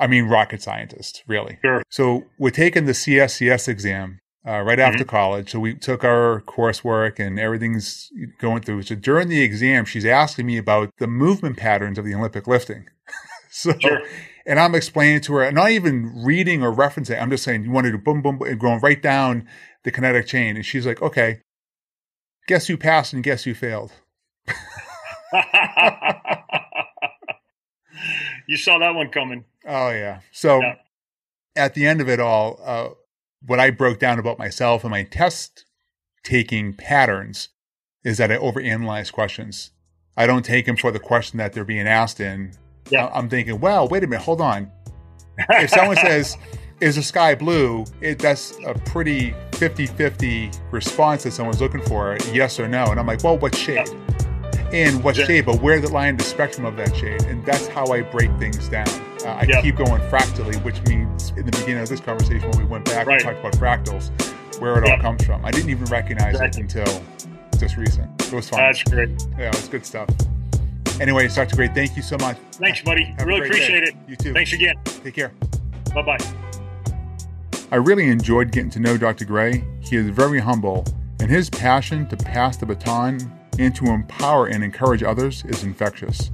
I 0.00 0.06
mean, 0.06 0.24
rocket 0.24 0.62
scientist, 0.62 1.22
really. 1.26 1.58
Sure. 1.62 1.82
So 1.90 2.24
we're 2.38 2.50
taking 2.50 2.86
the 2.86 2.92
CSCS 2.92 3.68
exam 3.68 4.20
uh, 4.48 4.62
right 4.62 4.78
mm-hmm. 4.78 4.92
after 4.92 5.04
college. 5.04 5.50
So 5.50 5.60
we 5.60 5.74
took 5.74 6.04
our 6.04 6.42
coursework 6.46 7.18
and 7.18 7.38
everything's 7.38 8.10
going 8.38 8.62
through. 8.62 8.82
So 8.82 8.94
during 8.94 9.28
the 9.28 9.42
exam, 9.42 9.84
she's 9.84 10.06
asking 10.06 10.46
me 10.46 10.56
about 10.56 10.90
the 10.98 11.06
movement 11.06 11.58
patterns 11.58 11.98
of 11.98 12.06
the 12.06 12.14
Olympic 12.14 12.46
lifting. 12.46 12.88
so, 13.50 13.74
sure. 13.78 14.00
and 14.46 14.58
I'm 14.58 14.74
explaining 14.74 15.20
to 15.22 15.34
her, 15.34 15.42
and 15.42 15.54
not 15.54 15.70
even 15.70 16.24
reading 16.24 16.62
or 16.62 16.72
referencing. 16.72 17.20
I'm 17.20 17.30
just 17.30 17.44
saying, 17.44 17.64
you 17.64 17.70
want 17.70 17.84
to 17.86 17.92
do 17.92 17.98
boom, 17.98 18.22
boom, 18.22 18.38
boom, 18.38 18.48
and 18.48 18.58
going 18.58 18.80
right 18.80 19.02
down 19.02 19.46
the 19.84 19.90
kinetic 19.90 20.26
chain. 20.26 20.56
And 20.56 20.64
she's 20.64 20.86
like, 20.86 21.02
okay, 21.02 21.42
guess 22.46 22.68
who 22.68 22.78
passed 22.78 23.12
and 23.12 23.22
guess 23.22 23.44
who 23.44 23.52
failed? 23.52 23.92
you 28.48 28.56
saw 28.56 28.78
that 28.78 28.94
one 28.94 29.10
coming. 29.10 29.44
Oh 29.66 29.90
yeah. 29.90 30.20
So 30.32 30.62
yeah. 30.62 30.76
at 31.54 31.74
the 31.74 31.86
end 31.86 32.00
of 32.00 32.08
it 32.08 32.18
all, 32.18 32.58
uh, 32.64 32.88
what 33.44 33.60
I 33.60 33.70
broke 33.70 33.98
down 33.98 34.18
about 34.18 34.38
myself 34.38 34.84
and 34.84 34.90
my 34.90 35.04
test 35.04 35.64
taking 36.24 36.74
patterns 36.74 37.48
is 38.04 38.18
that 38.18 38.30
I 38.30 38.36
overanalyze 38.36 39.12
questions. 39.12 39.70
I 40.16 40.26
don't 40.26 40.44
take 40.44 40.66
them 40.66 40.76
for 40.76 40.90
the 40.90 40.98
question 40.98 41.38
that 41.38 41.52
they're 41.52 41.64
being 41.64 41.86
asked 41.86 42.20
in. 42.20 42.52
Yeah. 42.90 43.10
I'm 43.12 43.28
thinking, 43.28 43.60
well, 43.60 43.86
wait 43.88 44.02
a 44.02 44.06
minute, 44.06 44.24
hold 44.24 44.40
on. 44.40 44.70
if 45.50 45.70
someone 45.70 45.96
says, 45.96 46.36
is 46.80 46.96
the 46.96 47.02
sky 47.02 47.34
blue? 47.34 47.84
It, 48.00 48.18
that's 48.18 48.56
a 48.66 48.74
pretty 48.74 49.34
50 49.52 49.86
50 49.86 50.50
response 50.70 51.24
that 51.24 51.32
someone's 51.32 51.60
looking 51.60 51.82
for, 51.82 52.16
yes 52.32 52.58
or 52.58 52.68
no. 52.68 52.86
And 52.86 52.98
I'm 52.98 53.06
like, 53.06 53.22
well, 53.22 53.38
what 53.38 53.54
shade? 53.54 53.86
Yeah 53.86 54.27
in 54.72 55.02
what 55.02 55.16
yeah. 55.16 55.24
shade, 55.24 55.46
but 55.46 55.60
where 55.60 55.80
the 55.80 55.88
line 55.88 56.16
the 56.16 56.24
spectrum 56.24 56.66
of 56.66 56.76
that 56.76 56.94
shade. 56.94 57.22
And 57.24 57.44
that's 57.44 57.66
how 57.68 57.86
I 57.86 58.02
break 58.02 58.30
things 58.38 58.68
down. 58.68 58.88
Uh, 59.24 59.28
I 59.28 59.44
yep. 59.48 59.62
keep 59.62 59.76
going 59.76 60.06
fractally, 60.08 60.56
which 60.58 60.82
means 60.82 61.30
in 61.30 61.44
the 61.44 61.52
beginning 61.52 61.78
of 61.78 61.88
this 61.88 62.00
conversation, 62.00 62.50
when 62.50 62.58
we 62.58 62.64
went 62.64 62.84
back 62.84 63.06
right. 63.06 63.24
and 63.24 63.24
talked 63.24 63.40
about 63.40 63.84
fractals, 63.84 64.10
where 64.60 64.78
it 64.78 64.86
yep. 64.86 64.98
all 64.98 65.02
comes 65.02 65.24
from. 65.24 65.44
I 65.44 65.50
didn't 65.50 65.70
even 65.70 65.86
recognize 65.86 66.34
exactly. 66.34 66.62
it 66.62 66.76
until 66.76 67.02
just 67.58 67.76
recent. 67.76 68.10
It 68.22 68.32
was 68.32 68.48
fun. 68.48 68.60
That's 68.60 68.82
great. 68.84 69.10
Yeah, 69.38 69.48
it 69.48 69.56
was 69.56 69.68
good 69.68 69.84
stuff. 69.84 70.08
Anyway, 71.00 71.28
Dr. 71.28 71.56
Gray, 71.56 71.68
thank 71.68 71.96
you 71.96 72.02
so 72.02 72.16
much. 72.18 72.36
Thanks, 72.52 72.82
buddy. 72.82 73.04
Have 73.04 73.26
really 73.26 73.46
appreciate 73.46 73.80
day. 73.80 73.90
it. 73.90 73.96
You 74.08 74.16
too. 74.16 74.32
Thanks 74.32 74.52
again. 74.52 74.74
Take 74.84 75.14
care. 75.14 75.32
Bye 75.94 76.02
bye. 76.02 76.18
I 77.70 77.76
really 77.76 78.08
enjoyed 78.08 78.50
getting 78.50 78.70
to 78.70 78.80
know 78.80 78.96
Dr. 78.96 79.24
Gray. 79.24 79.64
He 79.80 79.96
is 79.96 80.08
very 80.08 80.40
humble, 80.40 80.84
and 81.20 81.30
his 81.30 81.50
passion 81.50 82.08
to 82.08 82.16
pass 82.16 82.56
the 82.56 82.66
baton 82.66 83.32
and 83.58 83.74
to 83.74 83.86
empower 83.86 84.46
and 84.46 84.64
encourage 84.64 85.02
others 85.02 85.44
is 85.44 85.64
infectious. 85.64 86.30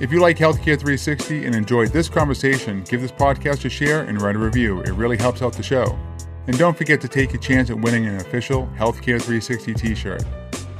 If 0.00 0.12
you 0.12 0.20
like 0.20 0.36
Healthcare 0.36 0.78
360 0.78 1.44
and 1.44 1.54
enjoyed 1.54 1.88
this 1.88 2.08
conversation, 2.08 2.84
give 2.84 3.00
this 3.00 3.10
podcast 3.10 3.64
a 3.64 3.68
share 3.68 4.02
and 4.02 4.22
write 4.22 4.36
a 4.36 4.38
review. 4.38 4.80
It 4.82 4.92
really 4.92 5.16
helps 5.16 5.42
out 5.42 5.54
the 5.54 5.62
show. 5.62 5.98
And 6.46 6.56
don't 6.56 6.76
forget 6.76 7.00
to 7.00 7.08
take 7.08 7.34
a 7.34 7.38
chance 7.38 7.68
at 7.68 7.78
winning 7.78 8.06
an 8.06 8.16
official 8.16 8.68
Healthcare 8.76 9.20
360 9.20 9.74
t 9.74 9.94
shirt. 9.94 10.22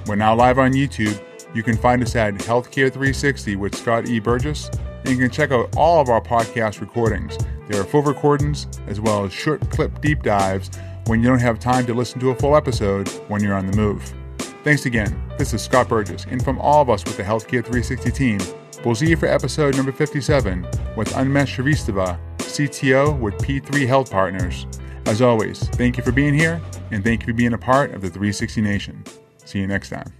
We're 0.06 0.16
now 0.16 0.34
live 0.34 0.58
on 0.58 0.72
YouTube. 0.72 1.20
You 1.54 1.62
can 1.62 1.76
find 1.76 2.02
us 2.02 2.14
at 2.14 2.34
Healthcare 2.34 2.92
360 2.92 3.56
with 3.56 3.74
Scott 3.74 4.08
E. 4.08 4.20
Burgess, 4.20 4.70
and 5.04 5.08
you 5.08 5.16
can 5.16 5.30
check 5.30 5.50
out 5.50 5.76
all 5.76 6.00
of 6.00 6.08
our 6.08 6.20
podcast 6.20 6.80
recordings. 6.80 7.36
There 7.68 7.80
are 7.80 7.84
full 7.84 8.02
recordings 8.02 8.66
as 8.86 9.00
well 9.00 9.24
as 9.24 9.32
short 9.32 9.68
clip 9.70 10.00
deep 10.00 10.22
dives 10.22 10.70
when 11.06 11.20
you 11.20 11.28
don't 11.28 11.40
have 11.40 11.58
time 11.58 11.86
to 11.86 11.94
listen 11.94 12.20
to 12.20 12.30
a 12.30 12.34
full 12.34 12.56
episode 12.56 13.08
when 13.28 13.42
you're 13.42 13.54
on 13.54 13.66
the 13.66 13.76
move. 13.76 14.14
Thanks 14.68 14.84
again. 14.84 15.18
This 15.38 15.54
is 15.54 15.62
Scott 15.62 15.88
Burgess, 15.88 16.26
and 16.26 16.44
from 16.44 16.58
all 16.58 16.82
of 16.82 16.90
us 16.90 17.02
with 17.02 17.16
the 17.16 17.22
Healthcare 17.22 17.64
360 17.64 18.10
team, 18.10 18.38
we'll 18.84 18.94
see 18.94 19.08
you 19.08 19.16
for 19.16 19.24
episode 19.24 19.74
number 19.74 19.92
57 19.92 20.60
with 20.94 21.08
Unmesh 21.14 21.56
Srivastava, 21.56 22.18
CTO 22.36 23.18
with 23.18 23.32
P3 23.36 23.86
Health 23.86 24.10
Partners. 24.10 24.66
As 25.06 25.22
always, 25.22 25.66
thank 25.70 25.96
you 25.96 26.02
for 26.02 26.12
being 26.12 26.34
here, 26.34 26.60
and 26.90 27.02
thank 27.02 27.22
you 27.22 27.28
for 27.28 27.32
being 27.32 27.54
a 27.54 27.58
part 27.58 27.94
of 27.94 28.02
the 28.02 28.10
360 28.10 28.60
Nation. 28.60 29.02
See 29.42 29.58
you 29.58 29.66
next 29.66 29.88
time. 29.88 30.12